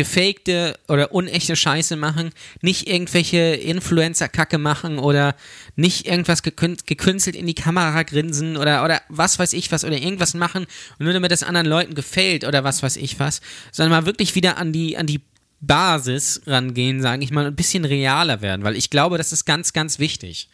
gefakte 0.00 0.78
oder 0.88 1.12
unechte 1.12 1.56
Scheiße 1.56 1.94
machen, 1.94 2.30
nicht 2.62 2.88
irgendwelche 2.88 3.36
Influencer-Kacke 3.36 4.56
machen 4.56 4.98
oder 4.98 5.36
nicht 5.76 6.06
irgendwas 6.06 6.42
gekün- 6.42 6.80
gekünstelt 6.86 7.36
in 7.36 7.46
die 7.46 7.54
Kamera 7.54 8.02
grinsen 8.02 8.56
oder, 8.56 8.82
oder 8.82 9.02
was 9.10 9.38
weiß 9.38 9.52
ich 9.52 9.70
was 9.72 9.84
oder 9.84 9.98
irgendwas 9.98 10.32
machen 10.32 10.64
und 10.98 11.04
nur 11.04 11.12
damit 11.12 11.30
das 11.30 11.42
anderen 11.42 11.66
Leuten 11.66 11.94
gefällt 11.94 12.44
oder 12.44 12.64
was 12.64 12.82
weiß 12.82 12.96
ich 12.96 13.20
was, 13.20 13.42
sondern 13.72 13.90
mal 14.00 14.06
wirklich 14.06 14.34
wieder 14.34 14.56
an 14.56 14.72
die, 14.72 14.96
an 14.96 15.06
die 15.06 15.20
Basis 15.60 16.40
rangehen, 16.46 17.02
sage 17.02 17.22
ich 17.22 17.30
mal, 17.30 17.44
ein 17.44 17.54
bisschen 17.54 17.84
realer 17.84 18.40
werden, 18.40 18.64
weil 18.64 18.76
ich 18.76 18.88
glaube, 18.88 19.18
das 19.18 19.32
ist 19.34 19.44
ganz, 19.44 19.74
ganz 19.74 19.98
wichtig, 19.98 20.48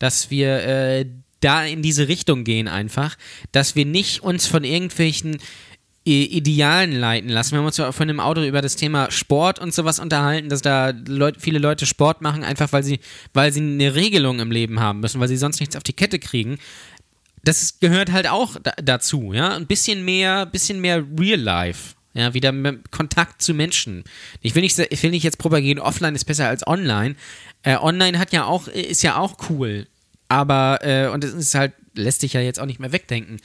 dass 0.00 0.28
wir 0.28 0.62
äh, 0.64 1.06
da 1.38 1.64
in 1.64 1.82
diese 1.82 2.08
Richtung 2.08 2.42
gehen 2.42 2.66
einfach, 2.66 3.16
dass 3.52 3.76
wir 3.76 3.86
nicht 3.86 4.24
uns 4.24 4.48
von 4.48 4.64
irgendwelchen 4.64 5.38
Idealen 6.08 6.92
leiten 6.92 7.28
lassen. 7.28 7.52
Wir 7.52 7.58
haben 7.58 7.66
uns 7.66 7.76
ja 7.76 7.92
von 7.92 8.08
dem 8.08 8.20
Auto 8.20 8.42
über 8.42 8.62
das 8.62 8.76
Thema 8.76 9.10
Sport 9.10 9.58
und 9.58 9.74
sowas 9.74 9.98
unterhalten, 9.98 10.48
dass 10.48 10.62
da 10.62 10.92
Leut, 11.06 11.36
viele 11.38 11.58
Leute 11.58 11.86
Sport 11.86 12.22
machen, 12.22 12.44
einfach 12.44 12.72
weil 12.72 12.82
sie, 12.82 13.00
weil 13.34 13.52
sie 13.52 13.60
eine 13.60 13.94
Regelung 13.94 14.40
im 14.40 14.50
Leben 14.50 14.80
haben 14.80 15.00
müssen, 15.00 15.20
weil 15.20 15.28
sie 15.28 15.36
sonst 15.36 15.60
nichts 15.60 15.76
auf 15.76 15.82
die 15.82 15.92
Kette 15.92 16.18
kriegen. 16.18 16.58
Das 17.44 17.80
gehört 17.80 18.12
halt 18.12 18.28
auch 18.28 18.56
da, 18.62 18.72
dazu, 18.82 19.32
ja. 19.32 19.54
Ein 19.54 19.66
bisschen 19.66 20.04
mehr, 20.04 20.46
bisschen 20.46 20.80
mehr 20.80 21.04
Real 21.18 21.40
Life. 21.40 21.94
Ja, 22.14 22.34
wieder 22.34 22.52
Kontakt 22.90 23.42
zu 23.42 23.54
Menschen. 23.54 24.02
Ich 24.40 24.54
will 24.54 24.62
nicht, 24.62 24.78
ich 24.78 25.02
will 25.02 25.10
nicht 25.10 25.22
jetzt 25.22 25.38
propagieren, 25.38 25.78
offline 25.78 26.14
ist 26.14 26.24
besser 26.24 26.48
als 26.48 26.66
online. 26.66 27.14
Äh, 27.62 27.76
online 27.76 28.18
hat 28.18 28.32
ja 28.32 28.44
auch, 28.44 28.66
ist 28.66 29.02
ja 29.02 29.16
auch 29.18 29.36
cool. 29.50 29.86
Aber, 30.28 30.80
äh, 30.82 31.08
und 31.08 31.22
es 31.24 31.34
ist 31.34 31.54
halt, 31.54 31.74
lässt 31.94 32.20
sich 32.20 32.32
ja 32.32 32.40
jetzt 32.40 32.60
auch 32.60 32.66
nicht 32.66 32.80
mehr 32.80 32.92
wegdenken. 32.92 33.38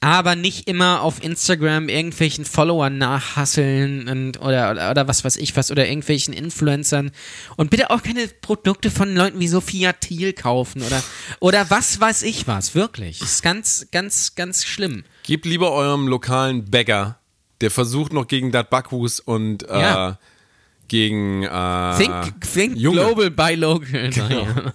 Aber 0.00 0.36
nicht 0.36 0.68
immer 0.68 1.02
auf 1.02 1.22
Instagram 1.24 1.88
irgendwelchen 1.88 2.44
Followern 2.44 2.98
nachhasseln 2.98 4.08
und, 4.08 4.40
oder, 4.40 4.70
oder, 4.70 4.90
oder 4.92 5.08
was 5.08 5.24
weiß 5.24 5.36
ich 5.36 5.56
was 5.56 5.72
oder 5.72 5.88
irgendwelchen 5.88 6.32
Influencern. 6.32 7.10
Und 7.56 7.70
bitte 7.70 7.90
auch 7.90 8.02
keine 8.02 8.28
Produkte 8.28 8.92
von 8.92 9.12
Leuten 9.16 9.40
wie 9.40 9.48
Sophia 9.48 9.92
Thiel 9.92 10.34
kaufen 10.34 10.82
oder, 10.82 11.02
oder 11.40 11.68
was 11.70 12.00
weiß 12.00 12.22
ich 12.22 12.46
was. 12.46 12.76
Wirklich. 12.76 13.18
Das 13.18 13.32
ist 13.32 13.42
ganz, 13.42 13.88
ganz, 13.90 14.36
ganz 14.36 14.64
schlimm. 14.64 15.02
Gebt 15.24 15.44
lieber 15.46 15.72
eurem 15.72 16.06
lokalen 16.06 16.64
Bäcker, 16.66 17.18
der 17.60 17.72
versucht 17.72 18.12
noch 18.12 18.28
gegen 18.28 18.52
Dat 18.52 18.70
Backhus 18.70 19.18
und 19.18 19.68
äh, 19.68 19.80
Ja. 19.80 20.18
Gegen 20.88 21.42
äh, 21.44 21.96
Think, 21.96 22.40
think 22.52 22.76
Junge. 22.76 23.00
global, 23.00 23.30
buy 23.30 23.54
local. 23.54 24.10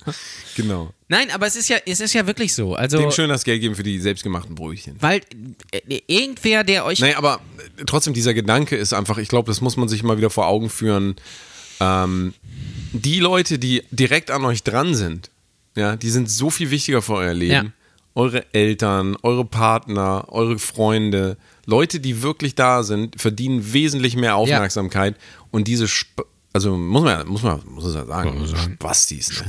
Genau. 0.56 0.94
Nein, 1.08 1.32
aber 1.32 1.48
es 1.48 1.56
ist 1.56 1.68
ja, 1.70 1.78
es 1.86 2.00
ist 2.00 2.14
ja 2.14 2.28
wirklich 2.28 2.54
so. 2.54 2.76
Also, 2.76 3.00
Dem 3.00 3.10
schön 3.10 3.28
das 3.28 3.44
Geld 3.44 3.60
geben 3.62 3.74
für 3.74 3.82
die 3.82 4.00
selbstgemachten 4.00 4.54
Brötchen. 4.54 4.96
weil 5.00 5.22
äh, 5.72 6.02
irgendwer, 6.06 6.64
der 6.64 6.86
euch 6.86 7.00
Nee, 7.00 7.16
aber 7.16 7.42
äh, 7.78 7.86
trotzdem, 7.86 8.14
dieser 8.14 8.36
Gedanke 8.36 8.76
ist 8.76 8.94
einfach, 8.94 9.18
ich 9.18 9.30
glaube, 9.30 9.48
das 9.48 9.62
muss 9.62 9.78
man 9.78 9.90
sich 9.90 10.04
mal 10.04 10.18
wieder 10.18 10.30
vor 10.30 10.48
Augen 10.48 10.70
führen. 10.70 11.16
Ähm, 11.80 12.36
die 12.92 13.20
Leute, 13.20 13.58
die 13.58 13.82
direkt 13.90 14.30
an 14.30 14.46
euch 14.46 14.62
dran 14.62 14.94
sind, 14.94 15.32
ja, 15.76 15.96
die 15.96 16.12
sind 16.12 16.30
so 16.30 16.52
viel 16.52 16.70
wichtiger 16.70 17.02
für 17.02 17.14
euer 17.16 17.34
Leben. 17.34 17.52
Ja. 17.52 17.72
Eure 18.16 18.46
Eltern, 18.54 19.18
eure 19.24 19.44
Partner, 19.46 20.26
eure 20.30 20.60
Freunde, 20.60 21.38
Leute, 21.66 22.00
die 22.00 22.22
wirklich 22.22 22.54
da 22.56 22.84
sind, 22.84 23.20
verdienen 23.20 23.74
wesentlich 23.74 24.16
mehr 24.16 24.36
Aufmerksamkeit. 24.36 25.16
Und 25.52 25.68
diese, 25.68 25.86
Sp 25.90 26.22
also 26.56 26.78
muss 26.78 27.02
man, 27.04 27.20
ja- 27.20 27.26
muss 27.26 27.42
man, 27.42 27.62
muss 27.68 27.84
man 27.86 27.94
ja 27.96 28.06
sagen, 28.06 28.30
Spastis. 28.76 29.30
Ne? 29.42 29.48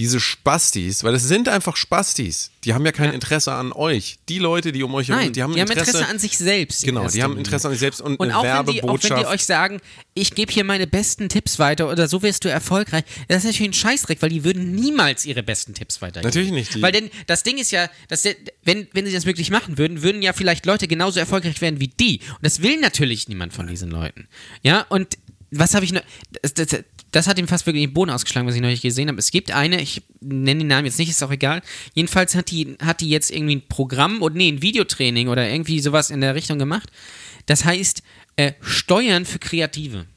Diese 0.00 0.18
Spastis, 0.18 1.04
weil 1.04 1.14
es 1.14 1.24
sind 1.24 1.46
einfach 1.46 1.76
Spastis. 1.76 2.52
Die 2.64 2.72
haben 2.72 2.86
ja 2.86 2.92
kein 2.92 3.12
Interesse 3.12 3.52
an 3.52 3.70
euch. 3.70 4.18
Die 4.30 4.38
Leute, 4.38 4.72
die 4.72 4.82
um 4.82 4.94
euch 4.94 5.08
herum 5.08 5.18
Nein, 5.18 5.26
sind, 5.26 5.36
die 5.36 5.42
haben, 5.42 5.54
Interesse, 5.54 6.06
an 6.06 6.18
sich 6.18 6.38
selbst. 6.38 6.82
Genau, 6.84 7.06
die 7.06 7.22
haben. 7.22 7.36
Interesse 7.36 7.68
an 7.68 7.74
sich 7.74 7.80
selbst 7.80 8.00
und, 8.00 8.16
Und 8.18 8.32
auch 8.32 8.42
wenn, 8.42 8.48
die, 8.50 8.54
auch 8.54 8.66
wenn 8.66 8.74
Werbebotschaft. 8.76 9.22
die 9.22 9.26
euch 9.26 9.44
sagen, 9.44 9.78
ich 10.14 10.34
gebe 10.34 10.50
hier 10.50 10.64
meine 10.64 10.86
besten 10.86 11.28
Tipps 11.28 11.58
weiter 11.58 11.90
oder 11.90 12.08
so 12.08 12.22
wirst 12.22 12.46
du 12.46 12.48
erfolgreich, 12.48 13.04
das 13.28 13.44
ist 13.44 13.44
natürlich 13.44 13.68
ein 13.68 13.74
Scheißdreck, 13.74 14.22
weil 14.22 14.30
die 14.30 14.42
würden 14.42 14.74
niemals 14.74 15.26
ihre 15.26 15.42
besten 15.42 15.74
Tipps 15.74 16.00
weitergeben. 16.00 16.28
Natürlich 16.28 16.50
nicht, 16.52 16.74
die- 16.74 16.80
Weil 16.80 16.92
denn 16.92 17.10
das 17.26 17.42
Ding 17.42 17.58
ist 17.58 17.70
ja, 17.70 17.90
dass 18.08 18.22
der, 18.22 18.36
wenn, 18.64 18.88
wenn 18.94 19.04
sie 19.04 19.12
das 19.12 19.26
wirklich 19.26 19.50
machen 19.50 19.76
würden, 19.76 20.00
würden 20.02 20.22
ja 20.22 20.32
vielleicht 20.32 20.64
Leute 20.64 20.88
genauso 20.88 21.20
erfolgreich 21.20 21.60
werden 21.60 21.78
wie 21.78 21.88
die. 21.88 22.20
Und 22.30 22.38
das 22.46 22.62
will 22.62 22.80
natürlich 22.80 23.28
niemand 23.28 23.52
von 23.52 23.66
diesen 23.66 23.90
Leuten. 23.90 24.28
Ja, 24.62 24.86
und 24.88 25.18
was 25.50 25.74
habe 25.74 25.84
ich 25.84 25.92
noch. 25.92 26.02
Das, 26.42 26.54
das, 26.54 26.68
das 27.12 27.26
hat 27.26 27.38
ihm 27.38 27.48
fast 27.48 27.66
wirklich 27.66 27.84
den 27.84 27.92
Boden 27.94 28.10
ausgeschlagen, 28.10 28.46
was 28.46 28.54
ich 28.54 28.60
neulich 28.60 28.82
gesehen 28.82 29.08
habe. 29.08 29.18
Es 29.18 29.30
gibt 29.30 29.50
eine, 29.50 29.80
ich 29.80 30.02
nenne 30.20 30.60
den 30.60 30.68
Namen 30.68 30.86
jetzt 30.86 30.98
nicht, 30.98 31.10
ist 31.10 31.22
auch 31.22 31.30
egal. 31.32 31.60
Jedenfalls 31.94 32.34
hat 32.34 32.50
die, 32.50 32.76
hat 32.82 33.00
die 33.00 33.08
jetzt 33.10 33.30
irgendwie 33.30 33.56
ein 33.56 33.68
Programm 33.68 34.22
oder 34.22 34.34
nee, 34.34 34.48
ein 34.48 34.62
Videotraining 34.62 35.28
oder 35.28 35.48
irgendwie 35.48 35.80
sowas 35.80 36.10
in 36.10 36.20
der 36.20 36.34
Richtung 36.34 36.58
gemacht. 36.58 36.88
Das 37.46 37.64
heißt, 37.64 38.02
äh, 38.36 38.52
Steuern 38.60 39.24
für 39.26 39.38
Kreative. 39.38 40.06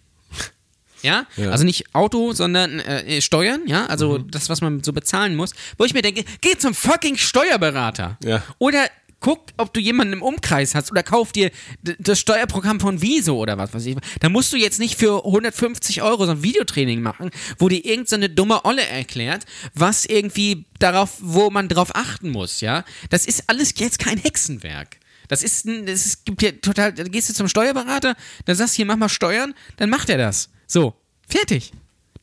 Ja? 1.02 1.26
Ja. 1.36 1.50
Also 1.52 1.66
nicht 1.66 1.94
Auto, 1.94 2.32
sondern 2.32 2.80
äh, 2.80 3.20
Steuern, 3.22 3.64
ja, 3.68 3.88
also 3.88 4.20
Mhm. 4.20 4.32
das, 4.32 4.48
was 4.48 4.62
man 4.62 4.82
so 4.84 4.94
bezahlen 4.94 5.36
muss, 5.36 5.52
wo 5.78 5.84
ich 5.84 5.94
mir 5.94 6.02
denke, 6.02 6.24
geh 6.40 6.58
zum 6.58 6.74
fucking 6.74 7.18
Steuerberater. 7.18 8.18
Ja. 8.24 8.42
Oder 8.58 8.86
guck, 9.24 9.46
ob 9.58 9.74
du 9.74 9.80
jemanden 9.80 10.14
im 10.14 10.22
Umkreis 10.22 10.76
hast 10.76 10.92
oder 10.92 11.02
kauf 11.02 11.32
dir 11.32 11.50
das 11.82 12.20
Steuerprogramm 12.20 12.80
von 12.80 13.02
Wieso 13.02 13.38
oder 13.38 13.58
was 13.58 13.74
weiß 13.74 13.86
ich. 13.86 13.96
Da 14.20 14.30
musst 14.30 14.52
du 14.52 14.58
jetzt 14.58 14.80
nicht 14.80 15.00
für 15.00 15.26
150 15.26 16.04
Euro 16.04 16.26
so 16.26 16.32
ein 16.32 16.44
Videotraining 16.44 17.02
machen, 17.02 17.32
wo 17.58 17.70
dir 17.70 17.84
irgendeine 17.84 18.28
so 18.28 18.34
dumme 18.34 18.66
Olle 18.66 18.86
erklärt, 18.86 19.46
was 19.74 20.06
irgendwie 20.06 20.66
darauf, 20.78 21.18
wo 21.22 21.50
man 21.50 21.70
drauf 21.70 21.96
achten 21.96 22.30
muss, 22.30 22.60
ja. 22.60 22.84
Das 23.10 23.26
ist 23.26 23.46
alles 23.48 23.74
jetzt 23.78 23.98
kein 23.98 24.18
Hexenwerk. 24.18 24.98
Das 25.30 25.42
ist, 25.42 25.66
das 25.66 26.06
ist, 26.06 26.26
gibt 26.26 26.42
dir 26.42 26.60
total, 26.60 26.92
da 26.92 27.04
gehst 27.04 27.30
du 27.30 27.34
zum 27.34 27.48
Steuerberater, 27.48 28.16
dann 28.46 28.56
sagst 28.58 28.76
du 28.76 28.78
hier, 28.78 28.86
mach 28.86 28.98
mal 28.98 29.10
Steuern, 29.10 29.54
dann 29.78 29.90
macht 29.90 30.10
er 30.10 30.18
das. 30.18 30.50
So, 30.68 30.96
fertig. 31.28 31.72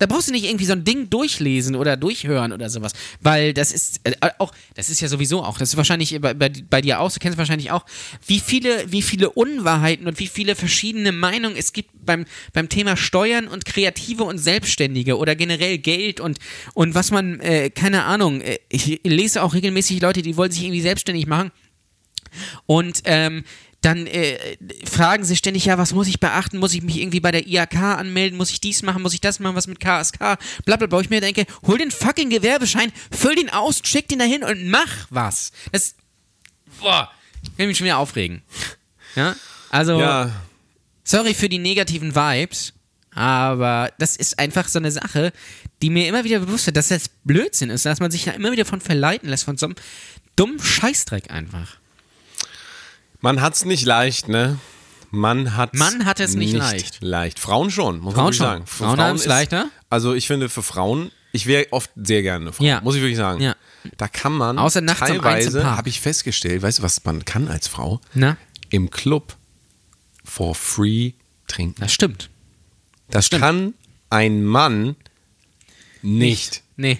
Da 0.00 0.06
brauchst 0.06 0.28
du 0.28 0.32
nicht 0.32 0.46
irgendwie 0.46 0.64
so 0.64 0.72
ein 0.72 0.82
Ding 0.82 1.10
durchlesen 1.10 1.76
oder 1.76 1.94
durchhören 1.94 2.52
oder 2.52 2.70
sowas. 2.70 2.94
Weil 3.20 3.52
das 3.52 3.70
ist 3.70 4.00
äh, 4.04 4.12
auch, 4.38 4.52
das 4.74 4.88
ist 4.88 5.00
ja 5.02 5.08
sowieso 5.08 5.44
auch, 5.44 5.58
das 5.58 5.68
ist 5.68 5.76
wahrscheinlich 5.76 6.18
bei, 6.22 6.32
bei, 6.32 6.50
bei 6.70 6.80
dir 6.80 7.00
auch, 7.00 7.12
du 7.12 7.18
kennst 7.20 7.36
wahrscheinlich 7.36 7.70
auch, 7.70 7.84
wie 8.26 8.40
viele, 8.40 8.90
wie 8.90 9.02
viele 9.02 9.28
Unwahrheiten 9.28 10.08
und 10.08 10.18
wie 10.18 10.26
viele 10.26 10.56
verschiedene 10.56 11.12
Meinungen 11.12 11.54
es 11.54 11.74
gibt 11.74 11.90
beim, 12.06 12.24
beim 12.54 12.70
Thema 12.70 12.96
Steuern 12.96 13.46
und 13.46 13.66
Kreative 13.66 14.24
und 14.24 14.38
Selbstständige 14.38 15.18
oder 15.18 15.36
generell 15.36 15.76
Geld 15.76 16.18
und, 16.18 16.38
und 16.72 16.94
was 16.94 17.10
man, 17.10 17.38
äh, 17.40 17.68
keine 17.68 18.04
Ahnung, 18.04 18.40
äh, 18.40 18.58
ich 18.70 19.00
lese 19.04 19.42
auch 19.42 19.52
regelmäßig 19.52 20.00
Leute, 20.00 20.22
die 20.22 20.34
wollen 20.38 20.50
sich 20.50 20.62
irgendwie 20.62 20.80
selbstständig 20.80 21.26
machen 21.26 21.50
und 22.64 23.02
ähm, 23.04 23.44
dann 23.80 24.06
äh, 24.06 24.58
fragen 24.84 25.24
sie 25.24 25.36
ständig, 25.36 25.64
ja, 25.64 25.78
was 25.78 25.94
muss 25.94 26.06
ich 26.06 26.20
beachten? 26.20 26.58
Muss 26.58 26.74
ich 26.74 26.82
mich 26.82 26.98
irgendwie 27.00 27.20
bei 27.20 27.30
der 27.30 27.46
IHK 27.46 27.76
anmelden? 27.76 28.36
Muss 28.36 28.50
ich 28.50 28.60
dies 28.60 28.82
machen? 28.82 29.02
Muss 29.02 29.14
ich 29.14 29.20
das 29.20 29.40
machen? 29.40 29.56
Was 29.56 29.66
mit 29.66 29.80
KSK? 29.80 30.38
Blablabla. 30.66 30.98
Wo 30.98 31.00
ich 31.00 31.08
mir 31.08 31.20
denke, 31.20 31.46
hol 31.66 31.78
den 31.78 31.90
fucking 31.90 32.28
Gewerbeschein, 32.28 32.92
füll 33.10 33.36
den 33.36 33.48
aus, 33.50 33.80
schick 33.82 34.08
den 34.08 34.18
dahin 34.18 34.44
und 34.44 34.68
mach 34.68 35.06
was. 35.08 35.52
Das, 35.72 35.94
boah, 36.80 37.10
ich 37.42 37.56
kann 37.56 37.68
mich 37.68 37.78
schon 37.78 37.86
wieder 37.86 37.98
aufregen. 37.98 38.42
Ja, 39.16 39.34
also, 39.70 39.98
ja, 39.98 40.30
sorry 41.04 41.32
für 41.34 41.48
die 41.48 41.58
negativen 41.58 42.14
Vibes, 42.14 42.74
aber 43.12 43.92
das 43.98 44.16
ist 44.16 44.38
einfach 44.38 44.68
so 44.68 44.78
eine 44.78 44.90
Sache, 44.90 45.32
die 45.82 45.90
mir 45.90 46.06
immer 46.06 46.24
wieder 46.24 46.40
bewusst 46.40 46.66
wird, 46.66 46.76
dass 46.76 46.88
das 46.88 47.08
Blödsinn 47.24 47.70
ist, 47.70 47.86
dass 47.86 48.00
man 48.00 48.10
sich 48.10 48.24
da 48.24 48.32
immer 48.32 48.52
wieder 48.52 48.66
von 48.66 48.80
verleiten 48.80 49.28
lässt, 49.28 49.44
von 49.44 49.56
so 49.56 49.66
einem 49.66 49.74
dummen 50.36 50.60
Scheißdreck 50.60 51.30
einfach. 51.30 51.79
Man 53.20 53.40
hat's 53.40 53.64
nicht 53.64 53.84
leicht, 53.84 54.28
ne? 54.28 54.58
Man 55.10 55.56
hat 55.56 55.74
Man 55.74 56.04
hat 56.04 56.20
es 56.20 56.34
nicht 56.34 56.52
leicht. 56.54 57.02
leicht. 57.02 57.38
Frauen 57.40 57.70
schon, 57.70 57.98
muss 58.00 58.14
Frauen 58.14 58.24
man 58.24 58.32
schon. 58.32 58.46
sagen. 58.46 58.66
Für 58.66 58.84
Frauen 58.84 59.00
haben's 59.00 59.22
ist- 59.22 59.26
leichter? 59.26 59.68
Also 59.88 60.14
ich 60.14 60.26
finde 60.28 60.48
für 60.48 60.62
Frauen, 60.62 61.10
ich 61.32 61.46
wäre 61.46 61.66
oft 61.72 61.90
sehr 61.96 62.22
gerne 62.22 62.44
eine 62.46 62.52
Frau, 62.52 62.64
Ja. 62.64 62.80
muss 62.80 62.94
ich 62.94 63.00
wirklich 63.00 63.16
sagen. 63.16 63.40
Ja. 63.40 63.56
Da 63.96 64.06
kann 64.08 64.32
man 64.32 64.58
Außer 64.58 64.80
nachts 64.82 65.00
teilweise, 65.00 65.64
habe 65.76 65.88
ich 65.88 66.00
festgestellt, 66.00 66.62
weißt 66.62 66.78
du, 66.78 66.82
was 66.82 67.04
man 67.04 67.24
kann 67.24 67.48
als 67.48 67.66
Frau? 67.66 68.00
Na, 68.14 68.36
Im 68.68 68.90
Club 68.90 69.36
for 70.24 70.54
free 70.54 71.12
trinken. 71.48 71.80
das 71.80 71.92
stimmt. 71.92 72.30
Das 73.08 73.26
stimmt. 73.26 73.42
kann 73.42 73.74
ein 74.10 74.44
Mann 74.44 74.94
nicht. 76.02 76.62
Nee, 76.76 76.98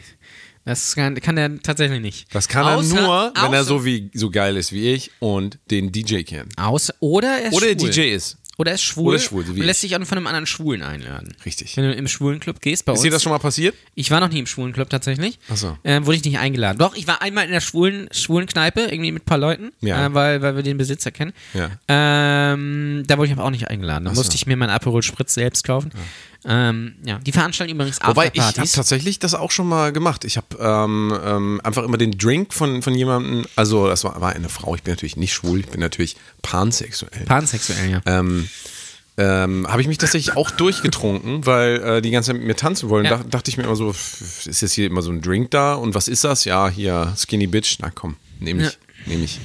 das 0.71 0.95
kann, 0.95 1.15
kann 1.21 1.37
er 1.37 1.61
tatsächlich 1.63 2.01
nicht. 2.01 2.35
Das 2.35 2.49
kann 2.49 2.65
Außer- 2.65 2.97
er 2.97 3.03
nur, 3.03 3.33
wenn 3.43 3.53
er 3.53 3.65
so, 3.65 3.85
wie, 3.85 4.11
so 4.15 4.31
geil 4.31 4.57
ist 4.57 4.73
wie 4.73 4.93
ich 4.93 5.11
und 5.19 5.59
den 5.71 5.93
DJ 5.93 6.23
kennt. 6.23 6.57
Außer, 6.59 6.95
oder 7.01 7.29
er 7.39 7.49
ist 7.49 7.55
Oder 7.55 7.67
schwul. 7.67 7.91
DJ 7.91 8.01
ist. 8.15 8.37
Oder 8.59 8.73
er 8.73 8.75
ist 8.75 8.83
schwul. 8.83 9.07
Oder 9.07 9.17
ist 9.17 9.25
schwul, 9.25 9.47
so 9.47 9.57
wie 9.57 9.61
und 9.61 9.67
lässt 9.67 9.83
ich. 9.83 9.91
sich 9.91 9.99
auch 9.99 10.05
von 10.07 10.19
einem 10.19 10.27
anderen 10.27 10.45
Schwulen 10.47 10.83
einladen. 10.83 11.35
Richtig. 11.47 11.75
Wenn 11.79 11.85
du 11.85 11.95
im 11.95 12.07
schwulen 12.09 12.41
Club 12.41 12.61
gehst, 12.61 12.85
bei 12.85 12.93
Ist 12.93 12.99
uns. 12.99 13.05
dir 13.05 13.11
das 13.11 13.23
schon 13.23 13.33
mal 13.33 13.39
passiert? 13.39 13.75
Ich 13.95 14.11
war 14.11 14.21
noch 14.21 14.29
nie 14.29 14.39
im 14.39 14.47
schwulen 14.47 14.75
Club 14.75 14.91
tatsächlich. 14.91 15.39
Ach 15.51 15.57
so. 15.57 15.79
Ähm, 15.83 16.05
wurde 16.05 16.17
ich 16.19 16.25
nicht 16.27 16.39
eingeladen. 16.39 16.77
Doch, 16.79 16.95
ich 16.95 17.07
war 17.07 17.23
einmal 17.23 17.47
in 17.47 17.53
der 17.53 17.63
schwulen, 17.63 18.09
schwulen 18.13 18.47
Kneipe, 18.47 18.83
irgendwie 18.83 19.13
mit 19.13 19.23
ein 19.23 19.25
paar 19.25 19.39
Leuten, 19.39 19.73
Ja. 19.81 20.05
äh, 20.07 20.13
weil, 20.15 20.43
weil 20.43 20.57
wir 20.57 20.63
den 20.63 20.77
Besitzer 20.77 21.11
kennen. 21.11 21.33
Ja. 21.55 21.71
Ähm, 21.89 23.03
da 23.07 23.17
wurde 23.17 23.29
ich 23.29 23.33
aber 23.33 23.45
auch 23.45 23.51
nicht 23.51 23.69
eingeladen. 23.69 24.05
Da 24.05 24.11
Ach 24.11 24.15
so. 24.15 24.21
musste 24.21 24.37
ich 24.37 24.47
mir 24.47 24.57
meinen 24.57 24.71
Aperol 24.71 25.03
Spritz 25.03 25.33
selbst 25.35 25.65
kaufen. 25.65 25.91
Ähm, 26.45 26.95
ja, 27.05 27.19
die 27.19 27.33
veranstalten 27.33 27.75
übrigens 27.75 27.99
Wobei, 28.03 28.31
ich 28.33 28.41
habe 28.41 28.67
tatsächlich 28.67 29.19
das 29.19 29.35
auch 29.35 29.51
schon 29.51 29.69
mal 29.69 29.93
gemacht. 29.93 30.25
Ich 30.25 30.37
habe 30.39 30.47
ähm, 30.59 31.19
ähm, 31.23 31.61
einfach 31.63 31.83
immer 31.83 31.99
den 31.99 32.13
Drink 32.13 32.55
von, 32.55 32.83
von 32.83 32.95
jemandem, 32.95 33.47
also 33.57 33.89
das 33.89 34.05
war, 34.05 34.21
war 34.21 34.33
eine 34.35 34.49
Frau, 34.49 34.75
ich 34.75 34.83
bin 34.83 34.93
natürlich 34.93 35.17
nicht 35.17 35.35
schwul, 35.35 35.61
ich 35.61 35.69
bin 35.69 35.81
natürlich 35.81 36.17
pansexuell. 36.41 37.25
Pansexuell, 37.27 37.91
ja. 37.91 38.01
ähm, 38.07 38.49
ähm, 39.19 39.67
habe 39.69 39.83
ich 39.83 39.89
mich 39.89 39.99
tatsächlich 39.99 40.37
auch 40.37 40.51
durchgetrunken, 40.51 41.45
weil 41.45 41.83
äh, 41.83 42.03
die 42.03 42.11
ganze 42.11 42.29
Zeit 42.29 42.39
mit 42.39 42.47
mir 42.47 42.57
tanzen 42.57 42.89
wollen. 42.89 43.05
Ja. 43.05 43.19
Da, 43.19 43.25
dachte 43.25 43.51
ich 43.51 43.59
mir 43.59 43.65
immer 43.65 43.77
so, 43.77 43.91
ist 43.91 44.47
jetzt 44.47 44.73
hier 44.73 44.87
immer 44.87 45.03
so 45.03 45.11
ein 45.11 45.21
Drink 45.21 45.51
da 45.51 45.75
und 45.75 45.95
was 45.95 46.09
ist 46.09 46.25
das? 46.25 46.47
Ja, 46.47 46.71
hier 46.71 47.13
Skinny 47.19 47.47
Bitch. 47.47 47.77
Na 47.81 47.91
komm, 47.95 48.17
nehme 48.39 48.67
ich, 48.67 48.79
nehme 49.05 49.25
ich. 49.25 49.39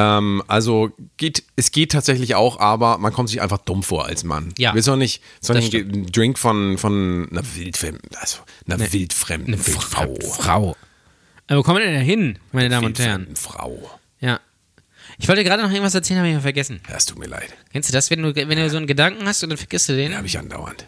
Ähm, 0.00 0.42
also 0.46 0.90
geht, 1.16 1.42
es 1.56 1.72
geht 1.72 1.92
tatsächlich 1.92 2.34
auch, 2.34 2.58
aber 2.58 2.98
man 2.98 3.12
kommt 3.12 3.28
sich 3.28 3.42
einfach 3.42 3.58
dumm 3.58 3.82
vor 3.82 4.06
als 4.06 4.24
Mann. 4.24 4.54
Ja. 4.58 4.74
Willst 4.74 4.88
du 4.88 4.96
nicht, 4.96 5.22
so 5.40 5.52
Das 5.52 5.72
ein 5.72 6.06
Drink 6.06 6.38
von, 6.38 6.78
von 6.78 7.28
einer 7.30 7.42
wildfremden, 7.54 8.10
also 8.18 8.38
einer 8.66 8.92
wildfremden 8.92 9.58
Frau. 9.58 10.14
Frau. 10.20 10.76
Aber 11.48 11.58
wo 11.58 11.62
kommen 11.62 11.78
wir 11.78 11.86
denn 11.86 11.94
da 11.94 12.00
hin, 12.00 12.38
meine 12.52 12.68
Damen 12.68 12.86
und 12.86 12.98
Herren? 12.98 13.34
Frau. 13.34 13.90
Ja. 14.20 14.40
Ich 15.18 15.28
wollte 15.28 15.44
gerade 15.44 15.62
noch 15.62 15.70
irgendwas 15.70 15.94
erzählen, 15.94 16.18
habe 16.20 16.28
ich 16.28 16.34
mal 16.34 16.40
vergessen. 16.40 16.80
Ja, 16.88 16.96
es 16.96 17.04
tut 17.04 17.18
mir 17.18 17.26
leid. 17.26 17.54
Kennst 17.72 17.88
du 17.88 17.92
das, 17.92 18.10
wenn 18.10 18.22
du, 18.22 18.34
wenn 18.34 18.48
du 18.48 18.70
so 18.70 18.76
einen 18.76 18.86
Gedanken 18.86 19.26
hast 19.26 19.42
und 19.42 19.50
dann 19.50 19.58
vergisst 19.58 19.88
du 19.88 19.92
den? 19.94 20.10
Den 20.10 20.16
habe 20.16 20.26
ich 20.26 20.38
andauernd. 20.38 20.86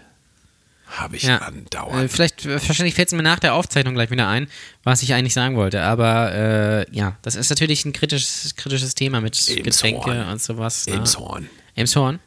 Habe 0.92 1.16
ich 1.16 1.22
Ja. 1.22 1.38
andauernd. 1.38 2.04
Äh, 2.04 2.08
vielleicht, 2.08 2.46
wahrscheinlich 2.46 2.94
fällt 2.94 3.08
es 3.08 3.14
mir 3.14 3.22
nach 3.22 3.38
der 3.38 3.54
Aufzeichnung 3.54 3.94
gleich 3.94 4.10
wieder 4.10 4.28
ein, 4.28 4.46
was 4.84 5.02
ich 5.02 5.14
eigentlich 5.14 5.32
sagen 5.34 5.56
wollte. 5.56 5.82
Aber 5.82 6.32
äh, 6.34 6.86
ja, 6.94 7.16
das 7.22 7.34
ist 7.34 7.48
natürlich 7.50 7.84
ein 7.86 7.92
kritisches, 7.94 8.54
kritisches 8.56 8.94
Thema 8.94 9.20
mit 9.22 9.36
Getränke 9.46 10.10
Elmshorn. 10.10 10.28
und 10.32 10.42
sowas. 10.42 10.86
Ne? 10.86 10.94
Elmshorn. 10.94 11.48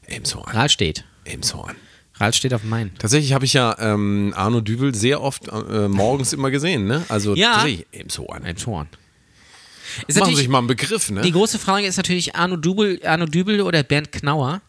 Elmshorn. 0.07 0.51
Ral 0.51 0.69
steht. 0.69 1.05
Elmshorn. 1.25 1.75
Ral 2.15 2.33
steht 2.33 2.53
auf 2.53 2.63
Main. 2.63 2.91
Tatsächlich 2.97 3.33
habe 3.33 3.45
ich 3.45 3.53
ja 3.53 3.75
ähm, 3.77 4.33
Arno 4.35 4.61
Dübel 4.61 4.95
sehr 4.95 5.21
oft 5.21 5.47
äh, 5.49 5.87
morgens 5.87 6.33
immer 6.33 6.49
gesehen, 6.49 6.85
ne? 6.85 7.03
Also 7.09 7.35
Ja. 7.35 7.53
tatsächlich 7.53 7.85
Elmshorn. 7.91 8.45
Elmshorn. 8.45 8.87
Ist 10.07 10.19
Machen 10.19 10.35
sich 10.35 10.47
mal 10.47 10.57
einen 10.59 10.67
Begriff, 10.67 11.11
ne? 11.11 11.21
die 11.21 11.31
große 11.31 11.59
Frage 11.59 11.85
ist 11.85 11.97
natürlich 11.97 12.35
Arno 12.35 12.55
Dübel, 12.57 12.99
Arno 13.05 13.25
Dübel 13.27 13.61
oder 13.61 13.83
Bernd 13.83 14.11
Knauer. 14.11 14.61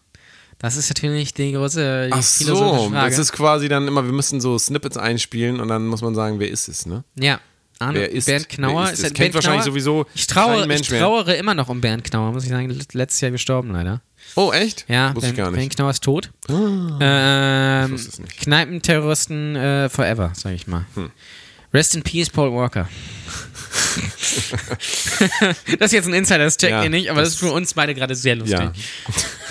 Das 0.58 0.76
ist 0.76 0.88
natürlich 0.88 1.34
die 1.34 1.52
große 1.52 2.06
die 2.08 2.12
Ach 2.12 2.22
so, 2.22 2.88
Frage. 2.90 3.10
das 3.10 3.18
ist 3.18 3.32
quasi 3.32 3.68
dann 3.68 3.86
immer, 3.86 4.04
wir 4.04 4.12
müssen 4.12 4.40
so 4.40 4.58
Snippets 4.58 4.96
einspielen 4.96 5.60
und 5.60 5.68
dann 5.68 5.86
muss 5.86 6.02
man 6.02 6.14
sagen, 6.14 6.40
wer 6.40 6.50
ist 6.50 6.68
es, 6.68 6.86
ne? 6.86 7.04
ja. 7.16 7.40
Arno, 7.78 7.98
Wer 8.00 8.10
ist- 8.10 8.24
Bernd 8.24 8.48
Knauer 8.48 8.84
wer 8.86 8.92
ist 8.94 9.02
das- 9.02 9.08
Kennt 9.12 9.18
Bernd 9.18 9.34
wahrscheinlich 9.34 9.60
Knauer- 9.60 9.64
sowieso 9.70 10.06
ich 10.14 10.66
Mensch 10.66 10.80
ich 10.86 10.90
mehr. 10.92 11.00
trauere 11.02 11.34
immer 11.36 11.52
noch 11.52 11.68
um 11.68 11.82
Bernd 11.82 12.04
Knauer, 12.04 12.32
muss 12.32 12.44
ich 12.44 12.48
sagen. 12.48 12.70
Let- 12.70 12.94
Letztes 12.94 13.20
Jahr 13.20 13.30
gestorben, 13.32 13.70
leider. 13.72 14.00
Oh, 14.34 14.50
echt? 14.50 14.86
Ja, 14.88 15.14
Wusste 15.14 15.28
ich 15.28 15.34
Bernd, 15.34 15.36
gar 15.36 15.44
Bernd 15.50 15.58
nicht. 15.58 15.76
Knauer 15.76 15.90
ist 15.90 16.02
tot. 16.02 16.30
ähm, 16.48 17.90
wusste 17.92 18.08
es 18.08 18.18
nicht. 18.18 18.38
Kneipenterroristen 18.40 19.56
äh, 19.56 19.88
forever, 19.90 20.32
sag 20.34 20.54
ich 20.54 20.66
mal. 20.66 20.86
Hm. 20.94 21.10
Rest 21.74 21.94
in 21.94 22.02
peace, 22.02 22.30
Paul 22.30 22.50
Walker. 22.54 22.88
das 25.78 25.88
ist 25.88 25.92
jetzt 25.92 26.06
ein 26.08 26.14
Insider, 26.14 26.44
das 26.44 26.56
checkt 26.56 26.70
Ja, 26.72 26.82
ihr 26.82 26.88
nicht, 26.90 27.10
aber 27.10 27.20
das, 27.20 27.30
das- 27.30 27.34
ist 27.42 27.46
für 27.46 27.52
uns 27.52 27.74
beide 27.74 27.94
gerade 27.94 28.14
sehr 28.14 28.36
lustig. 28.36 28.58
Ja. 28.58 28.72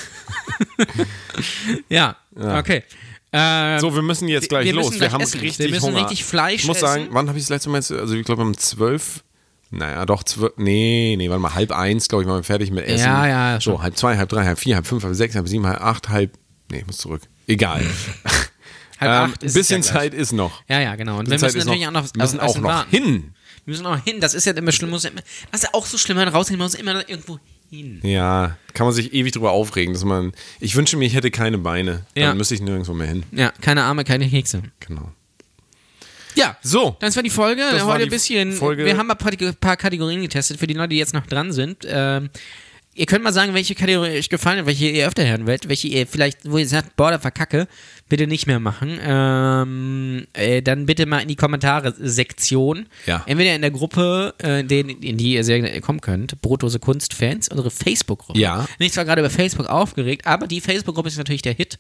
Ja, 1.90 2.16
okay. 2.36 2.84
Ähm, 3.32 3.80
So, 3.80 3.94
wir 3.94 4.02
müssen 4.02 4.28
jetzt 4.28 4.50
gleich 4.50 4.66
wir 4.66 4.74
los. 4.74 4.86
müssen 4.86 4.94
wir 4.94 5.00
gleich 5.08 5.14
haben 5.14 5.22
essen. 5.22 5.40
richtig 5.40 5.60
Wir 5.66 5.70
müssen 5.74 5.86
Hunger. 5.88 6.02
richtig 6.02 6.24
Fleisch 6.24 6.62
Ich 6.62 6.68
muss 6.68 6.80
sagen, 6.80 7.04
essen. 7.04 7.14
wann 7.14 7.28
habe 7.28 7.38
ich 7.38 7.44
das 7.44 7.50
letzte 7.50 7.70
Mal, 7.70 7.78
jetzt- 7.78 7.92
also 7.92 8.16
ich 8.16 8.26
glaube 8.26 8.42
um 8.44 8.58
zwölf, 8.58 9.24
naja, 9.72 10.06
doch 10.06 10.24
zwölf, 10.24 10.54
nee, 10.58 11.16
nee, 11.18 11.30
warte 11.30 11.42
mal, 11.42 11.54
halb 11.54 11.72
eins, 11.72 12.08
glaube 12.08 12.24
ich, 12.24 12.30
waren 12.30 12.38
wir 12.40 12.44
fertig 12.44 12.72
mit 12.72 12.86
Essen. 12.86 13.06
Ja, 13.06 13.28
ja, 13.28 13.62
schon. 13.62 13.76
So, 13.78 13.82
halb 13.82 13.98
zwei, 13.98 14.16
halb 14.18 14.30
drei, 14.30 14.46
halb 14.46 14.58
vier, 14.60 14.76
halb 14.76 14.88
fünf, 14.88 15.04
halb 15.04 15.16
sechs, 15.16 15.36
halb 15.36 15.48
sieben, 15.48 15.66
halb 15.68 15.82
acht, 15.82 16.10
halb, 16.10 16.32
nee, 16.72 16.80
ich 16.80 16.88
muss 16.88 16.98
zurück. 16.98 17.22
Egal. 17.48 17.82
halb 19.00 19.28
ähm, 19.28 19.34
acht 19.34 19.44
ist 19.44 19.54
bisschen 19.54 19.82
ja 19.82 19.92
gleich. 19.92 20.02
Zeit 20.04 20.14
ist 20.14 20.32
noch. 20.32 20.64
Ja, 20.70 20.80
ja, 20.80 20.96
genau. 20.96 21.20
Und 21.20 21.26
wir 21.28 21.34
müssen 21.34 21.46
natürlich 21.46 21.66
noch, 21.66 21.88
auch 21.88 21.92
noch, 21.92 22.14
wir 22.14 22.22
müssen 22.24 22.40
auch 22.40 22.56
noch 22.58 22.64
warten. 22.70 22.90
hin. 22.92 23.34
Wir 23.66 23.72
müssen 23.74 23.86
auch 23.86 23.98
hin. 24.04 24.22
Das 24.22 24.34
ist 24.34 24.46
ja 24.46 24.54
immer 24.54 24.72
schlimm. 24.72 24.92
Muss 24.92 25.04
ja 25.04 25.10
immer, 25.10 25.22
das 25.52 25.62
ist 25.62 25.64
ja 25.64 25.70
auch 25.74 25.86
so 25.86 25.98
schlimm, 25.98 26.18
wenn 26.18 26.26
man 26.26 26.34
rausgehen 26.36 26.60
muss, 26.60 26.76
immer 26.76 27.08
irgendwo 27.10 27.40
hin. 27.70 28.00
Ja, 28.04 28.58
kann 28.74 28.86
man 28.86 28.94
sich 28.94 29.14
ewig 29.14 29.32
drüber 29.34 29.52
aufregen, 29.52 29.94
dass 29.94 30.04
man, 30.04 30.32
ich 30.60 30.76
wünsche 30.76 30.98
mir, 30.98 31.06
ich 31.06 31.16
hätte 31.16 31.32
keine 31.32 31.58
Beine. 31.58 32.06
Dann 32.16 32.24
Ja. 32.24 32.34
müsste 32.34 32.56
ich 32.56 32.62
nirgendwo 32.62 32.94
mehr 32.94 33.08
hin. 33.08 33.24
Ja, 33.32 33.52
keine 33.62 33.84
Arme, 33.84 34.04
keine 34.04 34.30
Kekse. 34.30 34.64
Genau. 34.80 35.12
Ja, 36.36 36.58
So. 36.62 36.98
das 37.00 37.16
war 37.16 37.24
die 37.24 37.30
Folge. 37.30 37.62
Das 37.72 37.84
Heute 37.86 38.04
ein 38.04 38.10
bisschen. 38.10 38.52
Folge- 38.54 38.84
Wir 38.86 38.98
haben 38.98 39.10
ein 39.10 39.18
paar, 39.18 39.32
paar 39.54 39.78
Kategorien 39.78 40.22
getestet 40.22 40.58
für 40.60 40.68
die 40.68 40.74
Leute, 40.74 40.90
die 40.90 40.98
jetzt 40.98 41.14
noch 41.14 41.26
dran 41.28 41.54
sind. 41.54 41.86
Ähm, 41.88 42.30
ihr 42.94 43.06
könnt 43.06 43.24
mal 43.24 43.32
sagen, 43.32 43.54
welche 43.54 43.74
Kategorie 43.74 44.18
euch 44.18 44.28
gefallen 44.30 44.60
hat, 44.60 44.66
welche 44.66 44.88
ihr 44.90 45.08
öfter 45.08 45.26
hören 45.26 45.48
wollt, 45.48 45.70
welche 45.70 45.88
ihr 45.88 46.06
vielleicht, 46.06 46.40
wo 46.50 46.58
ihr 46.58 46.68
sagt, 46.68 46.98
boah, 46.98 47.12
da 47.12 47.20
verkacke, 47.20 47.68
bitte 48.08 48.28
nicht 48.28 48.46
mehr 48.46 48.60
machen. 48.60 49.00
Ähm, 49.02 50.28
äh, 50.34 50.62
dann 50.62 50.86
bitte 50.86 51.06
mal 51.06 51.20
in 51.20 51.28
die 51.28 51.36
Kommentare-Sektion. 51.36 52.86
Ja. 53.06 53.24
Entweder 53.26 53.56
in 53.56 53.62
der 53.62 53.72
Gruppe, 53.72 54.36
äh, 54.42 54.60
in, 54.60 54.68
den, 54.68 54.90
in 54.90 55.18
die 55.18 55.34
ihr 55.34 55.44
sehr 55.44 55.60
gerne 55.60 55.82
kommen 55.82 56.02
könnt, 56.02 56.40
Brotdose 56.42 56.80
Kunstfans, 56.80 57.50
unsere 57.50 57.72
Facebook-Gruppe. 57.72 58.40
Ja. 58.40 58.68
Bin 58.78 58.88
ich 58.88 58.94
zwar 58.94 59.06
gerade 59.06 59.22
über 59.22 59.30
Facebook 59.30 59.68
aufgeregt, 59.68 60.28
aber 60.28 60.48
die 60.48 60.62
Facebook-Gruppe 60.62 61.10
ist 61.10 61.18
natürlich 61.18 61.42
der 61.42 61.54
Hit. 61.54 61.78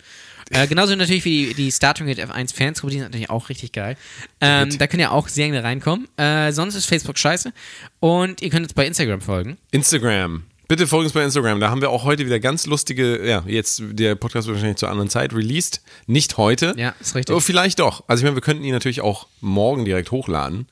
Äh, 0.50 0.68
genauso 0.68 0.96
natürlich 0.96 1.26
wie 1.26 1.48
die, 1.48 1.54
die 1.54 1.72
Starting 1.72 2.08
Gate 2.08 2.20
F1 2.20 2.56
Fans-Gruppe, 2.56 2.92
die 2.92 2.98
ist 2.98 3.04
natürlich 3.04 3.30
auch 3.30 3.50
richtig 3.50 3.72
geil. 3.72 3.96
Ähm, 4.42 4.76
da 4.78 4.88
könnt 4.88 5.02
ihr 5.02 5.12
auch 5.12 5.28
sehr 5.28 5.48
gerne 5.48 5.64
reinkommen. 5.64 6.08
Äh, 6.18 6.52
sonst 6.52 6.76
ist 6.76 6.86
Facebook 6.86 7.18
scheiße. 7.18 7.54
Und 8.00 8.42
ihr 8.42 8.50
könnt 8.50 8.64
uns 8.64 8.74
bei 8.74 8.86
Instagram 8.86 9.22
folgen. 9.22 9.58
Instagram. 9.72 10.44
Bitte 10.68 10.88
folgen 10.88 11.06
uns 11.06 11.14
bei 11.14 11.24
Instagram. 11.24 11.60
Da 11.60 11.70
haben 11.70 11.82
wir 11.82 11.90
auch 11.92 12.04
heute 12.04 12.26
wieder 12.26 12.40
ganz 12.40 12.66
lustige, 12.66 13.26
ja, 13.28 13.44
jetzt 13.46 13.82
der 13.92 14.16
Podcast 14.16 14.48
wird 14.48 14.56
wahrscheinlich 14.58 14.78
zur 14.78 14.90
anderen 14.90 15.10
Zeit 15.10 15.34
released. 15.34 15.82
Nicht 16.08 16.38
heute. 16.38 16.74
Ja, 16.78 16.96
ist 17.00 17.16
richtig. 17.16 17.36
Oh, 17.36 17.40
vielleicht 17.40 17.80
doch. 17.80 18.04
Also 18.08 18.22
ich 18.22 18.24
meine, 18.26 18.36
wir 18.36 18.42
könnten 18.42 18.64
ihn 18.64 18.74
natürlich 18.74 19.02
auch 19.02 19.28
morgen 19.42 19.86
direkt 19.86 20.12
hochladen. 20.12 20.68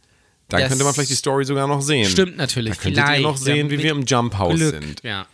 Da 0.49 0.59
Das 0.59 0.69
könnte 0.69 0.83
man 0.83 0.93
vielleicht 0.93 1.11
die 1.11 1.15
Story 1.15 1.45
sogar 1.45 1.67
noch 1.67 1.81
sehen. 1.81 2.05
Stimmt 2.09 2.37
natürlich. 2.37 2.75
Da 2.75 2.81
könntet 2.81 3.03
vielleicht. 3.03 3.21
ihr 3.21 3.27
noch 3.27 3.37
sehen, 3.37 3.69
wie 3.69 3.79
wir 3.79 3.91
im 3.91 4.03
Jump 4.05 4.37
House 4.37 4.55
Glück. 4.55 4.71
sind. 4.83 5.03
Ja. 5.03 5.25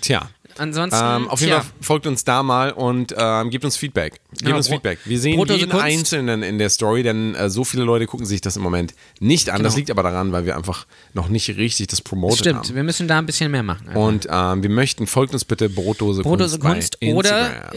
Tja. 0.00 0.28
Ansonsten. 0.58 1.00
Ähm, 1.02 1.28
auf 1.28 1.40
jeden 1.40 1.52
tja, 1.52 1.60
Fall 1.62 1.70
folgt 1.80 2.06
uns 2.06 2.24
da 2.24 2.42
mal 2.42 2.72
und 2.72 3.14
ähm, 3.16 3.50
gebt 3.50 3.64
uns 3.64 3.76
Feedback. 3.76 4.20
Gebt 4.30 4.42
Genau, 4.44 4.56
uns 4.56 4.68
Feedback. 4.68 4.98
Wir 5.04 5.18
sehen 5.18 5.36
Brotdose 5.36 5.60
jeden. 5.60 5.72
Einzelnen 5.72 6.42
in 6.42 6.58
der 6.58 6.70
Story, 6.70 7.02
denn 7.02 7.34
äh, 7.34 7.50
so 7.50 7.64
viele 7.64 7.84
Leute 7.84 8.06
gucken 8.06 8.26
sich 8.26 8.40
das 8.40 8.56
im 8.56 8.62
Moment 8.62 8.94
nicht 9.20 9.50
an. 9.50 9.62
Das 9.62 9.72
Genau. 9.74 9.78
liegt 9.78 9.90
aber 9.90 10.02
daran, 10.02 10.32
weil 10.32 10.46
wir 10.46 10.56
einfach 10.56 10.86
noch 11.12 11.28
nicht 11.28 11.48
richtig 11.56 11.88
das 11.88 12.00
promotet 12.00 12.38
Stimmt, 12.40 12.58
haben. 12.68 12.74
wir 12.74 12.82
müssen 12.84 13.08
da 13.08 13.18
ein 13.18 13.26
bisschen 13.26 13.50
mehr 13.50 13.62
machen. 13.62 13.88
einfach. 13.88 14.00
Und 14.00 14.26
ähm, 14.30 14.62
wir 14.62 14.70
möchten, 14.70 15.06
folgt 15.06 15.32
uns 15.34 15.44
bitte 15.44 15.68
Brotdose, 15.68 16.22
Brotdose 16.22 16.58
Kunst, 16.58 17.00
Kunst 17.00 17.14
oder. 17.14 17.70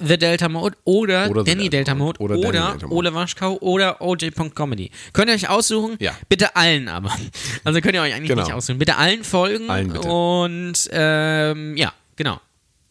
The 0.00 0.18
Delta 0.18 0.48
Mode 0.48 0.76
oder, 0.84 1.30
Oder 1.30 1.44
Danny 1.44 1.68
Delta 1.68 1.94
Mode 1.94 2.20
oder, 2.20 2.36
oder 2.36 2.50
Delta 2.52 2.86
Mode. 2.86 2.94
Ole 2.94 3.14
Waschkau 3.14 3.58
oder 3.60 4.00
OJ.comedy. 4.00 4.90
Könnt 5.12 5.28
ihr 5.28 5.34
euch 5.34 5.48
aussuchen? 5.48 5.96
Ja. 6.00 6.12
Bitte 6.28 6.56
allen 6.56 6.88
aber. 6.88 7.10
Also 7.64 7.80
könnt 7.80 7.94
ihr 7.94 8.02
euch 8.02 8.14
eigentlich 8.14 8.28
Genau. 8.28 8.42
nicht 8.42 8.52
aussuchen. 8.52 8.78
Bitte 8.78 8.96
allen 8.96 9.24
folgen. 9.24 9.70
Allen 9.70 9.92
bitte. 9.92 10.08
Und 10.08 10.88
ähm, 10.92 11.76
ja, 11.76 11.92
genau. 12.16 12.40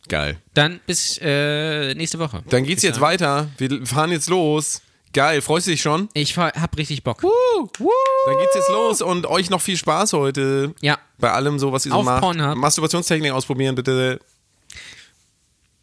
Geil. 0.09 0.37
Dann 0.53 0.81
bis 0.85 1.17
äh, 1.21 1.93
nächste 1.95 2.19
Woche. 2.19 2.43
Dann 2.49 2.63
geht's 2.63 2.83
jetzt 2.83 2.99
weiter. 2.99 3.49
Wir 3.57 3.85
fahren 3.85 4.11
jetzt 4.11 4.29
los. 4.29 4.81
Geil, 5.13 5.41
freust 5.41 5.67
du 5.67 5.71
dich 5.71 5.81
schon? 5.81 6.09
Ich 6.13 6.37
hab 6.37 6.75
richtig 6.75 7.03
Bock. 7.03 7.21
Dann 7.21 8.37
geht's 8.37 8.55
jetzt 8.55 8.69
los 8.69 9.01
und 9.01 9.27
euch 9.27 9.49
noch 9.49 9.61
viel 9.61 9.77
Spaß 9.77 10.13
heute. 10.13 10.73
Ja. 10.81 10.97
Bei 11.19 11.31
allem 11.31 11.59
so, 11.59 11.71
was 11.71 11.85
ihr 11.85 11.91
so 11.91 11.99
Auf 11.99 12.05
macht. 12.05 12.21
Pornhub. 12.21 12.55
Masturbationstechnik 12.57 13.31
ausprobieren, 13.31 13.75
bitte. 13.75 14.19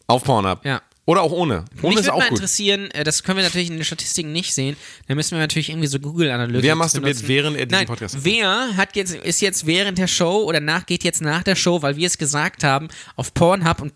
Auf 0.09 0.25
Pornhub. 0.25 0.65
Ja. 0.65 0.83
Oder 1.07 1.23
auch 1.23 1.33
ohne. 1.33 1.65
Ohne 1.83 1.89
Mich 1.89 1.99
ist 1.99 2.05
würde 2.05 2.13
auch 2.13 2.19
mal 2.19 2.29
gut. 2.29 2.39
interessieren, 2.39 2.91
äh, 2.93 3.03
das 3.03 3.23
können 3.23 3.39
wir 3.39 3.45
natürlich 3.45 3.69
in 3.69 3.77
den 3.77 3.85
Statistiken 3.85 4.33
nicht 4.33 4.55
sehen. 4.55 4.77
Da 5.09 5.15
müssen 5.15 5.33
wir 5.33 5.39
natürlich 5.39 5.71
irgendwie 5.71 5.89
so 5.89 5.99
Google-Analytics 5.99 6.63
Wer 6.63 6.77
masturbiert, 6.77 7.27
während 7.27 7.57
er 7.57 7.67
diesen 7.67 7.79
Nein, 7.79 7.87
Podcast? 7.87 8.19
Wer 8.21 8.77
hat 8.77 8.95
jetzt, 8.95 9.15
ist 9.15 9.41
jetzt 9.41 9.67
während 9.67 9.99
der 9.99 10.07
Show 10.07 10.45
oder 10.45 10.61
nach, 10.61 10.87
geht 10.87 11.03
jetzt 11.03 11.21
nach 11.21 11.43
der 11.43 11.57
Show, 11.57 11.83
weil 11.83 11.97
wir 11.97 12.07
es 12.07 12.17
gesagt 12.19 12.63
haben, 12.63 12.89
auf 13.17 13.35
Pornhub 13.35 13.81
und, 13.81 13.93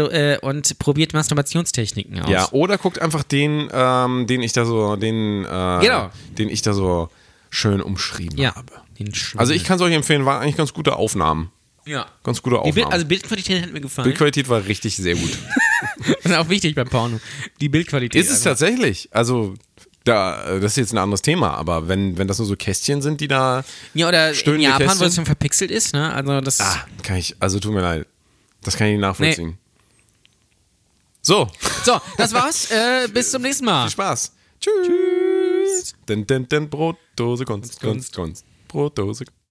äh, 0.00 0.38
und 0.42 0.78
probiert 0.78 1.12
Masturbationstechniken 1.12 2.22
aus. 2.22 2.30
Ja, 2.30 2.48
oder 2.50 2.78
guckt 2.78 3.00
einfach 3.00 3.22
den, 3.22 3.68
ähm, 3.72 4.26
den 4.26 4.42
ich 4.42 4.52
da 4.52 4.64
so, 4.64 4.96
den, 4.96 5.44
äh, 5.44 5.46
Genau. 5.48 6.10
den 6.38 6.48
ich 6.48 6.62
da 6.62 6.72
so 6.72 7.08
schön 7.50 7.80
umschrieben 7.80 8.38
ja. 8.38 8.54
habe. 8.54 8.72
Also 9.36 9.52
ich 9.52 9.62
kann 9.62 9.76
es 9.76 9.82
euch 9.82 9.94
empfehlen, 9.94 10.24
waren 10.26 10.42
eigentlich 10.42 10.56
ganz 10.56 10.72
gute 10.72 10.96
Aufnahmen. 10.96 11.52
Ja. 11.88 12.06
Ganz 12.22 12.42
gute 12.42 12.58
Aufnahmen. 12.58 12.74
Bild, 12.74 12.86
also 12.92 13.06
Bildqualität 13.06 13.62
hat 13.62 13.72
mir 13.72 13.80
gefallen. 13.80 14.04
Bildqualität 14.04 14.48
war 14.48 14.64
richtig 14.66 14.96
sehr 14.96 15.14
gut. 15.14 15.30
das 15.98 16.32
ist 16.32 16.34
auch 16.34 16.48
wichtig 16.48 16.74
beim 16.74 16.88
Porno. 16.88 17.20
Die 17.60 17.68
Bildqualität. 17.68 18.20
Ist 18.20 18.30
es 18.30 18.38
einfach. 18.38 18.50
tatsächlich. 18.50 19.08
Also, 19.12 19.54
da, 20.04 20.58
das 20.60 20.72
ist 20.72 20.76
jetzt 20.76 20.92
ein 20.92 20.98
anderes 20.98 21.22
Thema, 21.22 21.54
aber 21.54 21.88
wenn, 21.88 22.16
wenn 22.18 22.28
das 22.28 22.38
nur 22.38 22.46
so 22.46 22.56
Kästchen 22.56 23.02
sind, 23.02 23.20
die 23.20 23.28
da. 23.28 23.64
Ja, 23.94 24.08
oder 24.08 24.30
in 24.30 24.60
Japan, 24.60 24.80
wo 24.80 24.84
Kästchen? 24.86 25.06
es 25.06 25.14
schon 25.16 25.26
verpixelt 25.26 25.70
ist, 25.70 25.92
ne? 25.92 26.12
Also 26.12 26.40
das. 26.40 26.60
Ah, 26.60 26.86
kann 27.02 27.16
ich, 27.16 27.36
also 27.40 27.58
tut 27.60 27.72
mir 27.72 27.82
leid. 27.82 28.06
Das 28.62 28.76
kann 28.76 28.88
ich 28.88 28.94
nicht 28.94 29.02
nachvollziehen. 29.02 29.58
So, 31.22 31.48
So, 31.84 32.00
das 32.16 32.32
war's. 32.32 32.70
äh, 32.70 33.08
bis 33.08 33.30
zum 33.30 33.42
nächsten 33.42 33.64
Mal. 33.64 33.82
viel 33.84 33.92
Spaß. 33.92 34.32
Tschüss. 34.60 35.94
Denn, 36.08 36.26
denn, 36.26 36.48
denn, 36.48 36.68
Brotdose, 36.68 37.44
Kunst, 37.44 37.80
Kunst, 37.80 38.14
Kunst. 38.14 38.44
Brotdose. 38.66 39.24